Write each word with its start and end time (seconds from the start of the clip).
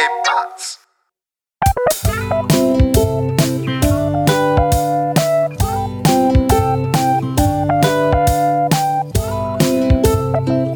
¿Qué 0.00 0.06
pasa? 0.24 0.80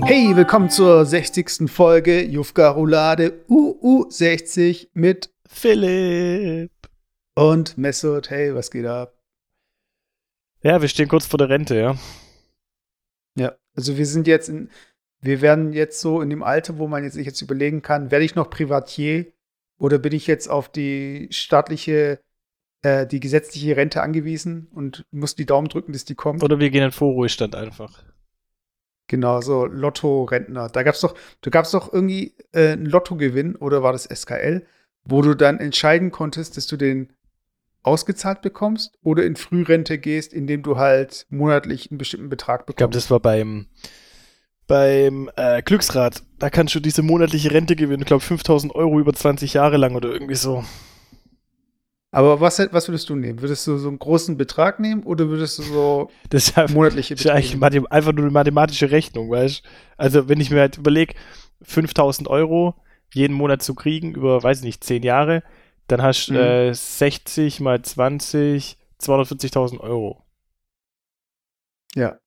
Hey, 0.05 0.37
willkommen 0.37 0.69
zur 0.69 1.07
60. 1.07 1.71
Folge 1.71 2.23
Jufka 2.23 2.69
Roulade 2.69 3.45
UU60 3.49 4.89
mit 4.93 5.33
Philipp. 5.49 6.71
und 7.35 7.79
Messut. 7.79 8.29
Hey, 8.29 8.55
was 8.55 8.71
geht 8.71 8.85
ab? 8.85 9.19
Ja, 10.63 10.83
wir 10.83 10.89
stehen 10.89 11.09
kurz 11.09 11.25
vor 11.25 11.39
der 11.39 11.49
Rente, 11.49 11.77
ja. 11.77 11.97
Ja, 13.39 13.57
also 13.75 13.97
wir 13.97 14.05
sind 14.05 14.27
jetzt 14.27 14.51
in, 14.51 14.71
wir 15.25 15.41
werden 15.41 15.73
jetzt 15.73 16.01
so 16.01 16.21
in 16.21 16.29
dem 16.29 16.43
Alter, 16.43 16.77
wo 16.79 16.87
man 16.87 17.03
jetzt 17.03 17.15
sich 17.15 17.27
jetzt 17.27 17.41
überlegen 17.41 17.81
kann, 17.81 18.11
werde 18.11 18.27
ich 18.27 18.35
noch 18.35 18.51
Privatier 18.51 19.27
oder 19.79 19.99
bin 19.99 20.13
ich 20.13 20.27
jetzt 20.27 20.49
auf 20.49 20.69
die 20.69 21.29
staatliche, 21.31 22.21
äh, 22.83 23.07
die 23.07 23.21
gesetzliche 23.21 23.77
Rente 23.77 24.03
angewiesen 24.03 24.69
und 24.75 25.07
muss 25.11 25.35
die 25.35 25.47
Daumen 25.47 25.69
drücken, 25.69 25.93
dass 25.93 26.05
die 26.05 26.15
kommt? 26.15 26.43
Oder 26.43 26.61
wir 26.61 26.69
gehen 26.69 26.85
in 26.85 26.93
Vorruhestand 26.93 27.55
einfach. 27.55 28.05
Genau, 29.07 29.41
so 29.41 29.65
Lotto-Rentner. 29.65 30.69
Da 30.69 30.83
gab's 30.83 31.01
doch, 31.01 31.15
da 31.41 31.51
gab's 31.51 31.71
doch 31.71 31.93
irgendwie 31.93 32.35
äh, 32.53 32.73
einen 32.73 32.87
Lottogewinn 32.87 33.57
oder 33.57 33.83
war 33.83 33.93
das 33.93 34.05
SKL, 34.05 34.67
wo 35.05 35.23
du 35.23 35.35
dann 35.35 35.59
entscheiden 35.59 36.11
konntest, 36.11 36.57
dass 36.59 36.67
du 36.67 36.77
den 36.77 37.13
ausgezahlt 37.83 38.43
bekommst 38.43 38.99
oder 39.03 39.25
in 39.25 39.37
Frührente 39.37 39.99
gehst, 39.99 40.35
indem 40.35 40.63
du 40.63 40.77
halt 40.77 41.27
monatlich 41.31 41.91
einen 41.91 41.99
bestimmten 41.99 42.29
Betrag 42.29 42.61
Ich 42.69 42.77
glaube, 42.77 42.91
bekommst. 42.91 42.97
das 42.97 43.11
war 43.11 43.21
beim, 43.21 43.67
beim 44.67 45.31
äh, 45.37 45.63
Glücksrad. 45.63 46.23
Da 46.39 46.51
kannst 46.51 46.75
du 46.75 46.81
diese 46.81 47.03
monatliche 47.03 47.53
Rente 47.53 47.77
gewinnen. 47.77 48.03
Ich 48.03 48.07
glaube, 48.07 48.23
5000 48.25 48.75
Euro 48.75 48.99
über 49.01 49.13
20 49.13 49.55
Jahre 49.55 49.77
lang 49.77 49.95
oder 49.95 50.11
irgendwie 50.11 50.35
so. 50.35 50.65
Aber 52.11 52.41
was, 52.41 52.59
was 52.71 52.87
würdest 52.89 53.09
du 53.09 53.17
nehmen? 53.17 53.41
Würdest 53.43 53.67
du 53.67 53.77
so 53.77 53.89
einen 53.89 53.99
großen 53.99 54.37
Betrag 54.37 54.79
nehmen 54.79 55.03
oder 55.03 55.29
würdest 55.29 55.59
du 55.59 55.63
so 55.63 56.11
Das 56.31 56.49
ist 56.49 56.57
ja, 56.57 56.67
monatliche 56.71 57.15
ist 57.15 57.27
eigentlich 57.27 57.59
Beträge? 57.59 57.91
Einfach 57.91 58.13
nur 58.13 58.25
eine 58.25 58.33
mathematische 58.33 58.91
Rechnung, 58.91 59.31
weißt 59.31 59.65
du? 59.65 59.69
Also, 59.97 60.29
wenn 60.29 60.41
ich 60.41 60.51
mir 60.51 60.61
halt 60.61 60.79
überlege, 60.79 61.15
5000 61.63 62.29
Euro 62.29 62.75
jeden 63.13 63.35
Monat 63.35 63.63
zu 63.63 63.75
kriegen 63.75 64.15
über, 64.15 64.43
weiß 64.43 64.59
ich 64.59 64.65
nicht, 64.65 64.85
10 64.85 65.03
Jahre, 65.03 65.43
dann 65.89 66.03
hast 66.03 66.27
du 66.29 66.35
Mhm. 66.35 66.39
äh, 66.39 66.75
60 66.75 67.61
mal 67.61 67.83
20, 67.83 68.79
240.000 69.01 69.81
Euro. 69.81 70.23
Ja. 71.97 72.19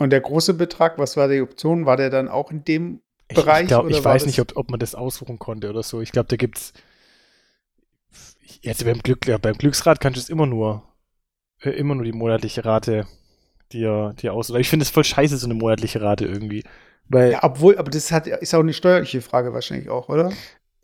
Und 0.00 0.10
der 0.10 0.20
große 0.20 0.54
Betrag, 0.54 0.98
was 0.98 1.16
war 1.16 1.28
die 1.28 1.40
Option? 1.42 1.86
War 1.86 1.96
der 1.96 2.10
dann 2.10 2.28
auch 2.28 2.50
in 2.50 2.64
dem 2.64 3.02
Ich, 3.28 3.36
Bereich? 3.36 3.62
ich, 3.62 3.66
glaub, 3.68 3.86
oder 3.86 3.98
ich 3.98 4.04
weiß 4.04 4.26
nicht, 4.26 4.40
ob, 4.40 4.56
ob 4.56 4.70
man 4.70 4.80
das 4.80 4.94
aussuchen 4.94 5.38
konnte 5.38 5.70
oder 5.70 5.82
so. 5.82 6.00
Ich 6.00 6.12
glaube, 6.12 6.28
da 6.28 6.36
gibt's 6.36 6.72
jetzt 8.62 8.84
beim 8.84 8.98
Glück, 9.00 9.26
ja, 9.26 9.38
beim 9.38 9.56
Glücksrad 9.56 10.00
kannst 10.00 10.16
du 10.16 10.20
es 10.20 10.28
immer 10.28 10.46
nur 10.46 10.82
äh, 11.62 11.70
immer 11.70 11.94
nur 11.96 12.04
die 12.04 12.12
monatliche 12.12 12.64
Rate 12.66 13.06
dir 13.72 14.14
dir 14.20 14.34
aus. 14.34 14.50
Ich 14.50 14.70
finde 14.70 14.84
es 14.84 14.90
voll 14.90 15.04
scheiße 15.04 15.36
so 15.38 15.46
eine 15.46 15.54
monatliche 15.54 16.02
Rate 16.02 16.26
irgendwie, 16.26 16.64
weil 17.08 17.32
Ja, 17.32 17.42
obwohl, 17.42 17.78
aber 17.78 17.90
das 17.90 18.10
hat, 18.12 18.26
ist 18.26 18.54
auch 18.54 18.60
eine 18.60 18.72
steuerliche 18.74 19.22
Frage 19.22 19.52
wahrscheinlich 19.54 19.88
auch, 19.88 20.08
oder? 20.10 20.38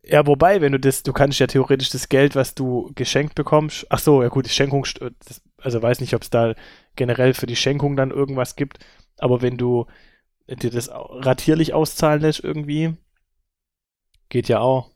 ja, 0.04 0.26
wobei, 0.26 0.60
wenn 0.60 0.72
du 0.72 0.78
das, 0.80 1.02
du 1.02 1.12
kannst 1.12 1.40
ja 1.40 1.46
theoretisch 1.48 1.90
das 1.90 2.08
Geld, 2.08 2.36
was 2.36 2.54
du 2.54 2.92
geschenkt 2.94 3.34
bekommst, 3.34 3.86
ach 3.90 3.98
so, 3.98 4.22
ja 4.22 4.28
gut, 4.28 4.46
die 4.46 4.50
Schenkung, 4.50 4.86
das, 5.00 5.42
also 5.60 5.82
weiß 5.82 6.00
nicht, 6.00 6.14
ob 6.14 6.22
es 6.22 6.30
da 6.30 6.54
generell 6.96 7.34
für 7.34 7.46
die 7.46 7.56
Schenkung 7.56 7.96
dann 7.96 8.10
irgendwas 8.10 8.56
gibt, 8.56 8.78
aber 9.18 9.42
wenn 9.42 9.56
du 9.56 9.86
dir 10.48 10.70
das 10.70 10.90
ratierlich 10.92 11.74
auszahlen 11.74 12.20
lässt 12.20 12.42
irgendwie, 12.42 12.96
geht 14.28 14.48
ja 14.48 14.60
auch. 14.60 14.90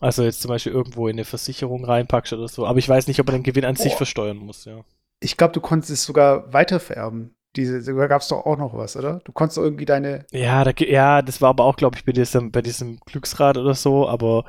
Also 0.00 0.24
jetzt 0.24 0.42
zum 0.42 0.48
Beispiel 0.48 0.72
irgendwo 0.72 1.06
in 1.06 1.14
eine 1.14 1.24
Versicherung 1.24 1.84
reinpackst 1.84 2.32
oder 2.32 2.48
so, 2.48 2.66
aber 2.66 2.78
ich 2.78 2.88
weiß 2.88 3.06
nicht, 3.06 3.20
ob 3.20 3.26
man 3.26 3.36
den 3.36 3.42
Gewinn 3.44 3.64
an 3.64 3.76
sich 3.76 3.94
versteuern 3.94 4.38
muss, 4.38 4.64
ja. 4.64 4.84
Ich 5.20 5.36
glaube, 5.36 5.52
du 5.52 5.60
konntest 5.60 5.92
es 5.92 6.04
sogar 6.04 6.52
weitervererben. 6.52 7.36
Diese, 7.54 7.82
da 7.82 8.06
gab 8.06 8.22
es 8.22 8.28
doch 8.28 8.44
auch 8.44 8.56
noch 8.56 8.74
was, 8.74 8.96
oder? 8.96 9.20
Du 9.24 9.30
konntest 9.30 9.58
irgendwie 9.58 9.84
deine. 9.84 10.26
Ja, 10.32 10.64
da, 10.64 10.72
ja, 10.84 11.22
das 11.22 11.40
war 11.40 11.50
aber 11.50 11.64
auch, 11.64 11.76
glaube 11.76 11.96
ich, 11.96 12.04
bei 12.04 12.12
diesem, 12.12 12.50
bei 12.50 12.62
diesem 12.62 12.98
Glücksrad 13.00 13.58
oder 13.58 13.74
so, 13.74 14.08
aber 14.08 14.44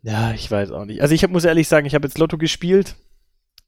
ja, 0.00 0.32
ich 0.32 0.50
weiß 0.50 0.70
auch 0.70 0.84
nicht. 0.84 1.02
Also 1.02 1.14
ich 1.14 1.24
hab, 1.24 1.30
muss 1.30 1.44
ehrlich 1.44 1.66
sagen, 1.66 1.86
ich 1.86 1.94
habe 1.94 2.06
jetzt 2.06 2.18
Lotto 2.18 2.38
gespielt. 2.38 2.94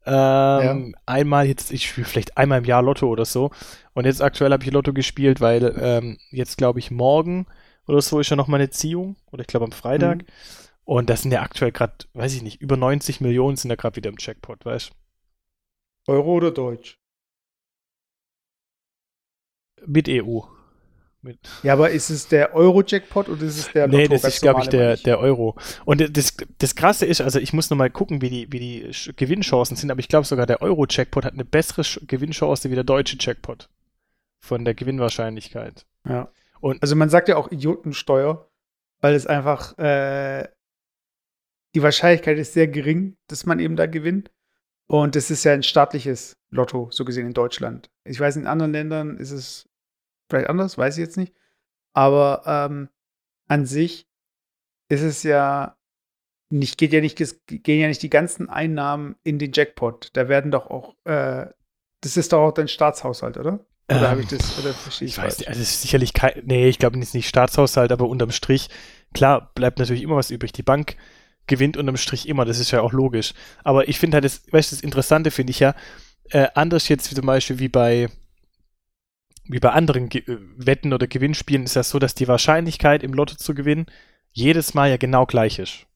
Ähm, 0.06 0.94
Einmal 1.06 1.46
jetzt, 1.46 1.72
ich 1.72 1.88
spiele 1.88 2.06
vielleicht 2.06 2.36
einmal 2.36 2.58
im 2.58 2.64
Jahr 2.64 2.82
Lotto 2.82 3.08
oder 3.08 3.24
so. 3.24 3.50
Und 3.94 4.04
jetzt 4.04 4.22
aktuell 4.22 4.52
habe 4.52 4.64
ich 4.64 4.70
Lotto 4.70 4.92
gespielt, 4.92 5.40
weil 5.40 5.74
ähm, 5.80 6.18
jetzt, 6.30 6.58
glaube 6.58 6.78
ich, 6.78 6.90
morgen 6.90 7.46
oder 7.86 8.00
so 8.00 8.20
ist 8.20 8.30
ja 8.30 8.36
noch 8.36 8.48
mal 8.48 8.56
eine 8.58 8.70
Ziehung. 8.70 9.16
Oder 9.32 9.42
ich 9.42 9.46
glaube 9.48 9.64
am 9.66 9.72
Freitag. 9.72 10.18
Mhm. 10.22 10.26
Und 10.84 11.10
das 11.10 11.22
sind 11.22 11.32
ja 11.32 11.42
aktuell 11.42 11.72
gerade, 11.72 11.94
weiß 12.14 12.34
ich 12.34 12.42
nicht, 12.42 12.60
über 12.62 12.76
90 12.76 13.20
Millionen 13.20 13.56
sind 13.56 13.70
da 13.70 13.74
gerade 13.76 13.96
wieder 13.96 14.10
im 14.10 14.16
Jackpot, 14.18 14.64
weißt 14.64 14.92
Euro 16.08 16.34
oder 16.34 16.52
Deutsch? 16.52 16.98
du? 19.76 19.86
Mit 19.86 20.08
EU. 20.08 20.40
Ja, 21.62 21.72
aber 21.72 21.90
ist 21.90 22.10
es 22.10 22.28
der 22.28 22.54
Euro-Jackpot 22.54 23.28
oder 23.28 23.42
ist 23.42 23.58
es 23.58 23.72
der 23.72 23.88
Nee, 23.88 24.02
Lotto 24.02 24.14
das 24.14 24.22
ganz 24.22 24.34
ist, 24.34 24.40
glaube 24.42 24.60
ich, 24.62 24.68
der, 24.68 24.96
der 24.96 25.18
Euro. 25.18 25.56
Und 25.84 26.16
das, 26.16 26.36
das 26.58 26.74
Krasse 26.74 27.06
ist, 27.06 27.20
also 27.20 27.38
ich 27.38 27.52
muss 27.52 27.70
noch 27.70 27.76
mal 27.76 27.90
gucken, 27.90 28.22
wie 28.22 28.30
die, 28.30 28.52
wie 28.52 28.58
die 28.58 29.12
Gewinnchancen 29.16 29.76
sind, 29.76 29.90
aber 29.90 30.00
ich 30.00 30.08
glaube 30.08 30.26
sogar 30.26 30.46
der 30.46 30.62
Euro-Jackpot 30.62 31.24
hat 31.24 31.32
eine 31.34 31.44
bessere 31.44 31.82
Gewinnchance 32.06 32.70
wie 32.70 32.74
der 32.74 32.84
deutsche 32.84 33.16
Jackpot. 33.18 33.68
Von 34.38 34.64
der 34.64 34.74
Gewinnwahrscheinlichkeit. 34.74 35.86
Ja. 36.08 36.30
Und 36.60 36.82
Also 36.82 36.94
man 36.96 37.08
sagt 37.10 37.28
ja 37.28 37.36
auch 37.36 37.50
Idiotensteuer, 37.50 38.48
weil 39.00 39.14
es 39.14 39.26
einfach 39.26 39.76
äh, 39.78 40.48
die 41.74 41.82
Wahrscheinlichkeit 41.82 42.38
ist 42.38 42.54
sehr 42.54 42.68
gering, 42.68 43.16
dass 43.28 43.44
man 43.46 43.60
eben 43.60 43.76
da 43.76 43.86
gewinnt. 43.86 44.30
Und 44.88 45.16
es 45.16 45.30
ist 45.30 45.44
ja 45.44 45.52
ein 45.52 45.62
staatliches 45.62 46.36
Lotto, 46.50 46.88
so 46.90 47.04
gesehen 47.04 47.26
in 47.26 47.34
Deutschland. 47.34 47.90
Ich 48.04 48.20
weiß, 48.20 48.36
in 48.36 48.46
anderen 48.46 48.72
Ländern 48.72 49.16
ist 49.16 49.32
es 49.32 49.68
vielleicht 50.28 50.48
anders, 50.48 50.78
weiß 50.78 50.96
ich 50.96 51.02
jetzt 51.02 51.16
nicht. 51.16 51.34
Aber 51.94 52.42
ähm, 52.46 52.88
an 53.48 53.66
sich 53.66 54.08
ist 54.88 55.02
es 55.02 55.22
ja 55.22 55.76
nicht, 56.50 56.78
geht 56.78 56.92
ja 56.92 57.00
nicht, 57.00 57.16
gehen 57.46 57.80
ja 57.80 57.88
nicht 57.88 58.02
die 58.02 58.10
ganzen 58.10 58.48
Einnahmen 58.48 59.16
in 59.24 59.38
den 59.38 59.52
Jackpot. 59.52 60.10
Da 60.12 60.28
werden 60.28 60.50
doch 60.50 60.70
auch, 60.70 60.94
äh, 61.04 61.46
das 62.02 62.16
ist 62.16 62.32
doch 62.32 62.40
auch 62.40 62.52
dein 62.52 62.68
Staatshaushalt, 62.68 63.36
oder? 63.38 63.64
Oder 63.90 64.02
Ähm, 64.02 64.08
habe 64.10 64.20
ich 64.22 64.28
das, 64.28 64.58
oder 64.58 64.74
verstehe 64.74 65.06
ich 65.06 65.14
ich 65.14 65.18
weiß 65.18 65.38
nicht, 65.38 65.48
also 65.48 65.60
es 65.60 65.70
ist 65.70 65.82
sicherlich 65.82 66.12
kein, 66.12 66.42
nee, 66.44 66.68
ich 66.68 66.78
glaube, 66.78 66.98
es 66.98 67.08
ist 67.08 67.14
nicht 67.14 67.28
Staatshaushalt, 67.28 67.92
aber 67.92 68.08
unterm 68.08 68.30
Strich, 68.32 68.68
klar, 69.14 69.52
bleibt 69.54 69.78
natürlich 69.78 70.02
immer 70.02 70.16
was 70.16 70.30
übrig. 70.30 70.52
Die 70.52 70.62
Bank 70.62 70.96
gewinnt 71.46 71.76
unterm 71.76 71.96
Strich 71.96 72.28
immer, 72.28 72.44
das 72.44 72.58
ist 72.58 72.72
ja 72.72 72.80
auch 72.80 72.92
logisch. 72.92 73.32
Aber 73.64 73.88
ich 73.88 73.98
finde 73.98 74.16
halt, 74.16 74.24
das, 74.24 74.42
weißt 74.52 74.72
du, 74.72 74.76
das 74.76 74.82
Interessante 74.82 75.30
finde 75.30 75.52
ich 75.52 75.60
ja, 75.60 75.74
äh, 76.30 76.48
anders 76.54 76.88
jetzt 76.88 77.10
wie 77.10 77.14
zum 77.14 77.26
Beispiel 77.26 77.58
wie 77.60 77.68
bei, 77.68 78.08
wie 79.48 79.58
bei 79.60 79.70
anderen 79.70 80.08
Ge 80.08 80.22
äh, 80.26 80.38
Wetten 80.56 80.92
oder 80.92 81.06
Gewinnspielen 81.06 81.64
ist 81.64 81.76
das 81.76 81.90
so, 81.90 81.98
dass 81.98 82.14
die 82.14 82.28
Wahrscheinlichkeit 82.28 83.02
im 83.02 83.12
Lotto 83.12 83.36
zu 83.36 83.54
gewinnen 83.54 83.86
jedes 84.32 84.74
Mal 84.74 84.90
ja 84.90 84.96
genau 84.96 85.26
gleich 85.26 85.58
ist. 85.58 85.86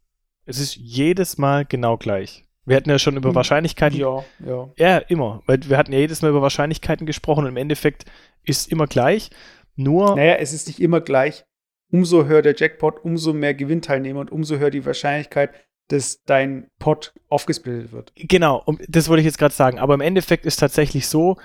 Es 0.47 0.59
ist 0.59 0.77
jedes 0.77 1.39
Mal 1.39 1.65
genau 1.65 1.97
gleich. 1.97 2.45
Wir 2.65 2.77
hatten 2.77 2.91
ja 2.91 2.99
schon 2.99 3.17
über 3.17 3.31
Hm, 3.31 3.35
Wahrscheinlichkeiten 3.37 3.99
Ja, 3.99 4.25
ja. 4.45 4.69
ja, 4.77 4.99
immer. 4.99 5.43
Weil 5.47 5.61
wir 5.69 5.77
hatten 5.77 5.93
ja 5.93 5.99
jedes 5.99 6.23
Mal 6.23 6.31
über 6.31 6.43
Wahrscheinlichkeiten 6.43 7.07
gesprochen 7.07 7.45
und 7.45 7.51
im 7.51 7.57
Endeffekt 7.57 8.05
ist 8.45 8.71
immer 8.71 8.87
gleich. 8.87 9.31
Nur, 9.77 10.17
Naja, 10.17 10.35
es 10.35 10.53
ist 10.53 10.67
nicht 10.67 10.81
immer 10.81 11.01
gleich. 11.01 11.45
Umso 11.93 12.27
höher 12.27 12.43
der 12.43 12.55
Jackpot, 12.57 13.05
umso 13.05 13.33
mehr 13.33 13.55
Gewinnteilnehmer 13.55 14.21
und 14.21 14.31
umso 14.31 14.59
höher 14.59 14.71
die 14.71 14.85
Wahrscheinlichkeit, 14.87 15.51
dass 15.89 16.23
dein 16.25 16.69
Pot 16.79 17.13
aufgesplittet 17.29 17.91
wird. 17.91 18.13
genau, 18.15 18.63
und 18.65 18.81
das 18.89 19.09
wollte 19.09 19.21
ich 19.21 19.27
jetzt 19.27 19.39
gerade 19.39 19.55
sagen. 19.55 19.79
Aber 19.81 19.95
im 19.95 20.01
Endeffekt 20.01 20.47
ist 20.47 20.57
tatsächlich 20.57 21.09
so, 21.09 21.37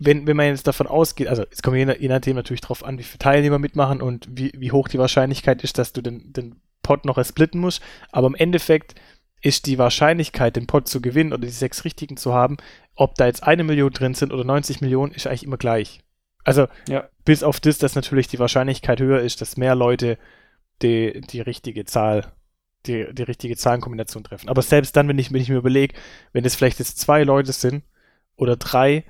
wenn, 0.00 0.26
wenn 0.26 0.36
man 0.36 0.46
jetzt 0.46 0.66
davon 0.66 0.86
ausgeht, 0.86 1.28
also 1.28 1.44
es 1.50 1.62
kommt 1.62 1.76
je, 1.76 1.94
je 1.98 2.08
nachdem 2.08 2.34
natürlich 2.34 2.62
drauf 2.62 2.84
an, 2.84 2.98
wie 2.98 3.02
viele 3.02 3.18
Teilnehmer 3.18 3.58
mitmachen 3.58 4.00
und 4.00 4.26
wie, 4.30 4.50
wie 4.56 4.72
hoch 4.72 4.88
die 4.88 4.98
Wahrscheinlichkeit 4.98 5.62
ist, 5.62 5.76
dass 5.78 5.92
du 5.92 6.00
den, 6.00 6.32
den 6.32 6.56
Pot 6.82 7.04
noch 7.04 7.22
splitten 7.22 7.60
musst. 7.60 7.82
Aber 8.10 8.26
im 8.26 8.34
Endeffekt 8.34 8.94
ist 9.42 9.66
die 9.66 9.78
Wahrscheinlichkeit, 9.78 10.56
den 10.56 10.66
Pot 10.66 10.88
zu 10.88 11.02
gewinnen 11.02 11.32
oder 11.34 11.42
die 11.42 11.48
sechs 11.48 11.84
richtigen 11.84 12.16
zu 12.16 12.32
haben, 12.32 12.56
ob 12.94 13.14
da 13.14 13.26
jetzt 13.26 13.42
eine 13.42 13.62
Million 13.62 13.92
drin 13.92 14.14
sind 14.14 14.32
oder 14.32 14.44
90 14.44 14.80
Millionen, 14.80 15.12
ist 15.12 15.26
eigentlich 15.26 15.44
immer 15.44 15.58
gleich. 15.58 16.00
Also 16.44 16.66
Ja. 16.88 17.08
bis 17.26 17.42
auf 17.42 17.60
das, 17.60 17.76
dass 17.76 17.94
natürlich 17.94 18.26
die 18.26 18.38
Wahrscheinlichkeit 18.38 19.00
höher 19.00 19.20
ist, 19.20 19.42
dass 19.42 19.58
mehr 19.58 19.74
Leute 19.74 20.16
die, 20.80 21.20
die 21.20 21.42
richtige 21.42 21.84
Zahl, 21.84 22.32
die, 22.86 23.06
die 23.12 23.22
richtige 23.22 23.56
Zahlenkombination 23.56 24.24
treffen. 24.24 24.48
Aber 24.48 24.62
selbst 24.62 24.96
dann, 24.96 25.08
wenn 25.08 25.18
ich, 25.18 25.30
wenn 25.30 25.42
ich 25.42 25.50
mir 25.50 25.58
überlege, 25.58 25.94
wenn 26.32 26.46
es 26.46 26.54
vielleicht 26.54 26.78
jetzt 26.78 26.98
zwei 26.98 27.22
Leute 27.22 27.52
sind 27.52 27.84
oder 28.36 28.56
drei 28.56 29.04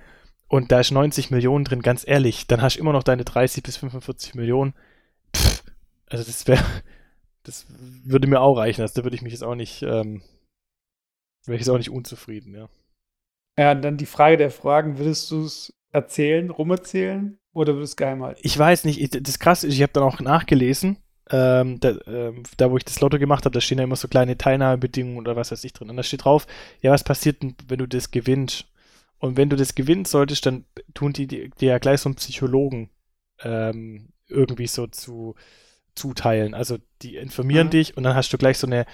und 0.50 0.72
da 0.72 0.80
ist 0.80 0.90
90 0.90 1.30
Millionen 1.30 1.64
drin, 1.64 1.80
ganz 1.82 2.06
ehrlich, 2.06 2.46
dann 2.48 2.60
hast 2.60 2.76
du 2.76 2.80
immer 2.80 2.92
noch 2.92 3.04
deine 3.04 3.24
30 3.24 3.62
bis 3.62 3.78
45 3.78 4.34
Millionen. 4.34 4.74
Pff, 5.36 5.62
also 6.08 6.24
das 6.24 6.46
wäre, 6.48 6.64
das 7.44 7.66
würde 8.04 8.28
mir 8.28 8.40
auch 8.40 8.56
reichen. 8.56 8.82
Also 8.82 9.00
da 9.00 9.04
würde 9.04 9.16
ich 9.16 9.22
mich 9.22 9.32
jetzt 9.32 9.44
auch 9.44 9.54
nicht, 9.56 9.82
ähm, 9.82 10.22
wäre 11.46 11.56
ich 11.56 11.60
jetzt 11.62 11.70
auch 11.70 11.78
nicht 11.78 11.90
unzufrieden, 11.90 12.54
ja. 12.54 12.68
Ja, 13.58 13.72
und 13.72 13.82
dann 13.82 13.96
die 13.96 14.06
Frage 14.06 14.36
der 14.36 14.50
Fragen, 14.50 14.98
würdest 14.98 15.30
du 15.30 15.44
es 15.44 15.72
erzählen, 15.92 16.50
rumerzählen 16.50 17.38
oder 17.52 17.74
würdest 17.74 17.92
du 17.92 17.94
es 17.94 17.96
geheim 17.96 18.22
halten? 18.22 18.40
Ich 18.42 18.58
weiß 18.58 18.84
nicht, 18.84 19.00
ich- 19.00 19.22
das 19.22 19.38
Krasse 19.38 19.66
ist, 19.66 19.74
ich 19.74 19.82
habe 19.82 19.92
dann 19.92 20.04
auch 20.04 20.20
nachgelesen, 20.20 20.98
ähm, 21.30 21.78
da, 21.80 21.94
ähm, 22.06 22.42
da, 22.56 22.70
wo 22.70 22.76
ich 22.76 22.84
das 22.84 23.00
Lotto 23.00 23.18
gemacht 23.18 23.44
habe, 23.44 23.52
da 23.54 23.60
stehen 23.60 23.78
ja 23.78 23.84
immer 23.84 23.96
so 23.96 24.08
kleine 24.08 24.36
Teilnahmebedingungen 24.38 25.18
oder 25.18 25.36
was 25.36 25.52
weiß 25.52 25.62
ich 25.64 25.72
drin. 25.72 25.90
Und 25.90 25.96
da 25.96 26.02
steht 26.02 26.24
drauf, 26.24 26.46
ja, 26.80 26.90
was 26.92 27.04
passiert 27.04 27.42
denn, 27.42 27.54
wenn 27.68 27.78
du 27.78 27.86
das 27.86 28.10
gewinnst? 28.10 28.66
Und 29.20 29.36
wenn 29.36 29.50
du 29.50 29.56
das 29.56 29.74
gewinnen 29.74 30.04
solltest, 30.06 30.46
dann 30.46 30.64
tun 30.94 31.12
die 31.12 31.26
dir 31.26 31.50
ja 31.60 31.78
gleich 31.78 32.00
so 32.00 32.08
einen 32.08 32.16
Psychologen 32.16 32.90
ähm, 33.42 34.08
irgendwie 34.26 34.66
so 34.66 34.86
zu 34.86 35.36
zuteilen. 35.94 36.54
Also 36.54 36.78
die 37.02 37.16
informieren 37.16 37.68
mhm. 37.68 37.70
dich 37.70 37.96
und 37.96 38.02
dann 38.02 38.16
hast 38.16 38.32
du 38.32 38.38
gleich 38.38 38.58
so 38.58 38.66
eine 38.66 38.86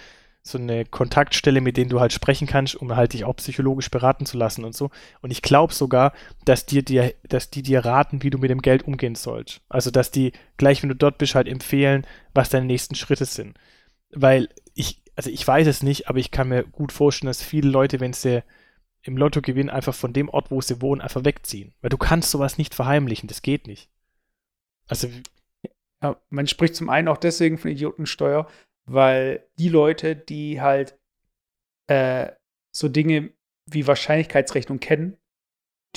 so 0.46 0.58
eine 0.58 0.84
Kontaktstelle, 0.84 1.60
mit 1.60 1.76
denen 1.76 1.90
du 1.90 1.98
halt 1.98 2.12
sprechen 2.12 2.46
kannst, 2.46 2.76
um 2.76 2.94
halt 2.94 3.14
dich 3.14 3.24
auch 3.24 3.34
psychologisch 3.34 3.90
beraten 3.90 4.26
zu 4.26 4.38
lassen 4.38 4.64
und 4.64 4.76
so. 4.76 4.90
Und 5.20 5.32
ich 5.32 5.42
glaube 5.42 5.74
sogar, 5.74 6.12
dass 6.44 6.66
dir, 6.66 6.82
dir, 6.84 7.14
dass 7.28 7.50
die 7.50 7.62
dir 7.62 7.84
raten, 7.84 8.22
wie 8.22 8.30
du 8.30 8.38
mit 8.38 8.50
dem 8.50 8.62
Geld 8.62 8.84
umgehen 8.84 9.16
sollst. 9.16 9.60
Also, 9.68 9.90
dass 9.90 10.12
die 10.12 10.32
gleich, 10.56 10.82
wenn 10.82 10.88
du 10.88 10.94
dort 10.94 11.18
bist, 11.18 11.34
halt 11.34 11.48
empfehlen, 11.48 12.06
was 12.32 12.48
deine 12.48 12.66
nächsten 12.66 12.94
Schritte 12.94 13.24
sind. 13.24 13.58
Weil 14.10 14.48
ich, 14.74 15.02
also 15.16 15.30
ich 15.30 15.46
weiß 15.46 15.66
es 15.66 15.82
nicht, 15.82 16.08
aber 16.08 16.20
ich 16.20 16.30
kann 16.30 16.48
mir 16.48 16.62
gut 16.62 16.92
vorstellen, 16.92 17.28
dass 17.28 17.42
viele 17.42 17.68
Leute, 17.68 17.98
wenn 17.98 18.12
sie 18.12 18.44
im 19.06 19.16
Lotto 19.16 19.40
gewinnen, 19.40 19.70
einfach 19.70 19.94
von 19.94 20.12
dem 20.12 20.28
Ort, 20.28 20.50
wo 20.50 20.60
sie 20.60 20.80
wohnen, 20.80 21.00
einfach 21.00 21.24
wegziehen. 21.24 21.74
Weil 21.80 21.90
du 21.90 21.98
kannst 21.98 22.30
sowas 22.30 22.58
nicht 22.58 22.74
verheimlichen, 22.74 23.28
das 23.28 23.42
geht 23.42 23.66
nicht. 23.66 23.90
Also 24.88 25.08
ja, 26.02 26.20
man 26.30 26.46
spricht 26.46 26.76
zum 26.76 26.90
einen 26.90 27.08
auch 27.08 27.16
deswegen 27.16 27.58
von 27.58 27.70
Idiotensteuer, 27.70 28.48
weil 28.84 29.46
die 29.58 29.68
Leute, 29.68 30.14
die 30.16 30.60
halt 30.60 30.98
äh, 31.88 32.32
so 32.72 32.88
Dinge 32.88 33.30
wie 33.66 33.86
Wahrscheinlichkeitsrechnung 33.86 34.80
kennen, 34.80 35.16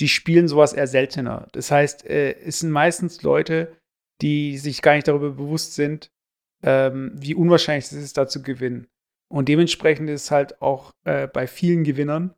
die 0.00 0.08
spielen 0.08 0.48
sowas 0.48 0.72
eher 0.72 0.86
seltener. 0.86 1.48
Das 1.52 1.70
heißt, 1.70 2.06
äh, 2.06 2.32
es 2.40 2.60
sind 2.60 2.70
meistens 2.70 3.22
Leute, 3.22 3.76
die 4.22 4.58
sich 4.58 4.82
gar 4.82 4.94
nicht 4.94 5.08
darüber 5.08 5.30
bewusst 5.30 5.74
sind, 5.74 6.10
ähm, 6.62 7.12
wie 7.14 7.34
unwahrscheinlich 7.34 7.86
es 7.86 7.92
ist, 7.92 8.16
da 8.16 8.26
zu 8.26 8.42
gewinnen. 8.42 8.88
Und 9.28 9.48
dementsprechend 9.48 10.10
ist 10.10 10.30
halt 10.30 10.60
auch 10.60 10.92
äh, 11.04 11.28
bei 11.28 11.46
vielen 11.46 11.84
Gewinnern 11.84 12.34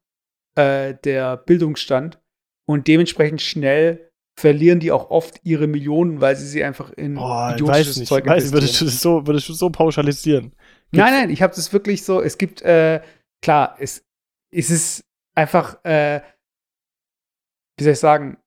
äh, 0.55 0.95
der 1.05 1.37
Bildungsstand 1.37 2.21
und 2.67 2.89
dementsprechend 2.89 3.43
schnell 3.43 4.11
verlieren 4.39 4.81
die 4.81 4.93
auch 4.93 5.11
oft 5.11 5.41
ihre 5.45 5.67
Millionen, 5.67 6.21
weil 6.21 6.37
sie 6.37 6.47
sie 6.47 6.65
einfach 6.65 6.91
in 6.93 7.15
Boah, 7.15 7.53
idiotisches 7.53 8.01
weiß 8.01 8.09
Zeug 8.09 8.27
weiß, 8.27 8.53
würdest 8.53 8.81
du 8.81 8.85
das 8.87 9.01
so 9.01 9.27
Würdest 9.27 9.49
du 9.49 9.53
so 9.53 9.71
pauschalisieren? 9.71 10.45
Gibt's 10.45 10.59
nein, 10.93 11.13
nein, 11.13 11.31
ich 11.31 11.43
habe 11.43 11.55
das 11.55 11.73
wirklich 11.73 12.05
so, 12.05 12.21
es 12.21 12.39
gibt, 12.39 12.63
äh, 12.63 13.01
klar, 13.43 13.77
es, 13.79 14.05
es 14.51 14.71
ist 14.71 15.05
einfach, 15.35 15.83
äh, 15.85 16.21
wie 17.79 17.85
soll 17.85 17.93
ich 17.93 17.99
sagen, 17.99 18.39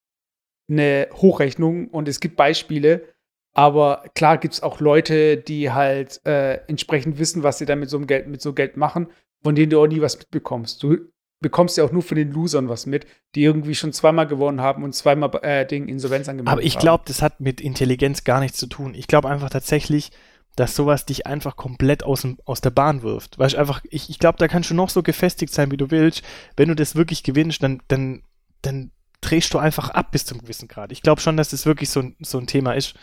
eine 0.69 1.08
Hochrechnung 1.13 1.88
und 1.90 2.08
es 2.08 2.19
gibt 2.19 2.36
Beispiele, 2.36 3.08
aber 3.54 4.04
klar 4.16 4.38
gibt 4.38 4.56
es 4.56 4.63
auch 4.63 4.80
Leute, 4.80 5.38
die 5.38 5.72
halt 5.72 6.25
äh, 6.25 6.56
entsprechend 6.68 7.19
wissen, 7.19 7.44
was 7.44 7.58
sie 7.58 7.66
dann 7.66 7.80
mit 7.80 7.90
so 7.90 7.98
einem 7.98 8.08
Geld, 8.08 8.28
mit 8.28 8.42
so 8.42 8.54
Geld 8.54 8.75
machen, 8.75 9.08
von 9.44 9.56
denen 9.56 9.69
du 9.69 9.80
auch 9.80 9.88
nie 9.88 10.01
was 10.01 10.18
mitbekommst. 10.18 10.81
Du 10.84 11.12
bekommst 11.46 11.78
ja 11.78 11.84
auch 11.84 11.92
nur 11.92 12.02
von 12.02 12.18
den 12.18 12.32
Losern 12.32 12.70
was 12.70 12.88
mit, 12.88 13.06
die 13.36 13.44
irgendwie 13.44 13.76
schon 13.76 13.94
zweimal 13.94 14.26
gewonnen 14.26 14.62
haben 14.62 14.84
und 14.84 14.96
zweimal 14.96 15.30
äh, 15.44 15.64
Ding 15.64 15.88
Insolvenz 15.88 16.28
angemeldet 16.28 16.50
haben. 16.50 16.58
Aber 16.58 16.66
ich 16.66 16.80
glaube, 16.80 17.04
das 17.06 17.22
hat 17.22 17.40
mit 17.40 17.62
Intelligenz 17.62 18.24
gar 18.24 18.40
nichts 18.40 18.58
zu 18.58 18.66
tun. 18.66 18.96
Ich 18.96 19.06
glaube 19.06 19.30
einfach 19.30 19.52
tatsächlich, 19.52 20.10
dass 20.56 20.76
sowas 20.76 21.06
dich 21.06 21.28
einfach 21.28 21.56
komplett 21.56 22.02
aus, 22.02 22.28
aus 22.46 22.62
der 22.62 22.72
Bahn 22.72 23.04
wirft. 23.04 23.38
Weil 23.38 23.50
ich 23.50 23.60
einfach, 23.60 23.84
ich, 23.92 24.10
ich 24.10 24.18
glaube, 24.18 24.40
da 24.40 24.48
kannst 24.48 24.72
du 24.72 24.74
noch 24.74 24.90
so 24.90 25.04
gefestigt 25.04 25.54
sein, 25.54 25.70
wie 25.70 25.78
du 25.78 25.92
willst. 25.92 26.24
Wenn 26.58 26.70
du 26.70 26.76
das 26.76 26.96
wirklich 26.96 27.22
gewinnst, 27.22 27.62
dann, 27.62 27.84
dann, 27.90 28.24
dann 28.64 28.90
drehst 29.22 29.54
du 29.54 29.60
einfach 29.60 29.92
ab 29.92 30.12
bis 30.12 30.26
zum 30.26 30.40
gewissen 30.40 30.68
Grad. 30.68 30.92
Ich 30.92 31.04
glaube 31.04 31.22
schon, 31.22 31.38
dass 31.38 31.50
das 31.50 31.68
wirklich 31.68 31.92
so, 31.92 32.04
so 32.22 32.40
ein 32.40 32.48
Thema 32.48 32.74
ist. 32.74 32.96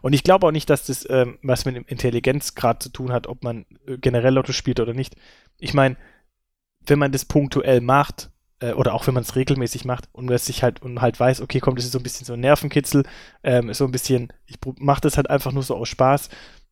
Und 0.00 0.14
ich 0.14 0.24
glaube 0.24 0.46
auch 0.46 0.52
nicht, 0.52 0.70
dass 0.70 0.86
das 0.86 1.06
ähm, 1.10 1.38
was 1.42 1.66
mit 1.66 1.76
dem 1.76 1.84
Intelligenzgrad 1.84 2.82
zu 2.82 2.88
tun 2.88 3.12
hat, 3.12 3.26
ob 3.26 3.44
man 3.44 3.66
äh, 3.86 3.98
generell 3.98 4.32
Lotto 4.32 4.52
spielt 4.52 4.80
oder 4.80 4.94
nicht. 4.94 5.16
Ich 5.58 5.74
meine, 5.74 5.98
wenn 6.90 6.98
man 6.98 7.12
das 7.12 7.24
punktuell 7.24 7.80
macht, 7.80 8.30
äh, 8.60 8.72
oder 8.72 8.94
auch 8.94 9.06
wenn 9.06 9.14
man 9.14 9.22
es 9.22 9.36
regelmäßig 9.36 9.84
macht 9.84 10.08
und 10.12 10.26
man 10.26 10.38
sich 10.38 10.62
halt 10.62 10.82
und 10.82 11.00
halt 11.00 11.18
weiß, 11.18 11.40
okay, 11.40 11.60
kommt, 11.60 11.78
das 11.78 11.86
ist 11.86 11.92
so 11.92 11.98
ein 11.98 12.02
bisschen 12.02 12.26
so 12.26 12.34
ein 12.34 12.40
Nervenkitzel, 12.40 13.04
ähm, 13.42 13.72
so 13.72 13.84
ein 13.84 13.92
bisschen, 13.92 14.32
ich 14.46 14.58
mache 14.78 15.00
das 15.00 15.16
halt 15.16 15.30
einfach 15.30 15.52
nur 15.52 15.62
so 15.62 15.76
aus 15.76 15.88
Spaß, 15.88 16.28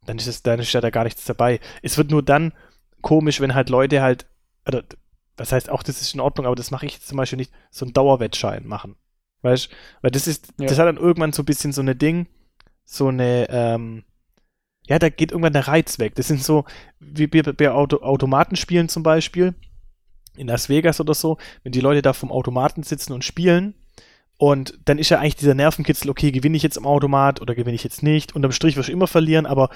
dann 0.06 0.18
ist 0.18 0.26
es, 0.26 0.42
dann 0.42 0.60
ist 0.60 0.72
ja 0.72 0.80
da 0.80 0.90
gar 0.90 1.04
nichts 1.04 1.24
dabei. 1.24 1.60
Es 1.82 1.98
wird 1.98 2.10
nur 2.10 2.22
dann 2.22 2.52
komisch, 3.00 3.40
wenn 3.40 3.54
halt 3.54 3.68
Leute 3.70 4.02
halt, 4.02 4.26
oder 4.66 4.84
was 5.36 5.52
heißt 5.52 5.70
auch, 5.70 5.82
das 5.82 6.00
ist 6.00 6.14
in 6.14 6.20
Ordnung, 6.20 6.46
aber 6.46 6.56
das 6.56 6.70
mache 6.70 6.86
ich 6.86 6.94
jetzt 6.94 7.08
zum 7.08 7.16
Beispiel 7.16 7.36
nicht, 7.36 7.52
so 7.70 7.84
einen 7.84 7.92
Dauerwettschein 7.92 8.66
machen. 8.66 8.96
Weißt 9.42 9.70
Weil 10.02 10.10
das 10.10 10.26
ist, 10.26 10.52
ja. 10.58 10.66
das 10.66 10.78
hat 10.78 10.86
dann 10.86 10.96
irgendwann 10.96 11.32
so 11.32 11.42
ein 11.42 11.46
bisschen 11.46 11.72
so 11.72 11.80
eine 11.80 11.94
Ding, 11.94 12.26
so 12.84 13.08
eine, 13.08 13.48
ähm, 13.50 14.04
ja, 14.88 14.98
da 14.98 15.10
geht 15.10 15.30
irgendwann 15.30 15.52
der 15.52 15.68
Reiz 15.68 15.98
weg. 15.98 16.14
Das 16.16 16.28
sind 16.28 16.42
so, 16.42 16.64
wie 16.98 17.26
bei, 17.26 17.42
bei 17.42 17.70
Auto, 17.70 17.98
Automatenspielen 17.98 18.88
zum 18.88 19.02
Beispiel, 19.02 19.54
in 20.38 20.48
Las 20.48 20.68
Vegas 20.68 21.00
oder 21.00 21.14
so, 21.14 21.38
wenn 21.62 21.72
die 21.72 21.80
Leute 21.80 22.02
da 22.02 22.12
vom 22.12 22.32
Automaten 22.32 22.82
sitzen 22.82 23.12
und 23.12 23.24
spielen, 23.24 23.74
und 24.38 24.78
dann 24.84 24.98
ist 24.98 25.08
ja 25.08 25.18
eigentlich 25.18 25.34
dieser 25.34 25.54
Nervenkitzel, 25.54 26.08
okay, 26.08 26.30
gewinne 26.30 26.56
ich 26.56 26.62
jetzt 26.62 26.78
am 26.78 26.86
Automat 26.86 27.42
oder 27.42 27.56
gewinne 27.56 27.74
ich 27.74 27.82
jetzt 27.82 28.04
nicht? 28.04 28.36
Unterm 28.36 28.52
Strich 28.52 28.76
wirst 28.76 28.88
du 28.88 28.92
immer 28.92 29.08
verlieren, 29.08 29.46
aber 29.46 29.68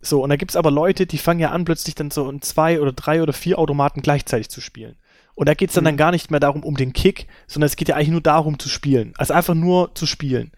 so, 0.00 0.22
und 0.22 0.30
da 0.30 0.36
gibt 0.36 0.52
es 0.52 0.56
aber 0.56 0.70
Leute, 0.70 1.06
die 1.06 1.18
fangen 1.18 1.40
ja 1.40 1.50
an, 1.50 1.64
plötzlich 1.64 1.96
dann 1.96 2.12
so 2.12 2.30
in 2.30 2.40
zwei 2.40 2.80
oder 2.80 2.92
drei 2.92 3.22
oder 3.22 3.32
vier 3.32 3.58
Automaten 3.58 4.02
gleichzeitig 4.02 4.50
zu 4.50 4.60
spielen. 4.60 4.96
Und 5.34 5.48
da 5.48 5.54
geht 5.54 5.70
es 5.70 5.74
dann, 5.74 5.82
mhm. 5.82 5.88
dann 5.88 5.96
gar 5.96 6.10
nicht 6.12 6.30
mehr 6.30 6.38
darum, 6.38 6.62
um 6.62 6.76
den 6.76 6.92
Kick, 6.92 7.26
sondern 7.48 7.66
es 7.66 7.74
geht 7.74 7.88
ja 7.88 7.96
eigentlich 7.96 8.10
nur 8.10 8.20
darum 8.20 8.58
zu 8.58 8.68
spielen. 8.68 9.14
Also 9.16 9.34
einfach 9.34 9.54
nur 9.54 9.94
zu 9.96 10.06
spielen. 10.06 10.52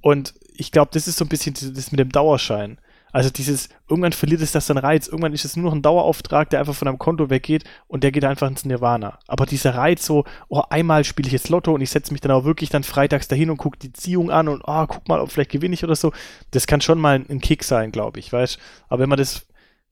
Und 0.00 0.34
ich 0.54 0.70
glaube, 0.70 0.90
das 0.94 1.08
ist 1.08 1.16
so 1.16 1.24
ein 1.24 1.28
bisschen 1.28 1.54
das 1.54 1.90
mit 1.90 1.98
dem 1.98 2.12
Dauerschein. 2.12 2.78
Also 3.14 3.30
dieses, 3.30 3.68
irgendwann 3.88 4.10
verliert 4.10 4.40
es 4.40 4.50
das 4.50 4.66
dann 4.66 4.76
Reiz, 4.76 5.06
irgendwann 5.06 5.34
ist 5.34 5.44
es 5.44 5.54
nur 5.54 5.66
noch 5.66 5.72
ein 5.72 5.82
Dauerauftrag, 5.82 6.50
der 6.50 6.58
einfach 6.58 6.74
von 6.74 6.88
einem 6.88 6.98
Konto 6.98 7.30
weggeht 7.30 7.62
und 7.86 8.02
der 8.02 8.10
geht 8.10 8.24
einfach 8.24 8.48
ins 8.48 8.64
Nirvana. 8.64 9.20
Aber 9.28 9.46
dieser 9.46 9.76
Reiz 9.76 10.04
so, 10.04 10.24
oh, 10.48 10.62
einmal 10.68 11.04
spiele 11.04 11.28
ich 11.28 11.32
jetzt 11.32 11.48
Lotto 11.48 11.72
und 11.72 11.80
ich 11.80 11.90
setze 11.90 12.10
mich 12.10 12.20
dann 12.20 12.32
auch 12.32 12.42
wirklich 12.42 12.70
dann 12.70 12.82
freitags 12.82 13.28
dahin 13.28 13.50
und 13.50 13.56
gucke 13.56 13.78
die 13.78 13.92
Ziehung 13.92 14.32
an 14.32 14.48
und 14.48 14.62
oh, 14.66 14.86
guck 14.88 15.06
mal, 15.06 15.20
ob 15.20 15.30
vielleicht 15.30 15.52
gewinne 15.52 15.74
ich 15.74 15.84
oder 15.84 15.94
so. 15.94 16.12
Das 16.50 16.66
kann 16.66 16.80
schon 16.80 16.98
mal 16.98 17.24
ein 17.28 17.40
Kick 17.40 17.62
sein, 17.62 17.92
glaube 17.92 18.18
ich, 18.18 18.32
weißt 18.32 18.58
Aber 18.88 19.02
wenn 19.02 19.08
man 19.08 19.18
das 19.18 19.46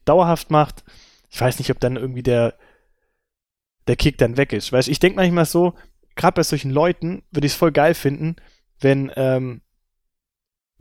dauerhaft 0.04 0.50
macht, 0.50 0.82
ich 1.30 1.40
weiß 1.40 1.60
nicht, 1.60 1.70
ob 1.70 1.78
dann 1.78 1.94
irgendwie 1.94 2.24
der, 2.24 2.54
der 3.86 3.94
Kick 3.94 4.18
dann 4.18 4.36
weg 4.36 4.52
ist. 4.52 4.72
Weißt 4.72 4.88
ich 4.88 4.98
denke 4.98 5.14
manchmal 5.14 5.46
so, 5.46 5.74
gerade 6.16 6.34
bei 6.34 6.42
solchen 6.42 6.72
Leuten 6.72 7.22
würde 7.30 7.46
ich 7.46 7.52
es 7.52 7.58
voll 7.58 7.70
geil 7.70 7.94
finden, 7.94 8.34
wenn, 8.80 9.12
ähm, 9.14 9.60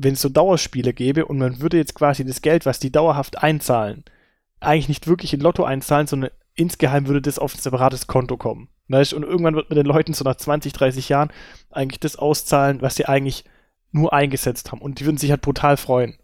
wenn 0.03 0.13
es 0.13 0.21
so 0.21 0.29
Dauerspiele 0.29 0.93
gäbe 0.93 1.25
und 1.25 1.37
man 1.37 1.61
würde 1.61 1.77
jetzt 1.77 1.95
quasi 1.95 2.25
das 2.25 2.41
Geld, 2.41 2.65
was 2.65 2.79
die 2.79 2.91
dauerhaft 2.91 3.43
einzahlen, 3.43 4.03
eigentlich 4.59 4.89
nicht 4.89 5.07
wirklich 5.07 5.33
in 5.33 5.39
Lotto 5.39 5.63
einzahlen, 5.63 6.07
sondern 6.07 6.31
insgeheim 6.55 7.07
würde 7.07 7.21
das 7.21 7.39
auf 7.39 7.55
ein 7.55 7.59
separates 7.59 8.07
Konto 8.07 8.37
kommen. 8.37 8.69
Weißt? 8.87 9.13
Und 9.13 9.23
irgendwann 9.23 9.55
wird 9.55 9.69
man 9.69 9.77
den 9.77 9.85
Leuten 9.85 10.13
so 10.13 10.23
nach 10.23 10.35
20, 10.35 10.73
30 10.73 11.09
Jahren 11.09 11.31
eigentlich 11.69 11.99
das 11.99 12.17
auszahlen, 12.17 12.81
was 12.81 12.95
sie 12.95 13.05
eigentlich 13.05 13.45
nur 13.91 14.13
eingesetzt 14.13 14.71
haben. 14.71 14.81
Und 14.81 14.99
die 14.99 15.05
würden 15.05 15.17
sich 15.17 15.31
halt 15.31 15.41
brutal 15.41 15.77
freuen. 15.77 16.17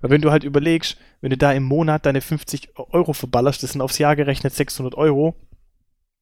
Weil 0.00 0.10
wenn 0.10 0.22
du 0.22 0.30
halt 0.30 0.44
überlegst, 0.44 0.96
wenn 1.20 1.30
du 1.30 1.36
da 1.36 1.52
im 1.52 1.64
Monat 1.64 2.06
deine 2.06 2.20
50 2.20 2.76
Euro 2.76 3.12
verballerst, 3.12 3.62
das 3.62 3.72
sind 3.72 3.80
aufs 3.80 3.98
Jahr 3.98 4.16
gerechnet 4.16 4.54
600 4.54 4.94
Euro, 4.94 5.34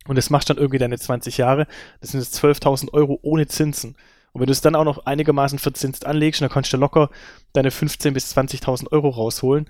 und 0.06 0.16
das 0.16 0.30
machst 0.30 0.48
dann 0.48 0.56
irgendwie 0.56 0.78
deine 0.78 0.98
20 0.98 1.36
Jahre, 1.36 1.66
das 2.00 2.12
sind 2.12 2.20
jetzt 2.20 2.42
12.000 2.42 2.92
Euro 2.92 3.18
ohne 3.22 3.46
Zinsen. 3.46 3.94
Und 4.32 4.40
wenn 4.40 4.46
du 4.46 4.52
es 4.52 4.60
dann 4.60 4.74
auch 4.74 4.84
noch 4.84 5.06
einigermaßen 5.06 5.58
verzinst 5.58 6.06
anlegst, 6.06 6.40
dann 6.40 6.48
kannst 6.48 6.72
du 6.72 6.76
locker 6.76 7.10
deine 7.52 7.70
15.000 7.70 8.12
bis 8.12 8.36
20.000 8.36 8.92
Euro 8.92 9.08
rausholen. 9.08 9.68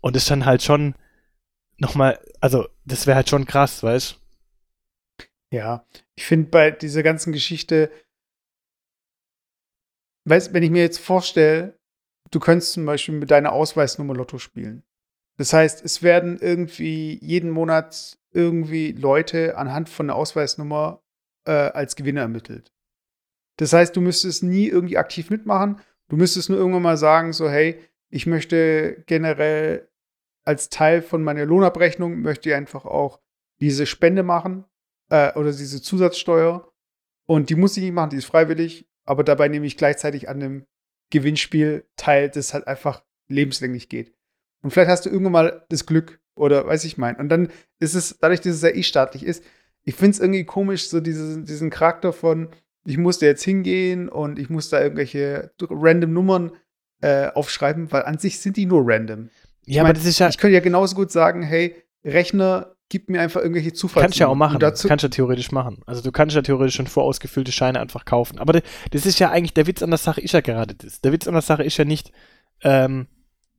Und 0.00 0.16
das 0.16 0.24
ist 0.24 0.30
dann 0.30 0.44
halt 0.44 0.62
schon 0.62 0.94
nochmal, 1.78 2.18
also 2.40 2.68
das 2.84 3.06
wäre 3.06 3.16
halt 3.16 3.28
schon 3.28 3.46
krass, 3.46 3.82
weißt 3.82 4.20
Ja, 5.50 5.86
ich 6.14 6.24
finde 6.24 6.50
bei 6.50 6.70
dieser 6.70 7.02
ganzen 7.02 7.32
Geschichte, 7.32 7.90
weißt 10.24 10.52
wenn 10.52 10.62
ich 10.62 10.70
mir 10.70 10.82
jetzt 10.82 10.98
vorstelle, 10.98 11.78
du 12.30 12.40
könntest 12.40 12.72
zum 12.72 12.84
Beispiel 12.84 13.14
mit 13.14 13.30
deiner 13.30 13.52
Ausweisnummer 13.52 14.14
Lotto 14.14 14.38
spielen. 14.38 14.82
Das 15.36 15.52
heißt, 15.52 15.84
es 15.84 16.02
werden 16.02 16.38
irgendwie 16.38 17.18
jeden 17.22 17.50
Monat 17.50 18.18
irgendwie 18.32 18.92
Leute 18.92 19.56
anhand 19.56 19.88
von 19.88 20.08
der 20.08 20.16
Ausweisnummer 20.16 21.02
äh, 21.44 21.50
als 21.50 21.96
Gewinner 21.96 22.22
ermittelt. 22.22 22.73
Das 23.56 23.72
heißt, 23.72 23.94
du 23.94 24.00
müsstest 24.00 24.42
nie 24.42 24.68
irgendwie 24.68 24.98
aktiv 24.98 25.30
mitmachen. 25.30 25.80
Du 26.08 26.16
müsstest 26.16 26.50
nur 26.50 26.58
irgendwann 26.58 26.82
mal 26.82 26.96
sagen, 26.96 27.32
so, 27.32 27.48
hey, 27.48 27.80
ich 28.10 28.26
möchte 28.26 29.02
generell 29.06 29.88
als 30.44 30.68
Teil 30.68 31.02
von 31.02 31.22
meiner 31.22 31.46
Lohnabrechnung, 31.46 32.20
möchte 32.20 32.50
ich 32.50 32.54
einfach 32.54 32.84
auch 32.84 33.20
diese 33.60 33.86
Spende 33.86 34.22
machen 34.22 34.64
äh, 35.10 35.32
oder 35.34 35.52
diese 35.52 35.80
Zusatzsteuer. 35.80 36.70
Und 37.26 37.50
die 37.50 37.54
muss 37.54 37.76
ich 37.76 37.82
nicht 37.82 37.94
machen, 37.94 38.10
die 38.10 38.18
ist 38.18 38.26
freiwillig, 38.26 38.86
aber 39.04 39.24
dabei 39.24 39.48
nehme 39.48 39.66
ich 39.66 39.76
gleichzeitig 39.76 40.28
an 40.28 40.40
dem 40.40 40.66
Gewinnspiel 41.10 41.86
teil, 41.96 42.28
das 42.28 42.52
halt 42.52 42.66
einfach 42.66 43.02
lebenslänglich 43.28 43.88
geht. 43.88 44.14
Und 44.62 44.70
vielleicht 44.70 44.90
hast 44.90 45.06
du 45.06 45.10
irgendwann 45.10 45.32
mal 45.32 45.66
das 45.68 45.86
Glück 45.86 46.20
oder 46.34 46.66
weiß 46.66 46.84
ich 46.84 46.98
mein. 46.98 47.16
Und 47.16 47.28
dann 47.28 47.48
ist 47.78 47.94
es, 47.94 48.18
dadurch, 48.18 48.40
dass 48.40 48.54
es 48.54 48.62
ja 48.62 48.70
eh 48.70 48.82
staatlich 48.82 49.24
ist, 49.24 49.44
ich 49.82 49.94
finde 49.94 50.12
es 50.12 50.20
irgendwie 50.20 50.44
komisch, 50.44 50.88
so 50.88 51.00
diese, 51.00 51.42
diesen 51.42 51.70
Charakter 51.70 52.12
von, 52.12 52.48
ich 52.84 52.98
musste 52.98 53.26
jetzt 53.26 53.42
hingehen 53.42 54.08
und 54.08 54.38
ich 54.38 54.50
muss 54.50 54.68
da 54.68 54.80
irgendwelche 54.80 55.52
random 55.60 56.12
Nummern 56.12 56.52
äh, 57.00 57.28
aufschreiben, 57.28 57.90
weil 57.92 58.02
an 58.02 58.18
sich 58.18 58.40
sind 58.40 58.56
die 58.56 58.66
nur 58.66 58.82
random. 58.84 59.30
Ja, 59.66 59.74
ich 59.74 59.80
aber 59.80 59.92
das 59.92 60.04
ist 60.04 60.18
ja. 60.18 60.28
Ich 60.28 60.38
könnte 60.38 60.54
ja 60.54 60.60
genauso 60.60 60.94
gut 60.94 61.10
sagen, 61.10 61.42
hey, 61.42 61.74
Rechner, 62.04 62.74
gib 62.88 63.08
mir 63.08 63.20
einfach 63.20 63.40
irgendwelche 63.40 63.72
Zufalls. 63.72 64.04
Kannst 64.04 64.18
du 64.18 64.24
ja 64.24 64.28
auch 64.28 64.34
machen. 64.34 64.58
Dazu 64.58 64.88
kannst 64.88 65.02
du 65.02 65.06
ja 65.06 65.10
theoretisch 65.10 65.50
machen. 65.52 65.82
Also 65.86 66.02
du 66.02 66.12
kannst 66.12 66.36
ja 66.36 66.42
theoretisch 66.42 66.76
schon 66.76 66.86
vorausgefüllte 66.86 67.52
Scheine 67.52 67.80
einfach 67.80 68.04
kaufen. 68.04 68.38
Aber 68.38 68.60
das 68.90 69.06
ist 69.06 69.18
ja 69.18 69.30
eigentlich, 69.30 69.54
der 69.54 69.66
Witz 69.66 69.82
an 69.82 69.90
der 69.90 69.98
Sache 69.98 70.20
ist 70.20 70.32
ja 70.32 70.40
gerade 70.40 70.74
das. 70.74 71.00
Der 71.00 71.12
Witz 71.12 71.26
an 71.26 71.34
der 71.34 71.42
Sache 71.42 71.64
ist 71.64 71.76
ja 71.76 71.84
nicht, 71.84 72.12
ähm, 72.62 73.06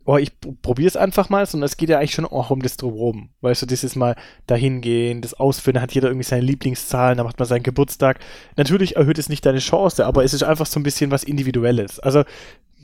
oh, 0.05 0.17
ich 0.17 0.31
probier's 0.61 0.95
einfach 0.95 1.29
mal, 1.29 1.45
sondern 1.45 1.65
es 1.65 1.77
geht 1.77 1.89
ja 1.89 1.97
eigentlich 1.97 2.13
schon 2.13 2.25
auch 2.25 2.51
um 2.51 2.61
das 2.61 2.77
drumherum. 2.77 3.29
Weißt 3.41 3.63
du, 3.63 3.65
dieses 3.65 3.95
Mal 3.95 4.15
dahin 4.45 4.81
gehen, 4.81 5.21
das 5.21 5.33
Ausfüllen, 5.33 5.81
hat 5.81 5.93
jeder 5.93 6.09
irgendwie 6.09 6.23
seine 6.25 6.43
Lieblingszahlen, 6.43 7.17
da 7.17 7.23
macht 7.23 7.39
man 7.39 7.47
seinen 7.47 7.63
Geburtstag. 7.63 8.19
Natürlich 8.55 8.95
erhöht 8.95 9.17
es 9.17 9.29
nicht 9.29 9.45
deine 9.45 9.59
Chance, 9.59 10.05
aber 10.05 10.23
es 10.23 10.33
ist 10.33 10.43
einfach 10.43 10.67
so 10.67 10.79
ein 10.79 10.83
bisschen 10.83 11.11
was 11.11 11.23
Individuelles. 11.23 11.99
Also 11.99 12.23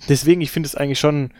deswegen, 0.09 0.41
ich 0.41 0.51
finde 0.51 0.67
es 0.67 0.75
eigentlich 0.75 0.99
schon, 0.99 1.31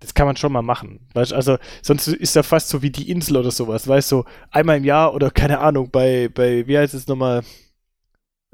das 0.00 0.14
kann 0.14 0.26
man 0.26 0.36
schon 0.36 0.52
mal 0.52 0.62
machen. 0.62 1.06
Weißt, 1.14 1.32
also 1.32 1.58
sonst 1.82 2.08
ist 2.08 2.34
ja 2.34 2.42
fast 2.42 2.68
so 2.68 2.82
wie 2.82 2.90
die 2.90 3.10
Insel 3.10 3.36
oder 3.36 3.52
sowas, 3.52 3.86
weißt 3.86 4.10
du, 4.12 4.16
so 4.16 4.24
einmal 4.50 4.78
im 4.78 4.84
Jahr 4.84 5.14
oder 5.14 5.30
keine 5.30 5.60
Ahnung, 5.60 5.90
bei, 5.90 6.28
bei, 6.28 6.66
wie 6.66 6.78
heißt 6.78 6.94
es 6.94 7.06
nochmal, 7.06 7.42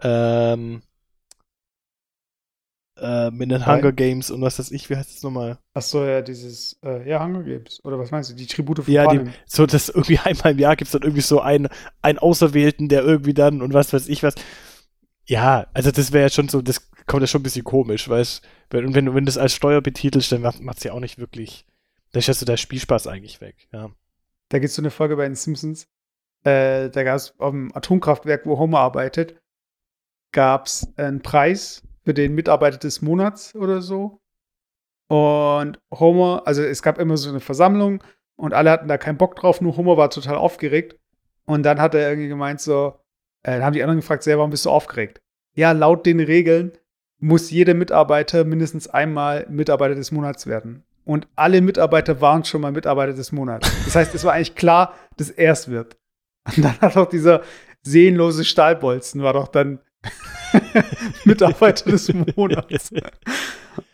ähm, 0.03 0.83
äh, 2.97 3.31
mit 3.31 3.51
den 3.51 3.67
Hunger 3.67 3.93
Games 3.93 4.31
und 4.31 4.41
was 4.41 4.59
weiß 4.59 4.71
ich, 4.71 4.89
wie 4.89 4.97
heißt 4.97 5.15
das 5.15 5.23
nochmal? 5.23 5.59
Ach 5.75 5.83
so, 5.83 6.05
ja, 6.05 6.23
dieses, 6.23 6.79
äh, 6.85 7.09
ja, 7.09 7.23
Hunger 7.25 7.43
Games. 7.43 7.85
Oder 7.85 7.99
was 7.99 8.11
meinst 8.11 8.31
du? 8.31 8.35
Die 8.35 8.47
Tribute 8.47 8.85
von 8.85 8.93
Ja, 8.93 9.07
die, 9.07 9.31
so, 9.47 9.67
dass 9.67 9.89
irgendwie 9.89 10.19
einmal 10.25 10.53
im 10.53 10.59
Jahr 10.59 10.77
gibt 10.77 10.89
es 10.89 10.93
dann 10.93 11.03
irgendwie 11.03 11.23
so 11.23 11.41
einen, 11.41 11.69
einen 12.03 12.19
Auserwählten, 12.19 12.89
der 12.89 13.03
irgendwie 13.03 13.35
dann 13.35 13.63
und 13.63 13.73
was 13.75 13.93
weiß 13.93 14.09
ich 14.09 14.23
was. 14.23 14.35
Ja, 15.27 15.67
also 15.73 15.91
das 15.91 16.13
wäre 16.13 16.25
ja 16.25 16.31
schon 16.31 16.49
so, 16.49 16.63
das 16.63 16.91
kommt 17.07 17.23
ja 17.23 17.27
schon 17.27 17.41
ein 17.41 17.45
bisschen 17.45 17.65
komisch, 17.65 18.09
weißt 18.09 18.43
du? 18.71 18.79
Und 18.79 18.95
wenn, 18.95 19.07
wenn 19.15 19.25
du 19.25 19.31
das 19.31 19.39
als 19.39 19.55
Steuer 19.55 19.81
betitelst, 19.81 20.31
dann 20.33 20.43
macht 20.43 20.79
es 20.79 20.85
ja 20.85 20.93
auch 20.93 21.01
nicht 21.01 21.19
wirklich, 21.19 21.67
da 22.13 22.19
ist 22.19 22.29
ja 22.29 22.35
so 22.35 22.47
der 22.47 22.57
Spielspaß 22.57 23.07
eigentlich 23.07 23.41
weg, 23.41 23.69
ja. 23.73 23.91
Da 24.51 24.59
gibt 24.59 24.69
es 24.69 24.75
so 24.77 24.83
eine 24.83 24.91
Folge 24.91 25.17
bei 25.17 25.25
den 25.25 25.35
Simpsons, 25.35 25.87
äh, 26.45 26.91
da 26.91 27.03
gab 27.03 27.17
es 27.17 27.39
auf 27.39 27.53
dem 27.53 27.75
Atomkraftwerk, 27.75 28.45
wo 28.45 28.59
Homer 28.59 28.81
arbeitet, 28.81 29.41
gab 30.33 30.67
es 30.67 30.93
einen 30.97 31.23
Preis 31.23 31.83
für 32.05 32.15
den 32.15 32.35
Mitarbeiter 32.35 32.79
des 32.79 33.03
Monats 33.03 33.55
oder 33.55 33.81
so. 33.81 34.21
Und 35.09 35.79
Homer, 35.93 36.43
also 36.47 36.63
es 36.63 36.83
gab 36.83 36.99
immer 36.99 37.17
so 37.17 37.29
eine 37.31 37.41
Versammlung 37.41 38.03
und 38.37 38.55
alle 38.55 38.71
hatten 38.71 38.89
da 38.89 38.99
keinen 38.99 39.19
Bock 39.19 39.37
drauf, 39.37 39.61
nur 39.61 39.77
Homer 39.77 39.97
war 39.97 40.11
total 40.11 40.37
aufgeregt. 40.37 40.99
Und 41.47 41.63
dann 41.63 41.81
hat 41.81 41.95
er 41.95 42.09
irgendwie 42.09 42.29
gemeint 42.29 42.61
so, 42.61 42.95
äh, 43.43 43.53
dann 43.53 43.65
haben 43.65 43.75
die 43.75 43.83
anderen 43.83 44.01
gefragt, 44.01 44.23
sehr, 44.23 44.39
warum 44.39 44.51
bist 44.51 44.65
du 44.65 44.71
aufgeregt? 44.71 45.21
Ja, 45.55 45.73
laut 45.73 46.07
den 46.07 46.21
Regeln 46.21 46.73
muss 47.19 47.51
jeder 47.51 47.75
Mitarbeiter 47.75 48.45
mindestens 48.45 48.89
einmal 48.89 49.47
Mitarbeiter 49.49 49.95
des 49.95 50.11
Monats 50.11 50.47
werden. 50.47 50.85
Und 51.05 51.29
alle 51.37 51.61
Mitarbeiter 51.61 52.21
waren 52.21 52.45
schon 52.45 52.63
mal 52.63 52.73
Mitarbeiter 52.73 53.13
des 53.13 53.31
Monats. 53.31 53.71
Das 53.85 53.95
heißt, 53.95 54.15
es 54.15 54.25
war 54.25 54.33
eigentlich 54.33 54.55
klar, 54.55 54.95
dass 55.17 55.31
er 55.31 55.53
es 55.53 55.69
wird. 55.69 55.97
Und 56.47 56.65
dann 56.65 56.81
hat 56.81 56.97
auch 56.97 57.09
dieser 57.09 57.43
seelenlose 57.83 58.45
Stahlbolzen, 58.45 59.23
war 59.23 59.35
doch 59.35 59.49
dann 59.49 59.81
Mitarbeiter 61.25 61.91
des 61.91 62.13
Monats. 62.37 62.93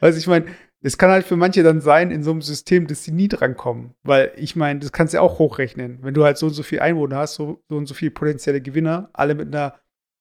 Also 0.00 0.18
ich 0.18 0.26
meine, 0.26 0.46
es 0.82 0.96
kann 0.96 1.10
halt 1.10 1.26
für 1.26 1.36
manche 1.36 1.62
dann 1.62 1.80
sein 1.80 2.10
in 2.10 2.22
so 2.22 2.30
einem 2.30 2.42
System, 2.42 2.86
dass 2.86 3.04
sie 3.04 3.12
nie 3.12 3.28
drankommen. 3.28 3.94
Weil 4.02 4.32
ich 4.36 4.56
meine, 4.56 4.80
das 4.80 4.92
kannst 4.92 5.12
du 5.12 5.18
ja 5.18 5.22
auch 5.22 5.38
hochrechnen. 5.38 5.98
Wenn 6.02 6.14
du 6.14 6.24
halt 6.24 6.38
so 6.38 6.46
und 6.46 6.52
so 6.52 6.62
viel 6.62 6.80
Einwohner 6.80 7.16
hast, 7.16 7.34
so, 7.34 7.62
so 7.68 7.76
und 7.76 7.86
so 7.86 7.94
viele 7.94 8.10
potenzielle 8.10 8.60
Gewinner, 8.60 9.10
alle 9.12 9.34
mit 9.34 9.48
einer 9.48 9.78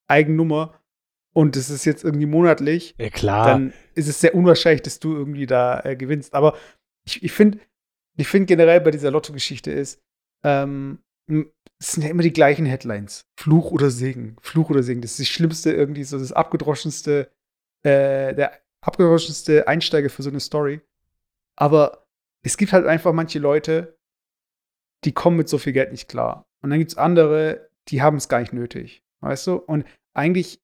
eigenen 0.08 0.38
Nummer 0.38 0.80
und 1.34 1.56
das 1.56 1.70
ist 1.70 1.86
jetzt 1.86 2.04
irgendwie 2.04 2.26
monatlich, 2.26 2.96
ja, 2.98 3.10
klar. 3.10 3.46
dann 3.46 3.74
ist 3.94 4.08
es 4.08 4.20
sehr 4.20 4.34
unwahrscheinlich, 4.36 4.82
dass 4.82 5.00
du 5.00 5.16
irgendwie 5.16 5.46
da 5.46 5.80
äh, 5.82 5.96
gewinnst. 5.96 6.34
Aber 6.34 6.58
ich, 7.06 7.24
ich 7.24 7.32
finde 7.32 7.60
ich 8.18 8.28
find 8.28 8.48
generell 8.48 8.82
bei 8.82 8.92
dieser 8.92 9.12
Lotto-Geschichte 9.12 9.72
ist, 9.72 10.02
ähm, 10.44 11.00
es 11.82 11.94
sind 11.94 12.04
ja 12.04 12.10
immer 12.10 12.24
die 12.24 12.34
gleichen 12.34 12.66
Headlines. 12.66 13.26
Fluch 13.40 13.72
oder 13.72 13.90
Segen. 13.90 14.36
Fluch 14.42 14.70
oder 14.70 14.84
Segen. 14.84 15.02
Das 15.02 15.12
ist 15.12 15.20
das 15.22 15.28
Schlimmste, 15.28 15.72
irgendwie 15.72 16.04
so 16.04 16.20
das 16.20 16.34
abgedroschenste, 16.34 17.32
äh, 17.84 18.36
der 18.36 18.60
abgedroschenste 18.82 19.68
Einsteiger 19.68 20.10
für 20.10 20.24
so 20.24 20.30
eine 20.30 20.42
Story. 20.42 20.82
Aber 21.56 22.08
es 22.44 22.58
gibt 22.58 22.74
halt 22.74 22.86
einfach 22.86 23.14
manche 23.14 23.40
Leute, 23.40 23.98
die 25.06 25.14
kommen 25.14 25.38
mit 25.38 25.48
so 25.48 25.58
viel 25.58 25.74
Geld 25.74 25.92
nicht 25.92 26.10
klar. 26.10 26.46
Und 26.62 26.70
dann 26.70 26.80
gibt 26.80 26.92
es 26.92 26.98
andere, 26.98 27.70
die 27.88 28.02
haben 28.02 28.18
es 28.18 28.28
gar 28.28 28.42
nicht 28.42 28.54
nötig. 28.54 29.04
Weißt 29.22 29.48
du? 29.48 29.56
Und 29.56 29.86
eigentlich, 30.14 30.62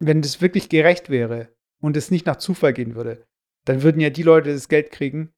wenn 0.00 0.22
das 0.22 0.40
wirklich 0.40 0.68
gerecht 0.68 1.10
wäre 1.10 1.54
und 1.80 1.96
es 1.96 2.10
nicht 2.10 2.26
nach 2.26 2.36
Zufall 2.36 2.72
gehen 2.72 2.96
würde, 2.96 3.24
dann 3.64 3.82
würden 3.82 4.00
ja 4.00 4.10
die 4.10 4.22
Leute 4.24 4.52
das 4.52 4.68
Geld 4.68 4.90
kriegen, 4.90 5.32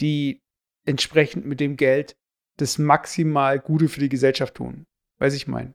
die 0.00 0.42
entsprechend 0.84 1.46
mit 1.46 1.60
dem 1.60 1.76
Geld 1.76 2.16
das 2.58 2.78
maximal 2.78 3.58
Gute 3.58 3.88
für 3.88 4.00
die 4.00 4.08
Gesellschaft 4.08 4.54
tun. 4.54 4.86
Weiß 5.18 5.34
ich 5.34 5.46
mein. 5.46 5.74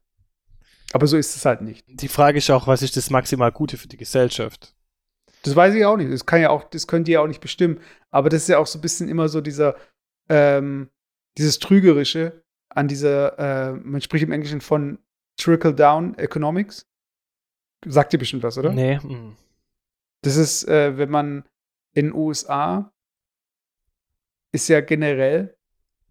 Aber 0.94 1.08
so 1.08 1.18
ist 1.18 1.36
es 1.36 1.46
halt 1.46 1.62
nicht. 1.62 1.86
Die 1.88 2.08
Frage 2.08 2.38
ist 2.38 2.50
auch, 2.50 2.68
was 2.68 2.82
ist 2.82 2.96
das 2.96 3.10
maximal 3.10 3.52
Gute 3.52 3.78
für 3.78 3.88
die 3.88 3.98
Gesellschaft? 3.98 4.76
Das 5.44 5.56
weiß 5.56 5.76
ich 5.76 5.86
auch 5.86 5.98
nicht. 5.98 6.12
Das 6.12 6.26
kann 6.26 6.42
ja 6.42 6.50
auch, 6.50 6.64
das 6.64 6.88
können 6.88 7.04
die 7.04 7.14
ja 7.14 7.22
auch 7.22 7.28
nicht 7.28 7.42
bestimmen. 7.42 7.80
Aber 8.10 8.30
das 8.30 8.44
ist 8.44 8.50
ja 8.50 8.58
auch 8.58 8.68
so 8.68 8.80
ein 8.80 8.82
bisschen 8.82 9.10
immer 9.10 9.30
so 9.30 9.42
dieser, 9.42 9.76
ähm, 10.30 10.90
dieses 11.38 11.60
Trügerische 11.60 12.44
an 12.70 12.88
dieser, 12.88 13.38
äh, 13.40 13.74
man 13.74 14.02
spricht 14.02 14.24
im 14.24 14.32
Englischen 14.32 14.62
von 14.62 15.00
Trickle-Down 15.38 16.18
Economics. 16.18 16.88
Sagt 17.86 18.14
dir 18.14 18.18
bestimmt 18.18 18.44
was, 18.44 18.58
oder? 18.58 18.72
Nee. 18.72 18.98
Mm. 18.98 19.36
Das 20.24 20.36
ist, 20.36 20.68
äh, 20.68 20.98
wenn 20.98 21.10
man 21.10 21.44
in 21.94 22.08
den 22.08 22.14
USA 22.14 22.92
ist 24.52 24.68
ja 24.68 24.82
generell 24.82 25.57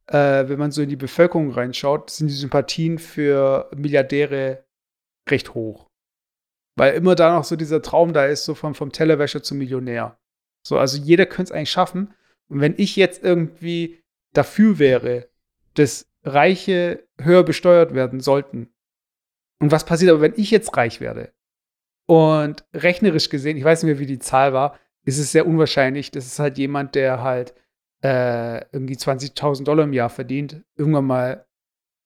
äh, 0.08 0.48
wenn 0.48 0.58
man 0.58 0.70
so 0.70 0.82
in 0.82 0.88
die 0.88 0.96
Bevölkerung 0.96 1.50
reinschaut, 1.50 2.10
sind 2.10 2.28
die 2.28 2.34
Sympathien 2.34 2.98
für 2.98 3.70
Milliardäre 3.76 4.64
recht 5.28 5.54
hoch. 5.54 5.88
Weil 6.76 6.94
immer 6.94 7.14
da 7.14 7.34
noch 7.34 7.44
so 7.44 7.56
dieser 7.56 7.82
Traum 7.82 8.12
da 8.12 8.26
ist, 8.26 8.44
so 8.44 8.54
vom, 8.54 8.74
vom 8.74 8.92
Tellerwäscher 8.92 9.42
zum 9.42 9.58
Millionär. 9.58 10.18
So, 10.66 10.78
also 10.78 10.98
jeder 10.98 11.26
könnte 11.26 11.50
es 11.50 11.56
eigentlich 11.56 11.70
schaffen. 11.70 12.14
Und 12.48 12.60
wenn 12.60 12.74
ich 12.76 12.96
jetzt 12.96 13.24
irgendwie 13.24 14.02
dafür 14.32 14.78
wäre, 14.78 15.28
dass 15.74 16.08
Reiche 16.22 17.06
höher 17.20 17.44
besteuert 17.44 17.94
werden 17.94 18.20
sollten. 18.20 18.68
Und 19.60 19.70
was 19.70 19.86
passiert 19.86 20.10
aber, 20.10 20.20
wenn 20.20 20.34
ich 20.36 20.50
jetzt 20.50 20.76
reich 20.76 21.00
werde? 21.00 21.32
Und 22.06 22.64
rechnerisch 22.74 23.30
gesehen, 23.30 23.56
ich 23.56 23.64
weiß 23.64 23.82
nicht 23.82 23.92
mehr, 23.92 23.98
wie 23.98 24.06
die 24.06 24.18
Zahl 24.18 24.52
war, 24.52 24.78
ist 25.04 25.18
es 25.18 25.32
sehr 25.32 25.46
unwahrscheinlich, 25.46 26.10
dass 26.10 26.26
es 26.26 26.38
halt 26.38 26.58
jemand, 26.58 26.94
der 26.94 27.22
halt 27.22 27.54
äh, 28.06 28.64
irgendwie 28.70 28.94
20.000 28.94 29.64
Dollar 29.64 29.82
im 29.82 29.92
Jahr 29.92 30.10
verdient, 30.10 30.62
irgendwann 30.76 31.06
mal 31.06 31.46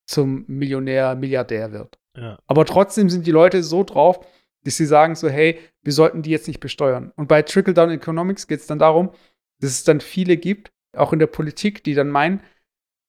zum 0.06 0.44
Millionär, 0.48 1.14
Milliardär 1.14 1.72
wird. 1.72 1.98
Ja. 2.16 2.38
Aber 2.46 2.64
trotzdem 2.64 3.10
sind 3.10 3.26
die 3.26 3.32
Leute 3.32 3.62
so 3.62 3.84
drauf, 3.84 4.26
dass 4.64 4.78
sie 4.78 4.86
sagen 4.86 5.14
so, 5.14 5.28
hey, 5.28 5.58
wir 5.82 5.92
sollten 5.92 6.22
die 6.22 6.30
jetzt 6.30 6.48
nicht 6.48 6.60
besteuern. 6.60 7.12
Und 7.16 7.28
bei 7.28 7.42
Trickle-Down 7.42 7.90
Economics 7.90 8.46
geht 8.46 8.60
es 8.60 8.66
dann 8.66 8.78
darum, 8.78 9.10
dass 9.60 9.72
es 9.72 9.84
dann 9.84 10.00
viele 10.00 10.38
gibt, 10.38 10.72
auch 10.96 11.12
in 11.12 11.18
der 11.18 11.26
Politik, 11.26 11.84
die 11.84 11.94
dann 11.94 12.08
meinen, 12.08 12.40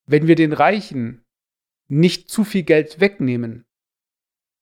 wenn 0.06 0.26
wir 0.26 0.34
den 0.34 0.52
Reichen 0.52 1.24
nicht 1.88 2.28
zu 2.28 2.44
viel 2.44 2.62
Geld 2.62 3.00
wegnehmen 3.00 3.64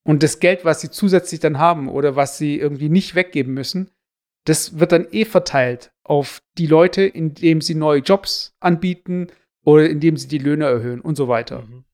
und 0.04 0.22
das 0.22 0.38
Geld, 0.38 0.64
was 0.64 0.80
sie 0.80 0.90
zusätzlich 0.90 1.40
dann 1.40 1.58
haben 1.58 1.88
oder 1.88 2.14
was 2.14 2.38
sie 2.38 2.58
irgendwie 2.58 2.88
nicht 2.88 3.16
weggeben 3.16 3.54
müssen, 3.54 3.90
das 4.44 4.78
wird 4.78 4.92
dann 4.92 5.08
eh 5.10 5.24
verteilt 5.24 5.92
auf 6.10 6.42
die 6.58 6.66
Leute, 6.66 7.02
indem 7.02 7.60
sie 7.60 7.76
neue 7.76 8.00
Jobs 8.00 8.56
anbieten 8.58 9.28
oder 9.62 9.88
indem 9.88 10.16
sie 10.16 10.26
die 10.26 10.38
Löhne 10.38 10.64
erhöhen 10.64 11.00
und 11.00 11.14
so 11.14 11.28
weiter. 11.28 11.62
Mhm. 11.62 11.84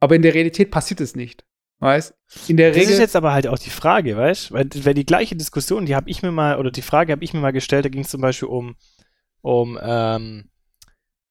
Aber 0.00 0.16
in 0.16 0.22
der 0.22 0.34
Realität 0.34 0.72
passiert 0.72 1.00
es 1.00 1.14
nicht. 1.14 1.44
Weißt? 1.78 2.12
In 2.48 2.56
der 2.56 2.70
das 2.70 2.78
Regel. 2.78 2.92
ist 2.92 2.98
jetzt 2.98 3.14
aber 3.14 3.32
halt 3.32 3.46
auch 3.46 3.58
die 3.60 3.70
Frage, 3.70 4.16
weißt 4.16 4.50
Weil, 4.50 4.68
weil 4.82 4.94
die 4.94 5.06
gleiche 5.06 5.36
Diskussion, 5.36 5.86
die 5.86 5.94
habe 5.94 6.10
ich 6.10 6.24
mir 6.24 6.32
mal, 6.32 6.58
oder 6.58 6.72
die 6.72 6.82
Frage 6.82 7.12
habe 7.12 7.22
ich 7.22 7.34
mir 7.34 7.40
mal 7.40 7.52
gestellt, 7.52 7.84
da 7.84 7.88
ging 7.88 8.00
es 8.00 8.10
zum 8.10 8.20
Beispiel 8.20 8.48
um, 8.48 8.74
um, 9.42 9.78
ähm, 9.80 10.48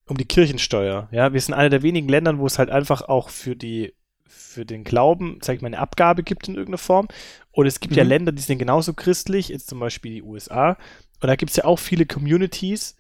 um 0.08 0.16
die 0.16 0.26
Kirchensteuer. 0.26 1.10
Ja, 1.12 1.34
wir 1.34 1.42
sind 1.42 1.54
einer 1.54 1.70
der 1.70 1.84
wenigen 1.84 2.08
Länder, 2.08 2.38
wo 2.38 2.46
es 2.46 2.60
halt 2.60 2.70
einfach 2.70 3.02
auch 3.02 3.28
für 3.28 3.58
die 3.58 3.94
für 4.26 4.66
den 4.66 4.86
Glauben, 4.86 5.40
sag 5.42 5.58
ich 5.58 5.62
mal, 5.62 5.68
eine 5.68 5.80
Abgabe 5.80 6.24
gibt 6.24 6.48
in 6.48 6.56
irgendeiner 6.56 6.78
Form. 6.78 7.10
Und 7.52 7.66
es 7.66 7.82
gibt 7.82 7.92
mhm. 7.92 7.98
ja 7.98 8.04
Länder, 8.06 8.32
die 8.32 8.42
sind 8.42 8.58
genauso 8.58 8.94
christlich, 8.94 9.50
jetzt 9.50 9.68
zum 9.68 9.82
Beispiel 9.82 10.14
die 10.14 10.24
USA. 10.24 10.78
Und 11.22 11.28
da 11.28 11.36
gibt 11.36 11.52
es 11.52 11.58
ja 11.58 11.66
auch 11.66 11.80
viele 11.80 12.06
Communities, 12.06 12.96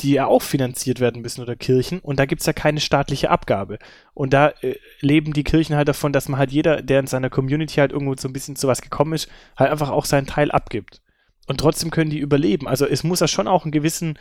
die 0.00 0.12
ja 0.12 0.26
auch 0.26 0.42
finanziert 0.42 1.00
werden 1.00 1.22
müssen 1.22 1.42
oder 1.42 1.54
Kirchen. 1.54 2.00
Und 2.00 2.18
da 2.18 2.26
gibt 2.26 2.40
es 2.40 2.46
ja 2.46 2.52
keine 2.52 2.80
staatliche 2.80 3.30
Abgabe. 3.30 3.78
Und 4.14 4.32
da 4.32 4.48
äh, 4.62 4.76
leben 5.00 5.32
die 5.32 5.44
Kirchen 5.44 5.76
halt 5.76 5.88
davon, 5.88 6.12
dass 6.12 6.28
man 6.28 6.38
halt 6.38 6.50
jeder, 6.50 6.82
der 6.82 7.00
in 7.00 7.06
seiner 7.06 7.30
Community 7.30 7.74
halt 7.76 7.92
irgendwo 7.92 8.16
so 8.16 8.26
ein 8.28 8.32
bisschen 8.32 8.56
zu 8.56 8.68
was 8.68 8.82
gekommen 8.82 9.12
ist, 9.12 9.28
halt 9.56 9.70
einfach 9.70 9.90
auch 9.90 10.06
seinen 10.06 10.26
Teil 10.26 10.50
abgibt. 10.50 11.02
Und 11.46 11.58
trotzdem 11.60 11.90
können 11.90 12.10
die 12.10 12.18
überleben. 12.18 12.66
Also 12.66 12.86
es 12.86 13.04
muss 13.04 13.20
ja 13.20 13.28
schon 13.28 13.48
auch 13.48 13.64
einen 13.64 13.72
gewissen 13.72 14.18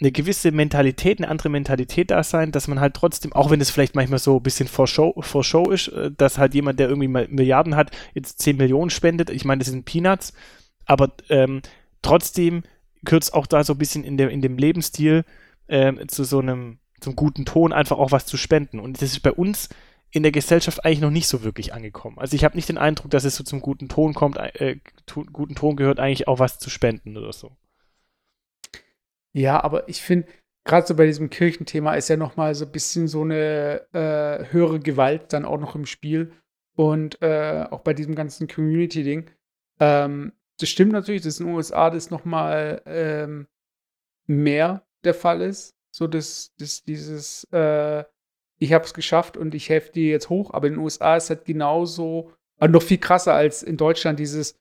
eine 0.00 0.12
gewisse 0.12 0.52
Mentalität, 0.52 1.18
eine 1.18 1.28
andere 1.28 1.48
Mentalität 1.48 2.10
da 2.10 2.22
sein, 2.22 2.52
dass 2.52 2.68
man 2.68 2.80
halt 2.80 2.94
trotzdem, 2.94 3.32
auch 3.32 3.50
wenn 3.50 3.60
es 3.60 3.70
vielleicht 3.70 3.96
manchmal 3.96 4.20
so 4.20 4.36
ein 4.36 4.42
bisschen 4.42 4.68
vor 4.68 4.86
Show, 4.86 5.14
vor 5.20 5.42
Show 5.42 5.70
ist, 5.70 5.88
äh, 5.88 6.12
dass 6.16 6.38
halt 6.38 6.54
jemand, 6.54 6.78
der 6.78 6.88
irgendwie 6.88 7.08
Milliarden 7.08 7.74
hat, 7.74 7.90
jetzt 8.14 8.40
10 8.40 8.56
Millionen 8.56 8.90
spendet. 8.90 9.30
Ich 9.30 9.44
meine, 9.44 9.58
das 9.58 9.68
sind 9.68 9.84
Peanuts, 9.84 10.32
aber 10.84 11.12
ähm, 11.28 11.62
trotzdem 12.02 12.62
es 13.10 13.32
auch 13.32 13.46
da 13.46 13.64
so 13.64 13.74
ein 13.74 13.78
bisschen 13.78 14.04
in, 14.04 14.16
der, 14.16 14.30
in 14.30 14.42
dem 14.42 14.58
Lebensstil 14.58 15.24
ähm, 15.68 16.08
zu 16.08 16.24
so 16.24 16.40
einem 16.40 16.78
zum 17.00 17.16
guten 17.16 17.44
Ton 17.44 17.72
einfach 17.72 17.98
auch 17.98 18.12
was 18.12 18.26
zu 18.26 18.36
spenden. 18.36 18.80
Und 18.80 19.00
das 19.00 19.12
ist 19.12 19.20
bei 19.20 19.32
uns 19.32 19.68
in 20.10 20.22
der 20.22 20.32
Gesellschaft 20.32 20.84
eigentlich 20.84 21.00
noch 21.00 21.10
nicht 21.10 21.28
so 21.28 21.44
wirklich 21.44 21.74
angekommen. 21.74 22.18
Also 22.18 22.34
ich 22.34 22.44
habe 22.44 22.56
nicht 22.56 22.68
den 22.68 22.78
Eindruck, 22.78 23.10
dass 23.10 23.24
es 23.24 23.36
so 23.36 23.44
zum 23.44 23.60
guten 23.60 23.88
Ton 23.88 24.14
kommt, 24.14 24.38
äh, 24.38 24.78
guten 25.32 25.54
Ton 25.54 25.76
gehört 25.76 26.00
eigentlich 26.00 26.28
auch 26.28 26.38
was 26.38 26.58
zu 26.58 26.70
spenden 26.70 27.16
oder 27.16 27.32
so. 27.32 27.56
Ja, 29.32 29.62
aber 29.62 29.88
ich 29.88 30.00
finde, 30.00 30.26
gerade 30.64 30.86
so 30.86 30.94
bei 30.96 31.06
diesem 31.06 31.30
Kirchenthema 31.30 31.94
ist 31.94 32.08
ja 32.08 32.16
noch 32.16 32.36
mal 32.36 32.54
so 32.54 32.64
ein 32.64 32.72
bisschen 32.72 33.06
so 33.06 33.22
eine 33.22 33.86
äh, 33.92 34.50
höhere 34.50 34.80
Gewalt 34.80 35.32
dann 35.32 35.44
auch 35.44 35.58
noch 35.58 35.74
im 35.74 35.86
Spiel 35.86 36.32
und 36.74 37.20
äh, 37.22 37.66
auch 37.70 37.80
bei 37.80 37.92
diesem 37.92 38.14
ganzen 38.14 38.48
Community-Ding. 38.48 39.30
Ähm, 39.80 40.32
das 40.58 40.68
stimmt 40.68 40.92
natürlich, 40.92 41.22
dass 41.22 41.40
in 41.40 41.46
den 41.46 41.54
USA 41.54 41.90
das 41.90 42.10
noch 42.10 42.24
mal 42.24 42.82
ähm, 42.86 43.46
mehr 44.26 44.86
der 45.04 45.14
Fall 45.14 45.40
ist. 45.42 45.74
So, 45.90 46.06
dass, 46.06 46.52
dass 46.58 46.84
dieses 46.84 47.44
äh, 47.52 48.04
ich 48.58 48.72
habe 48.72 48.84
es 48.84 48.94
geschafft 48.94 49.36
und 49.36 49.54
ich 49.54 49.68
helfe 49.68 49.92
dir 49.92 50.10
jetzt 50.10 50.28
hoch. 50.28 50.52
Aber 50.52 50.66
in 50.66 50.74
den 50.74 50.82
USA 50.82 51.16
ist 51.16 51.30
halt 51.30 51.44
genauso, 51.44 52.32
also 52.58 52.72
noch 52.72 52.82
viel 52.82 52.98
krasser 52.98 53.34
als 53.34 53.62
in 53.62 53.76
Deutschland 53.76 54.18
dieses 54.18 54.58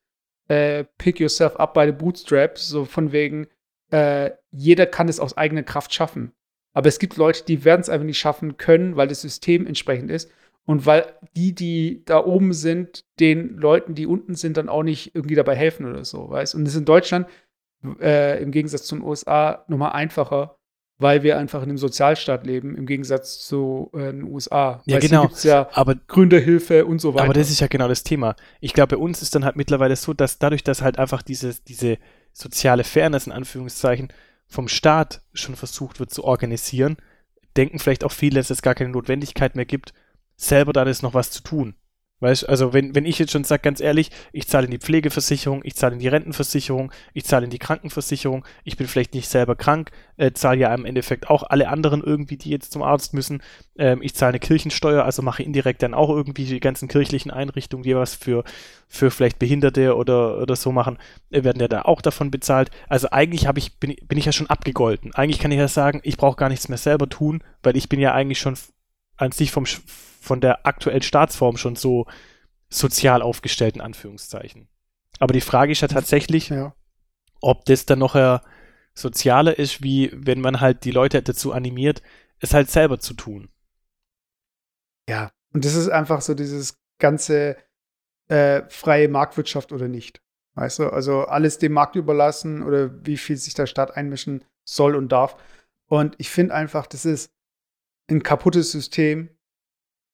äh, 0.47 0.85
Pick 0.97 1.19
yourself 1.19 1.55
up 1.57 1.73
by 1.73 1.85
the 1.85 1.91
bootstraps, 1.91 2.67
so 2.67 2.85
von 2.85 3.11
wegen, 3.11 3.47
äh, 3.91 4.31
jeder 4.51 4.85
kann 4.85 5.09
es 5.09 5.19
aus 5.19 5.35
eigener 5.35 5.63
Kraft 5.63 5.93
schaffen. 5.93 6.31
Aber 6.73 6.87
es 6.87 6.99
gibt 6.99 7.17
Leute, 7.17 7.43
die 7.43 7.65
werden 7.65 7.81
es 7.81 7.89
einfach 7.89 8.05
nicht 8.05 8.19
schaffen 8.19 8.57
können, 8.57 8.95
weil 8.95 9.07
das 9.07 9.21
System 9.21 9.65
entsprechend 9.65 10.11
ist. 10.11 10.31
Und 10.67 10.85
weil 10.85 11.05
die, 11.37 11.55
die 11.55 12.03
da 12.05 12.23
oben 12.25 12.51
sind, 12.51 13.05
den 13.21 13.55
Leuten, 13.55 13.95
die 13.95 14.05
unten 14.05 14.35
sind, 14.35 14.57
dann 14.57 14.67
auch 14.67 14.83
nicht 14.83 15.15
irgendwie 15.15 15.35
dabei 15.35 15.55
helfen 15.55 15.85
oder 15.85 16.03
so, 16.03 16.29
weißt 16.29 16.55
Und 16.55 16.65
das 16.65 16.73
ist 16.73 16.79
in 16.79 16.85
Deutschland 16.85 17.25
äh, 18.01 18.43
im 18.43 18.51
Gegensatz 18.51 18.83
zu 18.83 18.95
den 18.95 19.03
USA 19.05 19.63
nochmal 19.69 19.93
einfacher, 19.93 20.57
weil 20.99 21.23
wir 21.23 21.37
einfach 21.37 21.63
in 21.63 21.69
einem 21.69 21.77
Sozialstaat 21.77 22.45
leben, 22.45 22.75
im 22.75 22.85
Gegensatz 22.85 23.39
zu 23.45 23.91
äh, 23.93 24.11
den 24.11 24.23
USA. 24.23 24.81
Ja, 24.85 24.97
weißt, 24.97 25.07
genau. 25.07 25.21
Gibt's 25.21 25.43
ja 25.43 25.69
aber, 25.71 25.95
Gründerhilfe 25.95 26.85
und 26.85 26.99
so 26.99 27.13
weiter. 27.13 27.23
Aber 27.23 27.33
das 27.33 27.49
ist 27.49 27.61
ja 27.61 27.67
genau 27.67 27.87
das 27.87 28.03
Thema. 28.03 28.35
Ich 28.59 28.73
glaube, 28.73 28.97
bei 28.97 29.01
uns 29.01 29.21
ist 29.21 29.35
dann 29.35 29.45
halt 29.45 29.55
mittlerweile 29.55 29.95
so, 29.95 30.13
dass 30.13 30.37
dadurch, 30.37 30.65
dass 30.65 30.81
halt 30.81 30.99
einfach 30.99 31.21
dieses, 31.21 31.63
diese 31.63 31.97
soziale 32.33 32.83
Fairness 32.83 33.25
in 33.25 33.31
Anführungszeichen 33.31 34.09
vom 34.47 34.67
Staat 34.67 35.21
schon 35.31 35.55
versucht 35.55 36.01
wird 36.01 36.11
zu 36.11 36.25
organisieren, 36.25 36.97
denken 37.55 37.79
vielleicht 37.79 38.03
auch 38.03 38.11
viele, 38.11 38.41
dass 38.41 38.49
es 38.49 38.61
gar 38.61 38.75
keine 38.75 38.89
Notwendigkeit 38.89 39.55
mehr 39.55 39.65
gibt, 39.65 39.93
selber 40.37 40.73
da 40.73 40.85
jetzt 40.85 41.03
noch 41.03 41.13
was 41.13 41.31
zu 41.31 41.43
tun. 41.43 41.75
Weißt 42.19 42.49
also 42.49 42.73
wenn, 42.73 42.95
wenn 42.95 43.05
ich 43.05 43.19
jetzt 43.19 43.31
schon 43.31 43.43
sage, 43.43 43.61
ganz 43.61 43.79
ehrlich, 43.79 44.09
ich 44.33 44.47
zahle 44.47 44.65
in 44.65 44.71
die 44.71 44.79
Pflegeversicherung, 44.79 45.61
ich 45.63 45.75
zahle 45.75 45.93
in 45.93 45.99
die 45.99 46.07
Rentenversicherung, 46.07 46.91
ich 47.13 47.25
zahle 47.25 47.43
in 47.43 47.51
die 47.51 47.59
Krankenversicherung, 47.59 48.43
ich 48.63 48.75
bin 48.75 48.87
vielleicht 48.87 49.13
nicht 49.13 49.29
selber 49.29 49.55
krank, 49.55 49.91
äh, 50.17 50.31
zahle 50.31 50.59
ja 50.59 50.73
im 50.73 50.85
Endeffekt 50.85 51.29
auch 51.29 51.43
alle 51.43 51.67
anderen 51.67 52.03
irgendwie, 52.03 52.37
die 52.37 52.49
jetzt 52.49 52.71
zum 52.71 52.81
Arzt 52.81 53.13
müssen. 53.13 53.43
Ähm, 53.77 54.01
ich 54.01 54.15
zahle 54.15 54.29
eine 54.29 54.39
Kirchensteuer, 54.39 55.03
also 55.05 55.21
mache 55.21 55.43
indirekt 55.43 55.83
dann 55.83 55.93
auch 55.93 56.09
irgendwie 56.09 56.45
die 56.45 56.59
ganzen 56.59 56.87
kirchlichen 56.87 57.29
Einrichtungen, 57.29 57.83
die 57.83 57.95
was 57.95 58.15
für, 58.15 58.43
für 58.87 59.11
vielleicht 59.11 59.37
Behinderte 59.37 59.95
oder, 59.95 60.41
oder 60.41 60.55
so 60.55 60.71
machen, 60.71 60.97
äh, 61.29 61.43
werden 61.43 61.61
ja 61.61 61.67
da 61.67 61.83
auch 61.83 62.01
davon 62.01 62.31
bezahlt. 62.31 62.71
Also 62.89 63.09
eigentlich 63.11 63.45
habe 63.45 63.59
ich, 63.59 63.79
bin, 63.79 63.95
bin 64.07 64.17
ich 64.17 64.25
ja 64.25 64.31
schon 64.31 64.49
abgegolten. 64.49 65.13
Eigentlich 65.13 65.37
kann 65.37 65.51
ich 65.51 65.59
ja 65.59 65.67
sagen, 65.67 65.99
ich 66.01 66.17
brauche 66.17 66.37
gar 66.37 66.49
nichts 66.49 66.67
mehr 66.67 66.79
selber 66.79 67.07
tun, 67.07 67.43
weil 67.61 67.77
ich 67.77 67.89
bin 67.89 67.99
ja 67.99 68.13
eigentlich 68.13 68.39
schon 68.39 68.57
an 69.17 69.31
sich 69.31 69.51
vom 69.51 69.65
von 69.65 70.41
der 70.41 70.65
aktuellen 70.65 71.01
Staatsform 71.01 71.57
schon 71.57 71.75
so 71.75 72.05
sozial 72.69 73.21
aufgestellt, 73.21 73.75
in 73.75 73.81
Anführungszeichen. 73.81 74.67
Aber 75.19 75.33
die 75.33 75.41
Frage 75.41 75.71
ist 75.71 75.81
ja 75.81 75.87
tatsächlich, 75.87 76.49
ja. 76.49 76.75
ob 77.41 77.63
das 77.65 77.85
dann 77.85 77.99
noch 77.99 78.15
sozialer 78.93 79.57
ist, 79.57 79.81
wie 79.81 80.11
wenn 80.13 80.41
man 80.41 80.59
halt 80.59 80.83
die 80.83 80.91
Leute 80.91 81.21
dazu 81.21 81.53
animiert, 81.53 82.01
es 82.39 82.53
halt 82.53 82.69
selber 82.69 82.99
zu 82.99 83.13
tun. 83.13 83.49
Ja, 85.09 85.31
und 85.53 85.63
das 85.63 85.75
ist 85.75 85.89
einfach 85.89 86.21
so 86.21 86.33
dieses 86.33 86.77
ganze 86.99 87.57
äh, 88.27 88.63
freie 88.69 89.07
Marktwirtschaft 89.07 89.71
oder 89.71 89.87
nicht. 89.87 90.21
Weißt 90.55 90.79
du, 90.79 90.89
also 90.89 91.25
alles 91.25 91.59
dem 91.59 91.73
Markt 91.73 91.95
überlassen 91.95 92.63
oder 92.63 93.05
wie 93.05 93.17
viel 93.17 93.37
sich 93.37 93.53
der 93.53 93.67
Staat 93.67 93.95
einmischen 93.95 94.43
soll 94.65 94.95
und 94.95 95.11
darf. 95.11 95.37
Und 95.85 96.15
ich 96.17 96.29
finde 96.29 96.55
einfach, 96.55 96.87
das 96.87 97.05
ist 97.05 97.31
ein 98.09 98.23
kaputtes 98.23 98.71
System, 98.71 99.29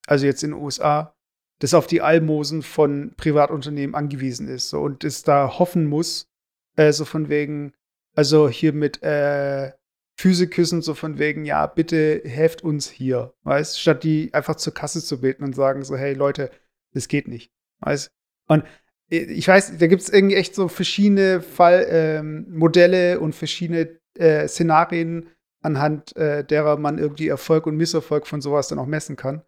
also 0.08 0.26
jetzt 0.26 0.44
in 0.44 0.52
den 0.52 0.62
USA, 0.62 1.16
das 1.60 1.74
auf 1.74 1.88
die 1.88 2.02
Almosen 2.02 2.62
von 2.62 3.14
Privatunternehmen 3.16 3.96
angewiesen 3.96 4.48
ist 4.48 4.70
so, 4.70 4.82
und 4.82 5.04
es 5.04 5.24
da 5.24 5.60
hoffen 5.60 5.86
muss, 5.86 6.30
äh, 6.76 6.92
so 6.92 7.06
von 7.06 7.30
wegen, 7.30 7.74
also 8.16 8.50
hier 8.50 8.74
mit 8.74 9.02
äh, 9.04 9.72
Füßeküssen, 10.20 10.82
so 10.82 10.94
von 10.94 11.18
wegen, 11.20 11.46
ja, 11.46 11.66
bitte 11.66 12.22
helft 12.26 12.64
uns 12.64 12.90
hier, 12.90 13.34
weißt 13.44 13.80
statt 13.80 14.04
die 14.04 14.34
einfach 14.34 14.56
zur 14.56 14.74
Kasse 14.74 15.04
zu 15.04 15.22
beten 15.22 15.44
und 15.44 15.56
sagen 15.56 15.84
so, 15.84 15.96
hey 15.96 16.14
Leute, 16.14 16.52
das 16.94 17.08
geht 17.08 17.28
nicht, 17.28 17.52
weißt. 17.80 18.12
Und 18.48 18.64
ich 19.10 19.48
weiß, 19.48 19.78
da 19.78 19.88
gibt 19.88 20.02
es 20.02 20.10
irgendwie 20.10 20.36
echt 20.36 20.56
so 20.56 20.68
verschiedene 20.68 21.42
Fallmodelle 21.42 23.14
ähm, 23.14 23.22
und 23.22 23.36
verschiedene 23.36 24.00
äh, 24.18 24.48
Szenarien, 24.48 25.30
anhand 25.64 26.16
äh, 26.16 26.44
derer 26.44 26.78
man 26.78 27.00
irgendwie 27.00 27.28
Erfolg 27.28 27.66
und 27.66 27.78
Misserfolg 27.78 28.28
von 28.28 28.42
sowas 28.42 28.68
dann 28.68 28.80
auch 28.80 28.86
messen 28.86 29.16
kann. 29.16 29.42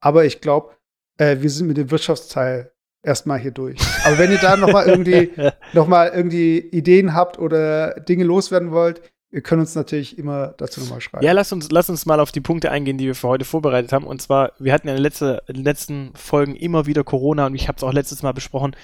Aber 0.00 0.24
ich 0.24 0.40
glaube, 0.40 0.74
äh, 1.18 1.38
wir 1.40 1.50
sind 1.50 1.66
mit 1.66 1.76
dem 1.76 1.90
Wirtschaftsteil 1.90 2.72
erstmal 3.02 3.38
hier 3.38 3.50
durch. 3.50 3.78
Aber 4.04 4.18
wenn 4.18 4.32
ihr 4.32 4.38
da 4.38 4.56
noch 4.56 4.72
mal 4.72 4.86
irgendwie 4.86 5.30
noch 5.72 5.86
mal 5.86 6.08
irgendwie 6.08 6.58
Ideen 6.58 7.14
habt 7.14 7.38
oder 7.38 8.00
Dinge 8.00 8.24
loswerden 8.24 8.72
wollt, 8.72 9.02
wir 9.30 9.42
können 9.42 9.60
uns 9.60 9.76
natürlich 9.76 10.18
immer 10.18 10.54
dazu 10.56 10.80
nochmal 10.80 11.00
schreiben. 11.00 11.24
Ja, 11.24 11.32
lass 11.32 11.52
uns, 11.52 11.70
lass 11.70 11.88
uns 11.88 12.04
mal 12.04 12.18
auf 12.18 12.32
die 12.32 12.40
Punkte 12.40 12.70
eingehen, 12.70 12.98
die 12.98 13.06
wir 13.06 13.14
für 13.14 13.28
heute 13.28 13.44
vorbereitet 13.44 13.92
haben. 13.92 14.04
Und 14.04 14.20
zwar, 14.20 14.52
wir 14.58 14.72
hatten 14.72 14.88
ja 14.88 14.94
in 14.94 14.98
den, 14.98 15.04
letzte, 15.04 15.42
in 15.46 15.54
den 15.54 15.64
letzten 15.64 16.12
Folgen 16.14 16.56
immer 16.56 16.86
wieder 16.86 17.04
Corona 17.04 17.46
und 17.46 17.54
ich 17.54 17.68
habe 17.68 17.76
es 17.76 17.84
auch 17.84 17.92
letztes 17.92 18.22
Mal 18.22 18.32
besprochen, 18.32 18.74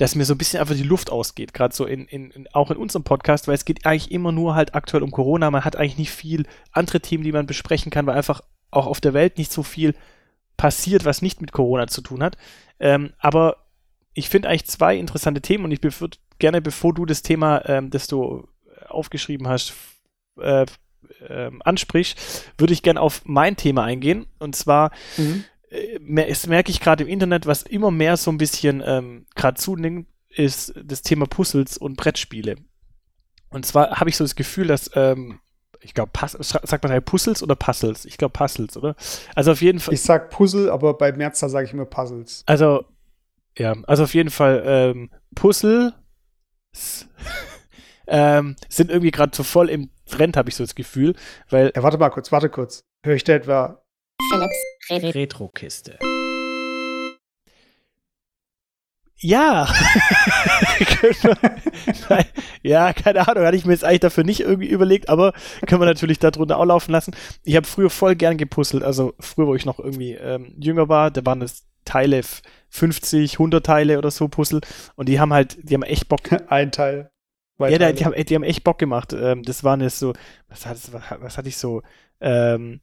dass 0.00 0.14
mir 0.14 0.24
so 0.24 0.32
ein 0.32 0.38
bisschen 0.38 0.60
einfach 0.60 0.74
die 0.74 0.82
Luft 0.82 1.10
ausgeht, 1.10 1.52
gerade 1.52 1.74
so 1.74 1.84
in, 1.84 2.06
in, 2.06 2.30
in, 2.30 2.48
auch 2.54 2.70
in 2.70 2.78
unserem 2.78 3.04
Podcast, 3.04 3.46
weil 3.46 3.54
es 3.54 3.66
geht 3.66 3.84
eigentlich 3.84 4.10
immer 4.10 4.32
nur 4.32 4.54
halt 4.54 4.74
aktuell 4.74 5.02
um 5.02 5.10
Corona. 5.10 5.50
Man 5.50 5.62
hat 5.62 5.76
eigentlich 5.76 5.98
nicht 5.98 6.10
viel 6.10 6.46
andere 6.72 7.00
Themen, 7.00 7.22
die 7.22 7.32
man 7.32 7.46
besprechen 7.46 7.92
kann, 7.92 8.06
weil 8.06 8.16
einfach 8.16 8.40
auch 8.70 8.86
auf 8.86 9.02
der 9.02 9.12
Welt 9.12 9.36
nicht 9.36 9.52
so 9.52 9.62
viel 9.62 9.94
passiert, 10.56 11.04
was 11.04 11.20
nicht 11.20 11.42
mit 11.42 11.52
Corona 11.52 11.86
zu 11.86 12.00
tun 12.00 12.22
hat. 12.22 12.38
Ähm, 12.78 13.12
aber 13.18 13.58
ich 14.14 14.30
finde 14.30 14.48
eigentlich 14.48 14.64
zwei 14.64 14.96
interessante 14.96 15.42
Themen 15.42 15.64
und 15.64 15.70
ich 15.70 15.82
würde 15.82 16.16
gerne, 16.38 16.62
bevor 16.62 16.94
du 16.94 17.04
das 17.04 17.20
Thema, 17.20 17.68
ähm, 17.68 17.90
das 17.90 18.06
du 18.06 18.48
aufgeschrieben 18.88 19.48
hast, 19.48 19.74
äh, 20.40 20.64
äh, 21.28 21.50
ansprichst, 21.60 22.52
würde 22.56 22.72
ich 22.72 22.82
gerne 22.82 23.02
auf 23.02 23.20
mein 23.26 23.56
Thema 23.56 23.84
eingehen. 23.84 24.24
Und 24.38 24.56
zwar 24.56 24.92
mhm. 25.18 25.44
Äh, 25.70 25.98
es 26.28 26.46
merke 26.46 26.70
ich 26.70 26.80
gerade 26.80 27.04
im 27.04 27.08
Internet, 27.08 27.46
was 27.46 27.62
immer 27.62 27.90
mehr 27.90 28.16
so 28.16 28.30
ein 28.30 28.38
bisschen 28.38 28.82
ähm, 28.84 29.26
gerade 29.34 29.58
zunimmt, 29.58 30.06
ist 30.28 30.74
das 30.82 31.02
Thema 31.02 31.26
Puzzles 31.26 31.76
und 31.78 31.96
Brettspiele. 31.96 32.56
Und 33.50 33.66
zwar 33.66 33.98
habe 33.98 34.10
ich 34.10 34.16
so 34.16 34.24
das 34.24 34.36
Gefühl, 34.36 34.68
dass 34.68 34.90
ähm, 34.94 35.40
ich 35.82 35.94
glaube, 35.94 36.12
sagt 36.14 36.82
man 36.82 36.92
halt 36.92 37.04
Puzzles 37.04 37.42
oder 37.42 37.56
Puzzles? 37.56 38.04
Ich 38.04 38.18
glaube 38.18 38.32
Puzzles, 38.32 38.76
oder? 38.76 38.94
Also 39.34 39.52
auf 39.52 39.62
jeden 39.62 39.80
Fall. 39.80 39.94
Ich 39.94 40.02
sag 40.02 40.30
Puzzle, 40.30 40.70
aber 40.70 40.94
bei 40.94 41.12
Mehrzahl 41.12 41.48
sage 41.48 41.66
ich 41.66 41.72
immer 41.72 41.86
Puzzles. 41.86 42.42
Also, 42.46 42.84
ja, 43.56 43.74
also 43.86 44.04
auf 44.04 44.14
jeden 44.14 44.30
Fall 44.30 44.62
ähm, 44.64 45.10
Puzzle 45.34 45.94
ähm, 48.06 48.56
sind 48.68 48.90
irgendwie 48.90 49.10
gerade 49.10 49.34
so 49.34 49.42
voll 49.42 49.70
im 49.70 49.90
Trend, 50.06 50.36
habe 50.36 50.50
ich 50.50 50.56
so 50.56 50.64
das 50.64 50.74
Gefühl, 50.74 51.14
weil. 51.48 51.72
Ja, 51.74 51.82
warte 51.82 51.98
mal 51.98 52.10
kurz, 52.10 52.30
warte 52.30 52.50
kurz. 52.50 52.84
Höre 53.04 53.14
ich 53.14 53.24
da 53.24 53.32
etwa 53.32 53.82
Philips 54.30 55.14
Retro-Kiste. 55.14 55.98
Ja. 59.22 59.68
ja, 62.62 62.92
keine 62.92 63.28
Ahnung, 63.28 63.44
hatte 63.44 63.56
ich 63.56 63.64
mir 63.66 63.72
jetzt 63.72 63.84
eigentlich 63.84 64.00
dafür 64.00 64.24
nicht 64.24 64.40
irgendwie 64.40 64.68
überlegt, 64.68 65.08
aber 65.08 65.34
können 65.66 65.80
wir 65.80 65.86
natürlich 65.86 66.20
darunter 66.20 66.58
auch 66.58 66.64
laufen 66.64 66.92
lassen. 66.92 67.14
Ich 67.44 67.56
habe 67.56 67.66
früher 67.66 67.90
voll 67.90 68.14
gern 68.14 68.38
gepuzzelt, 68.38 68.84
also 68.84 69.14
früher, 69.18 69.48
wo 69.48 69.54
ich 69.56 69.66
noch 69.66 69.80
irgendwie 69.80 70.12
ähm, 70.12 70.54
jünger 70.58 70.88
war, 70.88 71.10
da 71.10 71.26
waren 71.26 71.42
es 71.42 71.66
Teile 71.84 72.22
50, 72.68 73.32
100 73.34 73.66
Teile 73.66 73.98
oder 73.98 74.12
so 74.12 74.28
Puzzle 74.28 74.60
und 74.94 75.08
die 75.08 75.18
haben 75.18 75.32
halt, 75.32 75.58
die 75.68 75.74
haben 75.74 75.82
echt 75.82 76.08
Bock. 76.08 76.20
Ein 76.48 76.70
Teil. 76.70 77.10
Ja, 77.58 77.76
die, 77.76 77.98
die, 77.98 78.04
haben, 78.06 78.14
die 78.24 78.34
haben 78.34 78.44
echt 78.44 78.64
Bock 78.64 78.78
gemacht. 78.78 79.12
Ähm, 79.12 79.42
das 79.42 79.64
waren 79.64 79.82
jetzt 79.82 79.98
so, 79.98 80.14
was, 80.48 80.64
hat, 80.64 80.78
was, 80.92 81.02
was 81.20 81.36
hatte 81.36 81.48
ich 81.48 81.58
so, 81.58 81.82
ähm, 82.20 82.80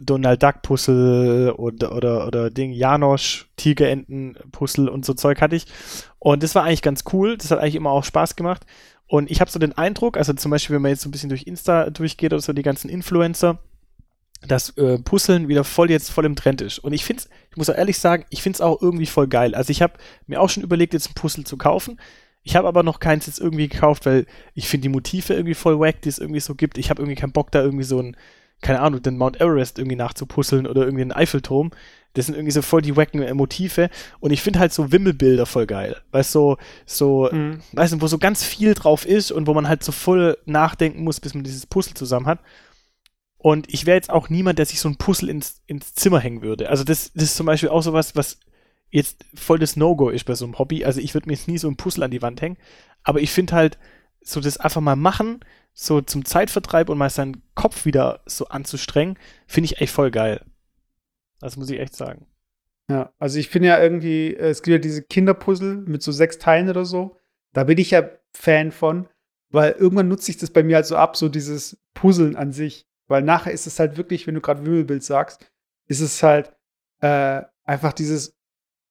Donald 0.00 0.42
Duck 0.42 0.62
Puzzle 0.62 1.52
oder, 1.56 1.94
oder, 1.94 2.26
oder 2.26 2.50
Ding, 2.50 2.72
Janosch, 2.72 3.48
Tigerenten 3.56 4.36
Puzzle 4.52 4.88
und 4.88 5.04
so 5.04 5.14
Zeug 5.14 5.40
hatte 5.40 5.56
ich. 5.56 5.66
Und 6.18 6.42
das 6.42 6.54
war 6.54 6.64
eigentlich 6.64 6.82
ganz 6.82 7.04
cool. 7.12 7.36
Das 7.36 7.50
hat 7.50 7.58
eigentlich 7.58 7.76
immer 7.76 7.90
auch 7.90 8.04
Spaß 8.04 8.36
gemacht. 8.36 8.66
Und 9.06 9.30
ich 9.30 9.40
habe 9.40 9.50
so 9.50 9.58
den 9.58 9.76
Eindruck, 9.76 10.16
also 10.16 10.32
zum 10.32 10.50
Beispiel, 10.50 10.76
wenn 10.76 10.82
man 10.82 10.92
jetzt 10.92 11.02
so 11.02 11.08
ein 11.08 11.12
bisschen 11.12 11.30
durch 11.30 11.42
Insta 11.42 11.90
durchgeht 11.90 12.32
oder 12.32 12.42
so, 12.42 12.52
die 12.52 12.62
ganzen 12.62 12.88
Influencer, 12.88 13.58
dass 14.46 14.70
äh, 14.76 14.98
Puzzeln 14.98 15.48
wieder 15.48 15.64
voll 15.64 15.90
jetzt 15.90 16.10
voll 16.10 16.24
im 16.24 16.36
Trend 16.36 16.60
ist. 16.60 16.78
Und 16.78 16.92
ich 16.92 17.04
finde 17.04 17.24
ich 17.50 17.56
muss 17.56 17.68
auch 17.68 17.76
ehrlich 17.76 17.98
sagen, 17.98 18.24
ich 18.30 18.42
finde 18.42 18.56
es 18.56 18.60
auch 18.60 18.80
irgendwie 18.80 19.06
voll 19.06 19.26
geil. 19.26 19.54
Also 19.54 19.70
ich 19.70 19.82
habe 19.82 19.94
mir 20.26 20.40
auch 20.40 20.48
schon 20.48 20.62
überlegt, 20.62 20.94
jetzt 20.94 21.10
ein 21.10 21.14
Puzzle 21.14 21.44
zu 21.44 21.56
kaufen. 21.56 22.00
Ich 22.42 22.56
habe 22.56 22.68
aber 22.68 22.82
noch 22.82 23.00
keins 23.00 23.26
jetzt 23.26 23.40
irgendwie 23.40 23.68
gekauft, 23.68 24.06
weil 24.06 24.26
ich 24.54 24.68
finde 24.68 24.82
die 24.82 24.88
Motive 24.88 25.34
irgendwie 25.34 25.54
voll 25.54 25.78
wack, 25.78 26.00
die 26.02 26.08
es 26.08 26.18
irgendwie 26.18 26.40
so 26.40 26.54
gibt. 26.54 26.78
Ich 26.78 26.88
habe 26.88 27.02
irgendwie 27.02 27.20
keinen 27.20 27.32
Bock, 27.32 27.50
da 27.50 27.60
irgendwie 27.60 27.84
so 27.84 28.00
ein 28.00 28.16
keine 28.60 28.80
Ahnung, 28.80 29.02
den 29.02 29.16
Mount 29.16 29.40
Everest 29.40 29.78
irgendwie 29.78 29.96
nachzupuzzeln 29.96 30.66
oder 30.66 30.82
irgendwie 30.82 31.02
den 31.02 31.12
Eiffelturm. 31.12 31.70
Das 32.14 32.26
sind 32.26 32.34
irgendwie 32.34 32.52
so 32.52 32.62
voll 32.62 32.82
die 32.82 32.96
wacken 32.96 33.24
Motive. 33.36 33.88
Und 34.18 34.32
ich 34.32 34.42
finde 34.42 34.58
halt 34.58 34.72
so 34.72 34.92
Wimmelbilder 34.92 35.46
voll 35.46 35.66
geil. 35.66 35.96
Weißt 36.10 36.34
du, 36.34 36.56
so, 36.84 37.28
so 37.28 37.30
mhm. 37.32 37.60
weißt 37.72 37.94
du, 37.94 38.00
wo 38.00 38.06
so 38.06 38.18
ganz 38.18 38.44
viel 38.44 38.74
drauf 38.74 39.06
ist 39.06 39.30
und 39.30 39.46
wo 39.46 39.54
man 39.54 39.68
halt 39.68 39.84
so 39.84 39.92
voll 39.92 40.36
nachdenken 40.44 41.04
muss, 41.04 41.20
bis 41.20 41.34
man 41.34 41.44
dieses 41.44 41.66
Puzzle 41.66 41.94
zusammen 41.94 42.26
hat. 42.26 42.40
Und 43.38 43.72
ich 43.72 43.86
wäre 43.86 43.96
jetzt 43.96 44.10
auch 44.10 44.28
niemand, 44.28 44.58
der 44.58 44.66
sich 44.66 44.80
so 44.80 44.88
ein 44.88 44.96
Puzzle 44.96 45.30
ins, 45.30 45.62
ins 45.66 45.94
Zimmer 45.94 46.20
hängen 46.20 46.42
würde. 46.42 46.68
Also 46.68 46.84
das, 46.84 47.12
das 47.14 47.24
ist 47.24 47.36
zum 47.36 47.46
Beispiel 47.46 47.70
auch 47.70 47.82
sowas, 47.82 48.14
was 48.14 48.38
jetzt 48.90 49.24
voll 49.34 49.58
das 49.58 49.76
No-Go 49.76 50.10
ist 50.10 50.24
bei 50.24 50.34
so 50.34 50.44
einem 50.44 50.58
Hobby. 50.58 50.84
Also 50.84 51.00
ich 51.00 51.14
würde 51.14 51.28
mir 51.28 51.34
jetzt 51.34 51.48
nie 51.48 51.58
so 51.58 51.68
ein 51.68 51.76
Puzzle 51.76 52.02
an 52.02 52.10
die 52.10 52.22
Wand 52.22 52.42
hängen. 52.42 52.58
Aber 53.04 53.20
ich 53.20 53.30
finde 53.30 53.54
halt, 53.54 53.78
so 54.22 54.40
das 54.40 54.58
einfach 54.58 54.80
mal 54.80 54.96
machen, 54.96 55.40
so 55.72 56.00
zum 56.00 56.24
Zeitvertreib 56.24 56.88
und 56.88 56.98
mal 56.98 57.10
seinen 57.10 57.42
Kopf 57.54 57.84
wieder 57.84 58.22
so 58.26 58.46
anzustrengen, 58.48 59.18
finde 59.46 59.66
ich 59.66 59.80
echt 59.80 59.92
voll 59.92 60.10
geil. 60.10 60.44
Das 61.40 61.56
muss 61.56 61.70
ich 61.70 61.80
echt 61.80 61.96
sagen. 61.96 62.26
Ja, 62.90 63.12
also 63.18 63.38
ich 63.38 63.48
finde 63.48 63.68
ja 63.68 63.80
irgendwie, 63.80 64.34
es 64.34 64.62
gibt 64.62 64.72
ja 64.72 64.78
diese 64.78 65.02
Kinderpuzzle 65.02 65.76
mit 65.76 66.02
so 66.02 66.12
sechs 66.12 66.38
Teilen 66.38 66.68
oder 66.68 66.84
so. 66.84 67.16
Da 67.52 67.64
bin 67.64 67.78
ich 67.78 67.92
ja 67.92 68.08
Fan 68.32 68.72
von, 68.72 69.08
weil 69.50 69.72
irgendwann 69.72 70.08
nutze 70.08 70.30
ich 70.30 70.38
das 70.38 70.50
bei 70.50 70.62
mir 70.62 70.76
halt 70.76 70.86
so 70.86 70.96
ab, 70.96 71.16
so 71.16 71.28
dieses 71.28 71.78
Puzzeln 71.94 72.36
an 72.36 72.52
sich. 72.52 72.86
Weil 73.06 73.22
nachher 73.22 73.52
ist 73.52 73.66
es 73.66 73.78
halt 73.78 73.96
wirklich, 73.96 74.26
wenn 74.26 74.34
du 74.34 74.40
gerade 74.40 74.64
Wimmelbild 74.64 75.02
sagst, 75.02 75.50
ist 75.86 76.00
es 76.00 76.22
halt 76.22 76.52
äh, 77.00 77.42
einfach 77.64 77.92
dieses 77.92 78.36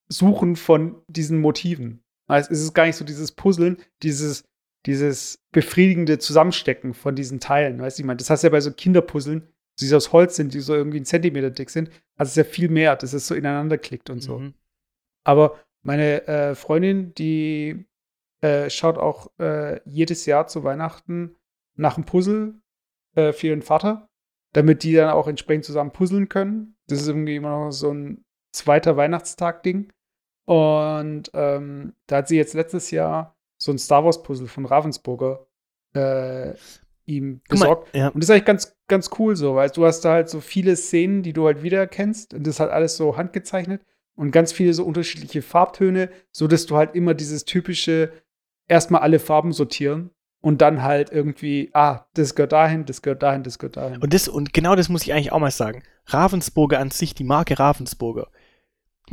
Suchen 0.07 0.55
von 0.55 1.01
diesen 1.07 1.39
Motiven. 1.39 2.03
Also 2.27 2.51
es 2.51 2.61
ist 2.61 2.73
gar 2.73 2.85
nicht 2.85 2.95
so 2.95 3.05
dieses 3.05 3.31
Puzzeln, 3.31 3.77
dieses, 4.03 4.43
dieses 4.85 5.43
befriedigende 5.51 6.19
Zusammenstecken 6.19 6.93
von 6.93 7.15
diesen 7.15 7.39
Teilen. 7.39 7.81
Weißt 7.81 7.97
du, 7.97 8.03
ich 8.03 8.07
meine, 8.07 8.17
das 8.17 8.29
hast 8.29 8.43
du 8.43 8.47
ja 8.47 8.51
bei 8.51 8.61
so 8.61 8.71
Kinderpuzzeln, 8.71 9.47
die 9.79 9.93
aus 9.93 10.11
Holz 10.11 10.35
sind, 10.35 10.53
die 10.53 10.59
so 10.59 10.75
irgendwie 10.75 10.97
einen 10.97 11.05
Zentimeter 11.05 11.49
dick 11.49 11.69
sind, 11.69 11.89
es 12.17 12.29
ist 12.29 12.37
ja 12.37 12.43
viel 12.43 12.69
mehr, 12.69 12.95
dass 12.95 13.13
es 13.13 13.27
so 13.27 13.35
ineinander 13.35 13.77
klickt 13.77 14.09
und 14.09 14.21
so. 14.21 14.39
Mhm. 14.39 14.53
Aber 15.23 15.59
meine 15.83 16.27
äh, 16.27 16.55
Freundin, 16.55 17.13
die 17.13 17.85
äh, 18.41 18.69
schaut 18.69 18.97
auch 18.97 19.31
äh, 19.39 19.79
jedes 19.85 20.25
Jahr 20.25 20.47
zu 20.47 20.63
Weihnachten 20.63 21.35
nach 21.75 21.95
einem 21.95 22.05
Puzzle 22.05 22.55
äh, 23.15 23.31
für 23.31 23.47
ihren 23.47 23.61
Vater, 23.61 24.09
damit 24.53 24.83
die 24.83 24.93
dann 24.93 25.09
auch 25.09 25.27
entsprechend 25.27 25.65
zusammen 25.65 25.91
puzzeln 25.91 26.29
können. 26.29 26.75
Das 26.87 27.01
ist 27.01 27.07
irgendwie 27.07 27.35
immer 27.35 27.49
noch 27.49 27.71
so 27.71 27.91
ein 27.91 28.25
zweiter 28.51 28.97
Weihnachtstag-Ding. 28.97 29.93
Und 30.45 31.31
ähm, 31.33 31.93
da 32.07 32.17
hat 32.17 32.27
sie 32.27 32.37
jetzt 32.37 32.53
letztes 32.53 32.91
Jahr 32.91 33.38
so 33.59 33.71
ein 33.71 33.77
Star 33.77 34.03
Wars-Puzzle 34.03 34.47
von 34.47 34.65
Ravensburger 34.65 35.45
äh, 35.93 36.53
ihm 37.05 37.41
besorgt. 37.47 37.93
Mal, 37.93 37.99
ja. 37.99 38.07
Und 38.07 38.23
das 38.23 38.29
ist 38.29 38.31
eigentlich 38.31 38.45
ganz, 38.45 38.77
ganz 38.87 39.09
cool 39.19 39.35
so, 39.35 39.55
weil 39.55 39.69
du 39.69 39.85
hast 39.85 40.01
da 40.01 40.13
halt 40.13 40.29
so 40.29 40.39
viele 40.39 40.75
Szenen, 40.75 41.23
die 41.23 41.33
du 41.33 41.45
halt 41.45 41.61
wiedererkennst. 41.61 42.33
Und 42.33 42.47
das 42.47 42.55
ist 42.55 42.59
halt 42.59 42.71
alles 42.71 42.97
so 42.97 43.17
handgezeichnet 43.17 43.81
und 44.15 44.31
ganz 44.31 44.51
viele 44.51 44.73
so 44.73 44.85
unterschiedliche 44.85 45.41
Farbtöne, 45.41 46.09
so 46.31 46.47
dass 46.47 46.65
du 46.65 46.77
halt 46.77 46.95
immer 46.95 47.13
dieses 47.13 47.45
typische 47.45 48.11
erstmal 48.67 49.01
alle 49.01 49.19
Farben 49.19 49.51
sortieren 49.51 50.11
und 50.41 50.61
dann 50.61 50.83
halt 50.83 51.11
irgendwie, 51.11 51.69
ah, 51.73 52.05
das 52.13 52.35
gehört 52.35 52.53
dahin, 52.53 52.85
das 52.85 53.01
gehört 53.01 53.23
dahin, 53.23 53.43
das 53.43 53.59
gehört 53.59 53.77
dahin. 53.77 54.01
Und 54.01 54.13
das, 54.13 54.27
und 54.27 54.53
genau 54.53 54.75
das 54.75 54.87
muss 54.87 55.03
ich 55.03 55.13
eigentlich 55.13 55.31
auch 55.31 55.39
mal 55.39 55.51
sagen. 55.51 55.83
Ravensburger 56.05 56.79
an 56.79 56.91
sich, 56.91 57.13
die 57.13 57.23
Marke 57.23 57.59
Ravensburger, 57.59 58.29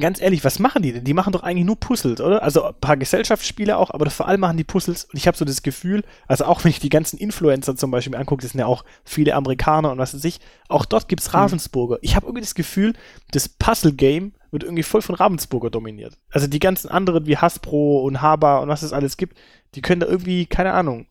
ganz 0.00 0.20
ehrlich, 0.20 0.44
was 0.44 0.58
machen 0.58 0.82
die 0.82 0.92
denn? 0.92 1.04
Die 1.04 1.14
machen 1.14 1.32
doch 1.32 1.42
eigentlich 1.42 1.64
nur 1.64 1.78
Puzzles, 1.78 2.20
oder? 2.20 2.42
Also 2.42 2.64
ein 2.64 2.74
paar 2.80 2.96
Gesellschaftsspiele 2.96 3.76
auch, 3.76 3.90
aber 3.90 4.08
vor 4.10 4.28
allem 4.28 4.40
machen 4.40 4.56
die 4.56 4.64
Puzzles. 4.64 5.04
Und 5.04 5.16
ich 5.16 5.26
habe 5.26 5.36
so 5.36 5.44
das 5.44 5.62
Gefühl, 5.62 6.02
also 6.26 6.44
auch 6.44 6.64
wenn 6.64 6.70
ich 6.70 6.80
die 6.80 6.88
ganzen 6.88 7.18
Influencer 7.18 7.76
zum 7.76 7.90
Beispiel 7.90 8.12
mir 8.12 8.18
angucke, 8.18 8.42
das 8.42 8.52
sind 8.52 8.60
ja 8.60 8.66
auch 8.66 8.84
viele 9.04 9.34
Amerikaner 9.34 9.92
und 9.92 9.98
was 9.98 10.14
weiß 10.14 10.24
ich, 10.24 10.40
auch 10.68 10.84
dort 10.84 11.08
gibt's 11.08 11.28
mhm. 11.32 11.38
Ravensburger. 11.38 11.98
Ich 12.02 12.16
habe 12.16 12.26
irgendwie 12.26 12.42
das 12.42 12.54
Gefühl, 12.54 12.94
das 13.30 13.48
Puzzle-Game 13.48 14.32
wird 14.50 14.64
irgendwie 14.64 14.82
voll 14.82 15.02
von 15.02 15.14
Ravensburger 15.14 15.70
dominiert. 15.70 16.18
Also 16.30 16.46
die 16.46 16.58
ganzen 16.58 16.88
anderen 16.88 17.26
wie 17.26 17.36
Hasbro 17.36 18.02
und 18.02 18.22
Haber 18.22 18.62
und 18.62 18.68
was 18.68 18.82
es 18.82 18.92
alles 18.92 19.16
gibt, 19.16 19.36
die 19.74 19.82
können 19.82 20.00
da 20.00 20.06
irgendwie, 20.06 20.46
keine 20.46 20.72
Ahnung, 20.72 21.06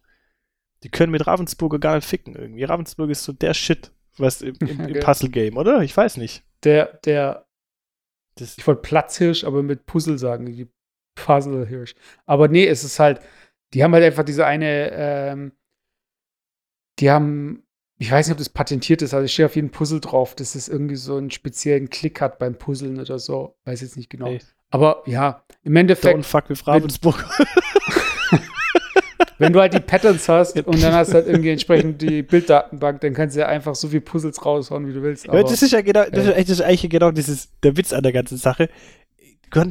die 0.84 0.90
können 0.90 1.12
mit 1.12 1.26
Ravensburger 1.26 1.80
gar 1.80 1.96
nicht 1.96 2.08
ficken 2.08 2.36
irgendwie. 2.36 2.64
Ravensburger 2.64 3.12
ist 3.12 3.24
so 3.24 3.34
der 3.34 3.54
Shit, 3.54 3.92
was 4.18 4.42
im, 4.42 4.56
im, 4.60 4.80
im 4.82 5.00
Puzzle-Game, 5.00 5.58
oder? 5.58 5.82
Ich 5.82 5.96
weiß 5.96 6.18
nicht. 6.18 6.44
Der, 6.64 7.00
der 7.06 7.45
das, 8.36 8.58
ich 8.58 8.68
wollte 8.68 8.82
Platzhirsch, 8.82 9.44
aber 9.44 9.64
mit 9.64 9.86
Puzzle 9.86 10.18
sagen, 10.18 10.46
die 10.46 10.68
Puzzlehirsch. 11.16 11.96
Aber 12.26 12.48
nee, 12.48 12.68
es 12.68 12.84
ist 12.84 13.00
halt, 13.00 13.22
die 13.74 13.84
haben 13.84 13.94
halt 13.94 14.04
einfach 14.04 14.24
diese 14.24 14.46
eine, 14.46 14.92
ähm, 14.92 15.52
die 17.00 17.10
haben, 17.10 17.64
ich 17.98 18.12
weiß 18.12 18.28
nicht, 18.28 18.34
ob 18.34 18.40
das 18.40 18.50
patentiert 18.50 19.02
ist, 19.02 19.14
also 19.14 19.26
ich 19.26 19.34
stehe 19.34 19.46
auf 19.46 19.56
jeden 19.56 19.72
Puzzle 19.72 20.02
drauf, 20.02 20.36
dass 20.36 20.56
es 20.56 20.68
irgendwie 20.68 20.96
so 20.96 21.16
einen 21.16 21.32
speziellen 21.32 21.90
Klick 21.90 22.22
hat 22.22 22.40
beim 22.40 22.58
Puzzeln 22.58 23.00
oder 23.00 23.20
so. 23.20 23.58
Weiß 23.64 23.82
jetzt 23.82 23.98
nicht 23.98 24.10
genau. 24.10 24.28
Hey. 24.28 24.42
Aber 24.70 25.04
ja, 25.06 25.46
im 25.64 25.76
Endeffekt. 25.76 26.18
Don't 26.18 26.24
fuck 26.24 26.50
with 26.50 26.68
Ravensburg. 26.68 27.26
wenn 27.40 27.96
du 29.40 29.60
halt 29.60 29.74
die 29.74 29.80
Patterns 29.80 30.28
hast 30.30 30.56
und 30.68 30.82
dann 30.82 30.94
hast 30.94 31.10
du 31.10 31.16
halt 31.16 31.28
irgendwie 31.28 31.50
entsprechend 31.50 32.02
die 32.02 32.24
Bilddatenbank, 32.24 33.02
dann 33.02 33.14
kannst 33.14 33.36
du 33.36 33.42
ja 33.42 33.48
einfach 33.48 33.76
so 33.76 33.88
viele 33.88 34.02
Puzzles 34.02 34.46
raushauen, 34.46 34.88
wie 34.88 34.94
du 34.94 35.02
willst. 35.02 35.28
Aber, 35.28 35.40
ja, 35.40 35.44
das 35.44 35.62
ist 35.62 35.72
ja 35.72 35.82
genau, 35.82 36.04
das 36.10 36.26
ist, 36.26 36.38
das 36.38 36.50
ist 36.50 36.62
eigentlich 36.62 36.90
genau 36.90 37.12
dieses, 37.12 37.50
der 37.62 37.78
Witz 37.78 37.94
an 37.94 38.04
der 38.04 38.14
ganzen 38.14 38.38
Sache. 38.38 38.70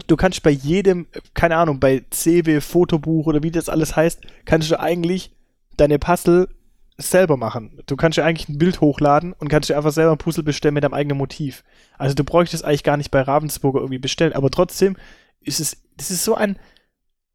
Du 0.07 0.17
kannst 0.17 0.43
bei 0.43 0.51
jedem, 0.51 1.07
keine 1.35 1.57
Ahnung, 1.57 1.79
bei 1.79 2.05
CW, 2.09 2.61
Fotobuch 2.61 3.27
oder 3.27 3.43
wie 3.43 3.51
das 3.51 3.69
alles 3.69 3.97
heißt, 3.97 4.21
kannst 4.45 4.71
du 4.71 4.81
eigentlich 4.81 5.33
deine 5.77 5.99
Puzzle 5.99 6.49
selber 6.97 7.37
machen. 7.37 7.81
Du 7.87 7.97
kannst 7.97 8.17
ja 8.17 8.25
eigentlich 8.25 8.49
ein 8.49 8.59
Bild 8.59 8.81
hochladen 8.81 9.33
und 9.33 9.49
kannst 9.49 9.69
dir 9.69 9.77
einfach 9.77 9.93
selber 9.93 10.13
ein 10.13 10.19
Puzzle 10.19 10.45
bestellen 10.45 10.75
mit 10.75 10.85
deinem 10.85 10.95
eigenen 10.95 11.19
Motiv. 11.19 11.65
Also 11.99 12.15
du 12.15 12.25
bräuchtest 12.25 12.65
eigentlich 12.65 12.85
gar 12.85 12.97
nicht 12.97 13.11
bei 13.11 13.21
Ravensburger 13.21 13.81
irgendwie 13.81 13.99
bestellen, 13.99 14.33
aber 14.33 14.51
trotzdem 14.51 14.97
ist 15.41 15.61
es, 15.61 15.83
das 15.97 16.11
ist 16.11 16.25
so 16.25 16.35
ein 16.35 16.57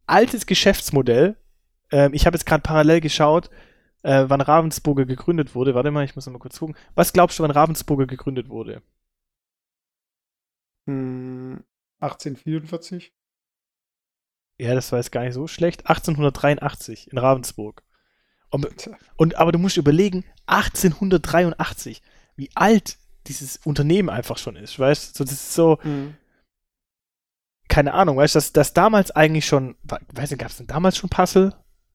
altes 0.07 0.45
Geschäftsmodell, 0.45 1.35
ähm, 1.91 2.13
ich 2.13 2.25
habe 2.25 2.35
jetzt 2.35 2.45
gerade 2.45 2.61
parallel 2.61 3.01
geschaut, 3.01 3.49
äh, 4.03 4.25
wann 4.27 4.41
Ravensburger 4.41 5.05
gegründet 5.05 5.55
wurde. 5.55 5.75
Warte 5.75 5.91
mal, 5.91 6.05
ich 6.05 6.15
muss 6.15 6.25
noch 6.25 6.33
mal 6.33 6.39
kurz 6.39 6.59
gucken. 6.59 6.75
Was 6.95 7.13
glaubst 7.13 7.39
du, 7.39 7.43
wann 7.43 7.51
Ravensburger 7.51 8.07
gegründet 8.07 8.49
wurde? 8.49 8.81
Hm, 10.87 11.63
1844. 11.99 13.13
Ja, 14.57 14.75
das 14.75 14.91
war 14.91 14.99
jetzt 14.99 15.11
gar 15.11 15.23
nicht 15.23 15.33
so 15.33 15.47
schlecht. 15.47 15.87
1883 15.87 17.11
in 17.11 17.17
Ravensburg. 17.17 17.83
Und, 18.49 18.67
und, 19.15 19.35
aber 19.35 19.51
du 19.51 19.59
musst 19.59 19.77
überlegen, 19.77 20.25
1883, 20.47 22.01
wie 22.35 22.49
alt 22.55 22.97
dieses 23.27 23.57
Unternehmen 23.57 24.09
einfach 24.09 24.37
schon 24.37 24.55
ist, 24.55 24.79
weißt 24.79 25.13
du? 25.13 25.17
So, 25.19 25.23
das 25.23 25.33
ist 25.33 25.53
so, 25.53 25.77
mhm. 25.83 26.15
keine 27.67 27.93
Ahnung, 27.93 28.17
weißt 28.17 28.35
du, 28.35 28.37
dass, 28.37 28.53
dass 28.53 28.73
damals 28.73 29.11
eigentlich 29.11 29.45
schon, 29.45 29.75
weißt 29.83 30.31
du, 30.31 30.37
gab 30.37 30.49
es 30.49 30.57
denn 30.57 30.67
damals 30.67 30.97
schon 30.97 31.09
Puzzle? 31.09 31.53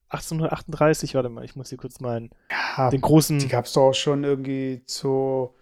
1838, 0.09 1.15
warte 1.15 1.29
mal, 1.29 1.43
ich 1.43 1.55
muss 1.55 1.69
hier 1.69 1.77
kurz 1.77 1.99
mal 1.99 2.29
ja, 2.51 2.89
den 2.89 3.01
großen. 3.01 3.39
Die 3.39 3.47
gab 3.47 3.65
es 3.65 3.73
doch 3.73 3.89
auch 3.89 3.93
schon 3.93 4.23
irgendwie 4.23 4.83
so 4.85 5.55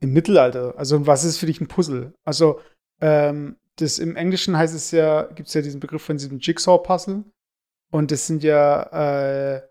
im 0.00 0.12
Mittelalter. 0.12 0.74
Also, 0.76 1.06
was 1.06 1.24
ist 1.24 1.38
für 1.38 1.46
dich 1.46 1.60
ein 1.60 1.68
Puzzle? 1.68 2.12
Also, 2.24 2.60
ähm, 3.00 3.56
das 3.76 3.98
im 3.98 4.16
Englischen 4.16 4.56
heißt 4.56 4.74
es 4.74 4.90
ja, 4.90 5.22
gibt 5.22 5.48
es 5.48 5.54
ja 5.54 5.62
diesen 5.62 5.80
Begriff 5.80 6.02
von 6.02 6.16
diesem 6.16 6.38
Jigsaw-Puzzle. 6.38 7.24
Und 7.90 8.10
das 8.10 8.26
sind 8.26 8.42
ja, 8.42 8.82
äh, 9.56 9.62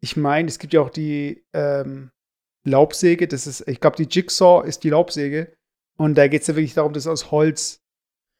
ich 0.00 0.16
meine, 0.16 0.48
es 0.48 0.58
gibt 0.58 0.74
ja 0.74 0.80
auch 0.80 0.90
die 0.90 1.44
ähm, 1.52 2.10
Laubsäge. 2.64 3.26
Das 3.26 3.46
ist, 3.46 3.66
ich 3.66 3.80
glaube, 3.80 3.96
die 3.96 4.08
Jigsaw 4.08 4.66
ist 4.66 4.84
die 4.84 4.90
Laubsäge. 4.90 5.52
Und 5.96 6.16
da 6.16 6.28
geht 6.28 6.42
es 6.42 6.46
ja 6.46 6.56
wirklich 6.56 6.74
darum, 6.74 6.92
dass 6.92 7.06
aus 7.06 7.30
Holz. 7.30 7.80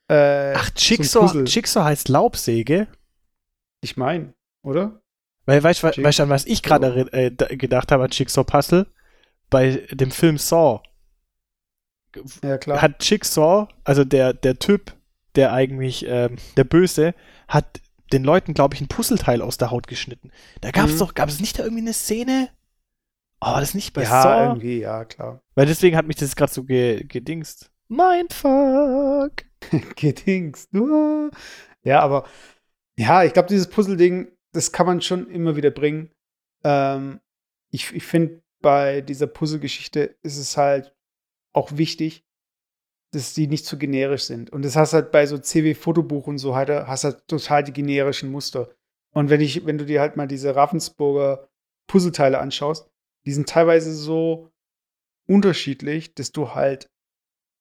Äh, 0.08 0.52
Ach, 0.54 0.70
Jigsaw, 0.76 1.26
so 1.26 1.40
Jigsaw 1.40 1.84
heißt 1.84 2.08
Laubsäge? 2.08 2.86
Ich 3.80 3.96
meine 3.96 4.35
oder? 4.66 5.00
Weil, 5.46 5.62
weißt 5.62 5.82
du, 5.82 6.02
weißt, 6.02 6.20
an 6.20 6.28
was 6.28 6.44
ich 6.44 6.62
gerade 6.62 7.06
äh, 7.12 7.56
gedacht 7.56 7.92
habe, 7.92 8.04
an 8.04 8.10
Jigsaw 8.10 8.44
Puzzle? 8.44 8.86
Bei 9.48 9.86
dem 9.92 10.10
Film 10.10 10.38
Saw. 10.38 10.82
Ja, 12.42 12.58
klar. 12.58 12.82
Hat 12.82 13.04
Jigsaw, 13.04 13.68
also 13.84 14.04
der, 14.04 14.32
der 14.32 14.58
Typ, 14.58 14.92
der 15.36 15.52
eigentlich, 15.52 16.04
ähm, 16.08 16.36
der 16.56 16.64
Böse, 16.64 17.14
hat 17.46 17.80
den 18.12 18.24
Leuten, 18.24 18.54
glaube 18.54 18.74
ich, 18.74 18.80
ein 18.80 18.88
Puzzleteil 18.88 19.40
aus 19.40 19.56
der 19.56 19.70
Haut 19.70 19.86
geschnitten. 19.86 20.32
Da 20.62 20.72
gab 20.72 20.86
es 20.86 20.94
mhm. 20.94 20.98
doch, 20.98 21.14
gab 21.14 21.28
es 21.28 21.38
nicht 21.38 21.58
da 21.58 21.62
irgendwie 21.62 21.82
eine 21.82 21.92
Szene? 21.92 22.48
Oh, 23.40 23.54
das 23.54 23.70
ist 23.70 23.74
nicht 23.74 23.92
bei 23.92 24.02
ja, 24.02 24.22
Saw? 24.22 24.28
Ja, 24.28 24.46
irgendwie, 24.48 24.80
ja, 24.80 25.04
klar. 25.04 25.40
Weil 25.54 25.66
deswegen 25.66 25.96
hat 25.96 26.06
mich 26.06 26.16
das 26.16 26.34
gerade 26.34 26.52
so 26.52 26.64
ge 26.64 27.04
gedingst. 27.04 27.70
Mindfuck. 27.88 29.44
gedingst. 29.96 30.70
Ja, 31.84 32.00
aber 32.00 32.24
ja, 32.98 33.22
ich 33.22 33.32
glaube, 33.32 33.48
dieses 33.48 33.68
Puzzle-Ding 33.68 34.28
das 34.56 34.72
kann 34.72 34.86
man 34.86 35.00
schon 35.00 35.28
immer 35.30 35.56
wieder 35.56 35.70
bringen. 35.70 36.10
Ähm, 36.64 37.20
ich 37.70 37.92
ich 37.94 38.04
finde, 38.04 38.42
bei 38.60 39.00
dieser 39.00 39.26
Puzzle-Geschichte 39.26 40.16
ist 40.22 40.38
es 40.38 40.56
halt 40.56 40.94
auch 41.52 41.76
wichtig, 41.76 42.24
dass 43.12 43.34
die 43.34 43.46
nicht 43.46 43.64
zu 43.64 43.78
generisch 43.78 44.24
sind. 44.24 44.50
Und 44.50 44.64
das 44.64 44.76
hast 44.76 44.92
halt 44.92 45.12
bei 45.12 45.26
so 45.26 45.38
CW-Fotobuch 45.38 46.26
und 46.26 46.38
so 46.38 46.54
halt, 46.54 46.68
hast 46.68 47.04
halt 47.04 47.26
total 47.28 47.64
die 47.64 47.72
generischen 47.72 48.30
Muster. 48.30 48.74
Und 49.14 49.30
wenn 49.30 49.40
ich, 49.40 49.64
wenn 49.64 49.78
du 49.78 49.86
dir 49.86 50.00
halt 50.00 50.16
mal 50.16 50.26
diese 50.26 50.54
Ravensburger 50.54 51.48
Puzzleteile 51.86 52.38
anschaust, 52.38 52.90
die 53.24 53.32
sind 53.32 53.48
teilweise 53.48 53.94
so 53.94 54.50
unterschiedlich, 55.26 56.14
dass 56.14 56.32
du 56.32 56.54
halt 56.54 56.90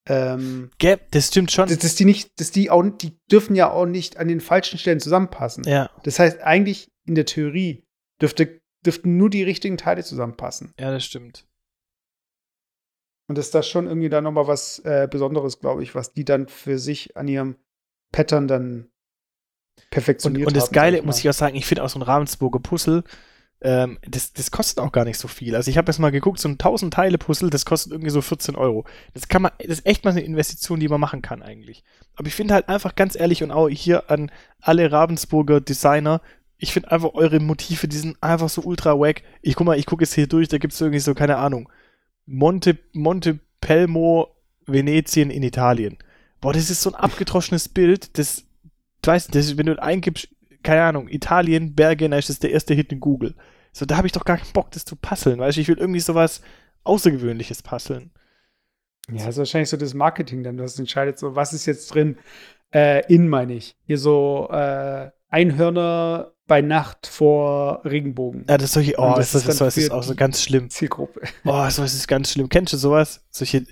ähm, 0.07 0.69
Gap, 0.77 1.11
das 1.11 1.27
stimmt 1.27 1.51
schon. 1.51 1.67
dass, 1.67 1.79
dass 1.79 1.95
die 1.95 2.05
nicht, 2.05 2.39
dass 2.39 2.51
die 2.51 2.69
auch, 2.69 2.83
die 2.83 3.17
dürfen 3.31 3.55
ja 3.55 3.71
auch 3.71 3.85
nicht 3.85 4.17
an 4.17 4.27
den 4.27 4.39
falschen 4.39 4.77
Stellen 4.77 4.99
zusammenpassen. 4.99 5.63
ja, 5.65 5.89
Das 6.03 6.19
heißt, 6.19 6.41
eigentlich 6.41 6.91
in 7.05 7.15
der 7.15 7.25
Theorie 7.25 7.83
dürfte, 8.21 8.61
dürften 8.85 9.17
nur 9.17 9.29
die 9.29 9.43
richtigen 9.43 9.77
Teile 9.77 10.03
zusammenpassen. 10.03 10.73
ja, 10.79 10.91
das 10.91 11.05
stimmt. 11.05 11.47
Und 13.27 13.39
ist 13.39 13.55
das 13.55 13.67
schon 13.67 13.87
irgendwie 13.87 14.09
dann 14.09 14.23
nochmal 14.23 14.47
was 14.47 14.79
äh, 14.79 15.07
Besonderes, 15.09 15.59
glaube 15.59 15.81
ich, 15.81 15.95
was 15.95 16.13
die 16.13 16.25
dann 16.25 16.47
für 16.47 16.77
sich 16.77 17.17
an 17.17 17.27
ihrem 17.27 17.55
Pattern 18.11 18.47
dann 18.47 18.91
Und, 19.77 19.89
perfektioniert 19.89 20.47
und 20.47 20.55
das 20.55 20.65
haben, 20.65 20.73
Geile, 20.73 20.97
sag 20.97 21.05
muss 21.05 21.19
ich 21.19 21.29
auch 21.29 21.33
sagen, 21.33 21.55
ich 21.55 21.65
finde 21.65 21.83
auch 21.83 21.89
so 21.89 21.97
ein 21.97 22.03
Ravensburger 22.03 22.59
Puzzle, 22.59 23.03
ähm, 23.61 23.97
das, 24.07 24.33
das 24.33 24.51
kostet 24.51 24.79
auch 24.79 24.91
gar 24.91 25.05
nicht 25.05 25.17
so 25.17 25.27
viel. 25.27 25.55
Also 25.55 25.71
ich 25.71 25.77
habe 25.77 25.89
jetzt 25.91 25.99
mal 25.99 26.11
geguckt, 26.11 26.39
so 26.39 26.47
ein 26.49 26.53
1000 26.53 26.93
Teile 26.93 27.17
Puzzle, 27.17 27.49
das 27.49 27.65
kostet 27.65 27.91
irgendwie 27.91 28.11
so 28.11 28.21
14 28.21 28.55
Euro. 28.55 28.85
Das 29.13 29.27
kann 29.27 29.41
man, 29.41 29.51
das 29.59 29.79
ist 29.79 29.85
echt 29.85 30.03
mal 30.03 30.11
eine 30.11 30.21
Investition, 30.21 30.79
die 30.79 30.87
man 30.87 30.99
machen 30.99 31.21
kann 31.21 31.41
eigentlich. 31.41 31.83
Aber 32.15 32.27
ich 32.27 32.35
finde 32.35 32.53
halt 32.53 32.69
einfach 32.69 32.95
ganz 32.95 33.15
ehrlich 33.15 33.43
und 33.43 33.51
auch 33.51 33.69
hier 33.69 34.09
an 34.11 34.31
alle 34.61 34.91
Ravensburger 34.91 35.61
Designer, 35.61 36.21
ich 36.57 36.73
finde 36.73 36.91
einfach 36.91 37.13
eure 37.13 37.39
Motive, 37.39 37.87
die 37.87 37.97
sind 37.97 38.21
einfach 38.21 38.49
so 38.49 38.61
ultra 38.61 38.97
wack. 38.97 39.23
Ich 39.41 39.55
guck 39.55 39.67
mal, 39.67 39.77
ich 39.77 39.85
gucke 39.85 40.03
jetzt 40.03 40.13
hier 40.13 40.27
durch, 40.27 40.47
da 40.47 40.57
gibt 40.57 40.73
es 40.73 40.81
irgendwie 40.81 40.99
so, 40.99 41.13
keine 41.13 41.37
Ahnung, 41.37 41.69
Monte, 42.25 42.77
Monte 42.93 43.39
Pelmo, 43.61 44.35
Venetien 44.65 45.29
in 45.29 45.43
Italien. 45.43 45.97
Boah, 46.41 46.53
das 46.53 46.69
ist 46.69 46.81
so 46.81 46.91
ein 46.91 46.95
abgetroschenes 46.95 47.69
Bild, 47.69 48.17
das, 48.17 48.45
du 49.01 49.11
weißt, 49.11 49.33
das, 49.33 49.57
wenn 49.57 49.65
du 49.65 49.81
eingibst, 49.81 50.29
keine 50.65 50.83
Ahnung, 50.83 51.07
Italien, 51.07 51.75
Berge, 51.75 52.09
dann 52.09 52.19
ist 52.19 52.43
der 52.43 52.51
erste 52.51 52.73
Hit 52.73 52.91
in 52.91 52.99
Google. 52.99 53.35
So, 53.71 53.85
da 53.85 53.97
habe 53.97 54.07
ich 54.07 54.13
doch 54.13 54.25
gar 54.25 54.37
keinen 54.37 54.51
Bock, 54.53 54.71
das 54.71 54.85
zu 54.85 54.95
puzzeln, 54.95 55.39
weißt 55.39 55.57
du, 55.57 55.61
ich 55.61 55.67
will 55.67 55.77
irgendwie 55.77 55.99
sowas 55.99 56.41
Außergewöhnliches 56.83 57.63
puzzeln. 57.63 58.11
Ja, 59.09 59.17
das 59.17 59.29
ist 59.29 59.37
wahrscheinlich 59.37 59.69
so 59.69 59.77
das 59.77 59.93
Marketing 59.93 60.43
dann, 60.43 60.57
das 60.57 60.79
entscheidet 60.79 61.19
so, 61.19 61.35
was 61.35 61.53
ist 61.53 61.65
jetzt 61.65 61.93
drin. 61.93 62.17
Äh, 62.73 63.05
in 63.13 63.29
meine 63.29 63.53
ich. 63.53 63.77
Hier 63.83 63.97
so 63.97 64.49
äh, 64.51 65.09
Einhörner 65.29 66.33
bei 66.47 66.61
Nacht 66.61 67.07
vor 67.07 67.81
Regenbogen. 67.85 68.45
Ja, 68.49 68.57
das 68.57 68.65
ist 68.65 68.73
solche, 68.73 68.95
oh, 68.97 69.13
das, 69.15 69.31
das 69.31 69.47
ist 69.47 69.61
das, 69.61 69.77
ist 69.77 69.91
auch 69.91 70.03
so 70.03 70.15
ganz 70.15 70.41
schlimm. 70.41 70.69
Zielgruppe. 70.69 71.21
Oh, 71.45 71.69
sowas 71.69 71.93
ist 71.93 72.07
ganz 72.07 72.31
schlimm. 72.31 72.49
Kennst 72.49 72.73
du 72.73 72.77
sowas? 72.77 73.23
Solche, 73.29 73.65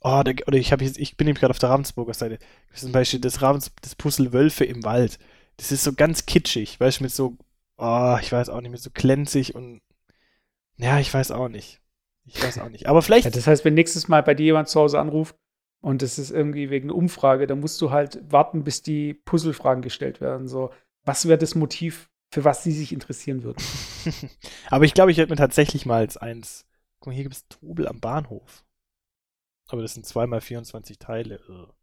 oh, 0.00 0.22
da, 0.24 0.32
oder 0.46 0.58
ich 0.58 0.72
habe 0.72 0.84
jetzt, 0.84 0.98
ich 0.98 1.16
bin 1.16 1.26
nämlich 1.26 1.40
gerade 1.40 1.52
auf 1.52 1.58
der 1.58 1.70
Ravensburger 1.70 2.14
Seite. 2.14 2.38
Das 2.68 2.78
ist 2.78 2.82
zum 2.82 2.92
Beispiel 2.92 3.20
das 3.20 3.40
Ravens, 3.40 3.72
das 3.82 3.94
Puzzle 3.94 4.32
Wölfe 4.32 4.64
im 4.64 4.84
Wald. 4.84 5.18
Das 5.60 5.72
ist 5.72 5.84
so 5.84 5.92
ganz 5.92 6.24
kitschig, 6.24 6.80
weißt 6.80 7.00
du, 7.00 7.04
mit 7.04 7.12
so, 7.12 7.36
oh, 7.76 8.16
ich 8.22 8.32
weiß 8.32 8.48
auch 8.48 8.62
nicht, 8.62 8.70
mit 8.70 8.80
so 8.80 8.88
glänzig 8.94 9.54
und, 9.54 9.82
ja, 10.78 10.98
ich 10.98 11.12
weiß 11.12 11.32
auch 11.32 11.48
nicht. 11.48 11.82
Ich 12.24 12.42
weiß 12.42 12.60
auch 12.60 12.70
nicht. 12.70 12.86
Aber 12.86 13.02
vielleicht, 13.02 13.26
Ja, 13.26 13.30
das 13.30 13.46
heißt, 13.46 13.66
wenn 13.66 13.74
nächstes 13.74 14.08
Mal 14.08 14.22
bei 14.22 14.32
dir 14.32 14.46
jemand 14.46 14.70
zu 14.70 14.80
Hause 14.80 14.98
anruft 14.98 15.36
und 15.82 16.02
es 16.02 16.18
ist 16.18 16.30
irgendwie 16.30 16.70
wegen 16.70 16.88
einer 16.88 16.96
Umfrage, 16.96 17.46
dann 17.46 17.60
musst 17.60 17.78
du 17.82 17.90
halt 17.90 18.20
warten, 18.32 18.64
bis 18.64 18.80
die 18.80 19.12
Puzzlefragen 19.12 19.82
gestellt 19.82 20.22
werden. 20.22 20.48
So, 20.48 20.72
was 21.04 21.28
wäre 21.28 21.36
das 21.36 21.54
Motiv, 21.54 22.08
für 22.30 22.42
was 22.42 22.64
sie 22.64 22.72
sich 22.72 22.94
interessieren 22.94 23.42
würden? 23.42 23.62
aber 24.70 24.86
ich 24.86 24.94
glaube, 24.94 25.10
ich 25.10 25.18
werde 25.18 25.30
mir 25.30 25.36
tatsächlich 25.36 25.84
mal 25.84 25.98
als 25.98 26.16
eins, 26.16 26.64
guck 27.00 27.08
mal, 27.08 27.14
hier 27.14 27.24
gibt 27.24 27.36
es 27.36 27.48
Trubel 27.48 27.86
am 27.86 28.00
Bahnhof. 28.00 28.64
Aber 29.68 29.82
das 29.82 29.92
sind 29.92 30.06
zweimal 30.06 30.40
24 30.40 30.98
Teile. 30.98 31.38
Ugh. 31.50 31.74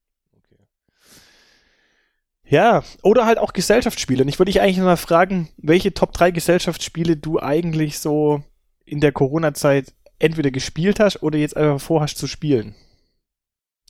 Ja, 2.50 2.84
oder 3.04 3.26
halt 3.26 3.40
auch 3.40 3.54
Gesellschaftsspiele. 3.54 4.24
Und 4.24 4.30
ich 4.30 4.40
würde 4.40 4.52
dich 4.52 4.62
eigentlich 4.62 4.78
mal 4.78 4.98
fragen, 4.98 5.50
welche 5.58 5.94
Top 5.94 6.14
3 6.14 6.32
Gesellschaftsspiele 6.32 7.18
du 7.18 7.40
eigentlich 7.40 8.00
so 8.00 8.42
in 8.86 9.02
der 9.02 9.12
Corona-Zeit 9.12 9.94
entweder 10.20 10.50
gespielt 10.50 11.00
hast 11.00 11.22
oder 11.22 11.38
jetzt 11.38 11.58
einfach 11.58 11.82
vorhast 11.82 12.18
zu 12.18 12.28
spielen. 12.28 12.76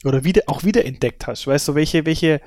Oder 0.04 0.24
wieder, 0.24 0.42
auch 0.46 0.64
wieder 0.64 0.84
entdeckt 0.84 1.26
hast. 1.26 1.46
Weißt 1.46 1.68
du, 1.68 1.74
welche, 1.74 2.04
welche, 2.04 2.40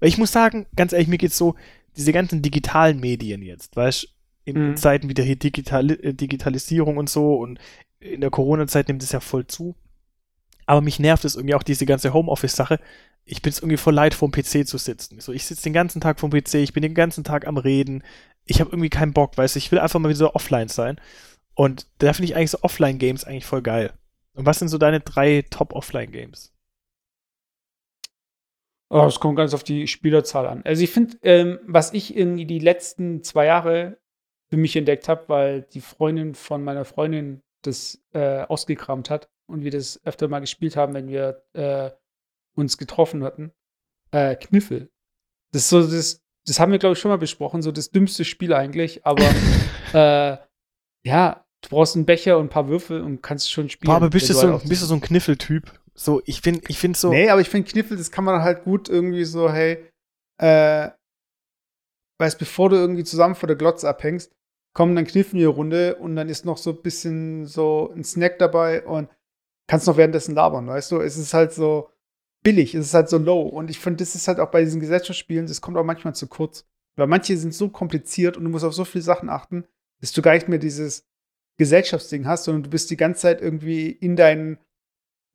ich 0.00 0.18
muss 0.18 0.32
sagen, 0.32 0.66
ganz 0.74 0.92
ehrlich, 0.92 1.08
mir 1.08 1.18
geht's 1.18 1.38
so, 1.38 1.54
diese 1.96 2.12
ganzen 2.12 2.42
digitalen 2.42 3.00
Medien 3.00 3.42
jetzt, 3.42 3.76
weißt 3.76 4.04
du, 4.04 4.08
in 4.44 4.70
Mhm. 4.70 4.76
Zeiten 4.76 5.08
wieder 5.08 5.22
hier 5.22 5.36
Digital 5.36 5.90
äh, 5.90 6.14
Digitalisierung 6.14 6.96
und 6.96 7.10
so 7.10 7.34
und 7.34 7.58
in 8.00 8.20
der 8.22 8.30
Corona-Zeit 8.30 8.88
nimmt 8.88 9.02
es 9.02 9.12
ja 9.12 9.20
voll 9.20 9.46
zu. 9.46 9.74
Aber 10.64 10.80
mich 10.80 10.98
nervt 10.98 11.24
es 11.24 11.34
irgendwie 11.34 11.54
auch 11.54 11.62
diese 11.62 11.86
ganze 11.86 12.12
Homeoffice-Sache. 12.12 12.78
Ich 13.30 13.42
bin 13.42 13.50
es 13.50 13.58
irgendwie 13.58 13.76
voll 13.76 13.94
leid, 13.94 14.14
vorm 14.14 14.32
PC 14.32 14.66
zu 14.66 14.78
sitzen. 14.78 15.20
So, 15.20 15.32
ich 15.32 15.44
sitze 15.44 15.64
den 15.64 15.74
ganzen 15.74 16.00
Tag 16.00 16.18
vorm 16.18 16.32
PC, 16.32 16.54
ich 16.54 16.72
bin 16.72 16.82
den 16.82 16.94
ganzen 16.94 17.24
Tag 17.24 17.46
am 17.46 17.58
Reden. 17.58 18.02
Ich 18.46 18.60
habe 18.60 18.70
irgendwie 18.70 18.88
keinen 18.88 19.12
Bock, 19.12 19.36
weißt 19.36 19.54
du, 19.54 19.58
ich 19.58 19.70
will 19.70 19.78
einfach 19.78 20.00
mal 20.00 20.08
wieder 20.08 20.16
so 20.16 20.34
offline 20.34 20.68
sein. 20.68 20.98
Und 21.54 21.86
da 21.98 22.12
finde 22.14 22.26
ich 22.26 22.36
eigentlich 22.36 22.52
so 22.52 22.62
Offline-Games 22.62 23.24
eigentlich 23.24 23.44
voll 23.44 23.62
geil. 23.62 23.92
Und 24.32 24.46
was 24.46 24.60
sind 24.60 24.68
so 24.68 24.78
deine 24.78 25.00
drei 25.00 25.44
Top-Offline-Games? 25.50 26.54
Oh, 28.90 29.04
es 29.04 29.20
kommt 29.20 29.36
ganz 29.36 29.52
auf 29.52 29.64
die 29.64 29.86
Spielerzahl 29.86 30.46
an. 30.46 30.62
Also 30.64 30.82
ich 30.82 30.90
finde, 30.90 31.18
ähm, 31.22 31.58
was 31.66 31.92
ich 31.92 32.16
irgendwie 32.16 32.46
die 32.46 32.60
letzten 32.60 33.22
zwei 33.22 33.44
Jahre 33.44 33.98
für 34.48 34.56
mich 34.56 34.74
entdeckt 34.76 35.08
habe, 35.08 35.24
weil 35.28 35.62
die 35.62 35.82
Freundin 35.82 36.34
von 36.34 36.64
meiner 36.64 36.86
Freundin 36.86 37.42
das 37.62 38.00
äh, 38.14 38.40
ausgekramt 38.42 39.10
hat 39.10 39.28
und 39.46 39.64
wir 39.64 39.70
das 39.70 40.00
öfter 40.06 40.28
mal 40.28 40.38
gespielt 40.38 40.76
haben, 40.76 40.94
wenn 40.94 41.08
wir 41.08 41.42
äh, 41.52 41.90
uns 42.60 42.78
getroffen 42.78 43.24
hatten, 43.24 43.52
äh, 44.10 44.36
Kniffel. 44.36 44.90
Das 45.52 45.62
ist 45.62 45.68
so 45.70 45.86
das, 45.86 46.20
das 46.46 46.60
haben 46.60 46.72
wir 46.72 46.78
glaube 46.78 46.94
ich 46.94 46.98
schon 46.98 47.10
mal 47.10 47.18
besprochen, 47.18 47.62
so 47.62 47.72
das 47.72 47.90
dümmste 47.90 48.24
Spiel 48.24 48.52
eigentlich, 48.52 49.04
aber 49.06 49.24
äh, 49.92 50.38
ja, 51.06 51.44
du 51.62 51.68
brauchst 51.70 51.96
einen 51.96 52.06
Becher 52.06 52.38
und 52.38 52.46
ein 52.46 52.50
paar 52.50 52.68
Würfel 52.68 53.02
und 53.02 53.22
kannst 53.22 53.50
schon 53.50 53.70
spielen. 53.70 53.88
Boah, 53.88 53.96
aber 53.96 54.10
bist 54.10 54.28
du, 54.28 54.34
so, 54.34 54.42
halt 54.42 54.52
auf 54.52 54.64
bist 54.64 54.82
du 54.82 54.86
so 54.86 54.94
ein 54.94 55.00
Kniffeltyp? 55.00 55.72
So, 55.94 56.22
ich 56.26 56.42
finde, 56.42 56.62
ich 56.68 56.78
finde 56.78 56.98
so. 56.98 57.10
Nee, 57.10 57.28
aber 57.28 57.40
ich 57.40 57.48
finde 57.48 57.70
Kniffel, 57.70 57.96
das 57.96 58.10
kann 58.10 58.24
man 58.24 58.42
halt 58.42 58.64
gut 58.64 58.88
irgendwie 58.88 59.24
so, 59.24 59.50
hey, 59.50 59.84
äh, 60.40 60.90
weißt, 62.20 62.38
bevor 62.38 62.70
du 62.70 62.76
irgendwie 62.76 63.04
zusammen 63.04 63.34
vor 63.34 63.46
der 63.46 63.56
Glotze 63.56 63.88
abhängst, 63.88 64.32
kommen 64.74 64.94
dann 64.94 65.06
Kniffen 65.06 65.38
hier 65.38 65.48
Runde 65.48 65.96
und 65.96 66.14
dann 66.14 66.28
ist 66.28 66.44
noch 66.44 66.58
so 66.58 66.70
ein 66.70 66.82
bisschen 66.82 67.46
so 67.46 67.92
ein 67.94 68.04
Snack 68.04 68.38
dabei 68.38 68.84
und 68.84 69.08
kannst 69.68 69.86
noch 69.86 69.96
währenddessen 69.96 70.34
labern, 70.34 70.68
weißt 70.68 70.92
du? 70.92 71.00
Es 71.00 71.16
ist 71.16 71.34
halt 71.34 71.52
so 71.52 71.90
billig, 72.42 72.74
es 72.74 72.86
ist 72.86 72.94
halt 72.94 73.08
so 73.08 73.18
low 73.18 73.42
und 73.42 73.70
ich 73.70 73.78
finde, 73.78 73.98
das 73.98 74.14
ist 74.14 74.28
halt 74.28 74.40
auch 74.40 74.50
bei 74.50 74.62
diesen 74.64 74.80
Gesellschaftsspielen, 74.80 75.46
das 75.46 75.60
kommt 75.60 75.76
auch 75.76 75.84
manchmal 75.84 76.14
zu 76.14 76.26
kurz. 76.26 76.64
Weil 76.96 77.06
manche 77.06 77.36
sind 77.36 77.54
so 77.54 77.68
kompliziert 77.68 78.36
und 78.36 78.44
du 78.44 78.50
musst 78.50 78.64
auf 78.64 78.74
so 78.74 78.84
viele 78.84 79.02
Sachen 79.02 79.28
achten, 79.28 79.64
dass 80.00 80.12
du 80.12 80.22
gar 80.22 80.34
nicht 80.34 80.48
mehr 80.48 80.58
dieses 80.58 81.04
Gesellschaftsding 81.58 82.26
hast, 82.26 82.44
sondern 82.44 82.64
du 82.64 82.70
bist 82.70 82.90
die 82.90 82.96
ganze 82.96 83.22
Zeit 83.22 83.40
irgendwie 83.40 83.90
in 83.90 84.16
deinen 84.16 84.58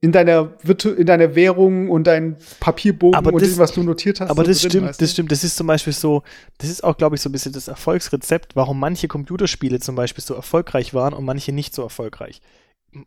in 0.02 0.12
deiner, 0.12 0.54
Virtu 0.62 0.90
in 0.90 1.06
deiner 1.06 1.34
Währung 1.34 1.90
und 1.90 2.08
deinen 2.08 2.36
Papierbogen 2.60 3.16
Aber 3.16 3.32
und 3.32 3.42
das- 3.42 3.52
dem, 3.52 3.58
was 3.58 3.72
du 3.72 3.84
notiert 3.84 4.20
hast. 4.20 4.30
Aber 4.30 4.44
so 4.44 4.50
das 4.50 4.60
drin, 4.60 4.70
stimmt, 4.72 4.88
weißt 4.90 5.00
du? 5.00 5.04
das 5.06 5.12
stimmt. 5.14 5.32
Das 5.32 5.44
ist 5.46 5.56
zum 5.56 5.68
Beispiel 5.68 5.94
so, 5.94 6.24
das 6.58 6.70
ist 6.70 6.84
auch, 6.84 6.98
glaube 6.98 7.16
ich, 7.16 7.22
so 7.22 7.30
ein 7.30 7.32
bisschen 7.32 7.54
das 7.54 7.70
Erfolgsrezept, 7.70 8.58
warum 8.58 8.78
manche 8.82 9.08
Computerspiele 9.08 9.80
zum 9.80 9.96
Beispiel 9.96 10.22
so 10.22 10.34
erfolgreich 10.34 10.94
waren 10.94 11.14
und 11.14 11.24
manche 11.24 11.54
nicht 11.54 11.74
so 11.74 11.84
erfolgreich. 11.84 12.42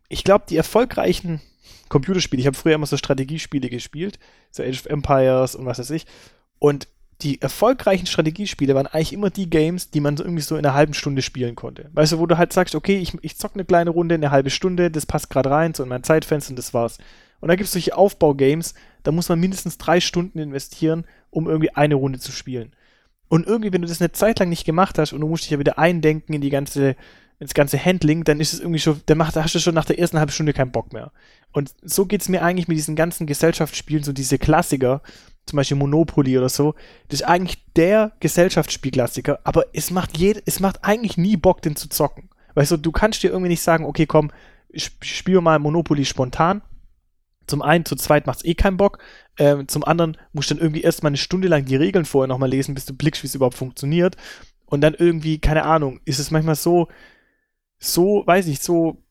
Ich 0.09 0.25
glaube, 0.25 0.47
die 0.49 0.57
erfolgreichen 0.57 1.43
Computerspiele, 1.89 2.41
ich 2.41 2.47
habe 2.47 2.57
früher 2.57 2.75
immer 2.75 2.87
so 2.87 2.97
Strategiespiele 2.97 3.69
gespielt, 3.69 4.19
so 4.51 4.63
Age 4.63 4.81
of 4.81 4.87
Empires 4.87 5.55
und 5.55 5.67
was 5.67 5.79
weiß 5.79 5.91
ich, 5.91 6.07
und 6.59 6.89
die 7.23 7.41
erfolgreichen 7.41 8.07
Strategiespiele 8.07 8.75
waren 8.75 8.87
eigentlich 8.87 9.13
immer 9.13 9.31
die 9.31 9.49
Games, 9.49 9.91
die 9.91 10.01
man 10.01 10.17
so 10.17 10.25
irgendwie 10.25 10.43
so 10.43 10.57
in 10.57 10.67
einer 10.67 10.75
halben 10.75 10.93
Stunde 10.93 11.23
spielen 11.23 11.55
konnte. 11.55 11.89
Weißt 11.95 12.13
du, 12.13 12.19
wo 12.19 12.27
du 12.27 12.37
halt 12.37 12.53
sagst, 12.53 12.75
okay, 12.75 12.99
ich, 12.99 13.17
ich 13.23 13.39
zock 13.39 13.53
eine 13.55 13.65
kleine 13.65 13.91
Runde, 13.91 14.17
eine 14.17 14.31
halbe 14.31 14.51
Stunde, 14.51 14.91
das 14.91 15.07
passt 15.07 15.31
gerade 15.31 15.51
rein, 15.51 15.73
so 15.73 15.83
in 15.83 15.89
mein 15.89 16.05
Zeitfenster 16.05 16.51
und 16.51 16.57
das 16.57 16.75
war's. 16.75 16.99
Und 17.41 17.49
da 17.49 17.57
gibt 17.57 17.67
es 17.67 17.73
solche 17.73 17.97
Aufbaugames, 17.97 18.75
da 19.03 19.13
muss 19.13 19.29
man 19.29 19.41
mindestens 19.41 19.79
drei 19.79 20.01
Stunden 20.01 20.39
investieren, 20.39 21.07
um 21.31 21.49
irgendwie 21.49 21.71
eine 21.71 21.95
Runde 21.95 22.19
zu 22.19 22.33
spielen. 22.33 22.73
Und 23.29 23.47
irgendwie, 23.47 23.73
wenn 23.73 23.83
du 23.83 23.89
das 23.89 24.01
eine 24.01 24.13
Zeit 24.13 24.39
lang 24.39 24.49
nicht 24.49 24.65
gemacht 24.65 24.99
hast 24.99 25.13
und 25.13 25.21
du 25.21 25.29
musst 25.29 25.45
dich 25.45 25.51
ja 25.51 25.59
wieder 25.59 25.79
eindenken 25.79 26.35
in 26.35 26.41
die 26.41 26.51
ganze, 26.51 26.97
ins 27.39 27.55
ganze 27.55 27.83
Handling, 27.83 28.25
dann 28.25 28.41
ist 28.41 28.53
es 28.55 28.61
irgendwie 28.61 28.79
schon, 28.79 29.01
dann 29.07 29.19
macht, 29.19 29.37
hast 29.37 29.55
du 29.55 29.59
schon 29.59 29.75
nach 29.75 29.85
der 29.85 29.99
ersten 29.99 30.19
halben 30.19 30.33
Stunde 30.33 30.53
keinen 30.53 30.73
Bock 30.73 30.93
mehr. 30.93 31.13
Und 31.53 31.75
so 31.83 32.07
geht's 32.07 32.29
mir 32.29 32.43
eigentlich 32.43 32.69
mit 32.69 32.77
diesen 32.77 32.97
ganzen 32.97 33.27
Gesellschaftsspielen, 33.27 34.05
so 34.05 34.13
diese 34.13 34.39
Klassiker, 34.39 35.03
zum 35.45 35.59
Beispiel 35.59 35.77
Monopoly 35.77 36.39
oder 36.39 36.49
so, 36.49 36.75
das 37.09 37.21
ist 37.21 37.27
eigentlich 37.27 37.65
der 37.77 38.13
Gesellschaftsspielklassiker, 38.21 39.41
aber 39.45 39.65
es 39.73 39.91
macht 39.91 40.17
jed 40.19 40.43
es 40.47 40.61
macht 40.61 40.83
eigentlich 40.83 41.17
nie 41.19 41.37
Bock, 41.37 41.63
den 41.63 41.77
zu 41.77 41.89
zocken. 41.89 42.31
Weißt 42.55 42.73
du, 42.73 42.77
du 42.79 42.91
kannst 42.91 43.23
dir 43.23 43.31
irgendwie 43.31 43.51
nicht 43.51 43.63
sagen, 43.63 43.85
okay, 43.85 44.07
komm, 44.07 44.33
ich 44.69 44.93
spiele 45.03 45.41
mal 45.41 45.59
Monopoly 45.59 46.05
spontan. 46.05 46.63
Zum 47.47 47.63
einen, 47.63 47.85
zu 47.85 47.95
zweit 47.97 48.27
macht's 48.27 48.45
eh 48.45 48.55
keinen 48.55 48.77
Bock. 48.77 48.99
Ähm, 49.39 49.69
zum 49.69 49.85
anderen 49.85 50.17
musst 50.33 50.51
du 50.51 50.55
dann 50.55 50.63
irgendwie 50.63 50.83
erstmal 50.83 51.11
eine 51.11 51.17
Stunde 51.17 51.49
lang 51.49 51.65
die 51.65 51.77
Regeln 51.77 52.05
vorher 52.05 52.27
nochmal 52.27 52.51
lesen, 52.51 52.75
bis 52.75 52.87
du 52.87 52.95
blickst, 52.95 53.23
wie 53.23 53.29
es 53.29 53.35
überhaupt 53.35 53.57
funktioniert. 53.57 54.17
Und 54.65 54.81
dann 54.81 54.95
irgendwie, 54.95 55.39
keine 55.39 55.65
Ahnung, 55.65 56.01
ist 56.05 56.19
es 56.19 56.33
manchmal 56.33 56.57
so, 56.57 56.89
so, 57.79 58.23
weiß 58.27 58.47
ich, 58.47 58.61
so 58.61 59.03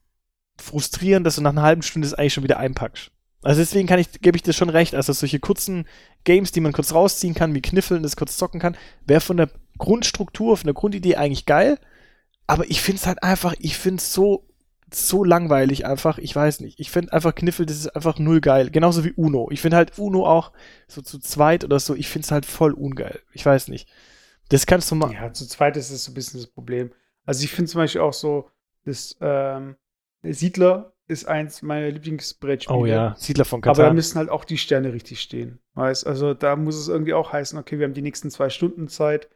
frustrierend, 0.58 1.26
dass 1.26 1.36
du 1.36 1.42
nach 1.42 1.52
einer 1.52 1.62
halben 1.62 1.82
Stunde 1.82 2.08
es 2.08 2.14
eigentlich 2.14 2.34
schon 2.34 2.44
wieder 2.44 2.60
einpackst. 2.60 3.12
Also 3.42 3.62
deswegen 3.62 3.88
kann 3.88 4.00
ich, 4.00 4.22
gebe 4.22 4.38
ich 4.38 4.44
dir 4.44 4.54
schon 4.54 4.70
recht. 4.70 4.96
Also 4.96 5.14
solche 5.14 5.40
kurzen 5.40 5.88
Games, 6.24 6.52
die 6.52 6.62
man 6.62 6.74
kurz 6.74 6.94
rausziehen 6.94 7.36
kann, 7.36 7.54
wie 7.54 7.62
Kniffeln, 7.62 8.02
das 8.02 8.16
kurz 8.16 8.38
zocken 8.38 8.60
kann, 8.60 8.76
wäre 9.06 9.22
von 9.22 9.38
der 9.38 9.50
Grundstruktur, 9.78 10.58
von 10.58 10.66
der 10.66 10.74
Grundidee 10.74 11.16
eigentlich 11.16 11.46
geil. 11.46 11.78
Aber 12.48 12.70
ich 12.70 12.82
finde 12.82 13.02
es 13.02 13.08
halt 13.08 13.22
einfach, 13.22 13.54
ich 13.60 13.78
finde 13.78 14.02
es 14.02 14.14
so 14.14 14.48
so 14.94 15.24
langweilig 15.24 15.86
einfach. 15.86 16.18
Ich 16.18 16.36
weiß 16.36 16.62
nicht. 16.62 16.80
Ich 16.80 16.92
finde 16.92 17.14
einfach 17.14 17.36
Kniffel, 17.36 17.66
das 17.66 17.78
ist 17.78 17.96
einfach 17.96 18.18
null 18.20 18.42
geil. 18.42 18.70
Genauso 18.70 19.04
wie 19.04 19.12
Uno. 19.12 19.50
Ich 19.52 19.62
finde 19.62 19.78
halt 19.78 19.98
Uno 19.98 20.26
auch 20.26 20.52
so 20.88 21.02
zu 21.02 21.20
zweit 21.20 21.64
oder 21.64 21.80
so. 21.80 21.96
Ich 21.96 22.08
finde 22.08 22.26
es 22.26 22.32
halt 22.32 22.46
voll 22.46 22.74
ungeil. 22.74 23.20
Ich 23.34 23.46
weiß 23.46 23.68
nicht. 23.68 23.90
Das 24.50 24.66
kannst 24.66 24.92
du 24.92 24.96
mal. 24.96 25.12
Ja, 25.12 25.34
zu 25.34 25.48
zweit 25.48 25.76
ist 25.76 25.90
es 25.90 26.06
so 26.06 26.12
ein 26.12 26.14
bisschen 26.14 26.40
das 26.40 26.48
Problem. 26.48 26.92
Also 27.26 27.44
ich 27.44 27.52
finde 27.52 27.70
zum 27.70 27.80
Beispiel 27.80 28.02
auch 28.02 28.14
so, 28.14 28.50
das 28.86 29.18
ähm, 29.20 29.76
Siedler 30.24 30.94
ist 31.08 31.28
eins 31.28 31.62
meiner 31.62 31.90
Lieblingsbrettspiele. 31.92 32.80
Oh 32.80 32.86
ja, 32.86 33.16
Siedler 33.18 33.46
von 33.46 33.62
Katan. 33.62 33.80
Aber 33.80 33.90
da 33.90 33.94
müssen 33.94 34.18
halt 34.18 34.30
auch 34.30 34.46
die 34.46 34.58
Sterne 34.58 34.94
richtig 34.94 35.22
stehen. 35.22 35.60
Weißt 35.74 36.08
also 36.08 36.34
da 36.34 36.56
muss 36.56 36.76
es 36.76 36.88
irgendwie 36.88 37.14
auch 37.14 37.32
heißen, 37.32 37.60
okay, 37.60 37.78
wir 37.78 37.86
haben 37.86 37.94
die 37.94 38.02
nächsten 38.02 38.32
zwei 38.32 38.50
Stunden 38.50 38.88
Zeit. 38.88 39.30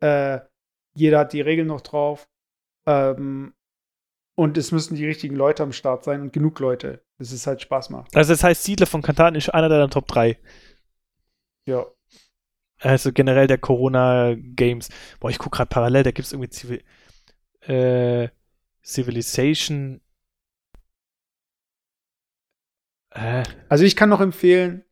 Äh, 0.00 0.40
jeder 0.94 1.20
hat 1.20 1.32
die 1.32 1.40
Regeln 1.40 1.68
noch 1.68 1.80
drauf. 1.80 2.28
Ähm, 2.86 3.54
und 4.34 4.56
es 4.56 4.72
müssen 4.72 4.96
die 4.96 5.06
richtigen 5.06 5.36
Leute 5.36 5.62
am 5.62 5.72
Start 5.72 6.04
sein 6.04 6.22
und 6.22 6.32
genug 6.32 6.58
Leute, 6.58 7.04
dass 7.18 7.32
es 7.32 7.46
halt 7.46 7.62
Spaß 7.62 7.90
macht. 7.90 8.16
Also 8.16 8.32
das 8.32 8.42
heißt, 8.42 8.64
Siedler 8.64 8.86
von 8.86 9.02
Katan 9.02 9.34
ist 9.34 9.50
einer 9.50 9.68
deiner 9.68 9.90
Top 9.90 10.08
3. 10.08 10.38
Ja. 11.66 11.86
Also 12.80 13.12
generell 13.12 13.46
der 13.46 13.58
Corona-Games. 13.58 14.88
Boah, 15.20 15.30
ich 15.30 15.38
gucke 15.38 15.58
gerade 15.58 15.68
parallel, 15.68 16.02
da 16.02 16.10
gibt 16.10 16.26
es 16.26 16.32
irgendwie 16.32 16.48
Zivil 16.48 16.82
äh, 17.60 18.28
Civilization. 18.84 20.00
Äh. 23.10 23.44
Also 23.68 23.84
ich 23.84 23.96
kann 23.96 24.08
noch 24.08 24.20
empfehlen, 24.20 24.84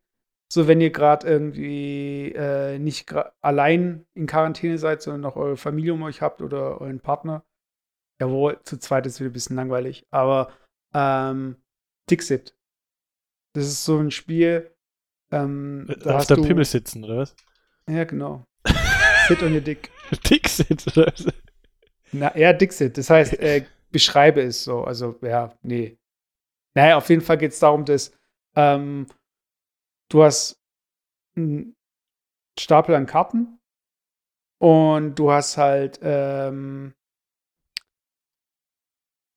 so 0.53 0.69
wenn 0.69 0.81
ihr 0.81 0.91
gerade 0.91 1.27
irgendwie 1.27 2.33
äh, 2.33 2.79
nicht 2.79 3.13
allein 3.41 4.07
in 4.15 4.27
Quarantäne 4.27 4.79
seid, 4.79 5.03
sondern 5.03 5.23
noch 5.23 5.37
eure 5.37 5.57
Familie 5.57 5.95
um 5.95 6.03
euch 6.03 6.23
habt 6.23 6.43
oder 6.43 6.81
euren 6.81 7.01
Partner. 7.01 7.45
Jawohl, 8.21 8.61
zu 8.65 8.79
zweit 8.79 9.07
ist 9.07 9.21
wieder 9.21 9.31
ein 9.31 9.33
bisschen 9.33 9.57
langweilig. 9.57 10.07
Aber 10.11 10.53
ähm, 10.95 11.57
Dixit. 12.11 12.55
Das 13.55 13.65
ist 13.65 13.85
so 13.85 13.99
ein 13.99 14.11
Spiel. 14.11 14.71
Ähm, 15.33 15.87
da 16.03 16.19
Auf 16.19 16.27
der 16.27 16.37
du, 16.37 16.45
Pimmel 16.45 16.65
sitzen, 16.65 17.05
oder 17.05 17.19
was? 17.19 17.35
Ja, 17.89 18.05
genau. 18.05 18.45
Sit 19.29 19.43
on 19.43 19.55
your 19.55 19.61
dick. 19.61 19.91
Dixit, 20.29 20.87
oder 20.89 21.07
was? 21.07 21.27
Na, 22.13 22.35
eher 22.35 22.53
Dixit. 22.53 22.99
Das 22.99 23.11
heißt, 23.11 23.39
äh, 23.39 23.65
beschreibe 23.91 24.41
es 24.43 24.65
so. 24.65 24.85
Also, 24.85 25.19
ja, 25.23 25.55
nee. 25.63 25.99
Naja, 26.75 26.97
auf 26.97 27.09
jeden 27.09 27.23
Fall 27.23 27.39
geht 27.39 27.53
es 27.53 27.59
darum, 27.59 27.85
dass 27.85 28.13
ähm, 28.57 29.07
du 30.09 30.23
hast 30.23 30.61
einen 31.37 31.77
Stapel 32.59 32.95
an 32.95 33.07
Karten 33.07 33.59
und 34.61 35.19
du 35.19 35.33
hast 35.33 35.57
halt 35.57 35.99
ähm, 36.03 36.95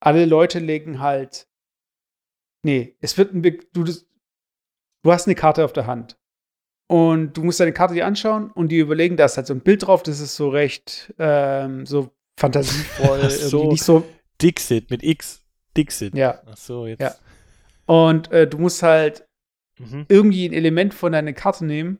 alle 0.02 0.26
Leute 0.26 0.60
legen 0.60 1.00
halt 1.00 1.48
nee, 2.66 2.96
es 3.00 3.18
wird 3.18 3.34
ein 3.34 3.42
du, 3.42 3.84
du 3.84 5.12
hast 5.12 5.28
eine 5.28 5.36
Karte 5.36 5.64
auf 5.64 5.74
der 5.74 5.88
Hand 5.88 6.18
und 6.90 7.38
du 7.38 7.44
musst 7.44 7.60
deine 7.60 7.74
Karte 7.74 7.94
dir 7.94 8.06
anschauen 8.06 8.52
und 8.52 8.70
die 8.70 8.80
überlegen, 8.80 9.18
da 9.18 9.26
ist 9.26 9.38
halt 9.38 9.48
so 9.48 9.54
ein 9.54 9.62
Bild 9.62 9.88
drauf, 9.88 10.04
das 10.04 10.20
ist 10.20 10.36
so 10.36 10.50
recht 10.50 11.14
ähm, 11.20 11.86
so 11.86 12.12
fantasievoll, 12.40 13.30
so, 13.30 13.58
irgendwie 13.58 13.74
nicht 13.74 13.84
so 13.84 14.04
Dixit 14.44 14.90
mit 14.90 15.04
X. 15.04 15.44
Dixit. 15.76 16.16
Ja. 16.16 16.42
Ach 16.46 16.58
so, 16.58 16.86
jetzt. 16.86 17.02
Ja. 17.02 17.16
Und 17.86 18.32
äh, 18.32 18.48
du 18.48 18.58
musst 18.58 18.84
halt 18.84 19.28
mhm. 19.80 20.06
irgendwie 20.10 20.48
ein 20.48 20.54
Element 20.54 20.94
von 20.94 21.12
deiner 21.12 21.34
Karte 21.34 21.66
nehmen 21.66 21.98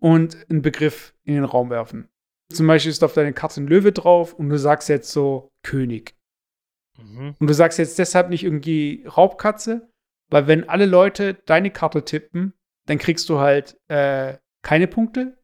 und 0.00 0.36
einen 0.50 0.62
Begriff 0.62 1.14
in 1.24 1.34
den 1.34 1.44
Raum 1.44 1.70
werfen. 1.70 2.08
Zum 2.52 2.66
Beispiel 2.66 2.90
ist 2.90 3.04
auf 3.04 3.14
deiner 3.14 3.32
Karte 3.32 3.60
ein 3.60 3.66
Löwe 3.66 3.92
drauf 3.92 4.34
und 4.34 4.48
du 4.48 4.58
sagst 4.58 4.88
jetzt 4.88 5.10
so 5.12 5.50
König. 5.62 6.16
Mhm. 6.98 7.34
Und 7.38 7.46
du 7.46 7.54
sagst 7.54 7.78
jetzt 7.78 7.98
deshalb 7.98 8.30
nicht 8.30 8.44
irgendwie 8.44 9.04
Raubkatze, 9.06 9.90
weil 10.30 10.46
wenn 10.46 10.68
alle 10.68 10.86
Leute 10.86 11.34
deine 11.46 11.70
Karte 11.70 12.04
tippen, 12.04 12.54
dann 12.86 12.98
kriegst 12.98 13.28
du 13.28 13.38
halt 13.38 13.78
äh, 13.88 14.38
keine 14.62 14.88
Punkte. 14.88 15.38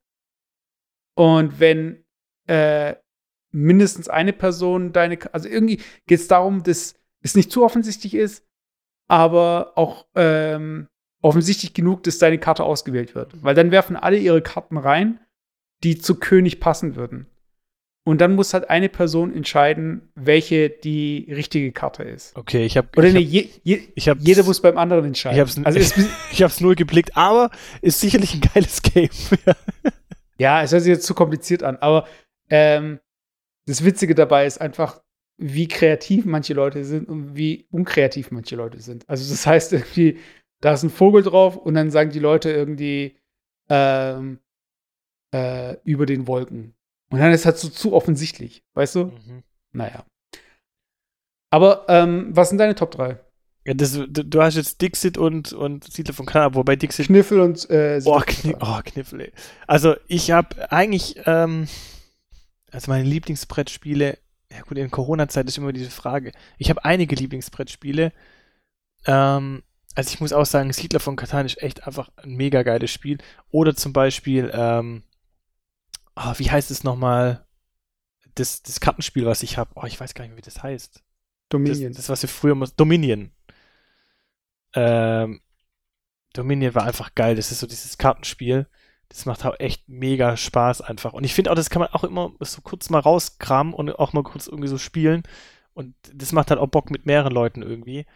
Und 1.14 1.60
wenn 1.60 2.04
äh, 2.46 2.96
mindestens 3.54 4.08
eine 4.08 4.32
Person 4.32 4.92
deine, 4.92 5.18
also 5.32 5.48
irgendwie 5.48 5.80
geht 6.06 6.20
es 6.20 6.28
darum, 6.28 6.62
dass 6.62 6.94
es 7.22 7.34
nicht 7.34 7.50
zu 7.50 7.64
offensichtlich 7.64 8.14
ist, 8.14 8.44
aber 9.08 9.72
auch 9.76 10.06
ähm, 10.14 10.88
offensichtlich 11.22 11.72
genug, 11.72 12.02
dass 12.02 12.18
deine 12.18 12.38
Karte 12.38 12.64
ausgewählt 12.64 13.14
wird. 13.14 13.32
Weil 13.42 13.54
dann 13.54 13.70
werfen 13.70 13.96
alle 13.96 14.18
ihre 14.18 14.42
Karten 14.42 14.76
rein, 14.76 15.20
die 15.82 15.98
zu 15.98 16.16
König 16.16 16.60
passen 16.60 16.96
würden. 16.96 17.26
Und 18.06 18.20
dann 18.20 18.34
muss 18.34 18.52
halt 18.52 18.68
eine 18.68 18.90
Person 18.90 19.34
entscheiden, 19.34 20.10
welche 20.14 20.68
die 20.68 21.26
richtige 21.30 21.72
Karte 21.72 22.02
ist. 22.02 22.36
Okay, 22.36 22.66
ich 22.66 22.76
habe 22.76 22.88
Oder 22.96 23.08
ich 23.08 23.14
nee, 23.14 23.20
je, 23.20 23.48
je, 23.62 23.80
ich 23.94 24.10
hab, 24.10 24.18
jeder 24.20 24.44
muss 24.44 24.60
beim 24.60 24.76
anderen 24.76 25.06
entscheiden. 25.06 25.36
Ich 25.36 25.40
hab's, 25.40 25.58
also 25.64 25.78
ich, 25.78 26.06
ich 26.32 26.42
hab's 26.42 26.60
null 26.60 26.74
geblickt, 26.74 27.16
aber 27.16 27.50
ist 27.80 28.00
sicherlich 28.00 28.34
ein 28.34 28.42
geiles 28.42 28.82
Game. 28.82 29.08
ja, 30.36 30.62
es 30.62 30.72
hört 30.72 30.82
sich 30.82 30.90
jetzt 30.90 31.06
zu 31.06 31.14
kompliziert 31.14 31.62
an, 31.62 31.76
aber 31.76 32.06
ähm, 32.50 33.00
das 33.66 33.84
Witzige 33.84 34.14
dabei 34.14 34.46
ist 34.46 34.60
einfach, 34.60 35.02
wie 35.36 35.68
kreativ 35.68 36.24
manche 36.24 36.54
Leute 36.54 36.84
sind 36.84 37.08
und 37.08 37.36
wie 37.36 37.66
unkreativ 37.70 38.30
manche 38.30 38.56
Leute 38.56 38.80
sind. 38.80 39.08
Also 39.08 39.28
das 39.30 39.46
heißt 39.46 39.72
irgendwie, 39.72 40.18
da 40.60 40.74
ist 40.74 40.82
ein 40.82 40.90
Vogel 40.90 41.22
drauf 41.22 41.56
und 41.56 41.74
dann 41.74 41.90
sagen 41.90 42.10
die 42.10 42.20
Leute 42.20 42.50
irgendwie 42.50 43.16
ähm, 43.68 44.38
äh, 45.34 45.76
über 45.84 46.06
den 46.06 46.26
Wolken. 46.26 46.74
Und 47.10 47.18
dann 47.18 47.32
ist 47.32 47.40
es 47.40 47.46
halt 47.46 47.58
so 47.58 47.68
zu 47.68 47.92
offensichtlich, 47.92 48.64
weißt 48.74 48.94
du? 48.96 49.04
Mhm. 49.04 49.42
Naja. 49.72 50.04
Aber 51.50 51.86
ähm, 51.88 52.28
was 52.30 52.48
sind 52.48 52.58
deine 52.58 52.74
Top 52.74 52.92
3? 52.92 53.20
Ja, 53.66 53.72
das, 53.72 53.98
du 54.08 54.42
hast 54.42 54.56
jetzt 54.56 54.82
Dixit 54.82 55.16
und, 55.16 55.52
und 55.52 55.90
Siedler 55.90 56.12
von 56.12 56.26
Kanada, 56.26 56.54
wobei 56.54 56.76
Dixit. 56.76 57.06
Kniffel 57.06 57.40
und 57.40 57.68
äh, 57.70 58.00
oh, 58.04 58.20
Kni 58.20 58.56
oh, 58.60 58.80
Kniffel, 58.84 59.22
ey. 59.22 59.32
Also, 59.66 59.94
ich 60.06 60.30
habe 60.32 60.70
eigentlich, 60.70 61.16
ähm, 61.24 61.66
also 62.74 62.90
meine 62.90 63.04
Lieblingsbrettspiele, 63.04 64.18
ja 64.50 64.60
gut, 64.62 64.76
in 64.78 64.90
Corona-Zeit 64.90 65.46
ist 65.46 65.58
immer 65.58 65.72
diese 65.72 65.90
Frage. 65.90 66.32
Ich 66.58 66.70
habe 66.70 66.84
einige 66.84 67.14
Lieblingsbrettspiele. 67.14 68.12
Ähm, 69.06 69.62
also 69.94 70.12
ich 70.12 70.20
muss 70.20 70.32
auch 70.32 70.44
sagen, 70.44 70.72
Siedler 70.72 70.98
von 70.98 71.14
Katan 71.14 71.46
ist 71.46 71.62
echt 71.62 71.86
einfach 71.86 72.10
ein 72.16 72.34
mega 72.34 72.64
geiles 72.64 72.90
Spiel. 72.90 73.18
Oder 73.50 73.76
zum 73.76 73.92
Beispiel, 73.92 74.50
ähm, 74.52 75.04
oh, 76.16 76.32
wie 76.36 76.50
heißt 76.50 76.72
es 76.72 76.82
nochmal? 76.82 77.46
Das, 78.34 78.62
das 78.62 78.80
Kartenspiel, 78.80 79.24
was 79.24 79.44
ich 79.44 79.56
habe. 79.56 79.70
Oh, 79.76 79.84
ich 79.84 80.00
weiß 80.00 80.14
gar 80.14 80.24
nicht 80.24 80.30
mehr, 80.30 80.38
wie 80.38 80.42
das 80.42 80.64
heißt. 80.64 81.04
Dominion. 81.50 81.92
Das, 81.92 81.98
das 81.98 82.08
was 82.08 82.22
wir 82.22 82.28
früher 82.28 82.56
muss. 82.56 82.74
Dominion. 82.74 83.30
Ähm, 84.74 85.40
Dominion 86.32 86.74
war 86.74 86.86
einfach 86.86 87.14
geil. 87.14 87.36
Das 87.36 87.52
ist 87.52 87.60
so 87.60 87.68
dieses 87.68 87.98
Kartenspiel 87.98 88.66
das 89.08 89.26
macht 89.26 89.44
auch 89.44 89.58
echt 89.58 89.88
mega 89.88 90.36
Spaß 90.36 90.80
einfach. 90.80 91.12
Und 91.12 91.24
ich 91.24 91.34
finde 91.34 91.50
auch, 91.50 91.54
das 91.54 91.70
kann 91.70 91.80
man 91.80 91.90
auch 91.90 92.04
immer 92.04 92.32
so 92.40 92.60
kurz 92.62 92.90
mal 92.90 93.00
rauskramen 93.00 93.74
und 93.74 93.98
auch 93.98 94.12
mal 94.12 94.22
kurz 94.22 94.46
irgendwie 94.46 94.68
so 94.68 94.78
spielen. 94.78 95.22
Und 95.72 95.94
das 96.12 96.32
macht 96.32 96.50
halt 96.50 96.60
auch 96.60 96.68
Bock 96.68 96.90
mit 96.90 97.06
mehreren 97.06 97.32
Leuten 97.32 97.62
irgendwie. 97.62 98.06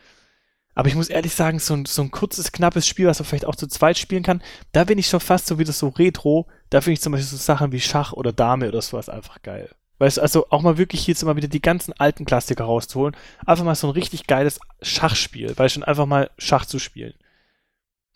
Aber 0.74 0.88
ich 0.88 0.94
muss 0.94 1.08
ehrlich 1.08 1.34
sagen, 1.34 1.58
so 1.58 1.74
ein, 1.74 1.86
so 1.86 2.02
ein 2.02 2.12
kurzes, 2.12 2.52
knappes 2.52 2.86
Spiel, 2.86 3.08
was 3.08 3.18
man 3.18 3.26
vielleicht 3.26 3.46
auch 3.46 3.56
zu 3.56 3.66
zweit 3.66 3.98
spielen 3.98 4.22
kann, 4.22 4.42
da 4.70 4.84
bin 4.84 4.96
ich 4.96 5.08
schon 5.08 5.18
fast 5.18 5.48
so 5.48 5.58
wieder 5.58 5.72
so 5.72 5.88
retro. 5.88 6.46
Da 6.70 6.80
finde 6.80 6.94
ich 6.94 7.00
zum 7.00 7.12
Beispiel 7.12 7.28
so 7.28 7.36
Sachen 7.36 7.72
wie 7.72 7.80
Schach 7.80 8.12
oder 8.12 8.32
Dame 8.32 8.68
oder 8.68 8.80
sowas 8.80 9.08
einfach 9.08 9.42
geil. 9.42 9.70
Weißt 9.98 10.18
du, 10.18 10.22
also 10.22 10.46
auch 10.50 10.62
mal 10.62 10.78
wirklich 10.78 11.06
jetzt 11.08 11.24
mal 11.24 11.34
wieder 11.34 11.48
die 11.48 11.60
ganzen 11.60 11.92
alten 11.94 12.24
Klassiker 12.24 12.64
rauszuholen. 12.64 13.16
Einfach 13.44 13.64
mal 13.64 13.74
so 13.74 13.88
ein 13.88 13.92
richtig 13.92 14.28
geiles 14.28 14.60
Schachspiel, 14.80 15.52
weil 15.56 15.68
schon 15.68 15.82
einfach 15.82 16.06
mal 16.06 16.30
Schach 16.38 16.64
zu 16.64 16.78
spielen. 16.78 17.14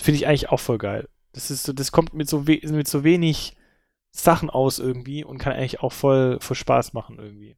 Finde 0.01 0.19
ich 0.19 0.29
eigentlich 0.29 0.51
auch 0.51 0.61
voll 0.61 0.79
geil. 0.79 1.09
Das 1.33 1.51
ist 1.51 1.65
so, 1.65 1.73
das 1.73 1.93
kommt 1.93 2.15
mit 2.15 2.29
so, 2.29 2.41
mit 2.41 2.89
so 2.89 3.05
wenig 3.05 3.57
Sachen 4.11 4.51
aus 4.51 4.79
irgendwie 4.79 5.25
und 5.25 5.39
kann 5.39 5.55
eigentlich 5.55 5.81
auch 5.81 5.93
voll, 5.93 6.39
voll 6.41 6.57
Spaß 6.57 6.93
machen 6.93 7.19
irgendwie. 7.19 7.57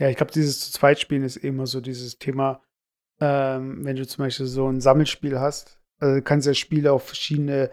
Ja, 0.00 0.08
ich 0.08 0.16
glaube, 0.16 0.32
dieses 0.32 0.60
zu 0.60 0.72
zweit 0.72 0.98
spielen 0.98 1.22
ist 1.22 1.36
immer 1.36 1.66
so 1.66 1.80
dieses 1.80 2.18
Thema, 2.18 2.62
ähm, 3.20 3.84
wenn 3.84 3.96
du 3.96 4.06
zum 4.06 4.24
Beispiel 4.24 4.46
so 4.46 4.66
ein 4.66 4.80
Sammelspiel 4.80 5.38
hast, 5.38 5.80
also 5.98 6.16
du 6.16 6.22
kannst 6.22 6.46
ja 6.46 6.54
Spiele 6.54 6.92
auf 6.92 7.04
verschiedene 7.06 7.70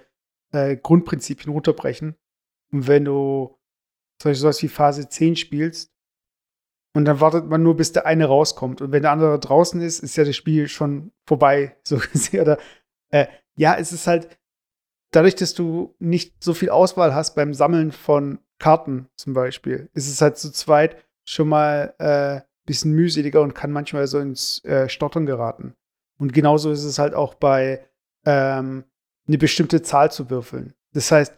äh, 0.51 0.75
Grundprinzipien 0.75 1.51
runterbrechen. 1.51 2.15
Und 2.71 2.88
wenn 2.88 3.05
du 3.05 3.57
zum 4.19 4.29
Beispiel 4.29 4.41
sowas 4.41 4.61
wie 4.61 4.67
Phase 4.67 5.07
10 5.07 5.38
spielst, 5.38 5.93
und 6.93 7.05
dann 7.05 7.19
wartet 7.19 7.45
man 7.45 7.61
nur, 7.61 7.77
bis 7.77 7.91
der 7.91 8.07
eine 8.07 8.25
rauskommt. 8.25 8.82
Und 8.82 8.91
wenn 8.91 9.03
der 9.03 9.11
andere 9.11 9.39
draußen 9.39 9.79
ist, 9.82 9.99
ist 9.99 10.15
ja 10.15 10.23
das 10.23 10.36
Spiel 10.36 10.67
schon 10.67 11.11
vorbei, 11.27 11.77
so 11.84 11.97
gesehen. 11.97 12.41
Oder 12.41 12.57
äh, 13.09 13.27
ja, 13.58 13.76
es 13.76 13.91
ist 13.91 14.08
halt 14.08 14.38
dadurch, 15.12 15.36
dass 15.36 15.53
du 15.53 15.95
nicht 15.99 16.43
so 16.43 16.53
viel 16.53 16.70
Auswahl 16.70 17.14
hast 17.14 17.36
beim 17.36 17.53
Sammeln 17.53 17.91
von 17.91 18.39
Karten 18.60 19.08
zum 19.16 19.34
Beispiel, 19.34 19.89
ist 19.93 20.08
es 20.08 20.22
halt 20.22 20.38
zu 20.38 20.51
zweit 20.51 20.97
schon 21.26 21.49
mal 21.49 21.93
äh, 21.99 22.41
bisschen 22.66 22.91
mühseliger 22.93 23.41
und 23.41 23.55
kann 23.55 23.72
manchmal 23.72 24.08
so 24.08 24.20
ins 24.20 24.64
äh, 24.66 24.89
Stottern 24.89 25.26
geraten. 25.26 25.74
Und 26.20 26.34
genauso 26.34 26.72
ist 26.72 26.84
es 26.84 26.99
halt 26.99 27.14
auch 27.14 27.34
bei 27.34 27.86
ähm, 28.26 28.84
eine 29.28 29.38
bestimmte 29.38 29.82
Zahl 29.82 30.12
zu 30.12 30.30
würfeln. 30.30 30.74
Das 30.93 31.12
heißt, 31.12 31.34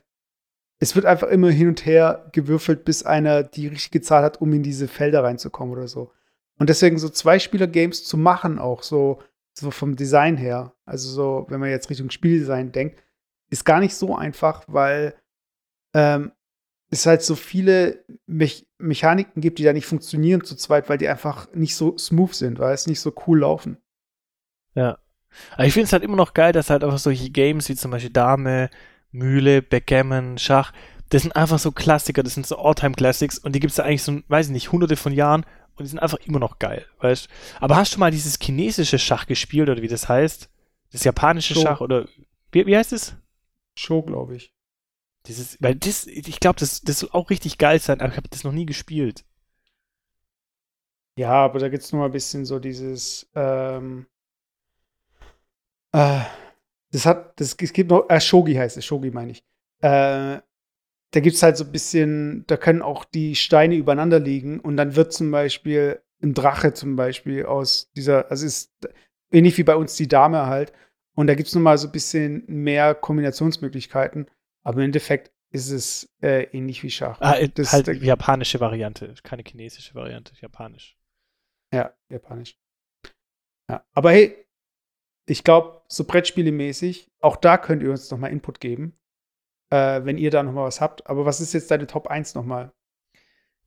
es 0.79 0.95
wird 0.95 1.05
einfach 1.05 1.27
immer 1.27 1.51
hin 1.51 1.67
und 1.67 1.85
her 1.85 2.29
gewürfelt, 2.31 2.85
bis 2.85 3.03
einer 3.03 3.43
die 3.43 3.67
richtige 3.67 4.01
Zahl 4.01 4.23
hat, 4.23 4.41
um 4.41 4.53
in 4.53 4.63
diese 4.63 4.87
Felder 4.87 5.23
reinzukommen 5.23 5.73
oder 5.73 5.87
so. 5.87 6.11
Und 6.57 6.69
deswegen 6.69 6.97
so 6.97 7.09
Zwei-Spieler-Games 7.09 8.03
zu 8.05 8.17
machen, 8.17 8.59
auch 8.59 8.83
so, 8.83 9.21
so 9.59 9.71
vom 9.71 9.95
Design 9.95 10.37
her, 10.37 10.73
also 10.85 11.09
so, 11.09 11.45
wenn 11.49 11.59
man 11.59 11.69
jetzt 11.69 11.89
Richtung 11.89 12.09
Spieldesign 12.09 12.71
denkt, 12.71 13.03
ist 13.49 13.65
gar 13.65 13.79
nicht 13.79 13.95
so 13.95 14.15
einfach, 14.15 14.63
weil 14.67 15.15
ähm, 15.93 16.31
es 16.91 17.05
halt 17.05 17.21
so 17.21 17.35
viele 17.35 18.03
Me 18.25 18.49
Mechaniken 18.77 19.41
gibt, 19.41 19.59
die 19.59 19.63
da 19.63 19.73
nicht 19.73 19.85
funktionieren 19.85 20.43
zu 20.43 20.55
zweit, 20.55 20.89
weil 20.89 20.97
die 20.97 21.09
einfach 21.09 21.51
nicht 21.53 21.75
so 21.75 21.97
smooth 21.97 22.33
sind, 22.33 22.59
weil 22.59 22.73
es 22.73 22.87
nicht 22.87 23.01
so 23.01 23.13
cool 23.27 23.39
laufen. 23.39 23.77
Ja. 24.73 24.97
Aber 25.53 25.65
ich 25.65 25.73
finde 25.73 25.85
es 25.85 25.93
halt 25.93 26.03
immer 26.03 26.15
noch 26.15 26.33
geil, 26.33 26.53
dass 26.53 26.69
halt 26.69 26.83
einfach 26.83 26.97
solche 26.97 27.29
Games 27.29 27.67
wie 27.69 27.75
zum 27.75 27.91
Beispiel 27.91 28.11
Dame, 28.11 28.69
Mühle, 29.11 29.61
Backgammon, 29.61 30.37
Schach, 30.37 30.71
das 31.09 31.23
sind 31.23 31.35
einfach 31.35 31.59
so 31.59 31.71
Klassiker, 31.71 32.23
das 32.23 32.35
sind 32.35 32.47
so 32.47 32.57
All-Time-Classics 32.57 33.39
und 33.39 33.53
die 33.53 33.59
gibt 33.59 33.71
es 33.71 33.79
eigentlich 33.79 34.03
so, 34.03 34.21
weiß 34.27 34.47
ich 34.47 34.51
nicht, 34.53 34.71
hunderte 34.71 34.95
von 34.95 35.11
Jahren 35.11 35.45
und 35.79 35.85
die 35.85 35.89
sind 35.89 35.99
einfach 35.99 36.19
immer 36.19 36.39
noch 36.39 36.59
geil, 36.59 36.85
weißt 36.99 37.27
Aber 37.59 37.75
hast 37.75 37.95
du 37.95 37.99
mal 37.99 38.11
dieses 38.11 38.37
chinesische 38.39 38.99
Schach 38.99 39.25
gespielt 39.25 39.69
oder 39.69 39.81
wie 39.81 39.87
das 39.87 40.09
heißt? 40.09 40.49
Das 40.91 41.03
japanische 41.03 41.53
Show. 41.53 41.61
Schach 41.61 41.81
oder 41.81 42.07
wie, 42.51 42.65
wie 42.65 42.77
heißt 42.77 42.93
es? 42.93 43.15
Show, 43.75 44.01
glaube 44.01 44.35
ich. 44.35 44.53
Dieses, 45.25 45.61
weil 45.61 45.75
das, 45.75 46.07
ich 46.07 46.39
glaube, 46.39 46.59
das, 46.59 46.81
das 46.81 46.99
soll 46.99 47.09
auch 47.11 47.29
richtig 47.29 47.57
geil 47.57 47.79
sein, 47.79 48.01
aber 48.01 48.11
ich 48.11 48.17
habe 48.17 48.29
das 48.29 48.43
noch 48.43 48.51
nie 48.51 48.65
gespielt. 48.65 49.25
Ja, 51.17 51.33
aber 51.33 51.59
da 51.59 51.69
gibt 51.69 51.83
es 51.83 51.91
nur 51.91 52.05
ein 52.05 52.11
bisschen 52.11 52.45
so 52.45 52.59
dieses, 52.59 53.29
ähm, 53.35 54.07
äh, 55.91 56.21
das 56.91 57.05
hat, 57.05 57.39
das, 57.39 57.55
es 57.59 57.73
gibt 57.73 57.91
noch, 57.91 58.09
äh, 58.09 58.21
Shogi 58.21 58.55
heißt 58.55 58.77
es, 58.77 58.85
Shogi 58.85 59.11
meine 59.11 59.31
ich. 59.31 59.43
Äh, 59.81 60.39
da 61.11 61.19
gibt 61.19 61.35
es 61.35 61.43
halt 61.43 61.57
so 61.57 61.63
ein 61.63 61.71
bisschen, 61.71 62.45
da 62.47 62.57
können 62.57 62.81
auch 62.81 63.03
die 63.03 63.35
Steine 63.35 63.75
übereinander 63.75 64.19
liegen 64.19 64.59
und 64.59 64.77
dann 64.77 64.95
wird 64.95 65.11
zum 65.11 65.31
Beispiel 65.31 66.01
ein 66.21 66.33
Drache 66.33 66.73
zum 66.73 66.95
Beispiel 66.95 67.45
aus 67.45 67.91
dieser, 67.95 68.29
also 68.29 68.45
ist 68.45 68.73
ähnlich 69.31 69.57
wie 69.57 69.63
bei 69.63 69.75
uns 69.75 69.95
die 69.95 70.07
Dame 70.07 70.45
halt. 70.45 70.73
Und 71.15 71.27
da 71.27 71.35
gibt 71.35 71.47
es 71.47 71.55
nochmal 71.55 71.77
so 71.77 71.87
ein 71.87 71.91
bisschen 71.91 72.43
mehr 72.47 72.95
Kombinationsmöglichkeiten. 72.95 74.29
Aber 74.63 74.77
im 74.77 74.85
Endeffekt 74.85 75.31
ist 75.51 75.71
es 75.71 76.13
äh, 76.21 76.43
ähnlich 76.55 76.83
wie 76.83 76.91
Schach. 76.91 77.19
Ah, 77.21 77.39
das 77.47 77.73
halt 77.73 77.87
die 77.87 78.05
japanische 78.05 78.59
Variante, 78.59 79.13
keine 79.23 79.43
chinesische 79.43 79.95
Variante, 79.95 80.33
japanisch. 80.39 80.97
Ja, 81.73 81.93
japanisch. 82.09 82.57
Ja, 83.69 83.83
aber 83.93 84.11
hey, 84.11 84.45
ich 85.27 85.43
glaube, 85.43 85.81
so 85.87 86.03
Brettspiele 86.03 86.51
mäßig, 86.51 87.09
auch 87.19 87.35
da 87.35 87.57
könnt 87.57 87.83
ihr 87.83 87.91
uns 87.91 88.09
nochmal 88.11 88.31
Input 88.31 88.59
geben 88.59 88.99
äh, 89.69 90.01
wenn 90.03 90.17
ihr 90.17 90.31
da 90.31 90.43
nochmal 90.43 90.65
was 90.65 90.81
habt. 90.81 91.07
Aber 91.07 91.25
was 91.25 91.41
ist 91.41 91.53
jetzt 91.53 91.71
deine 91.71 91.87
Top 91.87 92.07
1 92.07 92.35
nochmal? 92.35 92.71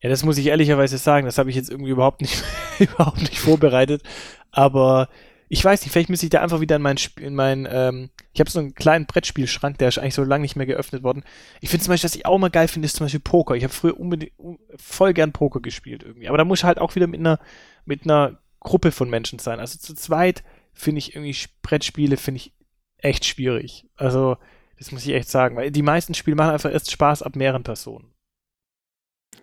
Ja, 0.01 0.09
das 0.09 0.25
muss 0.25 0.39
ich 0.39 0.47
ehrlicherweise 0.47 0.99
sagen. 0.99 1.27
Das 1.27 1.39
habe 1.39 1.51
ich 1.51 1.57
jetzt 1.57 1.71
irgendwie 1.71 1.93
überhaupt 1.93 2.21
nicht, 2.21 2.43
überhaupt 2.79 3.21
nicht 3.21 3.39
vorbereitet. 3.39 4.03
Aber 4.51 5.09
ich 5.49 5.65
weiß 5.65 5.83
nicht, 5.83 5.93
vielleicht 5.93 6.09
müsste 6.09 6.27
ich 6.27 6.31
da 6.31 6.41
einfach 6.41 6.61
wieder 6.61 6.77
in 6.77 6.83
mein, 6.83 6.97
in 7.21 7.35
mein 7.35 7.69
ähm, 7.71 8.11
ich 8.33 8.41
habe 8.41 8.51
so 8.51 8.59
einen 8.59 8.75
kleinen 8.75 9.07
Brettspielschrank, 9.07 9.77
der 9.79 9.89
ist 9.89 9.99
eigentlich 9.99 10.15
so 10.15 10.25
lange 10.25 10.43
nicht 10.43 10.57
mehr 10.57 10.67
geöffnet 10.67 11.03
worden. 11.03 11.25
Ich 11.61 11.69
finde 11.69 11.85
zum 11.85 11.93
Beispiel, 11.93 12.09
was 12.09 12.17
ich 12.17 12.25
auch 12.25 12.39
mal 12.39 12.49
geil 12.49 12.69
finde, 12.69 12.87
ist 12.87 12.97
zum 12.97 13.05
Beispiel 13.05 13.21
Poker. 13.21 13.55
Ich 13.55 13.63
habe 13.63 13.73
früher 13.73 14.01
unbedingt 14.01 14.33
voll 14.77 15.13
gern 15.13 15.33
Poker 15.33 15.61
gespielt 15.61 16.03
irgendwie. 16.03 16.29
Aber 16.29 16.39
da 16.39 16.45
muss 16.45 16.61
ich 16.61 16.65
halt 16.65 16.79
auch 16.79 16.95
wieder 16.95 17.07
mit 17.07 17.21
einer, 17.21 17.39
mit 17.85 18.05
einer 18.05 18.39
Gruppe 18.61 18.93
von 18.93 19.11
Menschen 19.11 19.39
sein. 19.39 19.61
Also 19.61 19.79
zu 19.79 19.95
zweit 19.95 20.43
finde 20.73 21.01
ich 21.01 21.15
irgendwie 21.15 21.37
Brettspiele, 21.61 22.17
finde 22.17 22.39
ich 22.39 22.55
echt 22.97 23.27
schwierig. 23.27 23.87
Also 23.97 24.39
das 24.83 24.91
muss 24.91 25.07
ich 25.07 25.15
echt 25.15 25.29
sagen, 25.29 25.55
weil 25.55 25.71
die 25.71 25.83
meisten 25.83 26.13
Spiele 26.13 26.35
machen 26.35 26.51
einfach 26.51 26.73
erst 26.73 26.91
Spaß 26.91 27.23
ab 27.23 27.37
mehreren 27.37 27.63
Personen. 27.63 28.13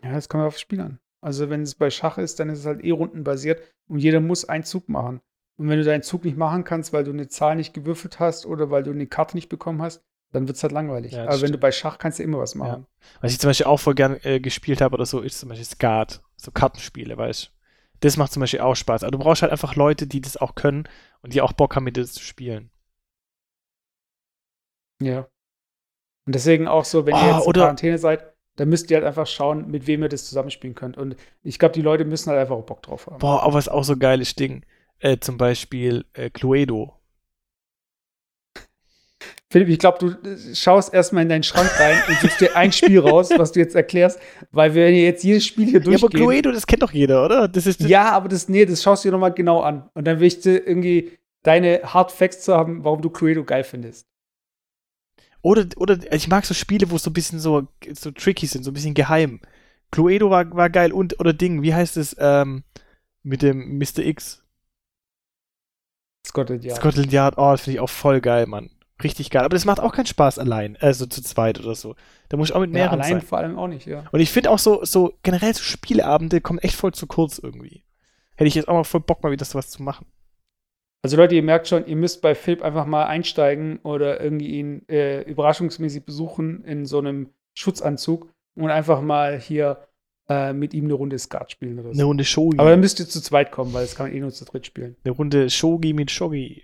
Ja, 0.04 0.12
das 0.12 0.28
kommt 0.28 0.44
aufs 0.44 0.60
Spiel 0.60 0.82
an. 0.82 1.00
Also 1.22 1.50
wenn 1.50 1.62
es 1.62 1.76
bei 1.76 1.90
Schach 1.90 2.18
ist, 2.18 2.42
dann 2.42 2.50
ist 2.50 2.60
es 2.60 2.66
halt 2.66 2.84
eh 2.84 2.92
rundenbasiert 2.92 3.62
und 3.88 4.00
jeder 4.00 4.20
muss 4.20 4.44
einen 4.44 4.66
Zug 4.66 4.90
machen. 4.90 5.22
Und 5.58 5.70
wenn 5.70 5.78
du 5.78 5.86
deinen 5.86 6.04
Zug 6.04 6.26
nicht 6.26 6.36
machen 6.36 6.66
kannst, 6.66 6.92
weil 6.92 7.06
du 7.06 7.12
eine 7.12 7.30
Zahl 7.30 7.56
nicht 7.56 7.74
gewürfelt 7.74 8.20
hast 8.20 8.46
oder 8.46 8.70
weil 8.70 8.84
du 8.84 8.92
eine 8.92 9.08
Karte 9.08 9.38
nicht 9.38 9.48
bekommen 9.48 9.82
hast, 9.82 10.04
dann 10.34 10.46
wird 10.48 10.58
es 10.58 10.64
halt 10.64 10.74
langweilig. 10.74 11.14
Ja, 11.14 11.24
Aber 11.24 11.32
stimmt. 11.32 11.44
wenn 11.44 11.52
du 11.54 11.58
bei 11.60 11.72
Schach 11.72 12.00
kannst 12.00 12.20
du 12.20 12.24
immer 12.24 12.40
was 12.40 12.56
machen. 12.56 12.84
Ja. 12.84 13.08
Was 13.22 13.32
ich 13.32 13.40
zum 13.40 13.50
Beispiel 13.50 13.68
auch 13.68 13.80
voll 13.80 13.96
gern 13.96 14.18
äh, 14.24 14.42
gespielt 14.42 14.82
habe 14.82 14.96
oder 14.96 15.06
so, 15.06 15.22
ist 15.22 15.40
zum 15.40 15.48
Beispiel 15.48 15.66
Skat. 15.66 16.22
So 16.36 16.52
Kartenspiele, 16.52 17.18
weißt 17.18 17.46
du. 17.46 17.50
Das 18.02 18.18
macht 18.18 18.34
zum 18.34 18.42
Beispiel 18.42 18.60
auch 18.60 18.76
Spaß. 18.76 19.04
Aber 19.04 19.12
du 19.12 19.20
brauchst 19.20 19.42
halt 19.42 19.54
einfach 19.54 19.76
Leute, 19.76 20.06
die 20.06 20.20
das 20.20 20.36
auch 20.36 20.56
können 20.56 20.88
und 21.22 21.34
die 21.34 21.42
auch 21.42 21.54
Bock 21.54 21.78
haben, 21.78 21.86
mit 21.86 21.96
dir 21.96 22.06
zu 22.06 22.22
spielen. 22.22 22.72
Ja. 25.02 25.28
Und 26.26 26.36
deswegen 26.36 26.68
auch 26.68 26.86
so, 26.86 27.06
wenn 27.06 27.16
oh, 27.16 27.18
ihr 27.18 27.36
jetzt 27.36 27.48
in 27.48 27.54
Quarantäne 27.54 27.98
seid, 27.98 28.34
dann 28.56 28.70
müsst 28.70 28.92
ihr 28.92 28.98
halt 28.98 29.06
einfach 29.06 29.26
schauen, 29.26 29.72
mit 29.72 29.88
wem 29.88 30.04
ihr 30.04 30.10
das 30.10 30.26
zusammenspielen 30.26 30.76
könnt. 30.76 30.98
Und 30.98 31.16
ich 31.44 31.60
glaube, 31.60 31.74
die 31.74 31.82
Leute 31.82 32.04
müssen 32.06 32.30
halt 32.30 32.40
einfach 32.40 32.56
auch 32.56 32.66
Bock 32.66 32.84
drauf 32.84 33.08
haben. 33.08 33.20
Boah, 33.20 33.44
aber 33.44 33.54
was 33.54 33.70
auch 33.70 33.84
so 33.84 33.98
geiles 33.98 34.36
Ding. 34.36 34.66
Äh, 35.00 35.18
zum 35.20 35.38
Beispiel 35.38 36.06
äh, 36.14 36.30
Cluedo. 36.30 36.94
Philipp, 39.52 39.70
ich 39.70 39.80
glaube, 39.80 39.98
du 39.98 40.30
äh, 40.30 40.56
schaust 40.56 40.94
erstmal 40.94 41.24
in 41.24 41.30
deinen 41.30 41.44
Schrank 41.44 41.72
rein 41.80 41.98
und 42.08 42.20
suchst 42.20 42.42
dir 42.42 42.56
ein 42.56 42.72
Spiel 42.72 43.00
raus, 43.00 43.30
was 43.38 43.54
du 43.54 43.60
jetzt 43.62 43.76
erklärst, 43.76 44.20
weil 44.52 44.76
wir 44.76 44.92
jetzt 44.92 45.24
jedes 45.24 45.46
Spiel 45.46 45.66
hier 45.66 45.80
durchgehen. 45.80 46.12
Ja, 46.12 46.20
aber 46.20 46.32
Cluedo, 46.32 46.52
das 46.52 46.68
kennt 46.68 46.84
doch 46.84 46.92
jeder, 46.92 47.26
oder? 47.26 47.48
Das 47.48 47.66
ist 47.66 47.82
das 47.82 47.90
ja, 47.90 48.12
aber 48.12 48.28
das, 48.28 48.50
nee, 48.50 48.66
das 48.66 48.84
schaust 48.84 49.04
du 49.04 49.08
dir 49.08 49.14
nochmal 49.14 49.34
genau 49.34 49.62
an. 49.62 49.90
Und 49.94 50.06
dann 50.06 50.20
will 50.20 50.28
ich 50.28 50.42
dir 50.42 50.68
irgendwie 50.68 51.18
deine 51.44 51.82
Hard 51.84 52.12
Facts 52.12 52.42
zu 52.42 52.56
haben, 52.56 52.84
warum 52.84 53.02
du 53.02 53.10
Cluedo 53.10 53.44
geil 53.44 53.64
findest. 53.64 54.06
Oder, 55.42 55.66
oder 55.78 55.98
ich 56.14 56.28
mag 56.28 56.46
so 56.46 56.54
Spiele, 56.54 56.90
wo 56.90 56.98
es 56.98 57.04
so 57.04 57.10
ein 57.10 57.14
bisschen 57.14 57.40
so, 57.40 57.68
so 57.94 58.12
tricky 58.12 58.46
sind, 58.46 58.64
so 58.64 58.72
ein 58.72 58.74
bisschen 58.74 58.94
geheim. 58.94 59.40
Cluedo 59.92 60.30
war, 60.30 60.50
war 60.56 60.70
geil 60.70 60.92
und, 60.92 61.20
oder 61.20 61.34
Ding, 61.34 61.62
wie 61.62 61.74
heißt 61.74 61.98
es, 61.98 62.16
ähm, 62.20 62.64
mit 63.24 63.42
dem 63.42 63.78
Mr. 63.78 64.00
X? 64.00 64.44
Scotland 66.28 66.64
Yard. 66.64 66.78
Scotland 66.78 67.12
Yard, 67.12 67.38
oh, 67.38 67.52
das 67.52 67.62
finde 67.62 67.76
ich 67.76 67.80
auch 67.80 67.90
voll 67.90 68.22
geil, 68.22 68.46
Mann. 68.46 68.70
Richtig 69.02 69.30
geil. 69.30 69.46
Aber 69.46 69.56
das 69.56 69.66
macht 69.66 69.80
auch 69.80 69.94
keinen 69.94 70.06
Spaß 70.06 70.40
allein, 70.40 70.78
also 70.82 71.06
zu 71.06 71.24
zweit 71.24 71.60
oder 71.60 71.74
so. 71.74 71.96
Da 72.28 72.38
muss 72.38 72.50
ich 72.50 72.56
auch 72.56 72.60
mit 72.60 72.72
mehreren 72.72 73.00
ja, 73.00 73.06
allein 73.06 73.20
sein. 73.20 73.28
vor 73.28 73.38
allem 73.38 73.58
auch 73.58 73.68
nicht, 73.68 73.88
ja. 73.88 74.04
Und 74.12 74.20
ich 74.20 74.30
finde 74.30 74.52
auch 74.52 74.60
so, 74.60 74.84
so 74.84 75.14
generell 75.24 75.54
so 75.54 75.64
Spieleabende 75.64 76.42
kommen 76.42 76.60
echt 76.60 76.76
voll 76.76 76.94
zu 76.94 77.08
kurz 77.08 77.40
irgendwie. 77.40 77.84
Hätte 78.36 78.50
ich 78.50 78.56
jetzt 78.56 78.68
auch 78.68 78.74
mal 78.74 78.84
voll 78.84 79.00
Bock, 79.00 79.24
mal 79.24 79.32
wieder 79.32 79.46
sowas 79.46 79.70
zu 79.70 79.82
machen. 79.82 80.06
Also 81.02 81.16
Leute, 81.16 81.36
ihr 81.36 81.44
merkt 81.44 81.68
schon, 81.68 81.86
ihr 81.86 81.96
müsst 81.96 82.22
bei 82.22 82.36
Philipp 82.36 82.62
einfach 82.62 82.86
mal 82.86 83.06
einsteigen 83.06 83.80
oder 83.84 84.22
irgendwie 84.22 84.48
ihn 84.48 84.88
äh, 84.90 85.22
überraschungsmäßig 85.22 86.04
besuchen 86.04 86.64
in 86.66 86.86
so 86.86 87.00
einem 87.00 87.30
Schutzanzug 87.54 88.30
und 88.56 88.70
einfach 88.70 89.02
mal 89.02 89.40
hier 89.40 89.88
äh, 90.28 90.54
mit 90.54 90.74
ihm 90.74 90.86
eine 90.86 90.94
Runde 90.94 91.18
Skat 91.18 91.52
spielen 91.52 91.80
oder 91.80 91.90
so. 91.90 91.94
Eine 91.94 92.04
Runde 92.04 92.26
Shogi. 92.26 92.60
Aber 92.60 92.70
dann 92.70 92.82
müsst 92.82 93.00
ihr 93.00 93.08
zu 93.08 93.22
zweit 93.22 93.52
kommen, 93.52 93.74
weil 93.74 93.84
das 93.84 93.96
kann 93.96 94.08
man 94.08 94.16
eh 94.16 94.20
nur 94.20 94.32
zu 94.32 94.46
dritt 94.46 94.66
spielen. 94.66 94.96
Eine 95.04 95.14
Runde 95.14 95.50
Shogi 95.50 95.94
mit 95.94 96.12
Shogi. 96.12 96.64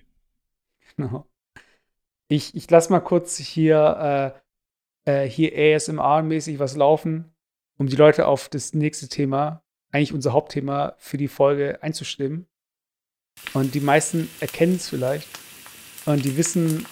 Genau. 0.98 1.26
Ich, 2.28 2.56
ich 2.56 2.70
lasse 2.70 2.92
mal 2.92 3.00
kurz 3.00 3.38
hier, 3.38 4.36
äh, 5.06 5.12
äh 5.12 5.30
hier 5.30 5.54
ASMR-mäßig 5.54 6.60
was 6.60 6.76
laufen, 6.76 7.34
um 7.78 7.88
die 7.88 7.96
Leute 7.96 8.28
auf 8.28 8.50
das 8.50 8.74
nächste 8.74 9.08
Thema, 9.08 9.64
eigentlich 9.92 10.14
unser 10.14 10.34
Hauptthema 10.34 10.96
für 10.98 11.18
die 11.18 11.28
Folge 11.28 11.82
einzustimmen. 11.82 12.48
Und 13.54 13.74
die 13.74 13.80
meisten 13.80 14.30
erkennen 14.40 14.76
es 14.76 14.90
vielleicht. 14.90 15.28
Und 16.06 16.24
die 16.24 16.36
wissen, 16.38 16.86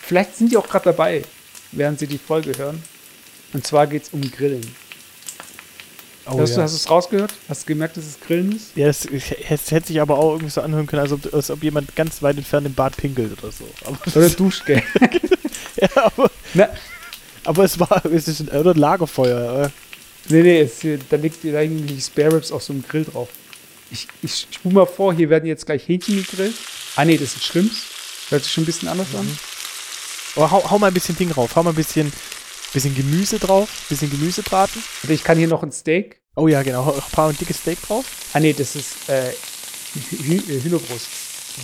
vielleicht 0.00 0.36
sind 0.36 0.52
die 0.52 0.56
auch 0.56 0.68
gerade 0.68 0.84
dabei, 0.86 1.22
während 1.72 1.98
sie 1.98 2.06
die 2.06 2.18
Folge 2.18 2.56
hören. 2.56 2.82
Und 3.52 3.66
zwar 3.66 3.86
geht 3.86 4.04
es 4.04 4.08
um 4.10 4.20
Grillen. 4.30 4.74
Oh, 6.26 6.38
hast, 6.38 6.50
ja. 6.50 6.56
du, 6.56 6.62
hast 6.62 6.72
du 6.72 6.76
es 6.76 6.90
rausgehört? 6.90 7.34
Hast 7.48 7.62
du 7.62 7.66
gemerkt, 7.66 7.96
dass 7.96 8.04
es 8.04 8.20
Grillen 8.20 8.52
ist? 8.52 8.76
Ja, 8.76 8.86
es, 8.88 9.08
hätte 9.08 9.86
sich 9.86 10.00
aber 10.00 10.18
auch 10.18 10.32
irgendwie 10.32 10.50
so 10.50 10.60
anhören 10.60 10.86
können, 10.86 11.02
als 11.02 11.12
ob, 11.12 11.34
als 11.34 11.50
ob 11.50 11.62
jemand 11.62 11.96
ganz 11.96 12.22
weit 12.22 12.36
entfernt 12.36 12.66
im 12.66 12.74
Bad 12.74 12.96
pinkelt 12.96 13.32
oder 13.42 13.50
so. 13.50 13.64
Aber 13.84 13.98
oder 14.14 14.30
duscht, 14.36 14.64
gell? 14.64 14.82
ja, 15.76 15.88
aber, 15.94 16.30
Na, 16.54 16.68
aber 17.44 17.64
es 17.64 17.80
war 17.80 18.04
es 18.06 18.28
ist 18.28 18.40
ein, 18.40 18.48
oder 18.48 18.70
ein 18.72 18.78
Lagerfeuer. 18.78 19.52
Oder? 19.52 19.72
Nee, 20.28 20.42
nee, 20.42 20.60
es, 20.60 20.78
da 21.08 21.16
liegt 21.16 21.42
da 21.42 21.60
irgendwie 21.60 22.00
Spare 22.00 22.36
Ribs 22.36 22.52
auf 22.52 22.62
so 22.62 22.72
einem 22.72 22.84
Grill 22.86 23.04
drauf. 23.04 23.28
Ich, 23.92 24.08
ich 24.22 24.46
spule 24.50 24.74
mal 24.74 24.86
vor, 24.86 25.12
hier 25.12 25.28
werden 25.28 25.44
jetzt 25.44 25.66
gleich 25.66 25.86
Hähnchen 25.86 26.16
gegrillt. 26.16 26.54
Ah, 26.96 27.04
nee, 27.04 27.18
das 27.18 27.32
sind 27.32 27.44
Shrimps. 27.44 27.82
Hört 28.30 28.42
sich 28.42 28.52
schon 28.52 28.62
ein 28.62 28.66
bisschen 28.66 28.88
anders 28.88 29.08
mhm. 29.12 29.18
an. 29.18 29.38
Aber 30.36 30.50
hau, 30.50 30.70
hau, 30.70 30.78
mal 30.78 30.86
ein 30.86 30.94
bisschen 30.94 31.14
Ding 31.14 31.28
drauf. 31.28 31.54
Hau 31.54 31.62
mal 31.62 31.70
ein 31.70 31.76
bisschen, 31.76 32.10
bisschen 32.72 32.94
Gemüse 32.94 33.38
drauf. 33.38 33.68
Bisschen 33.90 34.10
Gemüse 34.10 34.42
braten. 34.42 34.82
Also 35.02 35.12
ich 35.12 35.22
kann 35.22 35.36
hier 35.36 35.46
noch 35.46 35.62
ein 35.62 35.72
Steak. 35.72 36.22
Oh 36.36 36.48
ja, 36.48 36.62
genau. 36.62 36.86
Hau 36.86 36.94
ein 36.94 37.02
paar 37.12 37.28
ein 37.28 37.36
dickes 37.36 37.58
Steak 37.58 37.82
drauf. 37.82 38.06
Ah, 38.32 38.40
nee, 38.40 38.54
das 38.54 38.74
ist 38.76 39.10
äh, 39.10 39.28
äh, 39.28 39.34
Hühnerbrust. 40.62 41.08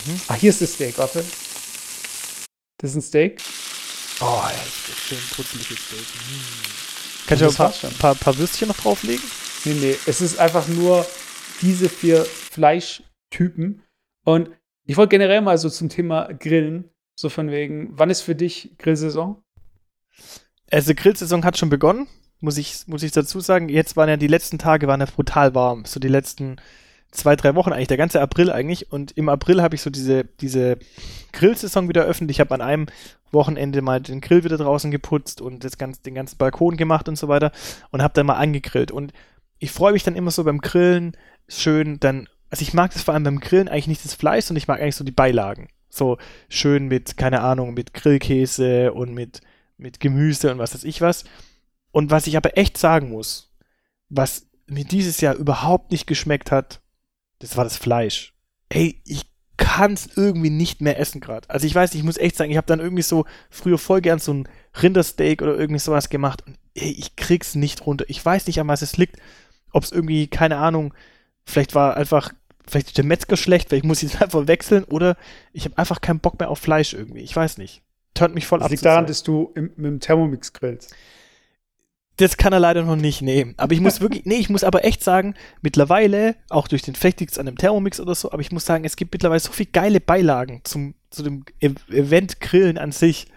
Mhm. 0.06 0.20
Ah, 0.28 0.34
hier 0.34 0.50
ist 0.50 0.60
das 0.60 0.74
Steak. 0.74 0.98
Warte. 0.98 1.24
Das 2.76 2.90
ist 2.90 2.96
ein 2.96 3.02
Steak. 3.02 3.40
Oh, 4.20 4.42
das 4.44 4.96
ist 4.96 5.08
schön 5.08 5.18
putzeliges 5.34 5.78
Steak. 5.78 5.98
Mhm. 5.98 6.44
Kannst 7.26 7.42
du 7.42 7.46
ein 7.46 7.54
paar, 7.54 7.72
paar, 7.98 8.14
paar 8.16 8.36
Würstchen 8.36 8.68
noch 8.68 8.76
drauflegen? 8.76 9.24
Nee, 9.64 9.74
nee. 9.74 9.96
Es 10.04 10.20
ist 10.20 10.38
einfach 10.38 10.66
nur 10.68 11.06
diese 11.62 11.88
vier 11.88 12.24
Fleischtypen. 12.24 13.82
Und 14.24 14.50
ich 14.84 14.96
wollte 14.96 15.10
generell 15.10 15.40
mal 15.40 15.58
so 15.58 15.68
zum 15.68 15.88
Thema 15.88 16.32
Grillen, 16.32 16.90
so 17.18 17.28
von 17.28 17.50
wegen, 17.50 17.90
wann 17.92 18.10
ist 18.10 18.22
für 18.22 18.34
dich 18.34 18.76
Grillsaison? 18.78 19.42
Also 20.70 20.94
Grillsaison 20.94 21.44
hat 21.44 21.58
schon 21.58 21.70
begonnen, 21.70 22.06
muss 22.40 22.58
ich, 22.58 22.86
muss 22.86 23.02
ich 23.02 23.12
dazu 23.12 23.40
sagen. 23.40 23.68
Jetzt 23.68 23.96
waren 23.96 24.08
ja 24.08 24.16
die 24.16 24.26
letzten 24.26 24.58
Tage 24.58 24.86
waren 24.86 25.00
ja 25.00 25.06
brutal 25.06 25.54
warm. 25.54 25.84
So 25.84 25.98
die 26.00 26.08
letzten 26.08 26.56
zwei, 27.10 27.36
drei 27.36 27.54
Wochen 27.54 27.72
eigentlich, 27.72 27.88
der 27.88 27.96
ganze 27.96 28.20
April 28.20 28.52
eigentlich. 28.52 28.92
Und 28.92 29.12
im 29.12 29.28
April 29.28 29.62
habe 29.62 29.74
ich 29.74 29.82
so 29.82 29.90
diese, 29.90 30.24
diese 30.40 30.78
Grillsaison 31.32 31.88
wieder 31.88 32.02
eröffnet. 32.02 32.30
Ich 32.30 32.40
habe 32.40 32.54
an 32.54 32.60
einem 32.60 32.86
Wochenende 33.30 33.82
mal 33.82 34.00
den 34.00 34.20
Grill 34.20 34.44
wieder 34.44 34.56
draußen 34.56 34.90
geputzt 34.90 35.40
und 35.40 35.64
das 35.64 35.78
ganze, 35.78 36.02
den 36.02 36.14
ganzen 36.14 36.38
Balkon 36.38 36.76
gemacht 36.76 37.08
und 37.08 37.16
so 37.16 37.28
weiter 37.28 37.52
und 37.90 38.02
habe 38.02 38.14
dann 38.14 38.26
mal 38.26 38.36
angegrillt. 38.36 38.90
Und 38.90 39.12
ich 39.58 39.70
freue 39.70 39.92
mich 39.92 40.04
dann 40.04 40.16
immer 40.16 40.30
so 40.30 40.44
beim 40.44 40.60
Grillen 40.60 41.16
schön 41.48 41.98
dann, 42.00 42.28
also 42.50 42.62
ich 42.62 42.74
mag 42.74 42.92
das 42.92 43.02
vor 43.02 43.14
allem 43.14 43.24
beim 43.24 43.40
Grillen 43.40 43.68
eigentlich 43.68 43.88
nicht 43.88 44.04
das 44.04 44.14
Fleisch, 44.14 44.46
sondern 44.46 44.58
ich 44.58 44.68
mag 44.68 44.80
eigentlich 44.80 44.96
so 44.96 45.04
die 45.04 45.12
Beilagen. 45.12 45.68
So 45.88 46.18
schön 46.48 46.88
mit, 46.88 47.16
keine 47.16 47.40
Ahnung, 47.40 47.74
mit 47.74 47.94
Grillkäse 47.94 48.92
und 48.92 49.14
mit, 49.14 49.40
mit 49.76 50.00
Gemüse 50.00 50.52
und 50.52 50.58
was 50.58 50.74
weiß 50.74 50.84
ich 50.84 51.00
was. 51.00 51.24
Und 51.90 52.10
was 52.10 52.26
ich 52.26 52.36
aber 52.36 52.56
echt 52.56 52.76
sagen 52.76 53.10
muss, 53.10 53.50
was 54.08 54.46
mir 54.66 54.84
dieses 54.84 55.20
Jahr 55.20 55.34
überhaupt 55.34 55.90
nicht 55.90 56.06
geschmeckt 56.06 56.50
hat, 56.50 56.80
das 57.38 57.56
war 57.56 57.64
das 57.64 57.76
Fleisch. 57.76 58.34
Ey, 58.68 59.00
ich 59.04 59.26
kann 59.56 59.94
es 59.94 60.16
irgendwie 60.16 60.50
nicht 60.50 60.80
mehr 60.80 60.98
essen 60.98 61.20
gerade. 61.20 61.48
Also 61.50 61.66
ich 61.66 61.74
weiß, 61.74 61.94
ich 61.94 62.02
muss 62.02 62.16
echt 62.16 62.36
sagen, 62.36 62.50
ich 62.50 62.56
habe 62.56 62.66
dann 62.66 62.80
irgendwie 62.80 63.02
so 63.02 63.24
früher 63.50 63.78
voll 63.78 64.00
gern 64.00 64.18
so 64.18 64.32
ein 64.32 64.48
Rindersteak 64.80 65.42
oder 65.42 65.58
irgendwie 65.58 65.80
sowas 65.80 66.10
gemacht 66.10 66.44
und 66.46 66.58
ey, 66.74 66.90
ich 66.90 67.16
krieg's 67.16 67.54
nicht 67.54 67.84
runter. 67.86 68.04
Ich 68.08 68.24
weiß 68.24 68.46
nicht, 68.46 68.60
an 68.60 68.68
was 68.68 68.82
es 68.82 68.96
liegt. 68.96 69.16
Ob 69.72 69.82
es 69.82 69.92
irgendwie, 69.92 70.28
keine 70.28 70.58
Ahnung, 70.58 70.94
vielleicht 71.48 71.74
war 71.74 71.96
einfach, 71.96 72.32
vielleicht 72.66 72.88
ist 72.88 72.98
der 72.98 73.04
Metzger 73.04 73.36
schlecht, 73.36 73.68
vielleicht 73.68 73.84
muss 73.84 74.02
ich 74.02 74.14
es 74.14 74.20
einfach 74.22 74.46
wechseln 74.46 74.84
oder 74.84 75.16
ich 75.52 75.64
habe 75.64 75.78
einfach 75.78 76.00
keinen 76.00 76.20
Bock 76.20 76.38
mehr 76.38 76.50
auf 76.50 76.58
Fleisch 76.58 76.94
irgendwie. 76.94 77.20
Ich 77.20 77.34
weiß 77.34 77.58
nicht. 77.58 77.82
Tönt 78.14 78.34
mich 78.34 78.46
voll 78.46 78.58
das 78.58 78.66
ab. 78.66 78.70
liegt 78.70 78.84
daran, 78.84 79.06
dass 79.06 79.22
du 79.22 79.52
im, 79.54 79.70
mit 79.76 79.86
dem 79.86 80.00
Thermomix 80.00 80.52
grillst. 80.52 80.94
Das 82.16 82.36
kann 82.36 82.52
er 82.52 82.58
leider 82.58 82.82
noch 82.82 82.96
nicht 82.96 83.22
nehmen. 83.22 83.54
Aber 83.58 83.72
ich 83.72 83.80
muss 83.80 84.00
wirklich, 84.00 84.24
nee, 84.24 84.36
ich 84.36 84.50
muss 84.50 84.64
aber 84.64 84.84
echt 84.84 85.04
sagen, 85.04 85.34
mittlerweile, 85.62 86.34
auch 86.48 86.66
durch 86.66 86.82
den, 86.82 86.94
es 86.94 87.38
an 87.38 87.46
dem 87.46 87.56
Thermomix 87.56 88.00
oder 88.00 88.14
so, 88.14 88.32
aber 88.32 88.40
ich 88.40 88.50
muss 88.50 88.64
sagen, 88.64 88.84
es 88.84 88.96
gibt 88.96 89.12
mittlerweile 89.12 89.40
so 89.40 89.52
viele 89.52 89.70
geile 89.70 90.00
Beilagen 90.00 90.60
zum, 90.64 90.94
zu 91.10 91.22
dem 91.22 91.44
e 91.60 91.70
Event 91.90 92.40
Grillen 92.40 92.76
an 92.76 92.90
sich, 92.90 93.28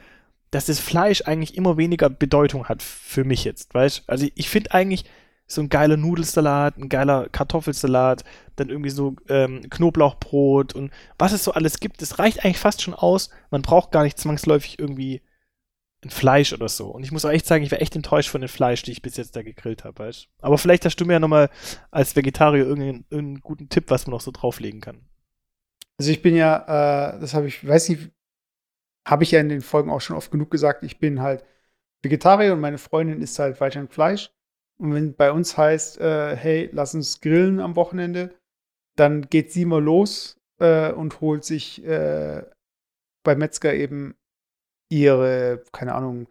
dass 0.49 0.66
das 0.66 0.80
Fleisch 0.80 1.22
eigentlich 1.26 1.55
immer 1.55 1.78
weniger 1.78 2.09
Bedeutung 2.09 2.68
hat 2.68 2.82
für 2.82 3.24
mich 3.24 3.45
jetzt, 3.45 3.74
weißt 3.74 4.03
Also 4.07 4.28
ich 4.34 4.49
finde 4.49 4.72
eigentlich 4.72 5.05
so 5.54 5.62
ein 5.62 5.70
geiler 5.70 5.97
Nudelsalat, 5.97 6.78
ein 6.78 6.89
geiler 6.89 7.30
Kartoffelsalat, 7.30 8.24
dann 8.56 8.70
irgendwie 8.70 8.89
so 8.89 9.16
ähm, 9.30 9.62
Knoblauchbrot 9.70 10.74
und 10.74 10.91
was 11.18 11.34
es 11.34 11.43
so 11.43 11.54
alles 11.54 11.80
gibt, 11.80 12.02
das 12.02 12.20
reicht 12.20 12.43
eigentlich 12.43 12.60
fast 12.60 12.82
schon 12.82 12.93
aus. 12.93 13.30
Man 13.49 13.62
braucht 13.62 13.91
gar 13.91 14.04
nicht 14.04 14.18
zwangsläufig 14.18 14.80
irgendwie 14.80 15.22
ein 16.04 16.10
Fleisch 16.10 16.52
oder 16.54 16.68
so. 16.68 16.88
Und 16.88 17.04
ich 17.04 17.12
muss 17.12 17.26
auch 17.26 17.30
echt 17.30 17.45
sagen, 17.45 17.64
ich 17.64 17.72
war 17.72 17.82
echt 17.82 17.95
enttäuscht 17.95 18.30
von 18.30 18.41
dem 18.41 18.49
Fleisch, 18.49 18.82
die 18.84 18.91
ich 18.91 19.02
bis 19.02 19.18
jetzt 19.18 19.36
da 19.36 19.43
gegrillt 19.43 19.84
habe, 19.84 19.99
weißt 19.99 20.30
Aber 20.41 20.58
vielleicht 20.58 20.86
hast 20.86 20.95
du 20.95 21.06
mir 21.06 21.14
ja 21.14 21.20
nochmal 21.20 21.49
als 21.91 22.16
Vegetarier 22.16 22.66
irgendeinen, 22.66 23.06
irgendeinen 23.10 23.41
guten 23.41 23.70
Tipp, 23.70 23.86
was 23.89 24.08
man 24.08 24.12
noch 24.12 24.22
so 24.22 24.32
drauflegen 24.32 24.82
kann. 24.82 25.02
Also 25.97 26.12
ich 26.12 26.22
bin 26.22 26.36
ja, 26.36 27.14
äh, 27.16 27.20
das 27.20 27.34
habe 27.34 27.47
ich, 27.47 27.68
weiß 27.68 27.89
nicht, 27.89 28.10
habe 29.08 29.24
ich 29.24 29.32
ja 29.32 29.39
in 29.39 29.49
den 29.49 29.62
Folgen 29.62 29.91
auch 29.91 30.02
schon 30.02 30.16
oft 30.16 30.32
genug 30.32 30.49
gesagt, 30.49 30.84
ich 30.84 30.99
bin 30.99 31.22
halt 31.22 31.43
Vegetarier 32.02 32.54
und 32.54 32.60
meine 32.60 32.80
Freundin 32.80 33.22
isst 33.22 33.38
halt 33.38 33.62
weiterhin 33.62 33.88
Fleisch. 33.88 34.32
Und 34.82 34.95
wenn 34.95 35.13
bei 35.13 35.32
uns 35.32 35.57
heißt, 35.57 35.99
äh, 36.01 36.36
hey, 36.36 36.67
lass 36.73 36.95
uns 36.95 37.21
grillen 37.21 37.59
am 37.59 37.75
Wochenende, 37.75 38.34
dann 38.95 39.29
geht 39.29 39.51
sie 39.51 39.65
mal 39.65 39.82
los 39.82 40.41
äh, 40.57 40.91
und 40.91 41.21
holt 41.21 41.45
sich 41.45 41.86
äh, 41.86 42.43
bei 43.23 43.36
Metzger 43.36 43.75
eben 43.75 44.15
ihre, 44.89 45.63
keine 45.71 45.93
Ahnung, 45.93 46.27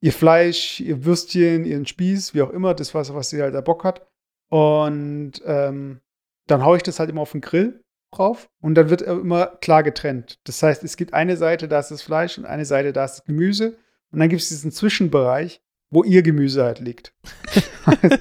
ihr 0.00 0.14
Fleisch, 0.14 0.80
ihr 0.80 1.04
Würstchen, 1.04 1.66
ihren 1.66 1.84
Spieß, 1.84 2.32
wie 2.32 2.40
auch 2.40 2.48
immer, 2.48 2.72
das 2.72 2.94
was, 2.94 3.12
was 3.12 3.28
sie 3.28 3.42
halt 3.42 3.54
da 3.54 3.60
Bock 3.60 3.84
hat. 3.84 4.06
Und 4.48 5.32
ähm, 5.44 6.00
dann 6.46 6.64
haue 6.64 6.78
ich 6.78 6.84
das 6.84 6.98
halt 6.98 7.10
immer 7.10 7.20
auf 7.20 7.32
den 7.32 7.42
Grill 7.42 7.84
drauf 8.14 8.48
und 8.62 8.76
dann 8.76 8.88
wird 8.88 9.02
immer 9.02 9.48
klar 9.60 9.82
getrennt. 9.82 10.40
Das 10.44 10.62
heißt, 10.62 10.82
es 10.84 10.96
gibt 10.96 11.12
eine 11.12 11.36
Seite, 11.36 11.68
da 11.68 11.80
ist 11.80 11.90
das 11.90 12.00
Fleisch 12.00 12.38
und 12.38 12.46
eine 12.46 12.64
Seite, 12.64 12.94
da 12.94 13.04
ist 13.04 13.16
das 13.18 13.24
Gemüse. 13.24 13.76
Und 14.10 14.20
dann 14.20 14.30
gibt 14.30 14.40
es 14.40 14.48
diesen 14.48 14.72
Zwischenbereich, 14.72 15.60
wo 15.96 16.04
ihr 16.04 16.22
Gemüse 16.22 16.62
halt 16.62 16.78
liegt. 16.78 17.14
okay. 17.86 18.18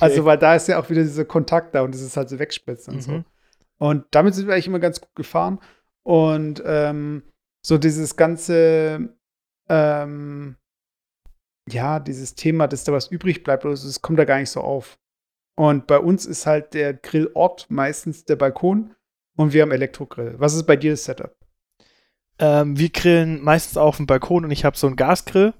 Also, 0.00 0.24
weil 0.24 0.38
da 0.38 0.54
ist 0.54 0.66
ja 0.68 0.80
auch 0.80 0.88
wieder 0.88 1.02
dieser 1.02 1.26
Kontakt 1.26 1.74
da 1.74 1.82
und 1.82 1.94
das 1.94 2.00
ist 2.00 2.16
halt 2.16 2.30
so 2.30 2.38
wegspritzt 2.38 2.88
und 2.88 2.94
mhm. 2.94 3.00
so. 3.00 3.24
Und 3.78 4.06
damit 4.12 4.34
sind 4.34 4.46
wir 4.46 4.54
eigentlich 4.54 4.68
immer 4.68 4.78
ganz 4.78 4.98
gut 4.98 5.14
gefahren. 5.14 5.58
Und 6.04 6.62
ähm, 6.64 7.22
so 7.62 7.76
dieses 7.76 8.16
ganze, 8.16 9.14
ähm, 9.68 10.56
ja, 11.68 12.00
dieses 12.00 12.34
Thema, 12.34 12.66
dass 12.66 12.84
da 12.84 12.92
was 12.92 13.08
übrig 13.08 13.44
bleibt, 13.44 13.66
also 13.66 13.86
das 13.86 14.00
kommt 14.00 14.18
da 14.18 14.24
gar 14.24 14.38
nicht 14.38 14.50
so 14.50 14.62
auf. 14.62 14.98
Und 15.54 15.86
bei 15.86 15.98
uns 15.98 16.24
ist 16.24 16.46
halt 16.46 16.72
der 16.72 16.94
Grillort 16.94 17.66
meistens 17.68 18.24
der 18.24 18.36
Balkon 18.36 18.94
und 19.36 19.52
wir 19.52 19.60
haben 19.60 19.70
Elektrogrill. 19.70 20.36
Was 20.38 20.54
ist 20.54 20.64
bei 20.64 20.76
dir 20.76 20.92
das 20.92 21.04
Setup? 21.04 21.36
Ähm, 22.38 22.78
wir 22.78 22.88
grillen 22.88 23.42
meistens 23.42 23.76
auf 23.76 23.98
dem 23.98 24.06
Balkon 24.06 24.46
und 24.46 24.50
ich 24.50 24.64
habe 24.64 24.78
so 24.78 24.86
einen 24.86 24.96
Gasgrill. 24.96 25.52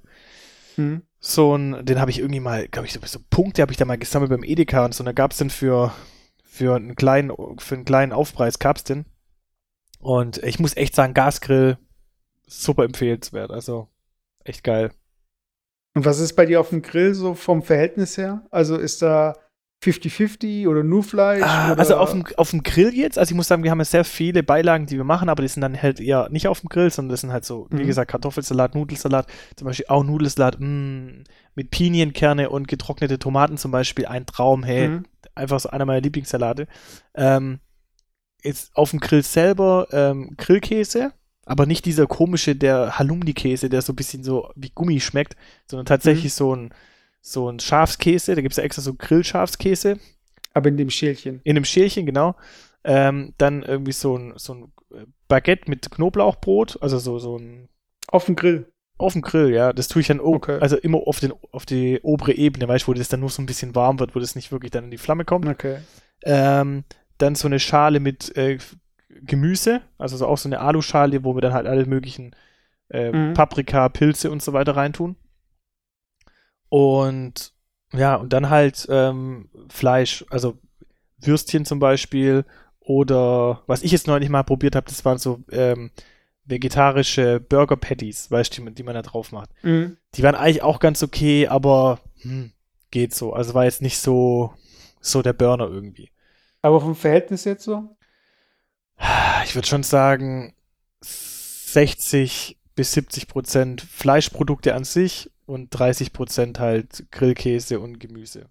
Mhm. 0.76 1.02
So 1.18 1.56
ein, 1.56 1.84
den 1.84 2.00
habe 2.00 2.10
ich 2.10 2.18
irgendwie 2.18 2.40
mal, 2.40 2.66
glaube 2.68 2.86
ich, 2.86 2.92
so, 2.92 3.00
so 3.04 3.18
Punkte 3.30 3.62
habe 3.62 3.72
ich 3.72 3.78
da 3.78 3.84
mal 3.84 3.98
gesammelt 3.98 4.30
beim 4.30 4.44
Edeka 4.44 4.84
und 4.84 4.94
so. 4.94 5.02
Und 5.02 5.06
da 5.06 5.12
gab 5.12 5.32
es 5.32 5.38
den 5.38 5.50
für, 5.50 5.92
für 6.42 6.76
einen 6.76 6.96
kleinen, 6.96 7.32
für 7.58 7.74
einen 7.74 7.84
kleinen 7.84 8.12
Aufpreis 8.12 8.58
gab 8.58 8.76
es 8.76 8.84
den. 8.84 9.06
Und 10.00 10.38
ich 10.38 10.58
muss 10.58 10.76
echt 10.76 10.94
sagen, 10.94 11.14
Gasgrill 11.14 11.78
super 12.46 12.84
empfehlenswert. 12.84 13.50
Also 13.50 13.88
echt 14.44 14.64
geil. 14.64 14.90
Und 15.94 16.04
was 16.04 16.18
ist 16.18 16.34
bei 16.34 16.46
dir 16.46 16.60
auf 16.60 16.70
dem 16.70 16.82
Grill 16.82 17.14
so 17.14 17.34
vom 17.34 17.62
Verhältnis 17.62 18.16
her? 18.16 18.46
Also 18.50 18.76
ist 18.76 19.02
da 19.02 19.36
50-50 19.82 20.68
oder 20.68 20.84
nur 20.84 21.02
Fleisch? 21.02 21.42
Ah, 21.42 21.72
oder? 21.72 21.80
Also 21.80 21.96
auf 21.96 22.12
dem, 22.12 22.24
auf 22.36 22.50
dem 22.50 22.62
Grill 22.62 22.94
jetzt, 22.94 23.18
also 23.18 23.32
ich 23.32 23.36
muss 23.36 23.48
sagen, 23.48 23.64
wir 23.64 23.70
haben 23.70 23.80
ja 23.80 23.84
sehr 23.84 24.04
viele 24.04 24.42
Beilagen, 24.42 24.86
die 24.86 24.96
wir 24.96 25.04
machen, 25.04 25.28
aber 25.28 25.42
die 25.42 25.48
sind 25.48 25.62
dann 25.62 25.80
halt 25.80 25.98
eher 25.98 26.28
nicht 26.30 26.46
auf 26.46 26.60
dem 26.60 26.68
Grill, 26.68 26.90
sondern 26.90 27.10
das 27.10 27.22
sind 27.22 27.32
halt 27.32 27.44
so, 27.44 27.66
mhm. 27.70 27.78
wie 27.78 27.86
gesagt, 27.86 28.10
Kartoffelsalat, 28.10 28.74
Nudelsalat, 28.74 29.26
zum 29.56 29.66
Beispiel 29.66 29.86
auch 29.88 30.04
Nudelsalat 30.04 30.60
mh, 30.60 30.66
mm, 30.66 31.24
mit 31.54 31.70
Pinienkerne 31.70 32.48
und 32.50 32.68
getrocknete 32.68 33.18
Tomaten 33.18 33.58
zum 33.58 33.72
Beispiel, 33.72 34.06
ein 34.06 34.24
Traum, 34.24 34.62
hey, 34.62 34.88
mhm. 34.88 35.04
einfach 35.34 35.58
so 35.58 35.70
einer 35.70 35.84
meiner 35.84 36.00
Lieblingssalate. 36.00 36.68
Ähm, 37.14 37.58
jetzt 38.42 38.76
auf 38.76 38.90
dem 38.90 39.00
Grill 39.00 39.22
selber 39.22 39.88
ähm, 39.90 40.34
Grillkäse, 40.36 41.12
aber 41.44 41.66
nicht 41.66 41.84
dieser 41.86 42.06
komische, 42.06 42.54
der 42.54 42.98
Halumni-Käse, 42.98 43.68
der 43.68 43.82
so 43.82 43.92
ein 43.92 43.96
bisschen 43.96 44.22
so 44.22 44.50
wie 44.54 44.70
Gummi 44.70 45.00
schmeckt, 45.00 45.36
sondern 45.66 45.86
tatsächlich 45.86 46.32
mhm. 46.34 46.36
so 46.36 46.54
ein 46.54 46.74
so 47.22 47.48
ein 47.48 47.60
Schafskäse, 47.60 48.34
da 48.34 48.42
gibt 48.42 48.52
es 48.52 48.56
ja 48.58 48.64
extra 48.64 48.82
so 48.82 48.94
Grillschafskäse. 48.94 49.98
Aber 50.52 50.68
in 50.68 50.76
dem 50.76 50.90
Schälchen. 50.90 51.40
In 51.44 51.54
dem 51.54 51.64
Schälchen, 51.64 52.04
genau. 52.04 52.34
Ähm, 52.84 53.32
dann 53.38 53.62
irgendwie 53.62 53.92
so 53.92 54.18
ein, 54.18 54.34
so 54.36 54.54
ein 54.54 54.72
äh, 54.92 55.06
Baguette 55.28 55.70
mit 55.70 55.90
Knoblauchbrot, 55.90 56.82
also 56.82 56.98
so, 56.98 57.18
so 57.18 57.38
ein. 57.38 57.68
Auf 58.08 58.26
dem 58.26 58.36
Grill. 58.36 58.66
Auf 58.98 59.12
dem 59.12 59.22
Grill, 59.22 59.54
ja. 59.54 59.72
Das 59.72 59.88
tue 59.88 60.00
ich 60.00 60.08
dann 60.08 60.20
okay. 60.20 60.58
also 60.60 60.76
immer 60.76 60.98
auf, 61.06 61.20
den, 61.20 61.32
auf 61.52 61.64
die 61.64 62.00
obere 62.02 62.32
Ebene, 62.32 62.68
weißt 62.68 62.84
du, 62.84 62.88
wo 62.88 62.94
das 62.94 63.08
dann 63.08 63.20
nur 63.20 63.30
so 63.30 63.40
ein 63.40 63.46
bisschen 63.46 63.74
warm 63.74 64.00
wird, 64.00 64.14
wo 64.14 64.18
das 64.18 64.34
nicht 64.34 64.52
wirklich 64.52 64.72
dann 64.72 64.84
in 64.84 64.90
die 64.90 64.98
Flamme 64.98 65.24
kommt. 65.24 65.46
Okay. 65.46 65.78
Ähm, 66.24 66.84
dann 67.18 67.36
so 67.36 67.46
eine 67.46 67.60
Schale 67.60 68.00
mit 68.00 68.36
äh, 68.36 68.58
Gemüse, 69.08 69.80
also 69.96 70.16
so 70.16 70.26
auch 70.26 70.38
so 70.38 70.48
eine 70.48 70.60
Aluschale, 70.60 71.24
wo 71.24 71.36
wir 71.36 71.40
dann 71.40 71.54
halt 71.54 71.66
alle 71.66 71.86
möglichen 71.86 72.34
äh, 72.90 73.12
mhm. 73.12 73.34
Paprika, 73.34 73.88
Pilze 73.88 74.30
und 74.30 74.42
so 74.42 74.52
weiter 74.52 74.76
reintun. 74.76 75.16
Und 76.72 77.52
ja, 77.92 78.14
und 78.14 78.32
dann 78.32 78.48
halt 78.48 78.86
ähm, 78.88 79.50
Fleisch, 79.68 80.24
also 80.30 80.56
Würstchen 81.18 81.66
zum 81.66 81.80
Beispiel 81.80 82.46
oder 82.80 83.62
was 83.66 83.82
ich 83.82 83.92
jetzt 83.92 84.06
neulich 84.06 84.30
mal 84.30 84.42
probiert 84.42 84.74
habe, 84.74 84.86
das 84.86 85.04
waren 85.04 85.18
so 85.18 85.40
ähm, 85.50 85.90
vegetarische 86.46 87.40
Burger 87.40 87.76
Patties, 87.76 88.30
weißt 88.30 88.56
du, 88.56 88.64
die, 88.64 88.74
die 88.74 88.82
man 88.84 88.94
da 88.94 89.02
drauf 89.02 89.32
macht. 89.32 89.50
Mhm. 89.62 89.98
Die 90.14 90.22
waren 90.22 90.34
eigentlich 90.34 90.62
auch 90.62 90.80
ganz 90.80 91.02
okay, 91.02 91.46
aber 91.46 92.00
hm, 92.22 92.52
geht 92.90 93.14
so. 93.14 93.34
Also 93.34 93.52
war 93.52 93.64
jetzt 93.64 93.82
nicht 93.82 93.98
so, 93.98 94.54
so 94.98 95.20
der 95.20 95.34
Burner 95.34 95.68
irgendwie. 95.68 96.08
Aber 96.62 96.80
vom 96.80 96.96
Verhältnis 96.96 97.44
jetzt 97.44 97.64
so? 97.64 97.94
Ich 99.44 99.54
würde 99.54 99.68
schon 99.68 99.82
sagen 99.82 100.54
60 101.02 102.56
bis 102.74 102.94
70 102.94 103.28
Prozent 103.28 103.82
Fleischprodukte 103.82 104.74
an 104.74 104.84
sich 104.84 105.31
und 105.46 105.70
30 105.70 106.12
Prozent 106.12 106.58
halt 106.58 107.10
Grillkäse 107.10 107.80
und 107.80 107.98
Gemüse. 107.98 108.48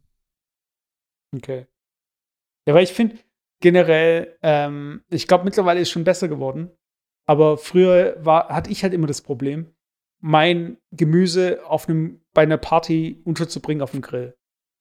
Okay. 1.36 1.68
Ja, 2.68 2.74
weil 2.74 2.84
ich 2.84 2.94
finde 2.94 3.18
generell, 3.62 4.38
ähm, 4.42 5.04
ich 5.10 5.28
glaube 5.28 5.46
mittlerweile 5.46 5.80
ist 5.80 5.90
schon 5.90 6.04
besser 6.04 6.28
geworden. 6.28 6.72
Aber 7.26 7.58
früher 7.58 8.18
war, 8.24 8.50
hatte 8.50 8.72
ich 8.72 8.84
halt 8.84 8.94
immer 8.94 9.08
das 9.08 9.22
Problem, 9.22 9.74
mein 10.20 10.78
Gemüse 10.92 11.66
auf 11.66 11.88
einem, 11.88 12.22
bei 12.34 12.42
einer 12.42 12.58
Party 12.58 13.22
unterzubringen 13.24 13.82
auf 13.82 13.92
dem 13.92 14.02
Grill. 14.02 14.36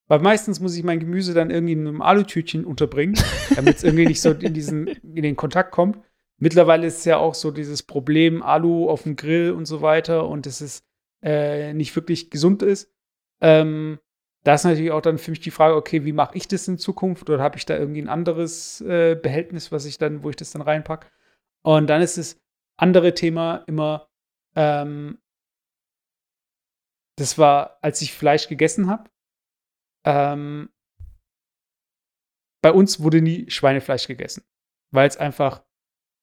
Weil 0.08 0.20
meistens 0.20 0.58
muss 0.58 0.76
ich 0.76 0.82
mein 0.82 0.98
Gemüse 0.98 1.34
dann 1.34 1.50
irgendwie 1.50 1.74
in 1.74 1.86
einem 1.86 2.02
Alutütchen 2.02 2.64
unterbringen, 2.64 3.14
damit 3.54 3.76
es 3.76 3.84
irgendwie 3.84 4.06
nicht 4.06 4.20
so 4.20 4.32
in 4.32 4.54
diesen, 4.54 4.88
in 4.88 5.22
den 5.22 5.36
Kontakt 5.36 5.70
kommt. 5.70 6.00
Mittlerweile 6.38 6.86
ist 6.86 6.98
es 6.98 7.04
ja 7.04 7.18
auch 7.18 7.34
so 7.34 7.50
dieses 7.50 7.82
Problem, 7.82 8.42
Alu 8.42 8.88
auf 8.88 9.04
dem 9.04 9.14
Grill 9.14 9.52
und 9.52 9.66
so 9.66 9.82
weiter. 9.82 10.26
Und 10.26 10.46
es 10.46 10.61
ist 10.61 10.84
äh, 11.22 11.72
nicht 11.74 11.94
wirklich 11.96 12.30
gesund 12.30 12.62
ist. 12.62 12.92
Ähm, 13.40 13.98
da 14.42 14.54
ist 14.54 14.64
natürlich 14.64 14.90
auch 14.90 15.02
dann 15.02 15.18
für 15.18 15.30
mich 15.30 15.40
die 15.40 15.50
Frage, 15.50 15.76
okay, 15.76 16.04
wie 16.04 16.12
mache 16.12 16.36
ich 16.36 16.48
das 16.48 16.66
in 16.66 16.78
Zukunft? 16.78 17.28
Oder 17.28 17.42
habe 17.42 17.58
ich 17.58 17.66
da 17.66 17.76
irgendwie 17.76 18.00
ein 18.00 18.08
anderes 18.08 18.80
äh, 18.80 19.14
Behältnis, 19.14 19.70
was 19.70 19.84
ich 19.84 19.98
dann, 19.98 20.22
wo 20.22 20.30
ich 20.30 20.36
das 20.36 20.52
dann 20.52 20.62
reinpacke? 20.62 21.08
Und 21.62 21.88
dann 21.88 22.00
ist 22.00 22.16
das 22.16 22.40
andere 22.78 23.12
Thema 23.12 23.64
immer, 23.66 24.08
ähm, 24.56 25.18
das 27.16 27.36
war, 27.36 27.78
als 27.82 28.00
ich 28.00 28.14
Fleisch 28.14 28.48
gegessen 28.48 28.88
habe. 28.88 29.10
Ähm, 30.06 30.70
bei 32.62 32.72
uns 32.72 33.00
wurde 33.00 33.20
nie 33.20 33.50
Schweinefleisch 33.50 34.06
gegessen, 34.06 34.44
weil 34.90 35.06
es 35.06 35.18
einfach 35.18 35.62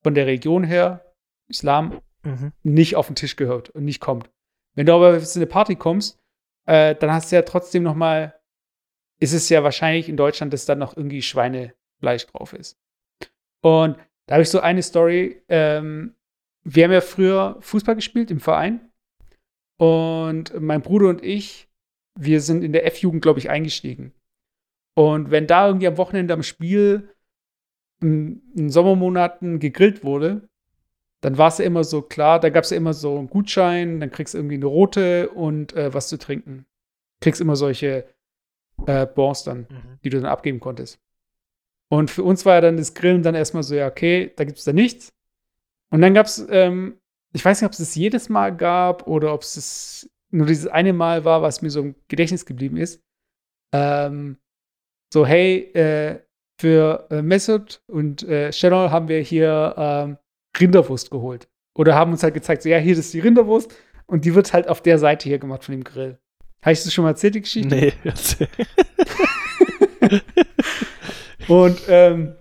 von 0.03 0.15
der 0.15 0.25
Region 0.25 0.63
her, 0.63 1.13
Islam, 1.47 2.01
mhm. 2.23 2.51
nicht 2.63 2.95
auf 2.95 3.07
den 3.07 3.15
Tisch 3.15 3.35
gehört 3.35 3.69
und 3.69 3.85
nicht 3.85 3.99
kommt. 3.99 4.31
Wenn 4.77 4.85
du 4.85 4.93
aber 4.93 5.19
zu 5.19 5.39
eine 5.39 5.47
Party 5.47 5.75
kommst, 5.75 6.19
äh, 6.67 6.93
dann 6.93 7.11
hast 7.11 7.31
du 7.31 7.35
ja 7.35 7.41
trotzdem 7.41 7.81
noch 7.81 7.95
mal, 7.95 8.39
ist 9.19 9.33
es 9.33 9.49
ja 9.49 9.63
wahrscheinlich 9.63 10.07
in 10.07 10.17
Deutschland, 10.17 10.53
dass 10.53 10.67
dann 10.67 10.77
noch 10.77 10.95
irgendwie 10.95 11.23
Schweinefleisch 11.23 12.27
drauf 12.27 12.53
ist. 12.53 12.77
Und 13.61 13.97
da 14.27 14.35
habe 14.35 14.43
ich 14.43 14.51
so 14.51 14.59
eine 14.59 14.83
Story. 14.83 15.41
Ähm, 15.49 16.13
wir 16.63 16.83
haben 16.83 16.91
ja 16.91 17.01
früher 17.01 17.57
Fußball 17.59 17.95
gespielt 17.95 18.29
im 18.29 18.39
Verein. 18.39 18.91
Und 19.79 20.59
mein 20.59 20.83
Bruder 20.83 21.09
und 21.09 21.23
ich, 21.23 21.67
wir 22.13 22.39
sind 22.39 22.63
in 22.63 22.71
der 22.71 22.85
F-Jugend, 22.85 23.23
glaube 23.23 23.39
ich, 23.39 23.49
eingestiegen. 23.49 24.13
Und 24.95 25.31
wenn 25.31 25.47
da 25.47 25.65
irgendwie 25.65 25.87
am 25.87 25.97
Wochenende 25.97 26.35
am 26.35 26.43
Spiel 26.43 27.15
in, 27.99 28.43
in 28.55 28.69
Sommermonaten 28.69 29.57
gegrillt 29.57 30.03
wurde, 30.03 30.47
dann 31.21 31.37
war 31.37 31.47
es 31.47 31.57
ja 31.57 31.65
immer 31.65 31.83
so 31.83 32.01
klar, 32.01 32.39
da 32.39 32.49
gab 32.49 32.63
es 32.63 32.69
ja 32.69 32.77
immer 32.77 32.93
so 32.93 33.17
einen 33.17 33.29
Gutschein, 33.29 33.99
dann 33.99 34.11
kriegst 34.11 34.33
du 34.33 34.37
irgendwie 34.37 34.55
eine 34.55 34.65
rote 34.65 35.29
und 35.29 35.73
äh, 35.73 35.93
was 35.93 36.09
zu 36.09 36.17
trinken. 36.17 36.65
Kriegst 37.21 37.41
immer 37.41 37.55
solche 37.55 38.05
äh, 38.85 39.05
Bons 39.07 39.43
dann, 39.43 39.67
mhm. 39.69 39.99
die 40.03 40.09
du 40.09 40.21
dann 40.21 40.29
abgeben 40.29 40.59
konntest. 40.59 40.99
Und 41.89 42.11
für 42.11 42.23
uns 42.23 42.45
war 42.45 42.55
ja 42.55 42.61
dann 42.61 42.77
das 42.77 42.93
Grillen 42.93 43.23
dann 43.23 43.35
erstmal 43.35 43.63
so, 43.63 43.73
ja, 43.73 43.87
okay, 43.87 44.31
da 44.35 44.43
gibt 44.43 44.59
es 44.59 44.65
da 44.65 44.73
nichts. 44.73 45.13
Und 45.89 46.01
dann 46.01 46.13
gab 46.13 46.25
es, 46.25 46.45
ähm, 46.49 46.99
ich 47.33 47.43
weiß 47.43 47.61
nicht, 47.61 47.65
ob 47.65 47.71
es 47.71 47.79
das 47.79 47.95
jedes 47.95 48.29
Mal 48.29 48.55
gab 48.55 49.07
oder 49.07 49.33
ob 49.33 49.41
es 49.41 50.09
nur 50.29 50.45
dieses 50.45 50.67
eine 50.67 50.93
Mal 50.93 51.25
war, 51.25 51.41
was 51.41 51.61
mir 51.61 51.69
so 51.69 51.81
im 51.81 51.95
Gedächtnis 52.09 52.45
geblieben 52.45 52.77
ist. 52.77 53.01
Ähm, 53.71 54.37
so, 55.13 55.25
hey, 55.25 55.71
äh, 55.73 56.19
für 56.59 57.07
äh, 57.09 57.21
Mesut 57.21 57.81
und 57.87 58.23
äh, 58.23 58.49
Channel 58.51 58.91
haben 58.91 59.07
wir 59.07 59.19
hier 59.19 59.75
ähm, 59.77 60.17
Rinderwurst 60.59 61.11
geholt. 61.11 61.47
Oder 61.75 61.95
haben 61.95 62.11
uns 62.11 62.23
halt 62.23 62.33
gezeigt, 62.33 62.63
so, 62.63 62.69
ja, 62.69 62.77
hier 62.77 62.97
ist 62.97 63.13
die 63.13 63.19
Rinderwurst 63.19 63.73
und 64.07 64.25
die 64.25 64.33
wird 64.33 64.51
halt 64.53 64.67
auf 64.67 64.81
der 64.81 64.97
Seite 64.97 65.29
hier 65.29 65.37
gemacht 65.37 65.63
von 65.63 65.73
dem 65.73 65.83
Grill. 65.83 66.17
Habe 66.61 66.73
ich 66.73 66.83
das 66.83 66.91
schon 66.91 67.03
mal 67.03 67.11
erzählt, 67.11 67.35
die 67.35 67.41
Geschichte? 67.41 67.75
Nee, 67.75 67.93
erzähl. 68.03 68.47
und, 71.47 71.81
ähm, 71.87 72.35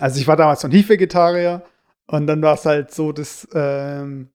also 0.00 0.18
ich 0.18 0.26
war 0.26 0.36
damals 0.36 0.62
noch 0.62 0.70
nie 0.70 0.88
Vegetarier 0.88 1.62
und 2.06 2.26
dann 2.26 2.40
war 2.42 2.54
es 2.54 2.64
halt 2.64 2.92
so, 2.92 3.12
dass, 3.12 3.46
ähm, 3.54 4.30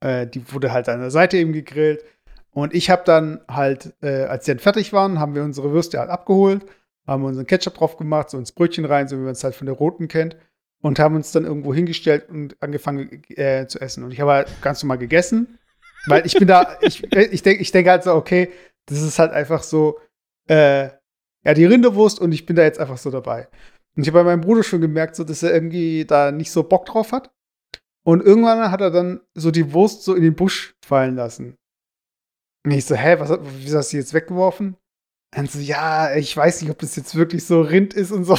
äh, 0.00 0.26
die 0.26 0.52
wurde 0.52 0.72
halt 0.72 0.88
an 0.88 1.00
der 1.00 1.10
Seite 1.10 1.36
eben 1.36 1.52
gegrillt 1.52 2.04
und 2.52 2.74
ich 2.74 2.90
habe 2.90 3.02
dann 3.04 3.40
halt, 3.48 3.92
äh, 4.02 4.24
als 4.24 4.44
die 4.44 4.52
dann 4.52 4.60
fertig 4.60 4.92
waren, 4.92 5.18
haben 5.18 5.34
wir 5.34 5.42
unsere 5.42 5.72
Würste 5.72 5.98
halt 5.98 6.10
abgeholt, 6.10 6.64
haben 7.06 7.24
unseren 7.24 7.46
Ketchup 7.46 7.74
drauf 7.74 7.96
gemacht, 7.96 8.30
so 8.30 8.38
ins 8.38 8.52
Brötchen 8.52 8.84
rein, 8.84 9.08
so 9.08 9.16
wie 9.16 9.22
man 9.22 9.32
es 9.32 9.42
halt 9.42 9.56
von 9.56 9.66
der 9.66 9.74
roten 9.74 10.06
kennt 10.06 10.36
und 10.84 10.98
haben 10.98 11.16
uns 11.16 11.32
dann 11.32 11.46
irgendwo 11.46 11.72
hingestellt 11.72 12.28
und 12.28 12.62
angefangen 12.62 13.22
äh, 13.30 13.66
zu 13.66 13.80
essen. 13.80 14.04
Und 14.04 14.10
ich 14.10 14.20
habe 14.20 14.32
halt 14.32 14.60
ganz 14.60 14.82
normal 14.82 14.98
gegessen, 14.98 15.58
weil 16.06 16.26
ich 16.26 16.34
bin 16.34 16.46
da, 16.46 16.76
ich, 16.82 17.02
ich 17.10 17.42
denke 17.42 17.62
ich 17.62 17.72
denk 17.72 17.88
halt 17.88 18.04
so, 18.04 18.12
okay, 18.12 18.52
das 18.84 19.00
ist 19.00 19.18
halt 19.18 19.32
einfach 19.32 19.62
so, 19.62 19.98
äh, 20.46 20.90
ja, 21.42 21.54
die 21.54 21.64
Rinderwurst 21.64 22.20
und 22.20 22.32
ich 22.32 22.44
bin 22.44 22.54
da 22.54 22.64
jetzt 22.64 22.78
einfach 22.78 22.98
so 22.98 23.10
dabei. 23.10 23.48
Und 23.96 24.02
ich 24.02 24.08
habe 24.08 24.18
bei 24.18 24.24
meinem 24.24 24.42
Bruder 24.42 24.62
schon 24.62 24.82
gemerkt, 24.82 25.16
so, 25.16 25.24
dass 25.24 25.42
er 25.42 25.54
irgendwie 25.54 26.04
da 26.04 26.30
nicht 26.30 26.50
so 26.50 26.62
Bock 26.62 26.84
drauf 26.84 27.12
hat. 27.12 27.32
Und 28.04 28.22
irgendwann 28.22 28.70
hat 28.70 28.82
er 28.82 28.90
dann 28.90 29.22
so 29.32 29.50
die 29.50 29.72
Wurst 29.72 30.02
so 30.02 30.14
in 30.14 30.22
den 30.22 30.34
Busch 30.34 30.74
fallen 30.84 31.16
lassen. 31.16 31.56
Und 32.62 32.72
ich 32.72 32.84
so, 32.84 32.94
hä, 32.94 33.16
was, 33.20 33.38
wieso 33.56 33.78
hast 33.78 33.94
du 33.94 33.96
jetzt 33.96 34.12
weggeworfen? 34.12 34.76
Und 35.34 35.50
so, 35.50 35.60
ja, 35.60 36.14
ich 36.14 36.36
weiß 36.36 36.60
nicht, 36.60 36.70
ob 36.70 36.78
das 36.78 36.94
jetzt 36.94 37.14
wirklich 37.14 37.46
so 37.46 37.62
Rind 37.62 37.94
ist 37.94 38.12
und 38.12 38.24
so. 38.24 38.38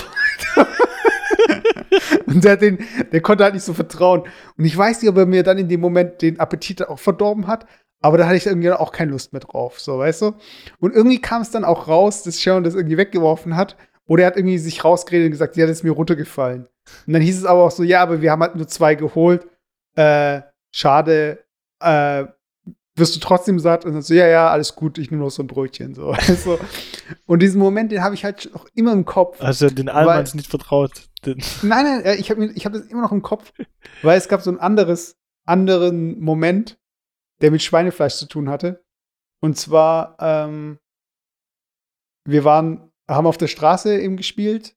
Und 2.26 2.44
der, 2.44 2.58
den, 2.58 2.80
der 3.12 3.22
konnte 3.22 3.44
halt 3.44 3.54
nicht 3.54 3.64
so 3.64 3.74
vertrauen. 3.74 4.24
Und 4.58 4.66
ich 4.66 4.78
weiß 4.78 5.02
nicht, 5.02 5.10
ob 5.10 5.18
er 5.18 5.26
mir 5.26 5.44
dann 5.44 5.58
in 5.58 5.70
dem 5.70 5.82
Moment 5.82 6.22
den 6.22 6.40
Appetit 6.40 6.88
auch 6.88 7.00
verdorben 7.00 7.48
hat. 7.48 7.66
Aber 8.02 8.18
da 8.18 8.26
hatte 8.26 8.36
ich 8.36 8.46
irgendwie 8.46 8.72
auch 8.72 8.92
keine 8.92 9.12
Lust 9.12 9.34
mehr 9.34 9.40
drauf, 9.40 9.80
so, 9.80 9.98
weißt 9.98 10.22
du? 10.22 10.34
Und 10.80 10.94
irgendwie 10.94 11.20
kam 11.20 11.42
es 11.42 11.50
dann 11.50 11.64
auch 11.64 11.88
raus, 11.88 12.22
dass 12.24 12.40
Sharon 12.40 12.64
das 12.64 12.76
irgendwie 12.76 12.98
weggeworfen 12.98 13.56
hat. 13.56 13.78
Oder 14.08 14.24
er 14.24 14.28
hat 14.28 14.38
irgendwie 14.38 14.60
sich 14.60 14.84
rausgeredet 14.84 15.26
und 15.26 15.32
gesagt, 15.32 15.58
ja, 15.58 15.66
das 15.66 15.78
ist 15.78 15.84
mir 15.84 15.92
runtergefallen. 15.92 16.68
Und 17.08 17.14
dann 17.14 17.22
hieß 17.22 17.40
es 17.40 17.46
aber 17.46 17.64
auch 17.64 17.72
so, 17.72 17.82
ja, 17.82 18.02
aber 18.02 18.22
wir 18.22 18.32
haben 18.32 18.42
halt 18.42 18.56
nur 18.56 18.68
zwei 18.68 18.96
geholt. 18.96 19.48
Äh, 19.96 20.42
schade, 20.72 21.46
äh, 21.82 22.26
wirst 22.96 23.16
du 23.16 23.20
trotzdem 23.20 23.60
satt? 23.60 23.86
Und 23.86 23.94
dann 23.94 24.02
so, 24.02 24.14
ja, 24.14 24.28
ja, 24.28 24.50
alles 24.50 24.76
gut, 24.76 24.98
ich 24.98 25.12
nehme 25.12 25.24
noch 25.24 25.30
so 25.30 25.44
ein 25.44 25.48
Brötchen. 25.48 25.94
So. 25.94 26.16
Also, 26.28 26.60
und 27.26 27.42
diesen 27.42 27.60
Moment, 27.60 27.92
den 27.92 28.04
habe 28.04 28.16
ich 28.16 28.24
halt 28.24 28.50
noch 28.54 28.68
immer 28.74 28.94
im 28.94 29.06
Kopf. 29.06 29.42
Also 29.42 29.70
den 29.70 29.90
Almans 29.90 30.34
nicht 30.34 30.50
vertraut. 30.50 31.10
Den. 31.26 31.38
Nein, 31.64 32.02
nein, 32.04 32.20
ich 32.20 32.30
habe 32.30 32.46
ich 32.46 32.66
hab 32.66 32.74
das 32.74 32.84
immer 32.84 33.02
noch 33.02 33.12
im 33.12 33.24
Kopf, 33.24 33.52
weil 34.04 34.18
es 34.18 34.28
gab 34.28 34.42
so 34.42 34.52
ein 34.52 34.60
anderes, 34.60 35.18
anderen 35.46 36.20
Moment, 36.20 36.80
der 37.42 37.52
mit 37.52 37.64
Schweinefleisch 37.64 38.16
zu 38.16 38.28
tun 38.28 38.50
hatte. 38.50 38.84
Und 39.42 39.58
zwar, 39.58 40.16
ähm, 40.20 40.78
wir 42.26 42.44
waren, 42.44 42.92
haben 43.08 43.28
auf 43.28 43.38
der 43.38 43.48
Straße 43.48 44.00
eben 44.00 44.18
gespielt 44.18 44.76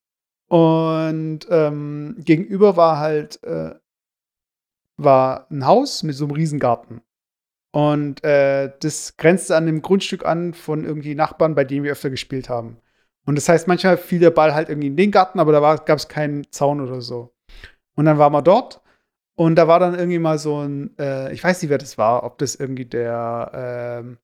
und 0.49 1.41
ähm, 1.51 2.17
gegenüber 2.19 2.77
war 2.77 2.99
halt 2.99 3.43
äh, 3.43 3.75
war 4.99 5.47
ein 5.51 5.65
Haus 5.65 6.03
mit 6.03 6.17
so 6.17 6.25
einem 6.25 6.35
Riesengarten. 6.35 7.01
Und 7.71 8.25
äh, 8.25 8.73
das 8.81 9.17
grenzte 9.17 9.57
an 9.57 9.67
dem 9.67 9.83
Grundstück 9.83 10.25
an 10.25 10.55
von 10.55 10.85
irgendwie 10.85 11.15
Nachbarn, 11.15 11.55
bei 11.55 11.65
denen 11.65 11.85
wir 11.85 11.93
öfter 11.93 12.11
gespielt 12.11 12.49
haben. 12.49 12.79
Und 13.27 13.37
das 13.37 13.49
heißt, 13.49 13.69
manchmal 13.69 13.99
fiel 13.99 14.21
der 14.21 14.31
Ball 14.31 14.55
halt 14.55 14.71
irgendwie 14.71 14.89
in 14.89 14.97
den 14.97 15.11
Garten, 15.11 15.39
aber 15.39 15.53
da 15.53 15.77
gab 15.77 15.99
es 15.99 16.09
keinen 16.09 16.51
Zaun 16.51 16.81
oder 16.81 17.03
so. 17.03 17.35
Und 17.95 18.07
dann 18.07 18.17
waren 18.17 18.33
wir 18.33 18.43
dort 18.43 18.81
und 19.37 19.57
da 19.57 19.69
war 19.69 19.81
dann 19.81 19.95
irgendwie 19.95 20.19
mal 20.19 20.39
so 20.39 20.63
ein, 20.63 20.97
äh, 20.99 21.33
ich 21.33 21.45
weiß 21.45 21.61
nicht, 21.61 21.71
wer 21.71 21.79
das 21.79 21.99
war, 21.99 22.25
ob 22.25 22.39
das 22.39 22.55
irgendwie 22.55 22.87
der, 22.87 24.03
äh, 24.03 24.17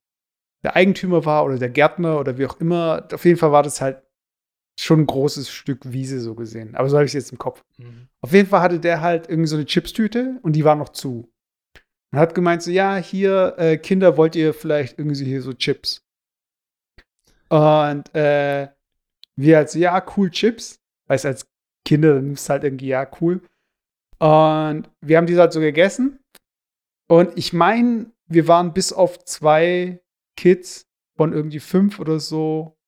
der 0.64 0.74
Eigentümer 0.76 1.24
war 1.26 1.44
oder 1.44 1.58
der 1.58 1.68
Gärtner 1.68 2.18
oder 2.18 2.38
wie 2.38 2.46
auch 2.46 2.58
immer. 2.60 3.06
Auf 3.12 3.24
jeden 3.24 3.38
Fall 3.38 3.52
war 3.52 3.62
das 3.62 3.80
halt 3.80 4.02
schon 4.80 5.00
ein 5.00 5.06
großes 5.06 5.50
Stück 5.50 5.92
Wiese 5.92 6.20
so 6.20 6.34
gesehen. 6.34 6.74
Aber 6.74 6.88
so 6.88 6.96
habe 6.96 7.04
ich 7.04 7.10
es 7.10 7.24
jetzt 7.24 7.32
im 7.32 7.38
Kopf. 7.38 7.62
Mhm. 7.76 8.08
Auf 8.22 8.32
jeden 8.32 8.48
Fall 8.48 8.60
hatte 8.60 8.80
der 8.80 9.02
halt 9.02 9.28
irgendwie 9.28 9.48
so 9.48 9.56
eine 9.56 9.66
Chipstüte 9.66 10.38
und 10.42 10.54
die 10.54 10.64
war 10.64 10.74
noch 10.76 10.88
zu. 10.88 11.30
Und 12.14 12.20
hat 12.20 12.36
gemeint 12.36 12.62
so, 12.62 12.70
ja, 12.70 12.94
hier, 12.94 13.56
äh, 13.58 13.76
Kinder, 13.76 14.16
wollt 14.16 14.36
ihr 14.36 14.54
vielleicht 14.54 15.00
irgendwie 15.00 15.24
hier 15.24 15.42
so 15.42 15.52
Chips? 15.52 16.06
Und 17.48 18.14
äh, 18.14 18.68
wir 19.34 19.56
halt 19.56 19.68
so, 19.68 19.80
ja, 19.80 20.00
cool 20.16 20.30
Chips. 20.30 20.80
Weil 21.08 21.16
es 21.16 21.26
als 21.26 21.50
Kinder, 21.84 22.20
du 22.20 22.36
halt 22.36 22.62
irgendwie, 22.62 22.86
ja, 22.86 23.10
cool. 23.20 23.42
Und 24.20 24.88
wir 25.00 25.16
haben 25.16 25.26
diese 25.26 25.40
halt 25.40 25.52
so 25.52 25.58
gegessen. 25.58 26.20
Und 27.08 27.36
ich 27.36 27.52
meine, 27.52 28.12
wir 28.28 28.46
waren 28.46 28.72
bis 28.74 28.92
auf 28.92 29.24
zwei 29.24 30.00
Kids 30.36 30.86
von 31.16 31.32
irgendwie 31.32 31.58
fünf 31.58 31.98
oder 31.98 32.20
so 32.20 32.78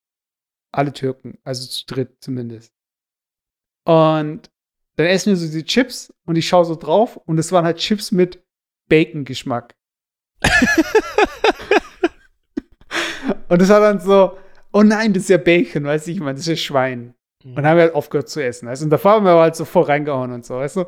alle 0.70 0.92
Türken. 0.92 1.36
Also 1.42 1.66
zu 1.66 1.84
dritt 1.84 2.22
zumindest. 2.22 2.72
Und 3.86 4.52
dann 4.94 5.06
essen 5.06 5.30
wir 5.30 5.36
so 5.36 5.50
die 5.50 5.64
Chips 5.64 6.14
und 6.26 6.36
ich 6.36 6.46
schaue 6.46 6.64
so 6.64 6.76
drauf 6.76 7.16
und 7.16 7.38
es 7.38 7.50
waren 7.50 7.64
halt 7.64 7.78
Chips 7.78 8.12
mit 8.12 8.45
Bacon-Geschmack. 8.88 9.74
und 13.48 13.60
das 13.62 13.68
war 13.68 13.80
dann 13.80 14.00
so, 14.00 14.36
oh 14.72 14.82
nein, 14.82 15.12
das 15.12 15.24
ist 15.24 15.30
ja 15.30 15.38
Bacon, 15.38 15.84
weißt 15.84 16.06
du, 16.06 16.10
ich 16.10 16.20
meine, 16.20 16.34
das 16.34 16.40
ist 16.42 16.48
ja 16.48 16.56
Schwein. 16.56 17.14
Mhm. 17.42 17.50
Und 17.50 17.56
dann 17.56 17.66
haben 17.66 17.76
wir 17.76 17.84
halt 17.84 17.94
aufgehört 17.94 18.28
zu 18.28 18.42
essen. 18.42 18.68
Weißt? 18.68 18.82
Und 18.82 18.90
davor 18.90 19.12
haben 19.12 19.24
wir 19.24 19.34
halt 19.36 19.56
so 19.56 19.64
voll 19.64 19.84
reingehauen 19.84 20.32
und 20.32 20.44
so, 20.44 20.56
weißt 20.56 20.76
du. 20.76 20.84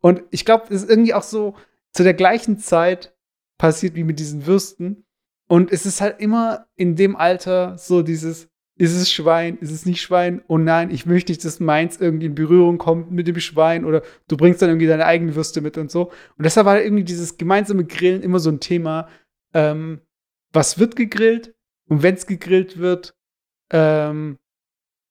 Und 0.00 0.22
ich 0.30 0.44
glaube, 0.44 0.66
das 0.68 0.82
ist 0.82 0.90
irgendwie 0.90 1.14
auch 1.14 1.22
so 1.22 1.54
zu 1.92 2.02
der 2.02 2.14
gleichen 2.14 2.58
Zeit 2.58 3.14
passiert 3.58 3.94
wie 3.94 4.04
mit 4.04 4.18
diesen 4.18 4.46
Würsten. 4.46 5.04
Und 5.48 5.70
es 5.70 5.86
ist 5.86 6.00
halt 6.00 6.20
immer 6.20 6.66
in 6.76 6.96
dem 6.96 7.14
Alter 7.16 7.78
so 7.78 8.02
dieses, 8.02 8.48
ist 8.82 8.96
es 8.96 9.12
Schwein, 9.12 9.58
ist 9.60 9.70
es 9.70 9.86
nicht 9.86 10.00
Schwein? 10.00 10.42
Oh 10.48 10.58
nein, 10.58 10.90
ich 10.90 11.06
möchte 11.06 11.30
nicht, 11.30 11.44
dass 11.44 11.60
meins 11.60 12.00
irgendwie 12.00 12.26
in 12.26 12.34
Berührung 12.34 12.78
kommt 12.78 13.12
mit 13.12 13.28
dem 13.28 13.38
Schwein 13.38 13.84
oder 13.84 14.02
du 14.26 14.36
bringst 14.36 14.60
dann 14.60 14.70
irgendwie 14.70 14.88
deine 14.88 15.06
eigene 15.06 15.36
Würste 15.36 15.60
mit 15.60 15.78
und 15.78 15.88
so. 15.88 16.10
Und 16.36 16.44
deshalb 16.44 16.66
war 16.66 16.82
irgendwie 16.82 17.04
dieses 17.04 17.38
gemeinsame 17.38 17.84
Grillen 17.84 18.24
immer 18.24 18.40
so 18.40 18.50
ein 18.50 18.58
Thema. 18.58 19.08
Ähm, 19.54 20.00
was 20.52 20.80
wird 20.80 20.96
gegrillt? 20.96 21.54
Und 21.86 22.02
wenn 22.02 22.16
es 22.16 22.26
gegrillt 22.26 22.76
wird, 22.76 23.14
ähm, 23.70 24.40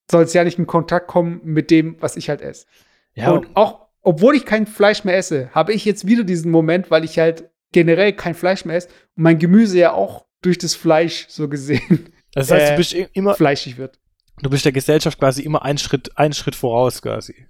soll 0.09 0.23
es 0.23 0.33
ja 0.33 0.43
nicht 0.43 0.59
in 0.59 0.67
Kontakt 0.67 1.07
kommen 1.07 1.39
mit 1.45 1.71
dem, 1.71 1.95
was 2.01 2.17
ich 2.17 2.27
halt 2.27 2.41
esse. 2.41 2.65
Ja, 3.13 3.31
und 3.31 3.55
auch, 3.55 3.87
obwohl 4.01 4.35
ich 4.35 4.45
kein 4.45 4.67
Fleisch 4.67 5.05
mehr 5.05 5.15
esse, 5.15 5.49
habe 5.51 5.71
ich 5.71 5.85
jetzt 5.85 6.05
wieder 6.05 6.25
diesen 6.25 6.51
Moment, 6.51 6.91
weil 6.91 7.05
ich 7.05 7.17
halt 7.17 7.49
generell 7.71 8.11
kein 8.11 8.35
Fleisch 8.35 8.65
mehr 8.65 8.75
esse 8.75 8.89
und 9.15 9.23
mein 9.23 9.39
Gemüse 9.39 9.77
ja 9.77 9.93
auch 9.93 10.25
durch 10.41 10.57
das 10.57 10.75
Fleisch 10.75 11.27
so 11.29 11.47
gesehen 11.47 12.11
Das 12.33 12.49
heißt, 12.51 12.67
Äh, 12.67 12.71
du 12.71 12.77
bist 12.77 12.93
immer, 13.13 13.33
fleischig 13.35 13.77
wird. 13.77 13.99
du 14.41 14.49
bist 14.49 14.65
der 14.65 14.71
Gesellschaft 14.71 15.19
quasi 15.19 15.41
immer 15.43 15.63
einen 15.63 15.77
Schritt, 15.77 16.17
einen 16.17 16.33
Schritt 16.33 16.55
voraus 16.55 17.01
quasi. 17.01 17.47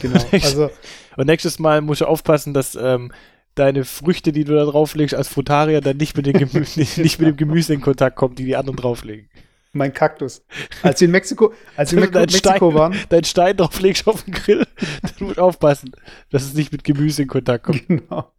Genau. 0.00 0.24
Also, 0.32 0.70
Und 1.16 1.26
nächstes 1.26 1.58
Mal 1.58 1.80
musst 1.80 2.00
du 2.00 2.06
aufpassen, 2.06 2.52
dass 2.54 2.74
ähm, 2.74 3.12
deine 3.54 3.84
Früchte, 3.84 4.32
die 4.32 4.42
du 4.44 4.54
da 4.54 4.64
drauflegst 4.64 5.14
als 5.14 5.28
Frutarier, 5.28 5.80
dann 5.80 5.96
nicht 5.98 6.16
mit, 6.16 6.26
Gemü 6.26 6.60
nicht, 6.76 6.98
nicht 6.98 7.18
mit 7.20 7.28
dem 7.28 7.36
Gemüse 7.36 7.74
in 7.74 7.80
Kontakt 7.80 8.16
kommen, 8.16 8.34
die 8.34 8.44
die 8.44 8.56
anderen 8.56 8.76
drauflegen. 8.76 9.30
mein 9.72 9.92
Kaktus. 9.92 10.44
Als 10.82 11.00
wir 11.00 11.06
in 11.06 11.12
Mexiko, 11.12 11.54
als 11.76 11.92
wir 11.94 12.02
in 12.02 12.10
Dein 12.12 12.22
Mexiko 12.22 12.70
Stein. 12.70 12.74
waren, 12.74 12.96
Deinen 13.10 13.24
Stein 13.24 13.56
drauflegst 13.56 14.08
auf 14.08 14.24
den 14.24 14.34
Grill, 14.34 14.66
dann 15.02 15.12
musst 15.20 15.36
du 15.38 15.42
aufpassen, 15.42 15.92
dass 16.30 16.42
es 16.42 16.54
nicht 16.54 16.72
mit 16.72 16.82
Gemüse 16.82 17.22
in 17.22 17.28
Kontakt 17.28 17.64
kommt. 17.66 17.86
Genau. 17.86 18.32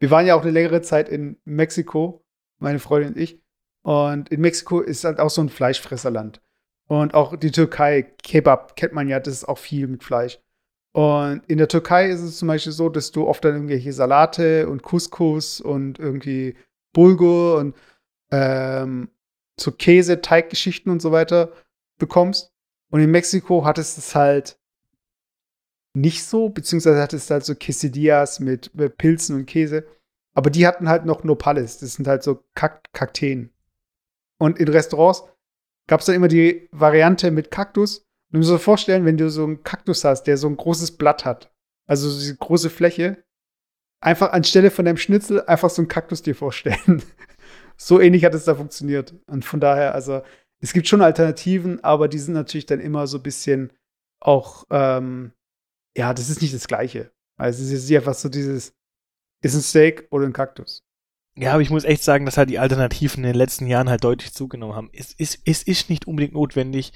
Wir 0.00 0.10
waren 0.10 0.26
ja 0.26 0.34
auch 0.34 0.42
eine 0.42 0.50
längere 0.50 0.82
Zeit 0.82 1.08
in 1.08 1.36
Mexiko, 1.44 2.24
meine 2.58 2.80
Freundin 2.80 3.12
und 3.14 3.16
ich. 3.20 3.40
Und 3.84 4.30
in 4.30 4.40
Mexiko 4.40 4.80
ist 4.80 5.04
halt 5.04 5.20
auch 5.20 5.30
so 5.30 5.42
ein 5.42 5.50
Fleischfresserland. 5.50 6.40
Und 6.88 7.14
auch 7.14 7.36
die 7.36 7.50
Türkei, 7.50 8.02
Kebab 8.22 8.76
kennt 8.76 8.94
man 8.94 9.08
ja, 9.08 9.20
das 9.20 9.34
ist 9.34 9.48
auch 9.48 9.58
viel 9.58 9.86
mit 9.86 10.02
Fleisch. 10.02 10.40
Und 10.92 11.42
in 11.48 11.58
der 11.58 11.68
Türkei 11.68 12.08
ist 12.08 12.20
es 12.20 12.38
zum 12.38 12.48
Beispiel 12.48 12.72
so, 12.72 12.88
dass 12.88 13.10
du 13.10 13.26
oft 13.26 13.44
dann 13.44 13.54
irgendwelche 13.54 13.92
Salate 13.92 14.68
und 14.68 14.82
Couscous 14.82 15.60
und 15.60 15.98
irgendwie 15.98 16.56
Bulgur 16.92 17.58
und 17.58 17.76
ähm, 18.30 19.10
so 19.58 19.72
Käse, 19.72 20.20
Teiggeschichten 20.20 20.90
und 20.90 21.02
so 21.02 21.12
weiter 21.12 21.52
bekommst. 21.98 22.52
Und 22.90 23.00
in 23.00 23.10
Mexiko 23.10 23.64
hat 23.64 23.78
es 23.78 24.14
halt 24.14 24.58
nicht 25.94 26.24
so, 26.24 26.48
beziehungsweise 26.48 27.00
hat 27.00 27.12
es 27.12 27.30
halt 27.30 27.44
so 27.44 27.54
Quesadillas 27.54 28.40
mit, 28.40 28.74
mit 28.74 28.96
Pilzen 28.96 29.36
und 29.36 29.46
Käse. 29.46 29.86
Aber 30.32 30.50
die 30.50 30.66
hatten 30.66 30.88
halt 30.88 31.04
noch 31.04 31.22
Nopales. 31.22 31.78
Das 31.78 31.94
sind 31.94 32.06
halt 32.08 32.22
so 32.22 32.44
Kak 32.54 32.92
Kakteen. 32.92 33.53
Und 34.44 34.58
in 34.58 34.68
Restaurants 34.68 35.24
gab 35.88 36.00
es 36.00 36.06
dann 36.06 36.14
immer 36.14 36.28
die 36.28 36.68
Variante 36.70 37.30
mit 37.30 37.50
Kaktus. 37.50 37.98
Und 37.98 38.06
du 38.32 38.38
musst 38.38 38.50
dir 38.50 38.58
vorstellen, 38.58 39.06
wenn 39.06 39.16
du 39.16 39.30
so 39.30 39.44
einen 39.44 39.62
Kaktus 39.62 40.04
hast, 40.04 40.24
der 40.24 40.36
so 40.36 40.46
ein 40.48 40.56
großes 40.56 40.98
Blatt 40.98 41.24
hat, 41.24 41.50
also 41.86 42.10
so 42.10 42.18
diese 42.18 42.36
große 42.36 42.68
Fläche, 42.68 43.24
einfach 44.02 44.32
anstelle 44.32 44.70
von 44.70 44.84
deinem 44.84 44.98
Schnitzel 44.98 45.42
einfach 45.46 45.70
so 45.70 45.80
einen 45.80 45.88
Kaktus 45.88 46.20
dir 46.20 46.34
vorstellen. 46.34 47.02
so 47.78 48.00
ähnlich 48.00 48.22
hat 48.26 48.34
es 48.34 48.44
da 48.44 48.54
funktioniert. 48.54 49.14
Und 49.26 49.46
von 49.46 49.60
daher, 49.60 49.94
also, 49.94 50.22
es 50.60 50.74
gibt 50.74 50.88
schon 50.88 51.00
Alternativen, 51.00 51.82
aber 51.82 52.06
die 52.06 52.18
sind 52.18 52.34
natürlich 52.34 52.66
dann 52.66 52.80
immer 52.80 53.06
so 53.06 53.16
ein 53.18 53.22
bisschen 53.22 53.72
auch, 54.20 54.64
ähm, 54.70 55.32
ja, 55.96 56.12
das 56.12 56.28
ist 56.28 56.42
nicht 56.42 56.52
das 56.52 56.68
Gleiche. 56.68 57.12
Also, 57.38 57.62
es 57.62 57.70
ist 57.70 57.90
einfach 57.90 58.14
so 58.14 58.28
dieses, 58.28 58.74
ist 59.42 59.54
ein 59.54 59.62
Steak 59.62 60.06
oder 60.10 60.26
ein 60.26 60.34
Kaktus. 60.34 60.84
Ja, 61.36 61.52
aber 61.52 61.62
ich 61.62 61.70
muss 61.70 61.84
echt 61.84 62.04
sagen, 62.04 62.26
dass 62.26 62.36
halt 62.36 62.50
die 62.50 62.60
Alternativen 62.60 63.24
in 63.24 63.30
den 63.30 63.36
letzten 63.36 63.66
Jahren 63.66 63.88
halt 63.90 64.04
deutlich 64.04 64.32
zugenommen 64.32 64.76
haben. 64.76 64.90
Es 64.92 65.12
ist, 65.12 65.40
es 65.44 65.62
ist 65.62 65.90
nicht 65.90 66.06
unbedingt 66.06 66.34
notwendig, 66.34 66.92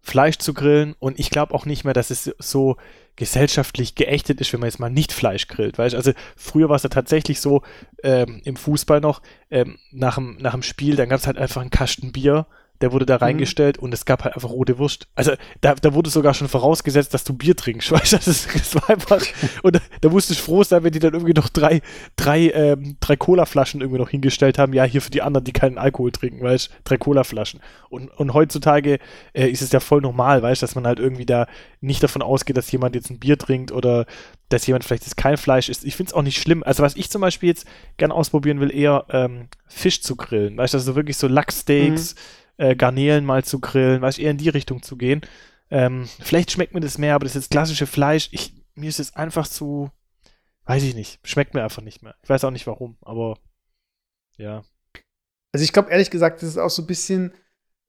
Fleisch 0.00 0.38
zu 0.38 0.54
grillen 0.54 0.94
und 0.98 1.18
ich 1.18 1.30
glaube 1.30 1.54
auch 1.54 1.66
nicht 1.66 1.84
mehr, 1.84 1.92
dass 1.92 2.10
es 2.10 2.32
so 2.38 2.76
gesellschaftlich 3.16 3.94
geächtet 3.94 4.40
ist, 4.40 4.52
wenn 4.52 4.60
man 4.60 4.68
jetzt 4.68 4.78
mal 4.78 4.90
nicht 4.90 5.12
Fleisch 5.12 5.48
grillt. 5.48 5.76
Weißt? 5.76 5.94
Also 5.94 6.12
früher 6.36 6.68
war 6.68 6.76
es 6.76 6.84
ja 6.84 6.88
tatsächlich 6.88 7.40
so, 7.40 7.62
ähm, 8.02 8.40
im 8.44 8.56
Fußball 8.56 9.00
noch, 9.00 9.22
ähm, 9.50 9.78
nach, 9.90 10.14
dem, 10.14 10.36
nach 10.38 10.60
Spiel, 10.62 10.96
dann 10.96 11.08
gab 11.08 11.20
es 11.20 11.26
halt 11.26 11.36
einfach 11.36 11.60
einen 11.60 11.70
Kasten 11.70 12.12
Bier, 12.12 12.46
der 12.80 12.92
wurde 12.92 13.06
da 13.06 13.16
reingestellt 13.16 13.76
und 13.78 13.92
es 13.92 14.04
gab 14.04 14.24
halt 14.24 14.34
einfach 14.34 14.50
rote 14.50 14.78
Wurst. 14.78 15.08
Also 15.16 15.32
da, 15.60 15.74
da 15.74 15.94
wurde 15.94 16.10
sogar 16.10 16.32
schon 16.34 16.48
vorausgesetzt, 16.48 17.12
dass 17.12 17.24
du 17.24 17.32
Bier 17.32 17.56
trinkst. 17.56 17.90
Weißt 17.92 18.12
du, 18.12 18.16
das, 18.16 18.28
ist- 18.28 18.48
das 18.54 18.74
war 18.76 18.88
einfach. 18.90 19.20
Und 19.62 19.76
da, 19.76 19.80
da 20.00 20.08
musstest 20.08 20.40
du 20.40 20.44
froh 20.44 20.62
sein, 20.62 20.84
wenn 20.84 20.92
die 20.92 20.98
dann 21.00 21.12
irgendwie 21.14 21.34
noch 21.34 21.48
drei, 21.48 21.80
drei, 22.16 22.50
ähm, 22.50 22.96
drei 23.00 23.16
Cola-Flaschen 23.16 23.80
irgendwie 23.80 23.98
noch 24.00 24.10
hingestellt 24.10 24.58
haben. 24.58 24.72
Ja, 24.72 24.84
hier 24.84 25.02
für 25.02 25.10
die 25.10 25.22
anderen, 25.22 25.44
die 25.44 25.52
keinen 25.52 25.78
Alkohol 25.78 26.12
trinken, 26.12 26.42
weißt 26.42 26.68
du, 26.68 26.72
drei 26.84 26.96
Cola-Flaschen. 26.98 27.60
Und, 27.90 28.08
und 28.16 28.32
heutzutage 28.34 28.98
äh, 29.32 29.48
ist 29.48 29.62
es 29.62 29.72
ja 29.72 29.80
voll 29.80 30.00
normal, 30.00 30.42
weißt 30.42 30.62
du, 30.62 30.66
dass 30.66 30.74
man 30.74 30.86
halt 30.86 30.98
irgendwie 31.00 31.26
da 31.26 31.46
nicht 31.80 32.02
davon 32.02 32.22
ausgeht, 32.22 32.56
dass 32.56 32.70
jemand 32.70 32.94
jetzt 32.94 33.10
ein 33.10 33.18
Bier 33.18 33.38
trinkt 33.38 33.72
oder 33.72 34.06
dass 34.50 34.66
jemand 34.66 34.84
vielleicht 34.84 35.02
jetzt 35.04 35.16
kein 35.16 35.36
Fleisch 35.36 35.68
isst. 35.68 35.84
Ich 35.84 35.94
finde 35.96 36.10
es 36.10 36.14
auch 36.14 36.22
nicht 36.22 36.40
schlimm. 36.40 36.62
Also 36.62 36.82
was 36.82 36.96
ich 36.96 37.10
zum 37.10 37.20
Beispiel 37.20 37.48
jetzt 37.50 37.66
gern 37.98 38.12
ausprobieren 38.12 38.60
will, 38.60 38.74
eher 38.74 39.04
ähm, 39.10 39.48
Fisch 39.66 40.00
zu 40.00 40.16
grillen. 40.16 40.56
Weißt 40.56 40.72
du, 40.74 40.78
also 40.78 40.96
wirklich 40.96 41.16
so 41.18 41.28
Lachssteaks, 41.28 42.14
äh, 42.58 42.76
Garnelen 42.76 43.24
mal 43.24 43.44
zu 43.44 43.60
grillen, 43.60 44.02
weißt 44.02 44.18
eher 44.18 44.30
in 44.30 44.36
die 44.36 44.48
Richtung 44.50 44.82
zu 44.82 44.96
gehen. 44.96 45.22
Ähm, 45.70 46.08
vielleicht 46.20 46.50
schmeckt 46.50 46.74
mir 46.74 46.80
das 46.80 46.98
mehr, 46.98 47.14
aber 47.14 47.24
das 47.24 47.34
ist 47.34 47.44
jetzt 47.44 47.50
klassische 47.50 47.86
Fleisch. 47.86 48.28
Ich, 48.32 48.54
mir 48.74 48.88
ist 48.88 49.00
es 49.00 49.16
einfach 49.16 49.48
zu, 49.48 49.90
weiß 50.64 50.82
ich 50.82 50.94
nicht, 50.94 51.20
schmeckt 51.22 51.54
mir 51.54 51.62
einfach 51.62 51.82
nicht 51.82 52.02
mehr. 52.02 52.14
Ich 52.22 52.28
weiß 52.28 52.44
auch 52.44 52.50
nicht 52.50 52.66
warum, 52.66 52.96
aber 53.00 53.38
ja. 54.36 54.62
Also 55.52 55.64
ich 55.64 55.72
glaube 55.72 55.90
ehrlich 55.90 56.10
gesagt, 56.10 56.42
das 56.42 56.50
ist 56.50 56.58
auch 56.58 56.70
so 56.70 56.82
ein 56.82 56.86
bisschen, 56.86 57.32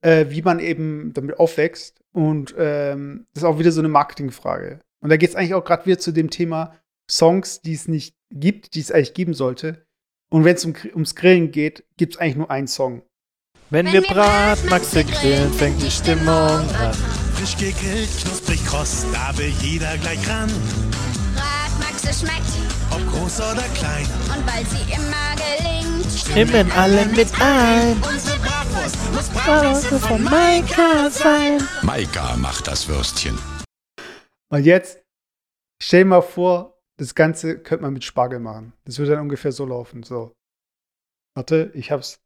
äh, 0.02 0.26
wie 0.28 0.42
man 0.42 0.60
eben 0.60 1.12
damit 1.12 1.38
aufwächst. 1.38 2.02
Und 2.12 2.54
ähm, 2.58 3.26
das 3.32 3.42
ist 3.42 3.48
auch 3.48 3.58
wieder 3.58 3.72
so 3.72 3.80
eine 3.80 3.88
Marketingfrage. 3.88 4.80
Und 5.00 5.10
da 5.10 5.16
geht 5.16 5.30
es 5.30 5.36
eigentlich 5.36 5.54
auch 5.54 5.64
gerade 5.64 5.86
wieder 5.86 5.98
zu 5.98 6.12
dem 6.12 6.30
Thema 6.30 6.76
Songs, 7.08 7.60
die 7.60 7.74
es 7.74 7.88
nicht 7.88 8.16
gibt, 8.30 8.74
die 8.74 8.80
es 8.80 8.90
eigentlich 8.90 9.14
geben 9.14 9.34
sollte. 9.34 9.86
Und 10.28 10.44
wenn 10.44 10.54
es 10.56 10.64
um, 10.64 10.74
ums 10.94 11.14
Grillen 11.14 11.50
geht, 11.50 11.84
gibt 11.96 12.14
es 12.14 12.20
eigentlich 12.20 12.36
nur 12.36 12.50
einen 12.50 12.68
Song. 12.68 13.02
Wenn, 13.70 13.86
Wenn 13.86 13.92
wir 13.92 14.02
Bratmaxe 14.02 15.04
grillen, 15.04 15.52
fängt 15.52 15.80
die 15.80 15.90
Stimmung 15.90 16.28
an. 16.28 16.92
Frisch 17.34 17.56
gegrillt, 17.56 18.10
knusprig 18.20 18.64
kross, 18.66 19.06
da 19.12 19.36
will 19.38 19.52
jeder 19.60 19.96
gleich 19.98 20.28
ran. 20.28 20.50
Bratmaxe 21.36 22.12
schmeckt 22.12 22.50
Ob 22.90 23.06
groß 23.12 23.40
oder 23.40 23.62
klein. 23.74 24.06
und 24.34 24.44
weil 24.44 24.66
sie 24.66 24.92
immer 24.92 25.36
gelingt, 25.36 26.12
Stimmen 26.12 26.72
alle 26.72 27.06
mit 27.06 27.28
ein. 27.40 27.96
Unsere 28.02 28.38
Bratwurst 28.40 29.12
muss 29.14 29.28
Bratwurst 29.28 30.04
von 30.04 30.24
Maika 30.24 31.08
sein. 31.10 31.62
Maika 31.82 32.36
macht 32.38 32.66
das 32.66 32.88
Würstchen. 32.88 33.38
Und 34.52 34.64
jetzt, 34.64 34.98
stell 35.80 36.00
dir 36.00 36.06
mal 36.06 36.22
vor, 36.22 36.76
das 36.96 37.14
Ganze 37.14 37.56
könnte 37.60 37.84
man 37.84 37.92
mit 37.92 38.02
Spargel 38.02 38.40
machen. 38.40 38.72
Das 38.84 38.98
würde 38.98 39.12
dann 39.12 39.20
ungefähr 39.22 39.52
so 39.52 39.64
laufen. 39.64 40.02
So. 40.02 40.32
Warte, 41.36 41.70
ich 41.74 41.92
hab's. 41.92 42.18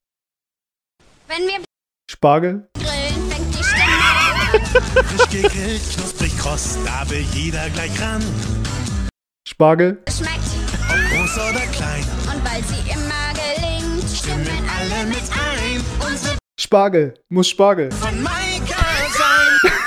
Wenn 1.37 1.49
wir 1.49 1.64
Spargel, 2.11 2.68
grillen, 2.74 3.30
fängt 3.30 3.59
die 3.59 3.64
Stimmung 3.64 5.05
Frisch 5.05 5.30
gegrillt, 5.30 5.82
knusprig 5.95 6.39
kross, 6.39 6.78
da 6.85 7.09
will 7.11 7.24
jeder 7.32 7.68
gleich 7.70 8.01
ran. 8.01 8.22
Spargel, 9.49 10.03
schmeckt 10.09 10.45
Ob 10.89 11.11
groß 11.11 11.35
oder 11.39 11.66
klein. 11.72 12.05
und 12.32 12.45
weil 12.45 12.62
sie 12.64 12.91
immer 12.91 13.32
gelingt, 13.35 14.09
stimmen 14.11 14.68
alle 14.68 15.07
mit 15.07 15.22
ein. 15.32 16.09
Unsere 16.09 16.37
Spargel, 16.61 17.14
muss 17.30 17.49
Spargel. 17.49 17.91
Von 17.93 18.22
Maika 18.22 18.85
sein. 19.16 19.72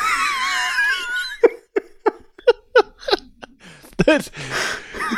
Das, 4.05 4.31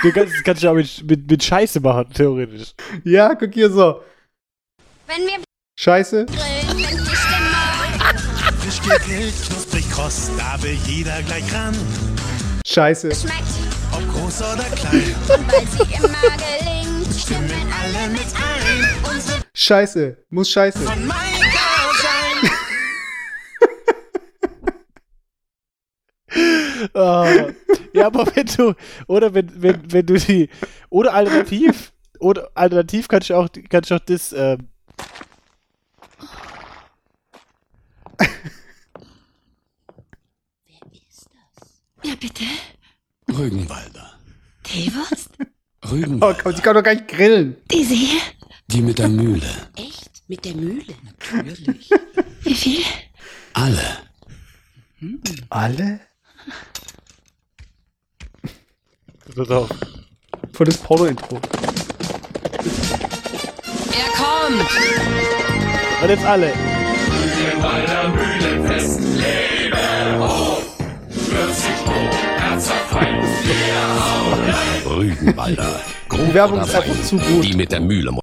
du 0.02 0.12
kannst, 0.12 0.34
das 0.34 0.44
kannst 0.44 0.64
du 0.64 0.70
auch 0.70 0.74
mit, 0.74 1.04
mit, 1.04 1.30
mit 1.30 1.44
Scheiße 1.44 1.80
machen, 1.80 2.12
theoretisch. 2.12 2.74
Ja, 3.04 3.36
guck 3.36 3.54
hier 3.54 3.70
so. 3.70 4.02
wenn 5.06 5.28
wir 5.28 5.49
Scheiße. 5.82 6.26
Scheiße, 12.68 13.10
Ob 13.94 14.14
groß 14.14 14.42
oder 14.42 14.64
klein. 14.76 15.16
stimmen 17.18 17.50
alle 17.72 18.10
mit 18.12 18.28
ein. 18.36 19.44
Scheiße, 19.54 20.18
muss 20.30 20.50
Scheiße. 20.50 20.80
Ah. 26.94 27.28
ja, 27.94 28.06
aber 28.06 28.26
wenn 28.36 28.46
du, 28.46 28.74
oder 29.08 29.34
wenn, 29.34 29.52
wenn, 29.62 29.92
wenn 29.92 30.06
du 30.06 30.18
die, 30.18 30.50
oder 30.90 31.14
alternativ, 31.14 31.92
oder 32.20 32.50
alternativ 32.56 33.08
kannst 33.08 33.30
du 33.30 33.36
auch, 33.36 33.50
kannst 33.70 33.92
du 33.92 33.96
auch 33.96 34.00
das, 34.00 34.32
ähm, 34.34 34.70
Ja, 42.04 42.14
bitte. 42.20 42.44
Rügenwalder. 43.32 44.14
Teewurst? 44.64 45.30
Oh, 45.82 45.92
Rügenwalder. 45.92 46.44
komm, 46.44 46.54
die 46.56 46.62
kann 46.62 46.76
doch 46.76 46.84
gar 46.84 46.94
nicht 46.94 47.08
grillen. 47.08 47.56
Diese? 47.72 47.96
Die 48.68 48.82
mit 48.82 49.00
der 49.00 49.08
Mühle. 49.08 49.50
Echt? 49.78 50.12
Mit 50.28 50.44
der 50.44 50.54
Mühle? 50.54 50.84
Natürlich. 51.32 51.90
Wie 52.44 52.54
viel? 52.54 52.84
Alle. 53.54 53.98
Alle? 55.50 56.02
pass 59.36 59.50
auf. 59.50 59.70
Für 60.52 60.66
das 60.66 60.78
Porno-Intro. 60.78 61.40
Er 63.94 64.10
kommt! 64.18 64.70
Und 66.04 66.10
jetzt 66.10 66.26
alle. 66.26 66.54
Rügenwalder. 74.86 75.80
Die 76.12 76.34
Werbung 76.34 76.60
ist 76.62 76.76
einfach 76.76 77.02
zu 77.04 77.18
gut. 77.18 77.44
Die 77.44 77.56
mit 77.56 77.72
der 77.72 77.80
Mühle. 77.82 78.18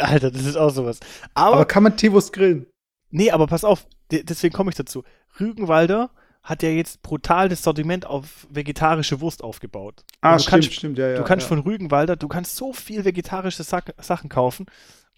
Alter, 0.00 0.30
das 0.30 0.44
ist 0.44 0.56
auch 0.56 0.70
sowas. 0.70 1.00
Aber, 1.34 1.56
Aber 1.56 1.64
kann 1.64 1.82
man 1.82 1.96
Teewurst 1.96 2.32
grillen? 2.32 2.66
Nee, 3.10 3.30
aber 3.30 3.46
pass 3.46 3.64
auf, 3.64 3.86
de- 4.12 4.22
deswegen 4.22 4.54
komme 4.54 4.70
ich 4.70 4.76
dazu. 4.76 5.02
Rügenwalder 5.40 6.10
hat 6.42 6.62
ja 6.62 6.68
jetzt 6.68 7.02
brutal 7.02 7.48
das 7.48 7.62
Sortiment 7.62 8.06
auf 8.06 8.46
vegetarische 8.50 9.20
Wurst 9.20 9.42
aufgebaut. 9.42 10.04
Ah, 10.20 10.32
Und 10.32 10.38
du 10.38 10.42
stimmt, 10.42 10.50
kannst, 10.50 10.74
stimmt, 10.74 10.98
ja, 10.98 11.08
ja. 11.08 11.16
du 11.16 11.24
kannst 11.24 11.44
ja. 11.44 11.48
von 11.48 11.58
Rügenwalder, 11.60 12.16
du 12.16 12.28
kannst 12.28 12.56
so 12.56 12.72
viel 12.72 13.04
vegetarische 13.04 13.64
Sack, 13.64 13.94
Sachen 14.00 14.28
kaufen. 14.28 14.66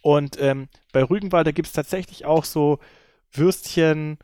Und 0.01 0.41
ähm, 0.41 0.69
bei 0.93 1.03
Rügenwalder 1.03 1.53
gibt 1.53 1.67
es 1.69 1.75
tatsächlich 1.75 2.25
auch 2.25 2.45
so 2.45 2.79
Würstchen, 3.33 4.19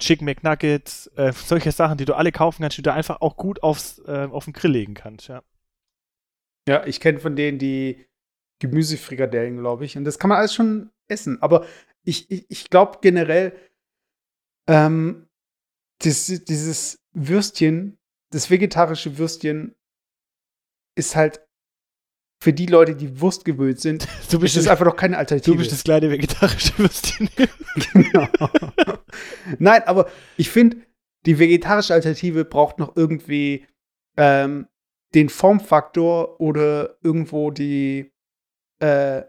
Chicken 0.00 0.24
McNuggets, 0.24 1.06
äh, 1.16 1.32
solche 1.32 1.72
Sachen, 1.72 1.98
die 1.98 2.04
du 2.04 2.14
alle 2.14 2.32
kaufen 2.32 2.62
kannst, 2.62 2.76
die 2.78 2.82
du 2.82 2.92
einfach 2.92 3.20
auch 3.20 3.36
gut 3.36 3.62
aufs, 3.62 3.98
äh, 4.06 4.28
auf 4.30 4.44
den 4.44 4.52
Grill 4.52 4.72
legen 4.72 4.94
kannst. 4.94 5.28
Ja. 5.28 5.42
Ja, 6.68 6.86
ich 6.86 7.00
kenne 7.00 7.20
von 7.20 7.36
denen 7.36 7.58
die 7.58 8.06
Gemüsefrikadellen, 8.60 9.58
glaube 9.58 9.84
ich. 9.84 9.96
Und 9.96 10.04
das 10.04 10.18
kann 10.18 10.28
man 10.28 10.38
alles 10.38 10.54
schon 10.54 10.90
essen. 11.08 11.40
Aber 11.42 11.66
ich, 12.04 12.30
ich, 12.30 12.46
ich 12.48 12.70
glaube 12.70 12.98
generell, 13.00 13.52
ähm, 14.68 15.26
das, 16.02 16.26
dieses 16.26 17.00
Würstchen, 17.12 17.98
das 18.30 18.50
vegetarische 18.50 19.18
Würstchen, 19.18 19.74
ist 20.96 21.16
halt 21.16 21.40
für 22.42 22.52
die 22.52 22.66
Leute, 22.66 22.94
die 22.94 23.20
Wurst 23.20 23.44
gewöhnt 23.44 23.80
sind, 23.80 24.06
Du 24.30 24.36
ist 24.36 24.40
bist, 24.40 24.56
es 24.56 24.64
das, 24.64 24.72
einfach 24.72 24.86
noch 24.86 24.96
keine 24.96 25.18
Alternative. 25.18 25.52
du 25.52 25.58
bist 25.58 25.72
das 25.72 25.84
kleine 25.84 26.10
vegetarische 26.10 26.78
Würstchen. 26.78 27.28
Genau. 27.92 28.28
Nein, 29.58 29.82
aber 29.86 30.08
ich 30.36 30.50
finde, 30.50 30.78
die 31.26 31.38
vegetarische 31.38 31.94
Alternative 31.94 32.44
braucht 32.44 32.78
noch 32.78 32.96
irgendwie 32.96 33.66
ähm, 34.16 34.66
den 35.14 35.28
Formfaktor 35.28 36.40
oder 36.40 36.96
irgendwo 37.02 37.50
die. 37.50 38.12
Äh, 38.78 39.22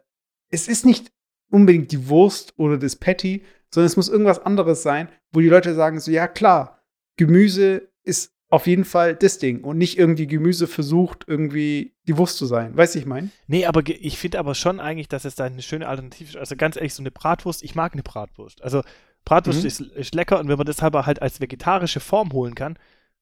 es 0.50 0.68
ist 0.68 0.86
nicht 0.86 1.12
unbedingt 1.50 1.92
die 1.92 2.08
Wurst 2.08 2.54
oder 2.58 2.78
das 2.78 2.96
Patty, 2.96 3.44
sondern 3.70 3.88
es 3.88 3.98
muss 3.98 4.10
irgendwas 4.10 4.40
anderes 4.40 4.84
sein, 4.84 5.10
wo 5.32 5.40
die 5.40 5.50
Leute 5.50 5.74
sagen: 5.76 6.00
so, 6.00 6.12
ja, 6.12 6.28
klar, 6.28 6.82
Gemüse 7.18 7.90
ist 8.04 8.34
auf 8.52 8.68
jeden 8.68 8.84
Fall 8.84 9.16
das 9.16 9.38
Ding 9.38 9.64
und 9.64 9.78
nicht 9.78 9.98
irgendwie 9.98 10.28
Gemüse 10.28 10.68
versucht, 10.68 11.24
irgendwie 11.26 11.96
die 12.08 12.18
Wurst 12.18 12.38
zu 12.38 12.46
sein. 12.46 12.76
Weißt 12.76 12.96
du, 12.96 13.00
ich 13.00 13.06
meine? 13.06 13.30
Nee, 13.48 13.66
aber 13.66 13.82
ich 13.88 14.18
finde 14.18 14.40
aber 14.40 14.56
schon 14.56 14.82
eigentlich, 14.82 15.08
dass 15.08 15.24
es 15.24 15.36
da 15.36 15.46
eine 15.46 15.62
schöne 15.62 15.88
Alternative 15.88 16.32
ist. 16.32 16.38
Also 16.38 16.58
ganz 16.58 16.76
ehrlich, 16.76 16.94
so 16.94 17.02
eine 17.02 17.12
Bratwurst, 17.12 17.64
ich 17.64 17.76
mag 17.76 17.94
eine 17.94 18.04
Bratwurst. 18.04 18.62
Also 18.62 18.84
Bratwurst 19.26 19.62
Mhm. 19.62 19.68
ist, 19.68 19.80
ist 19.82 20.16
lecker 20.16 20.40
und 20.40 20.48
wenn 20.48 20.58
man 20.58 20.66
das 20.68 20.82
aber 20.82 21.06
halt 21.06 21.22
als 21.22 21.40
vegetarische 21.42 22.00
Form 22.00 22.34
holen 22.34 22.56
kann, 22.56 22.78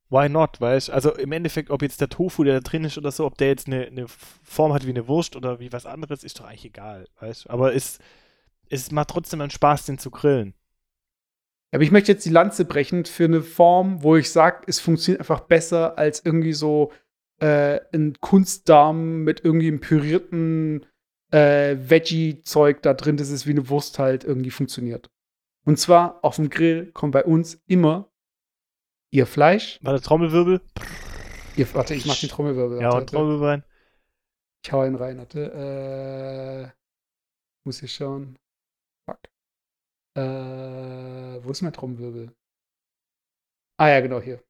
why 0.10 0.28
not, 0.30 0.60
weißt 0.60 0.88
du? 0.90 0.94
Also 0.94 1.14
im 1.16 1.32
Endeffekt, 1.32 1.70
ob 1.70 1.82
jetzt 1.82 2.02
der 2.02 2.10
Tofu, 2.10 2.44
der 2.44 2.56
da 2.56 2.60
drin 2.62 2.84
ist 2.84 2.98
oder 2.98 3.12
so, 3.12 3.26
ob 3.26 3.38
der 3.38 3.50
jetzt 3.50 3.68
eine, 3.68 3.86
eine 3.86 4.08
Form 4.08 4.74
hat 4.74 4.86
wie 4.86 4.90
eine 4.92 5.08
Wurst 5.08 5.36
oder 5.36 5.60
wie 5.60 5.72
was 5.72 5.86
anderes, 5.86 6.24
ist 6.24 6.40
doch 6.40 6.46
eigentlich 6.46 6.66
egal, 6.66 7.08
weißt 7.20 7.46
du? 7.46 7.50
Aber 7.50 7.76
es, 7.76 8.00
es 8.70 8.92
macht 8.92 9.10
trotzdem 9.10 9.42
einen 9.42 9.52
Spaß, 9.52 9.86
den 9.86 9.98
zu 10.00 10.10
grillen. 10.10 10.54
Aber 11.72 11.84
ich 11.84 11.92
möchte 11.92 12.12
jetzt 12.12 12.26
die 12.26 12.32
Lanze 12.32 12.66
brechen 12.66 13.06
für 13.06 13.26
eine 13.26 13.42
Form, 13.44 14.02
wo 14.02 14.16
ich 14.16 14.32
sage, 14.32 14.64
es 14.66 14.80
funktioniert 14.80 15.20
einfach 15.22 15.42
besser 15.42 15.98
als 16.00 16.26
irgendwie 16.26 16.54
so 16.54 16.92
äh, 17.40 17.80
ein 17.94 18.16
Kunstdarm 18.20 19.24
mit 19.24 19.46
irgendwie 19.46 19.68
einem 19.68 19.80
pürierten 19.80 20.86
äh, 21.32 21.76
Veggie-Zeug 21.78 22.82
da 22.82 22.96
drin, 22.96 23.18
dass 23.18 23.30
es 23.30 23.46
wie 23.46 23.52
eine 23.52 23.70
Wurst 23.70 24.00
halt 24.00 24.24
irgendwie 24.24 24.50
funktioniert. 24.50 25.12
Und 25.66 25.78
zwar 25.78 26.24
auf 26.24 26.38
dem 26.38 26.50
Grill 26.50 26.92
kommt 26.92 27.12
bei 27.12 27.24
uns 27.24 27.62
immer 27.68 28.10
ihr 29.12 29.26
Fleisch. 29.26 29.80
War 29.84 29.94
der 29.94 30.02
Trommelwirbel? 30.02 30.62
Ihr, 31.56 31.74
warte, 31.74 31.94
ich 31.94 32.06
mach 32.06 32.18
die 32.18 32.28
Trommelwirbel. 32.28 32.82
Ja, 32.82 32.92
Warte, 32.92 32.98
und 32.98 33.02
warte. 33.02 33.16
Trommelwirbel 33.16 33.48
rein. 33.48 33.64
Ich 34.64 34.72
hau 34.72 34.86
ihn 34.86 34.96
rein, 34.96 35.18
warte. 35.18 36.72
Äh, 36.74 36.80
muss 37.66 37.80
hier 37.80 37.90
schauen. 37.90 38.38
Fuck. 39.06 39.20
Äh, 40.16 41.44
wo 41.44 41.52
ist 41.52 41.62
mein 41.62 41.74
Trommelwirbel? 41.74 42.34
Ah 43.78 43.90
ja, 43.90 44.02
genau 44.02 44.20
hier. 44.20 44.44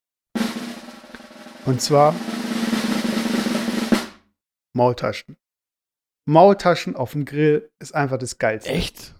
Und 1.66 1.82
zwar 1.82 2.16
Maultaschen. 4.74 5.38
Maultaschen 6.26 6.96
auf 6.96 7.12
dem 7.12 7.26
Grill 7.26 7.72
ist 7.80 7.94
einfach 7.94 8.18
das 8.18 8.38
Geilste. 8.38 8.70
Echt? 8.70 9.16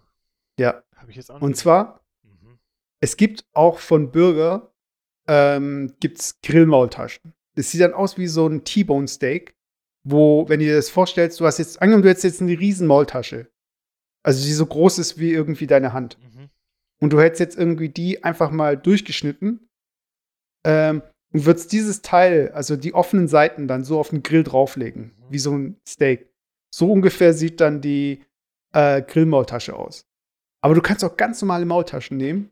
Ja. 0.60 0.84
Habe 1.00 1.12
ich 1.12 1.18
jetzt 1.18 1.32
auch 1.32 1.42
Und 1.42 1.56
zwar, 1.56 2.02
Mhm. 2.24 2.60
es 3.02 3.18
gibt 3.18 3.46
auch 3.54 3.80
von 3.80 4.12
Burger 4.12 4.74
ähm, 5.28 5.94
gibt's 6.00 6.40
Grillmaultaschen. 6.42 7.34
Das 7.56 7.70
sieht 7.72 7.82
dann 7.82 7.94
aus 7.94 8.18
wie 8.18 8.28
so 8.28 8.48
ein 8.48 8.64
T-Bone 8.64 9.08
Steak, 9.08 9.56
wo, 10.04 10.48
wenn 10.50 10.60
du 10.60 10.66
dir 10.66 10.76
das 10.76 10.90
vorstellst, 10.90 11.40
du 11.40 11.46
hast 11.46 11.60
jetzt, 11.60 11.82
angenommen, 11.82 12.02
du 12.04 12.10
hättest 12.10 12.24
jetzt 12.24 12.42
eine 12.42 12.58
riesen 12.60 12.88
Maultasche. 12.88 13.52
Also 14.24 14.44
die 14.44 14.54
so 14.54 14.66
groß 14.66 14.98
ist 14.98 15.20
wie 15.20 15.32
irgendwie 15.32 15.68
deine 15.68 15.94
Hand. 15.94 16.18
Mhm. 16.20 16.50
Und 17.00 17.14
du 17.14 17.20
hättest 17.22 17.40
jetzt 17.42 17.58
irgendwie 17.58 17.90
die 17.90 18.24
einfach 18.24 18.50
mal 18.52 18.76
durchgeschnitten 18.76 19.70
ähm, 20.66 21.02
und 21.32 21.46
würdest 21.46 21.72
dieses 21.72 22.02
Teil, 22.02 22.52
also 22.54 22.76
die 22.76 22.94
offenen 22.96 23.28
Seiten, 23.28 23.68
dann 23.68 23.84
so 23.84 24.00
auf 24.00 24.10
den 24.10 24.24
Grill 24.24 24.44
drauflegen, 24.44 25.14
Mhm. 25.18 25.24
wie 25.30 25.40
so 25.40 25.56
ein 25.56 25.80
Steak. 25.88 26.28
So 26.72 26.92
ungefähr 26.92 27.34
sieht 27.34 27.62
dann 27.62 27.82
die 27.82 28.24
äh, 28.74 29.02
Grillmaultasche 29.02 29.76
aus. 29.76 30.08
Aber 30.62 30.76
du 30.76 30.82
kannst 30.82 31.04
auch 31.04 31.18
ganz 31.18 31.42
normale 31.42 31.66
Maultaschen 31.66 32.18
nehmen, 32.18 32.52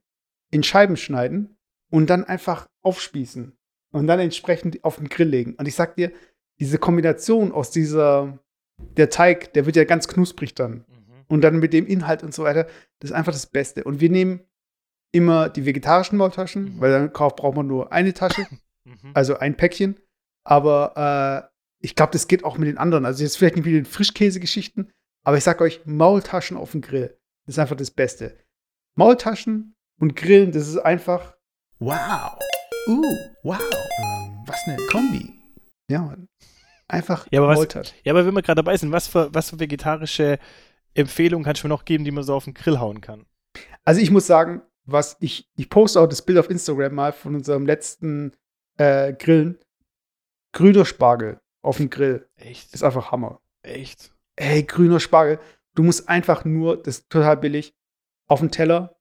in 0.52 0.64
Scheiben 0.64 0.96
schneiden 0.98 1.58
und 1.92 2.10
dann 2.10 2.24
einfach 2.24 2.70
aufspießen 2.82 3.54
und 3.92 4.08
dann 4.08 4.20
entsprechend 4.20 4.84
auf 4.84 4.98
den 4.98 5.10
Grill 5.10 5.28
legen. 5.28 5.56
Und 5.56 5.68
ich 5.68 5.76
sag 5.76 5.96
dir, 5.96 6.12
diese 6.60 6.78
Kombination 6.78 7.52
aus 7.52 7.70
dieser, 7.72 8.40
der 8.96 9.10
Teig, 9.10 9.54
der 9.54 9.66
wird 9.66 9.76
ja 9.76 9.84
ganz 9.84 10.08
knusprig 10.08 10.56
dann 10.56 10.86
Mhm. 10.88 11.24
und 11.28 11.42
dann 11.42 11.60
mit 11.60 11.74
dem 11.74 11.86
Inhalt 11.86 12.24
und 12.24 12.34
so 12.34 12.44
weiter, 12.44 12.66
das 13.00 13.12
ist 13.12 13.16
einfach 13.16 13.34
das 13.34 13.46
Beste. 13.48 13.84
Und 13.84 14.00
wir 14.00 14.10
nehmen 14.10 14.42
immer 15.12 15.50
die 15.50 15.66
vegetarischen 15.66 16.18
Maultaschen, 16.18 16.76
Mhm. 16.76 16.80
weil 16.82 16.92
dann 16.92 17.12
braucht 17.12 17.56
man 17.56 17.68
nur 17.68 17.92
eine 17.92 18.14
Tasche, 18.14 18.46
Mhm. 18.86 19.12
also 19.14 19.38
ein 19.38 19.56
Päckchen. 19.58 19.98
Aber 20.46 21.50
äh, 21.52 21.58
ich 21.84 21.96
glaube, 21.96 22.14
das 22.14 22.28
geht 22.28 22.44
auch 22.46 22.58
mit 22.58 22.68
den 22.70 22.78
anderen. 22.78 23.06
Also 23.06 23.24
jetzt 23.24 23.38
vielleicht 23.38 23.56
nicht 23.58 23.66
mit 23.66 23.76
den 23.76 23.86
Frischkäse-Geschichten, 23.86 24.90
aber 25.24 25.38
ich 25.38 25.44
sag 25.44 25.60
euch, 25.62 25.82
Maultaschen 25.86 26.56
auf 26.58 26.72
dem 26.72 26.82
Grill, 26.82 27.17
das 27.48 27.56
ist 27.56 27.60
einfach 27.60 27.76
das 27.78 27.90
Beste. 27.92 28.38
Maultaschen 28.96 29.76
und 30.00 30.16
Grillen, 30.16 30.52
das 30.52 30.68
ist 30.68 30.78
einfach, 30.78 31.36
Wow. 31.80 32.38
Uh, 32.88 33.04
wow. 33.44 33.60
Ähm, 34.00 34.44
was 34.46 34.60
eine 34.66 34.78
Kombi. 34.88 35.34
ja, 35.90 36.02
Mann, 36.02 36.28
einfach 36.88 37.28
Ja, 37.32 37.40
aber 37.40 37.50
was- 37.50 37.58
Maultaschen. 37.58 37.96
Ja, 38.04 38.14
aber 38.14 38.26
wenn 38.26 38.34
wir 38.34 38.42
gerade 38.42 38.62
dabei 38.64 38.78
sind, 38.78 38.92
was 38.92 39.08
für, 39.08 39.34
was 39.34 39.50
für 39.50 39.60
vegetarische 39.60 40.40
Empfehlungen 40.94 41.44
kannst 41.46 41.64
du 41.64 41.68
mir 41.68 41.74
noch 41.74 41.86
geben, 41.86 42.04
die 42.06 42.12
man 42.12 42.24
so 42.24 42.34
auf 42.36 42.46
den 42.46 42.54
Grill 42.54 42.80
hauen 42.80 43.02
kann? 43.02 43.26
Also 43.86 44.02
ich 44.02 44.10
muss 44.12 44.26
sagen, 44.28 44.62
was 44.86 45.18
ich, 45.20 45.50
ich 45.56 45.70
poste 45.70 46.00
auch 46.00 46.08
das 46.08 46.22
Bild 46.24 46.40
auf 46.40 46.50
Instagram 46.50 46.96
mal 46.96 47.12
von 47.14 47.36
unserem 47.36 47.66
letzten 47.66 48.34
äh, 48.78 49.14
Grillen. 49.14 49.60
Grüner 50.54 50.86
Spargel 50.86 51.40
auf 51.62 51.78
dem 51.78 51.90
Grill 51.90 52.28
Echt? 52.38 52.74
ist 52.74 52.84
einfach 52.84 53.12
Hammer. 53.12 53.42
Echt? 53.64 54.12
Ey, 54.38 54.64
grüner 54.64 55.00
Spargel. 55.00 55.40
Du 55.78 55.84
musst 55.84 56.10
einfach 56.10 56.44
nur, 56.44 56.82
das 56.82 57.00
ist 57.00 57.10
total 57.12 57.38
billig, 57.38 57.76
auf 58.28 58.40
den 58.40 58.50
Teller, 58.50 59.00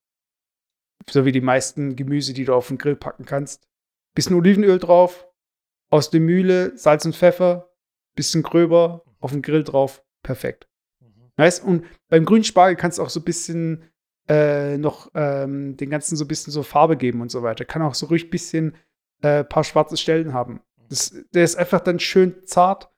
so 1.09 1.25
wie 1.25 1.31
die 1.31 1.41
meisten 1.41 1.95
Gemüse, 1.95 2.35
die 2.35 2.45
du 2.45 2.53
auf 2.53 2.67
den 2.67 2.77
Grill 2.77 2.95
packen 2.95 3.25
kannst. 3.25 3.67
Bisschen 4.13 4.35
Olivenöl 4.35 4.77
drauf, 4.77 5.27
aus 5.89 6.11
der 6.11 6.21
Mühle, 6.21 6.77
Salz 6.77 7.03
und 7.03 7.15
Pfeffer, 7.15 7.73
bisschen 8.15 8.43
gröber, 8.43 9.03
auf 9.19 9.31
den 9.31 9.41
Grill 9.41 9.63
drauf, 9.63 10.03
perfekt. 10.21 10.69
Mhm. 10.99 11.31
Weißt 11.35 11.63
und 11.63 11.83
beim 12.09 12.25
grünen 12.25 12.43
Spargel 12.43 12.75
kannst 12.75 12.99
du 12.99 13.01
auch 13.01 13.09
so 13.09 13.21
ein 13.21 13.25
bisschen 13.25 13.89
äh, 14.29 14.77
noch 14.77 15.09
ähm, 15.15 15.77
den 15.77 15.89
ganzen 15.89 16.15
so 16.15 16.25
ein 16.25 16.27
bisschen 16.27 16.53
so 16.53 16.61
Farbe 16.61 16.95
geben 16.95 17.21
und 17.21 17.31
so 17.31 17.41
weiter. 17.41 17.65
Kann 17.65 17.81
auch 17.81 17.95
so 17.95 18.05
ruhig 18.05 18.25
ein 18.25 18.29
bisschen 18.29 18.75
äh, 19.23 19.43
paar 19.43 19.63
schwarze 19.63 19.97
Stellen 19.97 20.31
haben. 20.31 20.61
Das, 20.89 21.15
der 21.33 21.43
ist 21.43 21.55
einfach 21.55 21.79
dann 21.79 21.99
schön 21.99 22.45
zart 22.45 22.91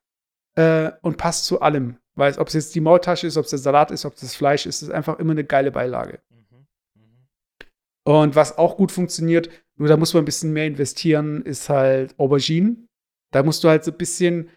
äh, 0.54 0.90
und 1.00 1.16
passt 1.16 1.46
zu 1.46 1.62
allem. 1.62 1.99
Weil 2.16 2.36
ob 2.38 2.48
es 2.48 2.54
jetzt 2.54 2.74
die 2.74 2.80
Maultasche 2.80 3.26
ist, 3.26 3.36
ob 3.36 3.44
es 3.44 3.50
der 3.50 3.58
Salat 3.58 3.90
ist, 3.90 4.04
ob 4.04 4.14
es 4.14 4.20
das 4.20 4.34
Fleisch 4.34 4.66
ist, 4.66 4.82
ist 4.82 4.90
einfach 4.90 5.18
immer 5.18 5.32
eine 5.32 5.44
geile 5.44 5.70
Beilage. 5.70 6.20
Mhm. 6.30 6.66
Mhm. 6.94 8.12
Und 8.12 8.36
was 8.36 8.58
auch 8.58 8.76
gut 8.76 8.92
funktioniert, 8.92 9.48
nur 9.76 9.88
da 9.88 9.96
muss 9.96 10.12
man 10.12 10.22
ein 10.22 10.26
bisschen 10.26 10.52
mehr 10.52 10.66
investieren, 10.66 11.42
ist 11.42 11.68
halt 11.68 12.18
Auberginen. 12.18 12.88
Da 13.32 13.42
musst 13.42 13.64
du 13.64 13.68
halt 13.68 13.84
so 13.84 13.92
ein 13.92 13.98
bisschen 13.98 14.50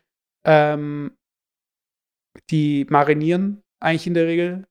ähm, 0.45 1.11
die 2.49 2.85
marinieren, 2.89 3.61
eigentlich 3.79 4.07
in 4.07 4.15
der 4.15 4.27
Regel. 4.27 4.65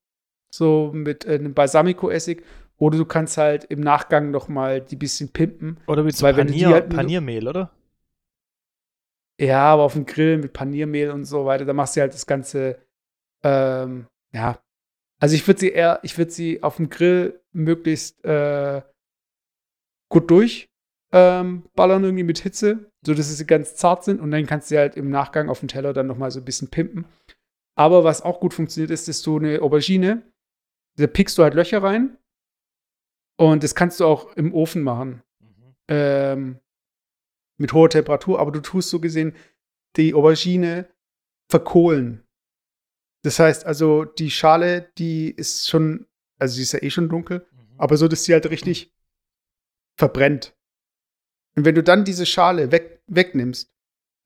So 0.54 0.90
mit 0.92 1.24
äh, 1.24 1.36
einem 1.36 1.54
Balsamico-Essig. 1.54 2.42
Oder 2.76 2.98
du 2.98 3.04
kannst 3.04 3.38
halt 3.38 3.64
im 3.64 3.80
Nachgang 3.80 4.30
noch 4.30 4.48
mal 4.48 4.80
die 4.80 4.96
bisschen 4.96 5.28
pimpen. 5.28 5.78
Oder 5.86 6.02
mit 6.02 6.16
so 6.16 6.26
Panier, 6.26 6.68
halt 6.68 6.88
Paniermehl, 6.90 7.46
oder? 7.46 7.70
Ja, 9.40 9.64
aber 9.72 9.82
auf 9.82 9.94
dem 9.94 10.06
Grill 10.06 10.38
mit 10.38 10.52
Paniermehl 10.52 11.10
und 11.10 11.24
so 11.24 11.44
weiter, 11.46 11.64
da 11.64 11.72
machst 11.72 11.96
du 11.96 12.00
halt 12.00 12.14
das 12.14 12.26
Ganze, 12.26 12.78
ähm, 13.42 14.06
ja. 14.32 14.60
Also 15.20 15.34
ich 15.36 15.46
würde 15.46 15.60
sie 15.60 15.70
eher, 15.70 16.00
ich 16.02 16.18
würde 16.18 16.30
sie 16.32 16.62
auf 16.62 16.76
dem 16.76 16.90
Grill 16.90 17.40
möglichst 17.52 18.24
äh, 18.24 18.82
gut 20.08 20.30
durch 20.30 20.68
ähm, 21.12 21.64
irgendwie 21.76 22.22
mit 22.22 22.38
Hitze, 22.38 22.90
so 23.04 23.14
dass 23.14 23.36
sie 23.36 23.46
ganz 23.46 23.76
zart 23.76 24.04
sind 24.04 24.20
und 24.20 24.30
dann 24.30 24.46
kannst 24.46 24.70
du 24.70 24.74
sie 24.74 24.78
halt 24.78 24.96
im 24.96 25.10
Nachgang 25.10 25.48
auf 25.48 25.60
dem 25.60 25.68
Teller 25.68 25.92
dann 25.92 26.06
noch 26.06 26.16
mal 26.18 26.30
so 26.30 26.40
ein 26.40 26.44
bisschen 26.44 26.70
pimpen. 26.70 27.06
Aber 27.76 28.04
was 28.04 28.22
auch 28.22 28.40
gut 28.40 28.54
funktioniert, 28.54 28.90
ist, 28.90 29.08
dass 29.08 29.22
du 29.22 29.38
eine 29.38 29.62
Aubergine, 29.62 30.22
da 30.96 31.06
pickst 31.06 31.38
du 31.38 31.42
halt 31.42 31.54
Löcher 31.54 31.82
rein 31.82 32.18
Und 33.38 33.62
das 33.62 33.74
kannst 33.74 34.00
du 34.00 34.06
auch 34.06 34.36
im 34.36 34.54
Ofen 34.54 34.82
machen. 34.82 35.22
Mhm. 35.40 35.74
Ähm, 35.88 36.58
mit 37.62 37.72
hoher 37.72 37.88
Temperatur, 37.88 38.38
aber 38.40 38.52
du 38.52 38.60
tust 38.60 38.90
so 38.90 39.00
gesehen 39.00 39.34
die 39.96 40.14
Aubergine 40.14 40.88
verkohlen. 41.48 42.24
Das 43.22 43.38
heißt 43.38 43.64
also, 43.66 44.04
die 44.04 44.30
Schale, 44.30 44.90
die 44.98 45.30
ist 45.30 45.68
schon, 45.68 46.06
also 46.38 46.56
sie 46.56 46.62
ist 46.62 46.72
ja 46.72 46.82
eh 46.82 46.90
schon 46.90 47.08
dunkel, 47.08 47.46
Mhm. 47.52 47.74
aber 47.78 47.96
so, 47.96 48.08
dass 48.08 48.24
sie 48.24 48.32
halt 48.32 48.50
richtig 48.50 48.92
verbrennt. 49.96 50.56
Und 51.54 51.64
wenn 51.64 51.74
du 51.74 51.82
dann 51.82 52.04
diese 52.04 52.26
Schale 52.26 52.72
weg, 52.72 53.02
wegnimmst, 53.06 53.70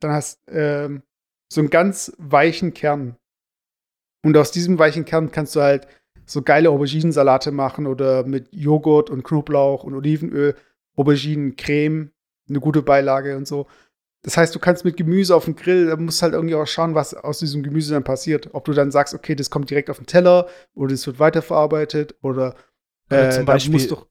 dann 0.00 0.12
hast 0.12 0.40
ähm, 0.48 1.02
so 1.52 1.60
einen 1.60 1.70
ganz 1.70 2.12
weichen 2.18 2.72
Kern. 2.72 3.16
Und 4.24 4.36
aus 4.36 4.50
diesem 4.50 4.78
weichen 4.78 5.04
Kern 5.04 5.30
kannst 5.30 5.56
du 5.56 5.60
halt 5.60 5.86
so 6.24 6.42
geile 6.42 6.70
Auberginensalate 6.70 7.50
machen 7.52 7.86
oder 7.86 8.24
mit 8.24 8.48
Joghurt 8.52 9.10
und 9.10 9.22
Knoblauch 9.24 9.84
und 9.84 9.94
Olivenöl, 9.94 10.56
Auberginencreme, 10.96 12.12
eine 12.48 12.60
gute 12.60 12.82
Beilage 12.82 13.36
und 13.36 13.46
so. 13.46 13.66
Das 14.22 14.36
heißt, 14.36 14.54
du 14.54 14.58
kannst 14.58 14.84
mit 14.84 14.96
Gemüse 14.96 15.36
auf 15.36 15.44
dem 15.44 15.54
Grill, 15.54 15.86
da 15.86 15.96
musst 15.96 16.22
halt 16.22 16.32
irgendwie 16.32 16.56
auch 16.56 16.66
schauen, 16.66 16.94
was 16.94 17.14
aus 17.14 17.38
diesem 17.38 17.62
Gemüse 17.62 17.94
dann 17.94 18.02
passiert. 18.02 18.50
Ob 18.54 18.64
du 18.64 18.72
dann 18.72 18.90
sagst, 18.90 19.14
okay, 19.14 19.36
das 19.36 19.50
kommt 19.50 19.70
direkt 19.70 19.88
auf 19.88 19.98
den 19.98 20.06
Teller 20.06 20.48
oder 20.74 20.94
es 20.94 21.06
wird 21.06 21.20
weiterverarbeitet 21.20 22.16
oder, 22.22 22.54
Oder 23.08 23.28
äh, 23.28 23.30
zum 23.30 23.44
Beispiel- 23.44 23.72
musst 23.72 23.90
du 23.90 24.04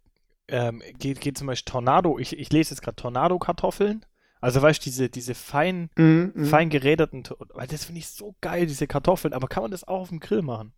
ähm, 0.48 0.82
geht, 1.00 1.22
geht 1.22 1.38
zum 1.38 1.48
Beispiel 1.48 1.72
Tornado, 1.72 2.20
ich, 2.20 2.38
ich 2.38 2.52
lese 2.52 2.72
jetzt 2.72 2.82
gerade 2.82 2.96
Tornado-Kartoffeln. 2.96 4.06
Also 4.42 4.62
weißt 4.62 4.80
du, 4.80 4.84
diese, 4.84 5.10
diese 5.10 5.34
fein, 5.34 5.90
mhm. 5.98 6.46
fein 6.46 6.70
geräderten, 6.70 7.24
das 7.68 7.86
finde 7.86 8.00
ich 8.00 8.08
so 8.08 8.36
geil, 8.42 8.68
diese 8.68 8.86
Kartoffeln, 8.86 9.34
aber 9.34 9.48
kann 9.48 9.64
man 9.64 9.72
das 9.72 9.88
auch 9.88 10.02
auf 10.02 10.10
dem 10.10 10.20
Grill 10.20 10.44
machen? 10.44 10.74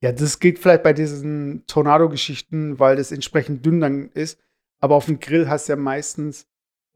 Ja, 0.00 0.12
das 0.12 0.38
geht 0.38 0.60
vielleicht 0.60 0.84
bei 0.84 0.92
diesen 0.92 1.66
Tornado-Geschichten, 1.66 2.78
weil 2.78 2.96
das 2.96 3.10
entsprechend 3.10 3.66
dünn 3.66 3.80
dann 3.80 4.10
ist. 4.10 4.38
Aber 4.78 4.94
auf 4.94 5.06
dem 5.06 5.18
Grill 5.18 5.48
hast 5.48 5.68
du 5.68 5.72
ja 5.72 5.76
meistens 5.76 6.46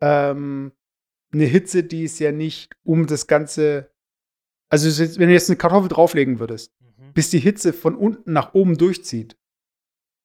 ähm, 0.02 0.72
eine 1.32 1.44
Hitze, 1.44 1.82
die 1.84 2.04
ist 2.04 2.18
ja 2.18 2.32
nicht 2.32 2.74
um 2.84 3.06
das 3.06 3.26
Ganze. 3.26 3.90
Also, 4.68 4.88
wenn 5.18 5.28
du 5.28 5.32
jetzt 5.34 5.48
eine 5.48 5.56
Kartoffel 5.56 5.88
drauflegen 5.88 6.40
würdest, 6.40 6.74
Mhm. 6.98 7.12
bis 7.14 7.30
die 7.30 7.38
Hitze 7.38 7.72
von 7.72 7.94
unten 7.94 8.32
nach 8.32 8.52
oben 8.54 8.76
durchzieht, 8.76 9.36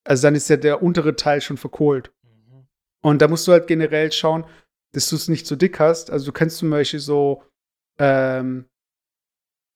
also 0.03 0.27
dann 0.27 0.35
ist 0.35 0.49
ja 0.49 0.57
der 0.57 0.81
untere 0.83 1.15
Teil 1.15 1.41
schon 1.41 1.57
verkohlt. 1.57 2.11
Mhm. 2.23 2.67
Und 3.01 3.21
da 3.21 3.27
musst 3.27 3.47
du 3.47 3.51
halt 3.51 3.67
generell 3.67 4.11
schauen, 4.11 4.45
dass 4.93 5.09
du 5.09 5.15
es 5.15 5.27
nicht 5.27 5.45
so 5.47 5.55
dick 5.55 5.79
hast. 5.79 6.11
Also 6.11 6.25
du 6.25 6.31
kannst 6.31 6.57
zum 6.57 6.69
Beispiel 6.69 6.99
so, 6.99 7.43
ähm, 7.99 8.65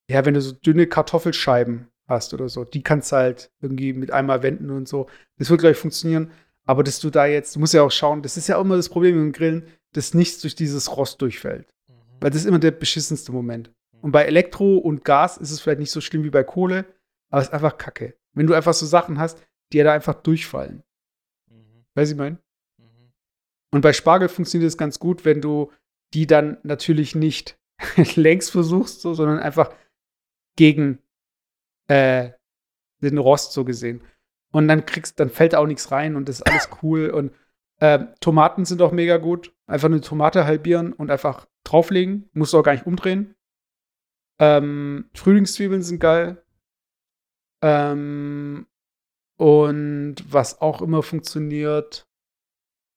ja, 0.10 0.26
wenn 0.26 0.34
du 0.34 0.41
so 0.41 0.54
dünne 0.54 0.88
Kartoffelscheiben 0.88 1.88
hast 2.08 2.34
oder 2.34 2.49
so, 2.49 2.64
die 2.66 2.82
kannst 2.84 3.12
du 3.12 3.18
halt 3.18 3.52
irgendwie 3.62 3.93
mit 3.93 4.12
einmal 4.12 4.41
wenden 4.43 4.70
und 4.70 4.88
so. 4.88 5.08
Das 5.38 5.49
wird 5.49 5.62
gleich 5.62 5.78
funktionieren. 5.78 6.32
Aber 6.66 6.84
dass 6.84 6.99
du 6.99 7.10
da 7.10 7.26
jetzt, 7.26 7.56
du 7.56 7.60
musst 7.60 7.74
ja 7.74 7.84
auch 7.84 7.91
schauen, 7.91 8.22
das 8.22 8.38
ist 8.38 8.47
ja 8.47 8.58
auch 8.58 8.62
immer 8.62 8.78
das 8.78 8.89
Problem 8.89 9.18
im 9.18 9.32
Grillen, 9.32 9.68
dass 9.94 10.14
nichts 10.14 10.42
durch 10.42 10.56
dieses 10.56 10.96
Rost 10.96 11.22
durchfällt. 11.22 11.68
Mhm. 11.88 11.94
Weil 12.20 12.30
das 12.32 12.42
ist 12.42 12.48
immer 12.48 12.60
der 12.60 12.72
beschissenste 12.72 13.32
Moment. 13.32 13.72
Und 14.02 14.12
bei 14.12 14.26
Elektro 14.26 14.78
und 14.78 15.06
Gas 15.06 15.38
ist 15.38 15.52
es 15.52 15.62
vielleicht 15.62 15.80
nicht 15.80 15.92
so 15.92 16.02
schlimm 16.02 16.24
wie 16.24 16.30
bei 16.30 16.44
Kohle, 16.44 16.86
aber 17.30 17.42
es 17.42 17.48
ist 17.48 17.54
einfach 17.54 17.78
kacke. 17.78 18.16
Wenn 18.34 18.48
du 18.48 18.54
einfach 18.54 18.74
so 18.74 18.86
Sachen 18.86 19.20
hast, 19.20 19.44
die 19.72 19.78
ja 19.78 19.84
da 19.84 19.94
einfach 19.94 20.16
durchfallen. 20.16 20.84
Mhm. 21.50 21.86
Weißt 21.94 22.12
du, 22.12 22.16
ich 22.16 22.20
meine? 22.20 22.38
Mhm. 22.78 23.12
Und 23.72 23.82
bei 23.82 23.94
Spargel 23.94 24.30
funktioniert 24.30 24.68
es 24.68 24.78
ganz 24.78 25.00
gut, 25.00 25.26
wenn 25.26 25.42
du 25.42 25.72
die 26.14 26.28
dann 26.28 26.58
natürlich 26.64 27.16
nicht 27.16 27.58
längs 28.16 28.50
versuchst, 28.50 29.02
so, 29.02 29.14
sondern 29.14 29.39
einfach 29.39 29.74
gegen 30.58 31.00
äh, 31.88 32.32
den 33.02 33.18
Rost 33.18 33.54
so 33.54 33.64
gesehen. 33.66 34.02
Und 34.52 34.68
dann 34.68 34.86
kriegst, 34.86 35.20
dann 35.20 35.30
fällt 35.30 35.54
da 35.54 35.60
auch 35.60 35.68
nichts 35.68 35.92
rein 35.92 36.16
und 36.16 36.28
das 36.28 36.38
ist 36.38 36.48
alles 36.48 36.70
cool. 36.82 37.10
Und 37.10 37.34
ähm, 37.80 38.10
Tomaten 38.20 38.66
sind 38.66 38.82
auch 38.82 38.92
mega 38.92 39.18
gut. 39.18 39.54
Einfach 39.72 39.88
eine 39.88 40.02
Tomate 40.02 40.46
halbieren 40.46 40.92
und 40.92 41.10
einfach 41.10 41.48
drauflegen. 41.64 42.30
Musst 42.34 42.52
du 42.52 42.60
auch 42.60 42.64
gar 42.64 42.74
nicht 42.74 42.86
umdrehen. 42.86 43.36
Ähm, 44.38 45.10
Frühlingszwiebeln 45.14 45.82
sind 45.82 46.00
geil. 46.00 46.44
Ähm, 47.62 48.68
und 49.38 50.16
was 50.28 50.62
auch 50.62 50.82
immer 50.82 51.04
funktioniert, 51.04 52.08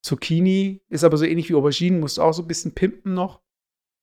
Zucchini 0.03 0.83
ist 0.89 1.05
aber 1.05 1.16
so 1.16 1.25
ähnlich 1.25 1.49
wie 1.49 1.55
Auberginen, 1.55 2.01
musst 2.01 2.18
du 2.18 2.22
auch 2.22 2.33
so 2.33 2.43
ein 2.43 2.49
bisschen 2.49 2.75
pimpen 2.75 3.14
noch. 3.14 3.41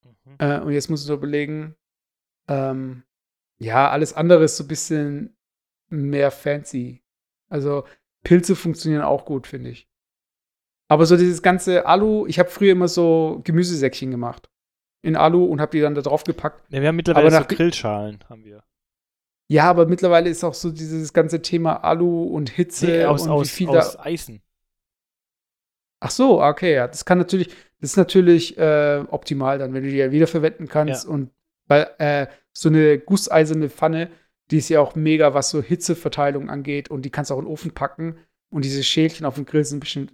Mhm. 0.04 0.36
Äh, 0.40 0.60
und 0.62 0.72
jetzt 0.72 0.90
musst 0.90 1.10
du 1.10 1.14
überlegen, 1.14 1.76
ähm, 2.48 3.04
ja, 3.60 3.90
alles 3.90 4.14
andere 4.14 4.46
ist 4.46 4.58
so 4.58 4.64
ein 4.64 4.70
bisschen 4.70 5.38
mehr 5.90 6.32
fancy. 6.32 7.04
Also 7.50 7.84
Pilze 8.24 8.56
funktionieren 8.56 9.04
auch 9.04 9.26
gut, 9.26 9.46
finde 9.46 9.72
ich. 9.72 9.91
Aber 10.92 11.06
so 11.06 11.16
dieses 11.16 11.42
ganze 11.42 11.86
Alu, 11.86 12.26
ich 12.28 12.38
habe 12.38 12.50
früher 12.50 12.74
immer 12.74 12.90
so 12.90 13.40
Gemüsesäckchen 13.46 14.12
gemacht. 14.12 14.50
In 15.04 15.16
Alu 15.16 15.46
und 15.46 15.62
habe 15.62 15.72
die 15.72 15.80
dann 15.80 15.96
da 15.96 16.02
drauf 16.02 16.26
gepackt. 16.26 16.62
Ja, 16.70 16.82
wir 16.82 16.90
haben 16.90 16.98
mittlerweile 16.98 17.28
Aber 17.28 17.36
so 17.36 17.40
nach- 17.40 17.48
Grillschalen, 17.48 18.20
haben 18.30 18.44
wir. 18.44 18.64
Ja, 19.48 19.70
aber 19.70 19.86
mittlerweile 19.86 20.30
ist 20.30 20.44
auch 20.44 20.54
so 20.54 20.70
dieses 20.70 21.14
ganze 21.14 21.42
Thema 21.42 21.84
Alu 21.84 22.24
und 22.24 22.50
Hitze 22.50 22.86
Nee, 22.88 23.06
aus, 23.06 23.24
und 23.24 23.30
aus, 23.30 23.46
wie 23.48 23.50
viel 23.66 23.70
aus 23.70 23.94
da. 23.94 24.04
Eisen. 24.04 24.42
Ach 26.02 26.12
so, 26.12 26.42
okay, 26.44 26.74
ja, 26.76 26.88
das 26.88 27.06
kann 27.06 27.18
natürlich, 27.20 27.48
das 27.80 27.92
ist 27.92 27.98
natürlich 27.98 28.58
äh, 28.58 29.04
optimal 29.10 29.60
dann, 29.60 29.74
wenn 29.74 29.84
du 29.84 29.90
die 29.90 29.98
ja 29.98 30.12
wiederverwenden 30.12 30.68
kannst 30.68 31.06
Ja. 31.06 31.10
und 31.12 31.32
weil 31.68 31.90
äh, 32.00 32.28
so 32.54 32.70
eine 32.70 32.98
gusseiserne 33.00 33.70
Pfanne, 33.70 34.10
die 34.50 34.58
ist 34.58 34.70
ja 34.70 34.82
auch 34.82 34.96
mega, 34.96 35.34
was 35.34 35.52
so 35.52 35.62
Hitzeverteilung 35.62 36.50
angeht 36.50 36.90
und 36.90 37.04
die 37.04 37.12
kannst 37.12 37.30
du 37.32 37.36
auch 37.36 37.40
in 37.40 37.46
den 37.46 37.52
Ofen 37.52 37.72
packen 37.72 38.18
und 38.50 38.66
diese 38.66 38.84
Schälchen 38.84 39.26
auf 39.26 39.36
dem 39.36 39.46
Grill 39.46 39.64
sind 39.64 39.80
bestimmt, 39.80 40.12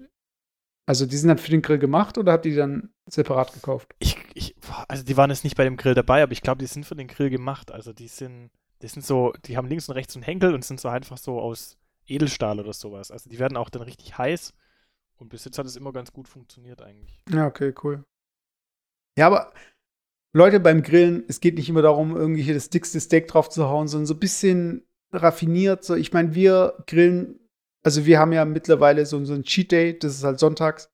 also 0.88 1.06
die 1.06 1.18
sind 1.18 1.28
dann 1.28 1.38
für 1.38 1.52
den 1.52 1.62
Grill 1.62 1.80
gemacht 1.80 2.18
oder 2.18 2.32
habt 2.32 2.46
ihr 2.46 2.52
die 2.52 2.58
dann 2.58 2.90
separat 3.08 3.54
gekauft? 3.54 3.94
Ich, 4.00 4.18
ich, 4.34 4.56
also 4.88 5.04
die 5.04 5.18
waren 5.18 5.30
jetzt 5.30 5.44
nicht 5.44 5.58
bei 5.58 5.66
dem 5.66 5.76
Grill 5.76 5.94
dabei, 5.94 6.24
aber 6.24 6.32
ich 6.32 6.42
glaube, 6.42 6.60
die 6.60 6.66
sind 6.66 6.86
für 6.86 6.96
den 6.96 7.08
Grill 7.10 7.30
gemacht. 7.30 7.72
Also 7.72 7.92
die 7.92 8.08
sind, 8.08 8.52
die 8.82 8.88
sind 8.88 9.06
so, 9.06 9.34
die 9.46 9.58
haben 9.58 9.68
links 9.68 9.90
und 9.90 9.96
rechts 9.96 10.14
so 10.14 10.20
einen 10.20 10.24
Henkel 10.24 10.54
und 10.54 10.64
sind 10.64 10.80
so 10.80 10.88
einfach 10.88 11.18
so 11.18 11.42
aus 11.42 11.78
Edelstahl 12.08 12.62
oder 12.62 12.72
sowas. 12.72 13.12
Also 13.12 13.30
die 13.30 13.38
werden 13.38 13.58
auch 13.58 13.70
dann 13.70 13.82
richtig 13.82 14.18
heiß. 14.18 14.54
Und 15.18 15.28
bis 15.28 15.44
jetzt 15.44 15.58
hat 15.58 15.66
es 15.66 15.76
immer 15.76 15.92
ganz 15.92 16.14
gut 16.14 16.30
funktioniert 16.30 16.82
eigentlich. 16.82 17.22
Ja, 17.30 17.48
okay, 17.48 17.74
cool. 17.84 18.06
Ja, 19.18 19.28
aber 19.28 19.52
Leute 20.34 20.62
beim 20.62 20.84
Grillen, 20.84 21.26
es 21.28 21.42
geht 21.42 21.56
nicht 21.56 21.68
immer 21.68 21.82
darum, 21.82 22.16
irgendwie 22.16 22.44
hier 22.44 22.54
das 22.54 22.70
dickste 22.70 23.02
Steak 23.02 23.28
drauf 23.28 23.50
zu 23.50 23.68
hauen, 23.68 23.90
sondern 23.90 24.06
so 24.06 24.14
ein 24.14 24.20
bisschen 24.20 24.88
raffiniert. 25.12 25.84
So, 25.84 25.96
ich 25.96 26.14
meine, 26.14 26.34
wir 26.34 26.82
grillen, 26.86 27.40
also 27.88 28.06
wir 28.06 28.20
haben 28.20 28.34
ja 28.34 28.44
mittlerweile 28.44 29.06
so, 29.06 29.24
so 29.24 29.34
ein 29.34 29.44
Cheat 29.44 29.72
Day, 29.72 29.98
das 29.98 30.16
ist 30.16 30.26
halt 30.26 30.40
sonntags. 30.40 30.92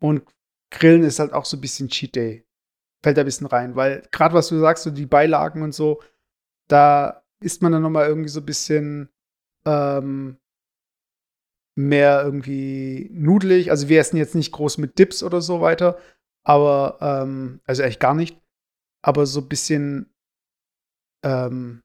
Und 0.00 0.22
Grillen 0.70 1.02
ist 1.02 1.18
halt 1.18 1.32
auch 1.32 1.44
so 1.44 1.56
ein 1.56 1.60
bisschen 1.60 1.88
Cheat 1.88 2.14
Day. 2.14 2.46
Fällt 3.02 3.16
da 3.16 3.22
ein 3.22 3.26
bisschen 3.26 3.48
rein, 3.48 3.74
weil 3.74 4.06
gerade 4.12 4.34
was 4.34 4.46
du 4.46 4.56
sagst, 4.60 4.84
so 4.84 4.92
die 4.92 5.06
Beilagen 5.06 5.62
und 5.62 5.72
so, 5.74 6.00
da 6.68 7.24
isst 7.40 7.60
man 7.60 7.72
dann 7.72 7.82
noch 7.82 7.90
mal 7.90 8.06
irgendwie 8.06 8.28
so 8.28 8.38
ein 8.38 8.46
bisschen 8.46 9.08
ähm, 9.66 10.38
mehr 11.74 12.22
irgendwie 12.22 13.10
nudelig. 13.12 13.72
Also 13.72 13.88
wir 13.88 13.98
essen 13.98 14.16
jetzt 14.16 14.36
nicht 14.36 14.52
groß 14.52 14.78
mit 14.78 14.96
Dips 14.96 15.24
oder 15.24 15.40
so 15.40 15.60
weiter, 15.60 15.98
aber 16.44 16.98
ähm, 17.00 17.60
also 17.64 17.82
eigentlich 17.82 17.98
gar 17.98 18.14
nicht. 18.14 18.40
Aber 19.02 19.26
so 19.26 19.40
ein 19.40 19.48
bisschen, 19.48 20.14
ähm, 21.24 21.82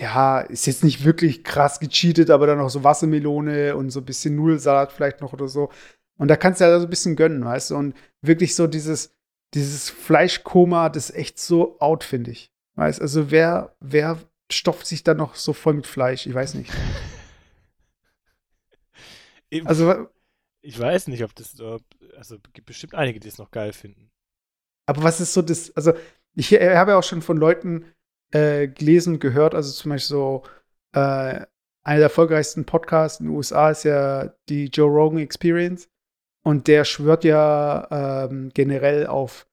ja, 0.00 0.40
ist 0.40 0.66
jetzt 0.66 0.84
nicht 0.84 1.04
wirklich 1.04 1.44
krass 1.44 1.78
gecheatet, 1.80 2.30
aber 2.30 2.46
dann 2.46 2.58
noch 2.58 2.70
so 2.70 2.82
Wassermelone 2.84 3.76
und 3.76 3.90
so 3.90 4.00
ein 4.00 4.04
bisschen 4.04 4.34
Nudelsalat 4.36 4.92
vielleicht 4.92 5.20
noch 5.20 5.32
oder 5.32 5.48
so. 5.48 5.70
Und 6.16 6.28
da 6.28 6.36
kannst 6.36 6.60
du 6.60 6.64
ja 6.64 6.78
so 6.78 6.86
ein 6.86 6.90
bisschen 6.90 7.16
gönnen, 7.16 7.44
weißt 7.44 7.70
du? 7.70 7.76
Und 7.76 7.94
wirklich 8.20 8.54
so 8.54 8.66
dieses, 8.66 9.14
dieses 9.54 9.90
Fleischkoma, 9.90 10.88
das 10.88 11.10
ist 11.10 11.16
echt 11.16 11.38
so 11.38 11.78
out, 11.80 12.04
finde 12.04 12.32
ich. 12.32 12.52
Weißt 12.74 13.00
also 13.00 13.30
wer, 13.30 13.76
wer 13.80 14.18
stopft 14.50 14.86
sich 14.86 15.04
da 15.04 15.14
noch 15.14 15.36
so 15.36 15.52
voll 15.52 15.74
mit 15.74 15.86
Fleisch? 15.86 16.26
Ich 16.26 16.34
weiß 16.34 16.54
nicht. 16.54 16.72
Eben, 19.50 19.66
Also, 19.66 20.08
ich 20.60 20.78
weiß 20.78 21.08
nicht, 21.08 21.22
ob 21.22 21.34
das, 21.34 21.60
ob, 21.60 21.82
also 22.16 22.38
gibt 22.52 22.66
bestimmt 22.66 22.94
einige, 22.94 23.20
die 23.20 23.28
es 23.28 23.38
noch 23.38 23.50
geil 23.50 23.72
finden. 23.72 24.10
Aber 24.86 25.02
was 25.02 25.20
ist 25.20 25.34
so 25.34 25.42
das, 25.42 25.74
also 25.76 25.92
ich 26.34 26.52
äh, 26.52 26.76
habe 26.76 26.92
ja 26.92 26.98
auch 26.98 27.04
schon 27.04 27.22
von 27.22 27.36
Leuten 27.36 27.84
äh, 28.34 28.68
gelesen 28.68 29.20
gehört, 29.20 29.54
also 29.54 29.72
zum 29.72 29.90
Beispiel 29.90 30.16
so, 30.16 30.42
äh, 30.92 31.46
einer 31.86 31.98
der 31.98 32.04
erfolgreichsten 32.04 32.64
Podcasts 32.64 33.20
in 33.20 33.26
den 33.26 33.36
USA 33.36 33.70
ist 33.70 33.84
ja 33.84 34.32
die 34.48 34.66
Joe 34.66 34.90
Rogan 34.90 35.18
Experience 35.18 35.88
und 36.42 36.66
der 36.66 36.84
schwört 36.84 37.24
ja 37.24 38.26
ähm, 38.26 38.50
generell 38.54 39.06
auf 39.06 39.46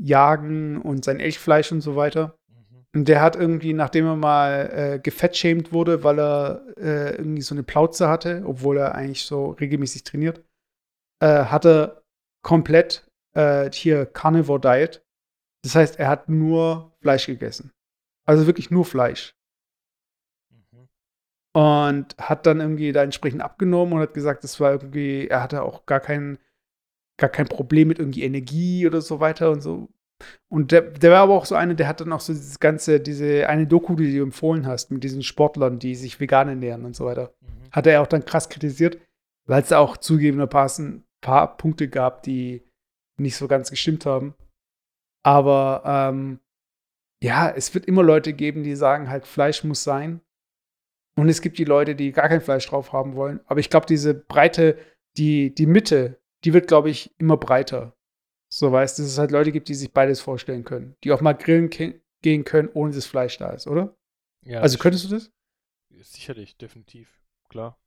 Jagen 0.00 0.80
und 0.80 1.04
sein 1.04 1.20
Elchfleisch 1.20 1.70
und 1.72 1.82
so 1.82 1.96
weiter. 1.96 2.38
Mhm. 2.48 2.86
Und 2.94 3.08
der 3.08 3.20
hat 3.20 3.36
irgendwie, 3.36 3.74
nachdem 3.74 4.06
er 4.06 4.16
mal 4.16 4.70
äh, 4.72 4.98
gefettshamed 4.98 5.72
wurde, 5.72 6.02
weil 6.02 6.18
er 6.18 6.62
äh, 6.78 7.16
irgendwie 7.16 7.42
so 7.42 7.54
eine 7.54 7.62
Plauze 7.62 8.08
hatte, 8.08 8.42
obwohl 8.46 8.78
er 8.78 8.94
eigentlich 8.94 9.24
so 9.24 9.50
regelmäßig 9.50 10.04
trainiert, 10.04 10.42
äh, 11.20 11.44
hat 11.44 11.66
er 11.66 12.02
komplett 12.42 13.06
äh, 13.34 13.70
hier 13.70 14.06
Carnivore 14.06 14.60
Diet. 14.60 15.04
Das 15.62 15.74
heißt, 15.74 15.98
er 15.98 16.08
hat 16.08 16.28
nur 16.28 16.92
Fleisch 17.00 17.26
gegessen. 17.26 17.72
Also 18.26 18.46
wirklich 18.46 18.70
nur 18.70 18.84
Fleisch. 18.84 19.34
Mhm. 20.50 20.88
und 21.54 22.16
hat 22.18 22.46
dann 22.46 22.60
irgendwie 22.60 22.92
da 22.92 23.02
entsprechend 23.02 23.40
abgenommen 23.40 23.94
und 23.94 24.00
hat 24.00 24.14
gesagt, 24.14 24.44
das 24.44 24.60
war 24.60 24.72
irgendwie, 24.72 25.28
er 25.28 25.42
hatte 25.42 25.62
auch 25.62 25.86
gar 25.86 26.00
kein, 26.00 26.38
gar 27.16 27.30
kein 27.30 27.46
Problem 27.48 27.88
mit 27.88 27.98
irgendwie 27.98 28.24
Energie 28.24 28.86
oder 28.86 29.00
so 29.00 29.20
weiter 29.20 29.50
und 29.50 29.62
so. 29.62 29.88
Und 30.48 30.72
der, 30.72 30.82
der 30.82 31.10
war 31.10 31.20
aber 31.20 31.34
auch 31.34 31.44
so 31.44 31.54
einer, 31.54 31.74
der 31.74 31.88
hat 31.88 32.00
dann 32.00 32.12
auch 32.12 32.20
so 32.20 32.32
dieses 32.32 32.58
ganze, 32.60 33.00
diese 33.00 33.48
eine 33.48 33.66
Doku, 33.66 33.94
die 33.96 34.16
du 34.16 34.22
empfohlen 34.22 34.66
hast, 34.66 34.90
mit 34.90 35.04
diesen 35.04 35.22
Sportlern, 35.22 35.78
die 35.78 35.94
sich 35.94 36.18
vegan 36.20 36.48
ernähren 36.48 36.84
und 36.84 36.96
so 36.96 37.04
weiter. 37.04 37.34
Mhm. 37.40 37.70
Hat 37.72 37.86
er 37.86 38.02
auch 38.02 38.06
dann 38.06 38.24
krass 38.24 38.48
kritisiert, 38.48 38.98
weil 39.46 39.62
es 39.62 39.68
da 39.68 39.78
auch 39.78 39.96
zugegebenermaßen 39.96 40.86
ein 40.86 41.04
paar 41.20 41.56
Punkte 41.56 41.88
gab, 41.88 42.22
die 42.22 42.62
nicht 43.18 43.36
so 43.36 43.48
ganz 43.48 43.70
gestimmt 43.70 44.06
haben. 44.06 44.34
Aber 45.22 45.82
ähm, 45.84 46.40
ja, 47.22 47.50
es 47.50 47.74
wird 47.74 47.86
immer 47.86 48.02
Leute 48.02 48.32
geben, 48.32 48.62
die 48.62 48.76
sagen 48.76 49.08
halt, 49.08 49.26
Fleisch 49.26 49.64
muss 49.64 49.82
sein. 49.82 50.20
Und 51.18 51.28
es 51.28 51.40
gibt 51.40 51.58
die 51.58 51.64
Leute, 51.64 51.94
die 51.94 52.12
gar 52.12 52.28
kein 52.28 52.42
Fleisch 52.42 52.66
drauf 52.66 52.92
haben 52.92 53.14
wollen. 53.14 53.40
Aber 53.46 53.60
ich 53.60 53.70
glaube, 53.70 53.86
diese 53.86 54.14
Breite, 54.14 54.78
die, 55.16 55.54
die 55.54 55.66
Mitte, 55.66 56.20
die 56.44 56.52
wird, 56.52 56.68
glaube 56.68 56.90
ich, 56.90 57.14
immer 57.18 57.38
breiter. 57.38 57.96
So 58.48 58.70
weißt, 58.70 58.98
dass 58.98 59.06
es 59.06 59.18
halt 59.18 59.30
Leute 59.30 59.50
gibt, 59.50 59.68
die 59.68 59.74
sich 59.74 59.92
beides 59.92 60.20
vorstellen 60.20 60.64
können. 60.64 60.94
Die 61.02 61.12
auch 61.12 61.22
mal 61.22 61.32
grillen 61.32 61.70
gehen 61.70 62.44
können, 62.44 62.68
ohne 62.74 62.92
dass 62.92 63.06
Fleisch 63.06 63.38
da 63.38 63.50
ist, 63.50 63.66
oder? 63.66 63.96
Ja, 64.42 64.60
also 64.60 64.78
könntest 64.78 65.04
du 65.04 65.08
das? 65.08 65.32
Sicherlich, 66.02 66.56
definitiv. 66.56 67.20
Klar. 67.48 67.80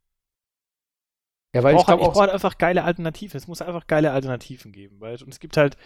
Ja, 1.55 1.63
weil 1.63 1.75
ich 1.75 1.83
brauche 1.83 1.97
brauch 1.97 2.19
halt 2.19 2.31
einfach 2.31 2.57
geile 2.57 2.83
Alternativen. 2.83 3.37
Es 3.37 3.47
muss 3.47 3.61
einfach 3.61 3.87
geile 3.87 4.11
Alternativen 4.11 4.71
geben. 4.71 4.99
Weil, 4.99 5.21
und 5.23 5.29
es 5.29 5.39
gibt 5.39 5.57
halt, 5.57 5.77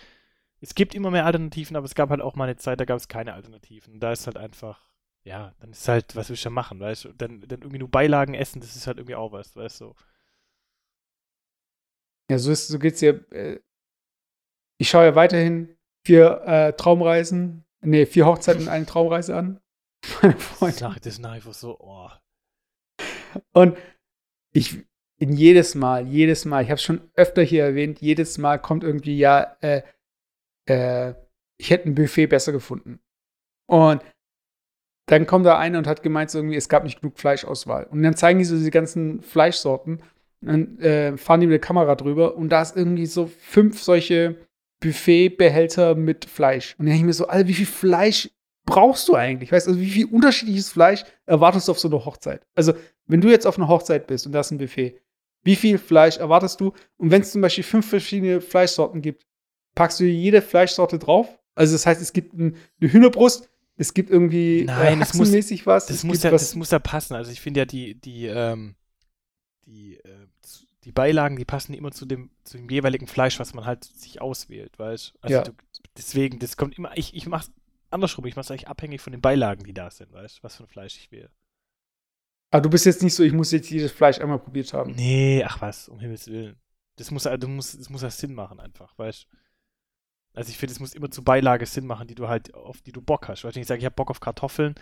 es 0.64 0.76
gibt 0.76 0.95
immer 0.95 1.11
mehr 1.11 1.26
Alternativen, 1.26 1.76
aber 1.76 1.86
es 1.86 1.93
gab 1.93 2.09
halt 2.09 2.22
auch 2.22 2.36
mal 2.36 2.45
eine 2.45 2.55
Zeit, 2.55 2.80
da 2.80 2.86
gab 2.86 2.95
es 2.95 3.09
keine 3.09 3.34
Alternativen. 3.34 3.99
Da 3.99 4.14
ist 4.14 4.28
halt 4.28 4.38
einfach, 4.38 4.80
ja, 5.26 5.53
dann 5.59 5.72
ist 5.72 5.86
halt, 5.89 6.16
was 6.16 6.30
willst 6.30 6.45
du 6.45 6.49
machen, 6.51 6.80
weißt 6.80 7.03
du? 7.03 7.14
Dann, 7.14 7.41
dann 7.41 7.59
irgendwie 7.59 7.80
nur 7.80 7.91
Beilagen 7.91 8.34
essen, 8.34 8.61
das 8.61 8.78
ist 8.78 8.88
halt 8.88 8.97
irgendwie 8.97 9.16
auch 9.16 9.34
was, 9.34 9.57
weißt 9.57 9.82
du? 9.82 9.93
Ja, 12.32 12.39
so, 12.39 12.49
ist, 12.49 12.70
so 12.70 12.80
geht's 12.80 12.99
dir. 12.99 13.30
Äh, 13.34 13.59
ich 14.80 14.89
schaue 14.89 15.03
ja 15.03 15.16
weiterhin 15.16 15.78
vier 16.05 16.41
äh, 16.45 16.74
Traumreisen, 16.74 17.66
nee, 17.82 18.05
vier 18.05 18.26
Hochzeiten 18.26 18.61
und 18.64 18.70
eine 18.70 18.86
Traumreise 18.86 19.36
an. 19.36 19.59
Meine 20.22 20.36
Das 20.36 20.43
Freunde. 20.43 20.80
nach, 20.80 20.97
das 20.97 21.14
ist 21.14 21.20
nach 21.20 21.36
wie 21.36 21.41
vor 21.41 21.53
so, 21.53 21.78
oh. 21.78 22.09
Und 23.51 23.78
ich, 24.53 24.78
in 25.18 25.34
jedes 25.34 25.76
Mal, 25.76 26.07
jedes 26.07 26.45
Mal, 26.45 26.64
ich 26.64 26.70
habe 26.70 26.76
es 26.76 26.84
schon 26.84 27.11
öfter 27.16 27.41
hier 27.41 27.66
erwähnt, 27.66 27.99
jedes 27.99 28.38
Mal 28.38 28.59
kommt 28.59 28.86
irgendwie, 28.86 29.18
ja, 29.18 29.57
äh, 29.59 29.84
äh, 30.66 31.14
ich 31.57 31.70
hätte 31.70 31.89
ein 31.89 31.95
Buffet 31.95 32.28
besser 32.28 32.51
gefunden. 32.51 32.99
Und 33.68 34.01
dann 35.07 35.28
kommt 35.28 35.45
da 35.45 35.57
einer 35.57 35.78
und 35.78 35.88
hat 35.88 36.03
gemeint, 36.03 36.32
so 36.32 36.39
irgendwie, 36.39 36.55
es 36.55 36.70
gab 36.70 36.84
nicht 36.84 37.01
genug 37.01 37.20
Fleischauswahl. 37.20 37.86
Und 37.86 38.03
dann 38.03 38.16
zeigen 38.16 38.39
die 38.39 38.45
so 38.45 38.55
diese 38.55 38.72
ganzen 38.72 39.22
Fleischsorten. 39.22 40.01
Und 40.45 40.82
äh, 40.82 41.18
fahren 41.18 41.39
die 41.39 41.47
mit 41.47 41.53
der 41.53 41.59
Kamera 41.59 41.95
drüber 41.95 42.36
und 42.36 42.49
da 42.49 42.61
ist 42.61 42.76
irgendwie 42.76 43.05
so 43.05 43.28
fünf 43.28 43.82
solche 43.82 44.36
Buffetbehälter 44.82 45.95
mit 45.95 46.26
Fleisch. 46.26 46.76
Und 46.78 46.86
dann 46.86 46.88
denke 46.88 46.99
ich 46.99 47.05
mir 47.05 47.14
so, 47.14 47.28
Alter, 47.28 47.47
wie 47.47 47.53
viel 47.53 47.66
Fleisch 47.66 48.30
brauchst 48.66 49.07
du 49.07 49.16
eigentlich? 49.16 49.51
Weißt 49.51 49.68
du, 49.68 49.72
also 49.72 49.82
wie 49.82 49.89
viel 49.89 50.05
unterschiedliches 50.07 50.70
Fleisch 50.70 51.05
erwartest 51.26 51.68
du 51.68 51.72
auf 51.72 51.80
so 51.80 51.88
einer 51.88 52.03
Hochzeit? 52.03 52.45
Also, 52.55 52.74
wenn 53.07 53.22
du 53.22 53.30
jetzt 53.30 53.47
auf 53.47 53.57
einer 53.57 53.70
Hochzeit 53.70 54.07
bist 54.07 54.26
und 54.26 54.34
da 54.34 54.41
ist 54.41 54.51
ein 54.51 54.57
Buffet, 54.57 54.99
wie 55.43 55.55
viel 55.55 55.78
Fleisch 55.78 56.18
erwartest 56.18 56.59
du? 56.59 56.74
Und 56.97 57.11
wenn 57.11 57.22
es 57.22 57.32
zum 57.32 57.41
Beispiel 57.41 57.64
fünf 57.64 57.89
verschiedene 57.89 58.41
Fleischsorten 58.41 59.01
gibt, 59.01 59.26
packst 59.76 59.99
du 59.99 60.05
jede 60.05 60.41
Fleischsorte 60.41 60.99
drauf? 60.99 61.28
Also, 61.55 61.74
das 61.74 61.86
heißt, 61.86 62.01
es 62.01 62.13
gibt 62.13 62.34
ein, 62.34 62.55
eine 62.82 62.91
Hühnerbrust, 62.91 63.49
es 63.76 63.93
gibt 63.93 64.09
irgendwie 64.09 64.63
Nein, 64.65 64.99
äh, 64.99 65.03
es 65.03 65.13
muss- 65.13 65.32
was. 65.65 65.86
Das 65.88 66.03
muss, 66.03 66.24
ja, 66.24 66.32
was, 66.32 66.41
das 66.41 66.55
muss 66.55 66.71
ja 66.71 66.80
passen. 66.80 67.15
Also 67.15 67.32
ich 67.32 67.41
finde 67.41 67.61
ja 67.61 67.65
die, 67.65 67.95
die, 67.95 68.26
ähm, 68.28 68.76
die, 69.65 69.97
äh, 69.97 70.28
die 70.84 70.91
Beilagen, 70.91 71.38
die 71.38 71.45
passen 71.45 71.74
immer 71.74 71.91
zu 71.91 72.05
dem, 72.05 72.30
zu 72.43 72.57
dem 72.57 72.69
jeweiligen 72.69 73.07
Fleisch, 73.07 73.39
was 73.39 73.53
man 73.53 73.65
halt 73.65 73.84
sich 73.86 74.21
auswählt, 74.21 74.78
weißt 74.78 75.13
Also 75.21 75.36
Ja. 75.36 75.43
du, 75.43 75.51
deswegen, 75.97 76.39
das 76.39 76.57
kommt 76.57 76.78
immer, 76.78 76.95
ich, 76.97 77.15
ich 77.15 77.26
mach's 77.26 77.51
andersrum, 77.89 78.26
ich 78.26 78.36
mach's 78.36 78.51
eigentlich 78.51 78.67
abhängig 78.67 79.01
von 79.01 79.11
den 79.11 79.21
Beilagen, 79.21 79.63
die 79.63 79.74
da 79.74 79.89
sind, 79.89 80.11
weißt 80.11 80.43
was 80.43 80.55
für 80.57 80.63
ein 80.63 80.67
Fleisch 80.67 80.97
ich 80.97 81.11
wähle. 81.11 81.30
Aber 82.51 82.61
du 82.61 82.69
bist 82.69 82.86
jetzt 82.86 83.01
nicht 83.01 83.15
so, 83.15 83.24
ich 83.24 83.34
muss 83.34 83.51
jetzt 83.51 83.69
jedes 83.71 83.91
Fleisch 83.91 84.19
einmal 84.19 84.39
probiert 84.39 84.74
haben. 84.74 84.93
Nee, 84.93 85.43
ach 85.47 85.61
was, 85.61 85.89
um 85.89 85.99
Himmels 85.99 86.28
Willen. 86.28 86.57
Das 86.97 87.09
muss, 87.09 87.24
du 87.24 87.47
musst, 87.47 87.80
das 87.80 87.89
muss 87.89 88.01
ja 88.03 88.11
Sinn 88.11 88.34
machen 88.36 88.59
einfach, 88.59 88.95
weißt 88.97 89.26
Also 90.34 90.49
ich 90.49 90.57
finde, 90.57 90.73
es 90.73 90.79
muss 90.79 90.95
immer 90.95 91.11
zu 91.11 91.23
Beilage 91.23 91.65
Sinn 91.65 91.86
machen, 91.86 92.07
die 92.07 92.15
du 92.15 92.27
halt, 92.27 92.53
auf 92.53 92.81
die 92.81 92.91
du 92.91 93.01
Bock 93.01 93.27
hast. 93.27 93.43
Du, 93.43 93.47
wenn 93.47 93.61
ich 93.61 93.67
sage, 93.67 93.79
ich 93.79 93.86
habe 93.86 93.95
Bock 93.95 94.09
auf 94.09 94.19
Kartoffeln, 94.19 94.75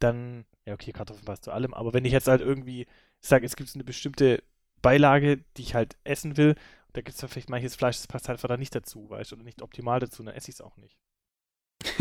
dann, 0.00 0.44
ja 0.66 0.74
okay, 0.74 0.92
Kartoffeln 0.92 1.24
passt 1.24 1.44
zu 1.44 1.52
allem, 1.52 1.74
aber 1.74 1.92
wenn 1.92 2.04
ich 2.04 2.12
jetzt 2.12 2.28
halt 2.28 2.40
irgendwie 2.40 2.86
sage, 3.20 3.46
es 3.46 3.56
gibt 3.56 3.72
eine 3.74 3.84
bestimmte 3.84 4.42
Beilage, 4.82 5.38
die 5.56 5.62
ich 5.62 5.74
halt 5.74 5.96
essen 6.04 6.36
will, 6.36 6.54
da 6.92 7.00
gibt 7.00 7.20
es 7.20 7.30
vielleicht 7.30 7.50
manches 7.50 7.76
Fleisch, 7.76 7.96
das 7.96 8.06
passt 8.06 8.28
halt 8.28 8.38
einfach 8.38 8.48
da 8.48 8.56
nicht 8.56 8.74
dazu, 8.74 9.10
weißt 9.10 9.32
du, 9.32 9.36
oder 9.36 9.44
nicht 9.44 9.62
optimal 9.62 10.00
dazu, 10.00 10.22
dann 10.22 10.34
esse 10.34 10.50
ich 10.50 10.56
es 10.56 10.60
auch 10.60 10.76
nicht. 10.76 10.96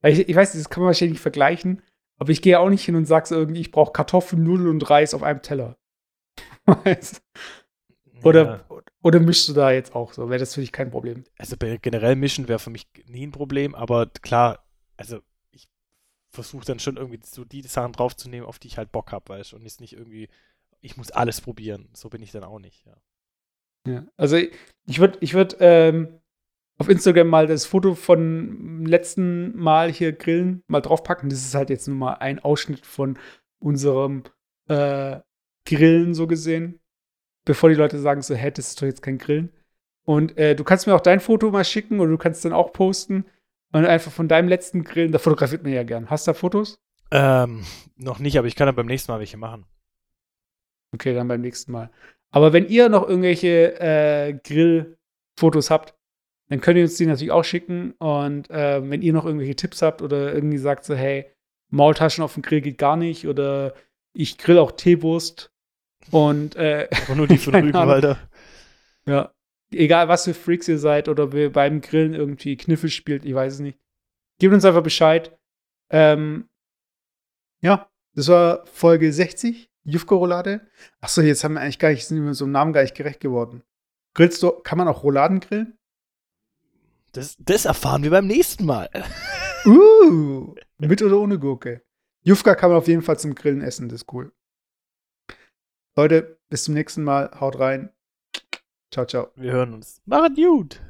Weil 0.00 0.12
ich, 0.12 0.28
ich 0.28 0.36
weiß, 0.36 0.52
das 0.52 0.70
kann 0.70 0.82
man 0.82 0.88
wahrscheinlich 0.88 1.14
nicht 1.14 1.22
vergleichen, 1.22 1.82
aber 2.18 2.30
ich 2.30 2.42
gehe 2.42 2.58
auch 2.58 2.68
nicht 2.68 2.84
hin 2.84 2.96
und 2.96 3.06
sage 3.06 3.26
so 3.26 3.34
irgendwie, 3.34 3.60
ich 3.60 3.70
brauche 3.70 3.92
Kartoffeln, 3.92 4.42
Nudeln 4.42 4.68
und 4.68 4.88
Reis 4.88 5.14
auf 5.14 5.22
einem 5.22 5.42
Teller. 5.42 5.76
Weißt 6.66 7.16
du? 7.16 7.40
Oder, 8.24 8.44
Ja. 8.70 8.82
oder 9.02 9.20
mischst 9.20 9.48
du 9.48 9.52
da 9.52 9.70
jetzt 9.72 9.94
auch 9.94 10.12
so? 10.12 10.28
Wäre 10.28 10.40
das 10.40 10.54
für 10.54 10.60
dich 10.60 10.72
kein 10.72 10.90
Problem? 10.90 11.24
Also 11.38 11.56
bei- 11.56 11.78
generell 11.80 12.16
mischen 12.16 12.48
wäre 12.48 12.58
für 12.58 12.70
mich 12.70 12.86
nie 13.06 13.26
ein 13.26 13.32
Problem, 13.32 13.74
aber 13.74 14.06
klar, 14.06 14.64
also 14.96 15.20
ich 15.52 15.68
versuche 16.30 16.64
dann 16.64 16.78
schon 16.78 16.96
irgendwie 16.96 17.20
so 17.24 17.44
die 17.44 17.62
Sachen 17.62 17.92
draufzunehmen, 17.92 18.46
auf 18.46 18.58
die 18.58 18.68
ich 18.68 18.78
halt 18.78 18.92
Bock 18.92 19.12
habe, 19.12 19.28
weißt 19.28 19.52
du, 19.52 19.56
und 19.56 19.62
jetzt 19.62 19.80
nicht 19.80 19.94
irgendwie, 19.94 20.28
ich 20.80 20.96
muss 20.96 21.10
alles 21.10 21.40
probieren. 21.40 21.88
So 21.92 22.08
bin 22.08 22.22
ich 22.22 22.32
dann 22.32 22.44
auch 22.44 22.58
nicht, 22.58 22.84
ja. 22.86 22.96
Ja. 23.86 24.06
Also 24.16 24.36
ich 24.36 24.98
würde 25.00 25.18
ich 25.20 25.32
würd, 25.34 25.56
ähm, 25.60 26.20
auf 26.78 26.88
Instagram 26.88 27.28
mal 27.28 27.46
das 27.46 27.66
Foto 27.66 27.94
von 27.94 28.84
letzten 28.86 29.54
Mal 29.56 29.92
hier 29.92 30.12
Grillen 30.12 30.62
mal 30.66 30.80
draufpacken. 30.80 31.28
Das 31.28 31.40
ist 31.44 31.54
halt 31.54 31.68
jetzt 31.70 31.86
nur 31.88 31.96
mal 31.96 32.14
ein 32.14 32.38
Ausschnitt 32.38 32.86
von 32.86 33.18
unserem 33.58 34.22
äh, 34.68 35.20
Grillen 35.66 36.14
so 36.14 36.26
gesehen. 36.26 36.80
Bevor 37.44 37.68
die 37.70 37.76
Leute 37.76 37.98
sagen 37.98 38.22
so, 38.22 38.34
hä, 38.34 38.50
das 38.50 38.68
ist 38.68 38.80
doch 38.80 38.86
jetzt 38.86 39.02
kein 39.02 39.18
Grillen. 39.18 39.50
Und 40.04 40.36
äh, 40.36 40.54
du 40.54 40.64
kannst 40.64 40.86
mir 40.86 40.94
auch 40.94 41.00
dein 41.00 41.20
Foto 41.20 41.50
mal 41.50 41.64
schicken 41.64 42.00
oder 42.00 42.10
du 42.10 42.18
kannst 42.18 42.44
dann 42.44 42.52
auch 42.52 42.72
posten 42.72 43.24
und 43.72 43.86
einfach 43.86 44.10
von 44.10 44.28
deinem 44.28 44.48
letzten 44.48 44.84
Grillen, 44.84 45.12
da 45.12 45.18
fotografiert 45.18 45.62
man 45.62 45.72
ja 45.72 45.84
gern. 45.84 46.10
Hast 46.10 46.26
du 46.26 46.30
da 46.30 46.34
Fotos? 46.34 46.78
Ähm, 47.12 47.64
noch 47.96 48.18
nicht, 48.18 48.38
aber 48.38 48.46
ich 48.46 48.56
kann 48.56 48.66
dann 48.66 48.76
beim 48.76 48.86
nächsten 48.86 49.12
Mal 49.12 49.18
welche 49.18 49.36
machen. 49.36 49.66
Okay, 50.92 51.14
dann 51.14 51.28
beim 51.28 51.40
nächsten 51.40 51.72
Mal. 51.72 51.90
Aber 52.30 52.52
wenn 52.52 52.68
ihr 52.68 52.88
noch 52.88 53.08
irgendwelche 53.08 53.80
äh, 53.80 54.32
Grillfotos 54.32 55.70
habt, 55.70 55.94
dann 56.48 56.60
könnt 56.60 56.78
ihr 56.78 56.84
uns 56.84 56.96
die 56.96 57.06
natürlich 57.06 57.32
auch 57.32 57.44
schicken. 57.44 57.92
Und 57.92 58.50
äh, 58.50 58.88
wenn 58.88 59.02
ihr 59.02 59.12
noch 59.12 59.24
irgendwelche 59.24 59.56
Tipps 59.56 59.82
habt 59.82 60.02
oder 60.02 60.34
irgendwie 60.34 60.58
sagt 60.58 60.84
so, 60.84 60.94
hey, 60.94 61.26
Maultaschen 61.70 62.24
auf 62.24 62.34
dem 62.34 62.42
Grill 62.42 62.60
geht 62.60 62.78
gar 62.78 62.96
nicht 62.96 63.26
oder 63.28 63.74
ich 64.12 64.38
grill 64.38 64.58
auch 64.58 64.72
Teewurst 64.72 65.52
und 66.10 66.56
äh, 66.56 66.88
Aber 67.06 67.14
nur 67.14 67.26
die 67.26 67.38
von. 67.38 67.54
Rügenwalder. 67.54 68.18
ja, 69.06 69.32
egal 69.72 70.08
was 70.08 70.24
für 70.24 70.34
Freaks 70.34 70.68
ihr 70.68 70.78
seid 70.78 71.08
oder 71.08 71.32
wir 71.32 71.52
beim 71.52 71.80
Grillen 71.80 72.14
irgendwie 72.14 72.56
Kniffel 72.56 72.90
spielt, 72.90 73.24
ich 73.24 73.34
weiß 73.34 73.54
es 73.54 73.60
nicht. 73.60 73.78
Gebt 74.38 74.54
uns 74.54 74.64
einfach 74.64 74.82
Bescheid. 74.82 75.36
Ähm, 75.90 76.48
ja, 77.60 77.90
das 78.14 78.28
war 78.28 78.66
Folge 78.66 79.12
60, 79.12 79.70
Jufko-Roulade. 79.84 80.66
Achso, 81.00 81.20
jetzt 81.20 81.44
haben 81.44 81.54
wir 81.54 81.60
eigentlich 81.60 81.78
gar 81.78 81.90
nicht, 81.90 82.06
sind 82.06 82.24
wir 82.24 82.34
so 82.34 82.44
einem 82.44 82.52
Namen 82.52 82.72
gar 82.72 82.82
nicht 82.82 82.94
gerecht 82.94 83.20
geworden. 83.20 83.62
Grillst 84.14 84.42
du, 84.42 84.50
kann 84.50 84.78
man 84.78 84.88
auch 84.88 85.02
Rouladen 85.02 85.40
grillen? 85.40 85.78
Das, 87.12 87.36
das 87.38 87.64
erfahren 87.64 88.02
wir 88.02 88.10
beim 88.10 88.26
nächsten 88.26 88.64
Mal. 88.64 88.88
Uh, 89.66 90.54
mit 90.78 91.02
oder 91.02 91.18
ohne 91.18 91.38
Gurke? 91.38 91.82
Jufka 92.22 92.54
kann 92.54 92.70
man 92.70 92.78
auf 92.78 92.88
jeden 92.88 93.02
Fall 93.02 93.18
zum 93.18 93.34
Grillen 93.34 93.62
essen, 93.62 93.88
das 93.88 94.02
ist 94.02 94.12
cool. 94.12 94.32
Leute, 96.00 96.38
bis 96.48 96.64
zum 96.64 96.72
nächsten 96.72 97.04
Mal. 97.04 97.30
Haut 97.38 97.58
rein. 97.58 97.90
Ciao, 98.90 99.04
ciao. 99.04 99.28
Wir 99.36 99.52
hören 99.52 99.74
uns. 99.74 100.00
Macht 100.06 100.34
gut. 100.34 100.80